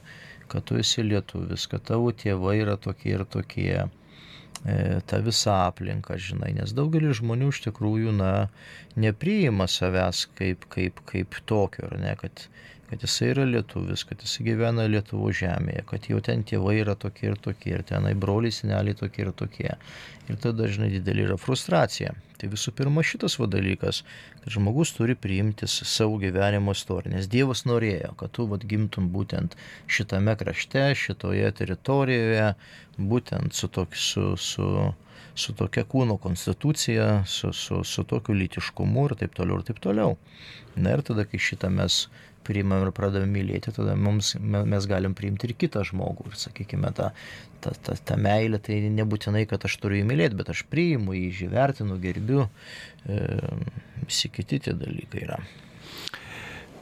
kad 0.52 0.66
tu 0.68 0.78
esi 0.80 1.04
lietuvis, 1.06 1.66
kad 1.72 1.84
tavo 1.88 2.12
tėvai 2.22 2.58
yra 2.60 2.76
tokie 2.80 3.14
ir 3.16 3.24
tokie, 3.36 3.84
e, 4.64 4.76
ta 5.08 5.20
visa 5.24 5.58
aplinka, 5.68 6.18
žinai, 6.28 6.52
nes 6.58 6.74
daugelis 6.76 7.20
žmonių 7.20 7.52
iš 7.54 7.62
tikrųjų, 7.68 8.14
na, 8.18 8.32
nepriima 9.06 9.68
savęs 9.70 10.26
kaip, 10.38 10.68
kaip, 10.74 11.00
kaip 11.08 11.40
tokio, 11.48 11.88
ar 11.90 11.98
ne, 12.02 12.16
kad, 12.20 12.46
kad 12.92 13.00
jisai 13.00 13.30
yra 13.32 13.44
lietuvis, 13.48 14.02
kad 14.04 14.20
jisai 14.20 14.44
gyvena 14.50 14.84
Lietuvo 14.84 15.30
žemėje, 15.32 15.80
kad 15.88 16.04
jau 16.10 16.18
ten 16.20 16.42
tėvai 16.44 16.74
yra 16.82 16.92
tokie 16.92 17.30
ir 17.30 17.38
tokie, 17.40 17.70
ir 17.72 17.84
tenai 17.88 18.10
broliai, 18.12 18.52
seneliai 18.52 18.92
tokie 18.98 19.22
ir 19.24 19.30
tokie. 19.32 19.70
Ir 20.28 20.36
tada 20.36 20.66
dažnai 20.66 20.90
didelė 20.92 21.24
yra 21.30 21.38
frustracija. 21.40 22.12
Tai 22.36 22.50
visų 22.52 22.74
pirma 22.76 23.00
šitas 23.00 23.38
va 23.40 23.46
dalykas, 23.48 24.02
kad 24.42 24.52
žmogus 24.52 24.92
turi 24.92 25.16
priimti 25.16 25.64
savo 25.70 26.18
gyvenimo 26.20 26.74
istoriją, 26.76 27.14
nes 27.14 27.30
Dievas 27.32 27.64
norėjo, 27.64 28.12
kad 28.20 28.34
tu 28.36 28.44
vat, 28.50 28.66
gimtum 28.68 29.08
būtent 29.14 29.56
šitame 29.88 30.34
krašte, 30.42 30.90
šitoje 30.92 31.48
teritorijoje, 31.62 32.50
būtent 32.98 33.56
su, 33.56 33.70
tok, 33.72 33.96
su, 33.96 34.34
su, 34.36 34.66
su 35.32 35.54
tokia 35.56 35.86
kūno 35.88 36.18
konstitucija, 36.20 37.22
su, 37.24 37.54
su, 37.56 37.80
su 37.88 38.04
tokiu 38.04 38.36
lytiškumu 38.36 39.06
ir 39.08 39.16
taip 39.22 39.40
toliau 39.40 39.62
ir 39.62 39.70
taip 39.70 39.80
toliau. 39.80 40.18
Na 40.76 40.92
ir 40.92 41.02
tada, 41.08 41.24
kai 41.28 41.40
šitą 41.40 41.72
mes 41.72 42.04
priimam 42.46 42.86
ir 42.86 42.92
pradedam 42.96 43.32
mylėti, 43.34 43.74
tada 43.76 43.94
mums, 43.98 44.34
mes 44.40 44.88
galim 44.90 45.16
priimti 45.18 45.48
ir 45.48 45.54
kitą 45.58 45.84
žmogų. 45.88 46.22
Ir 46.30 46.36
sakykime, 46.42 46.92
ta, 46.96 47.06
ta, 47.64 47.74
ta, 47.86 47.96
ta 47.96 48.14
meilė 48.20 48.58
tai 48.62 48.74
nebūtinai, 48.92 49.44
kad 49.50 49.60
aš 49.68 49.74
turiu 49.82 49.98
įmylėti, 50.02 50.38
bet 50.38 50.52
aš 50.54 50.60
priimu, 50.72 51.10
jį 51.16 51.46
vertinu, 51.52 51.94
gerbiu. 52.02 52.42
E, 53.06 53.20
visi 54.06 54.26
kiti 54.32 54.56
tie 54.66 54.74
dalykai 54.78 55.20
yra. 55.26 55.38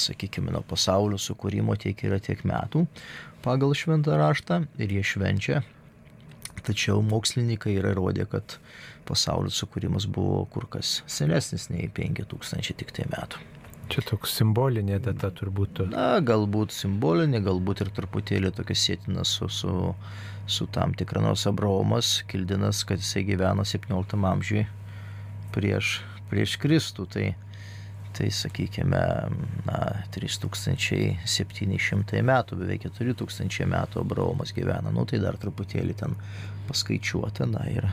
sakykime, 0.00 0.52
nuo 0.54 0.62
pasaulio 0.68 1.18
sukūrimo 1.20 1.76
tiek 1.80 1.98
yra 2.06 2.20
tiek 2.22 2.44
metų 2.48 2.86
pagal 3.44 3.74
šventą 3.76 4.16
raštą 4.20 4.62
ir 4.78 4.92
jie 4.96 5.04
švenčia. 5.06 5.62
Tačiau 6.62 7.02
mokslininkai 7.02 7.74
yra 7.74 7.90
įrodę, 7.94 8.26
kad 8.30 8.58
pasaulio 9.08 9.50
sukūrimas 9.50 10.06
buvo 10.06 10.44
kur 10.52 10.68
kas 10.70 11.00
senesnis 11.10 11.68
nei 11.72 11.88
5000 11.90 12.76
tik 12.78 12.94
tai 12.94 13.08
metų. 13.10 13.40
Čia 13.92 14.04
toks 14.08 14.36
simbolinė 14.38 15.00
data 15.02 15.28
turbūt. 15.34 15.82
Na, 15.90 16.20
galbūt 16.24 16.72
simbolinė, 16.72 17.42
galbūt 17.44 17.82
ir 17.84 17.90
truputėlį 17.96 18.52
tokia 18.56 18.76
sėtina 18.78 19.24
su, 19.28 19.48
su, 19.52 19.72
su 20.46 20.68
tam 20.72 20.94
tikra 20.96 21.20
nors 21.24 21.44
Abraomas, 21.50 22.20
Kildinas, 22.30 22.84
kad 22.88 23.02
jisai 23.02 23.24
gyveno 23.28 23.66
17 23.68 24.16
amžiui 24.30 24.62
prieš, 25.52 25.98
prieš 26.30 26.56
Kristų. 26.62 27.08
Tai, 27.12 27.26
tai 28.16 28.28
sakykime, 28.34 29.02
na, 29.66 29.78
3700 30.14 32.22
metų, 32.28 32.50
beveik 32.62 32.82
4000 32.88 33.68
metų 33.72 33.94
Abraomas 34.04 34.50
gyvena, 34.56 34.88
nu 34.94 35.02
tai 35.08 35.18
dar 35.22 35.34
truputėlį 35.40 35.94
ten 36.02 36.12
paskaičiuota, 36.68 37.44
na 37.50 37.62
ir 37.72 37.84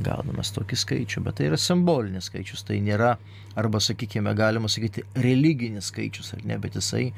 gaudamas 0.00 0.52
tokį 0.56 0.78
skaičių, 0.80 1.22
bet 1.26 1.38
tai 1.38 1.48
yra 1.50 1.58
simbolinis 1.60 2.30
skaičius, 2.30 2.64
tai 2.68 2.78
nėra, 2.84 3.16
arba 3.58 3.80
sakykime, 3.82 4.32
galima 4.36 4.70
sakyti, 4.72 5.04
religinis 5.24 5.90
skaičius, 5.92 6.32
ar 6.36 6.46
ne, 6.48 6.58
bet 6.62 6.78
jisai, 6.78 7.10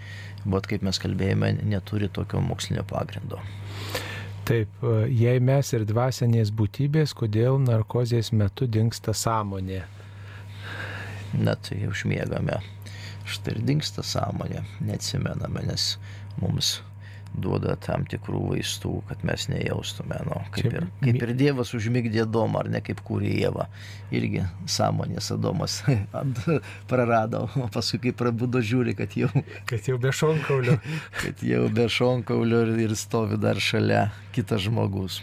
bet 0.45 0.69
kaip 0.71 0.85
mes 0.87 1.01
kalbėjome, 1.03 1.55
neturi 1.63 2.11
tokio 2.13 2.43
mokslinio 2.45 2.85
pagrindo. 2.91 3.41
Taip, 4.45 4.83
jei 5.09 5.41
mes 5.41 5.71
ir 5.73 5.87
dvasinės 5.89 6.51
būtybės, 6.53 7.15
kodėl 7.17 7.57
narkozės 7.63 8.29
metu 8.37 8.69
dinksta 8.69 9.15
sąmonė? 9.17 9.85
Na 11.41 11.57
tai 11.59 11.85
užmiegame. 11.91 12.61
Štai 13.25 13.57
ir 13.57 13.63
dinksta 13.65 14.05
sąmonė, 14.05 14.63
neatsimename, 14.85 15.65
nes 15.67 15.95
mums 16.43 16.77
duoda 17.35 17.75
tam 17.83 18.05
tikrų 18.09 18.41
vaistų, 18.53 18.93
kad 19.09 19.25
mes 19.27 19.49
nejaustume. 19.51 20.21
Nu, 20.29 20.39
kaip, 20.55 20.69
ir, 20.71 20.87
kaip 21.03 21.25
ir 21.27 21.33
Dievas 21.39 21.73
užmygdė 21.77 22.27
Domą, 22.31 22.63
ar 22.63 22.71
ne 22.71 22.81
kaip 22.85 23.03
kūrė 23.07 23.33
Jėvą. 23.41 23.67
Irgi 24.15 24.45
sąmonės 24.71 25.33
Adomas 25.35 25.81
prarado, 26.91 27.45
o 27.59 27.69
paskui 27.75 28.01
kai 28.07 28.15
prabudo 28.17 28.63
žiūri, 28.63 28.95
kad 28.99 29.19
jau... 29.19 29.31
Kad 29.71 29.91
jau 29.91 29.99
be 30.01 30.15
šonkaulio. 30.15 30.79
kad 31.25 31.45
jau 31.45 31.67
be 31.75 31.89
šonkaulio 31.91 32.65
ir, 32.69 32.75
ir 32.87 32.99
stovi 32.99 33.41
dar 33.41 33.59
šalia 33.63 34.09
kitas 34.37 34.69
žmogus. 34.69 35.23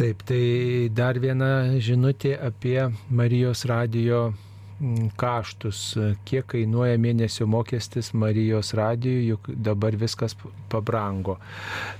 Taip, 0.00 0.22
tai 0.24 0.88
dar 0.96 1.18
viena 1.20 1.76
žinutė 1.76 2.30
apie 2.40 2.78
Marijos 3.12 3.66
radio 3.68 4.30
kaštus, 5.20 5.80
kiek 6.24 6.46
kainuoja 6.54 6.96
mėnesio 6.96 7.44
mokestis 7.50 8.08
Marijos 8.16 8.72
radijui, 8.78 9.26
juk 9.28 9.50
dabar 9.52 9.98
viskas 10.00 10.32
pabrango. 10.72 11.36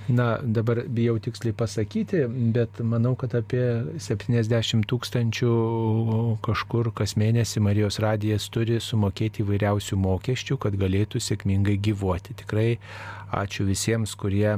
Na, 0.09 0.31
dabar 0.41 0.81
bijau 0.89 1.19
tiksliai 1.21 1.53
pasakyti, 1.53 2.25
bet 2.57 2.81
manau, 2.81 3.13
kad 3.21 3.37
apie 3.37 3.63
70 4.01 4.89
tūkstančių 4.89 5.53
kažkur 6.49 6.95
kas 6.97 7.19
mėnesį 7.21 7.67
Marijos 7.69 8.01
radijas 8.01 8.49
turi 8.49 8.81
sumokėti 8.81 9.45
įvairiausių 9.45 10.01
mokesčių, 10.09 10.57
kad 10.65 10.81
galėtų 10.81 11.21
sėkmingai 11.21 11.77
gyvuoti. 11.77 12.41
Tikrai 12.47 12.71
ačiū 13.45 13.69
visiems, 13.69 14.17
kurie 14.17 14.57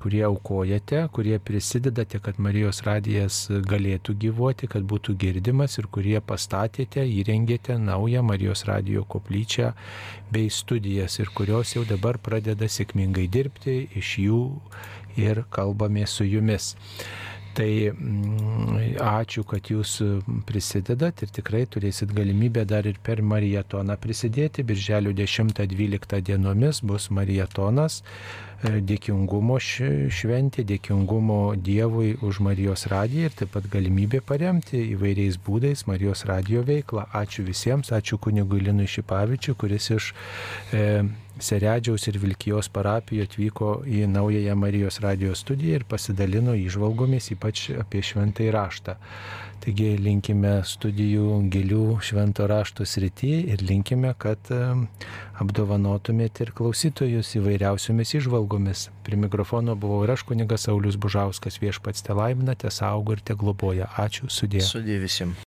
kurie 0.00 0.22
aukojate, 0.24 1.08
kurie 1.12 1.38
prisidedate, 1.38 2.18
kad 2.24 2.38
Marijos 2.42 2.82
radijas 2.86 3.44
galėtų 3.50 4.14
gyvuoti, 4.24 4.68
kad 4.70 4.86
būtų 4.88 5.16
girdimas 5.20 5.78
ir 5.78 5.88
kurie 5.92 6.16
pastatėte, 6.20 7.04
įrengėte 7.04 7.78
naują 7.78 8.22
Marijos 8.26 8.64
radijo 8.68 9.04
koplyčią 9.04 9.72
bei 10.32 10.50
studijas 10.50 11.18
ir 11.20 11.30
kurios 11.34 11.76
jau 11.76 11.84
dabar 11.88 12.18
pradeda 12.18 12.68
sėkmingai 12.70 13.28
dirbti, 13.28 13.76
iš 14.00 14.16
jų 14.24 14.42
ir 15.20 15.44
kalbame 15.50 16.06
su 16.06 16.26
jumis. 16.26 16.74
Tai 17.54 17.70
mm, 17.70 18.96
ačiū, 18.98 19.44
kad 19.46 19.68
jūs 19.70 20.00
prisidedat 20.48 21.22
ir 21.22 21.30
tikrai 21.36 21.62
turėsit 21.70 22.10
galimybę 22.14 22.64
dar 22.66 22.86
ir 22.90 22.98
per 22.98 23.22
marietoną 23.22 23.94
prisidėti. 24.02 24.64
Birželio 24.66 25.12
10-12 25.14 26.18
dienomis 26.26 26.82
bus 26.82 27.06
marietonas 27.14 28.00
dėkingumo 28.62 29.58
šventė, 29.60 30.64
dėkingumo 30.68 31.54
Dievui 31.56 32.14
už 32.22 32.40
Marijos 32.44 32.86
radiją 32.92 33.28
ir 33.28 33.36
taip 33.40 33.52
pat 33.56 33.66
galimybė 33.72 34.22
paremti 34.24 34.80
įvairiais 34.94 35.40
būdais 35.46 35.86
Marijos 35.90 36.24
radijo 36.28 36.64
veiklą. 36.66 37.06
Ačiū 37.12 37.44
visiems, 37.46 37.92
ačiū 37.92 38.18
kunigui 38.18 38.62
Linui 38.64 38.88
Šipavičiui, 38.90 39.56
kuris 39.58 39.90
iš 39.96 40.12
e, 40.72 41.04
Seredžiaus 41.42 42.06
ir 42.06 42.20
Vilkijos 42.22 42.68
parapijų 42.70 43.24
atvyko 43.26 43.70
į 43.90 44.04
naująją 44.06 44.54
Marijos 44.54 45.00
radijos 45.02 45.42
studiją 45.42 45.80
ir 45.80 45.86
pasidalino 45.90 46.54
įžvalgomis 46.54 47.32
ypač 47.34 47.66
apie 47.74 48.04
šventąjį 48.06 48.52
raštą. 48.54 48.94
Taigi 49.64 49.94
linkime 49.96 50.58
studijų 50.68 51.38
gilių 51.48 51.96
švento 52.04 52.44
rašto 52.50 52.84
srity 52.84 53.30
ir 53.48 53.62
linkime, 53.64 54.10
kad 54.20 54.50
apdovanotumėte 55.40 56.44
ir 56.44 56.52
klausytojus 56.58 57.32
įvairiausiomis 57.40 58.12
išvalgomis. 58.20 58.90
Prie 59.08 59.16
mikrofono 59.16 59.72
buvau 59.72 60.02
ir 60.04 60.12
aš 60.18 60.26
kunigas 60.28 60.68
Saulis 60.68 61.00
Bužauskas 61.00 61.56
viešpats 61.64 62.04
te 62.04 62.12
laimina, 62.12 62.52
te 62.60 62.68
saugo 62.68 63.16
ir 63.16 63.24
te 63.24 63.32
globoja. 63.40 63.88
Ačiū, 64.04 64.28
sudė. 64.28 64.60
Sudė 64.68 65.00
visiems. 65.00 65.40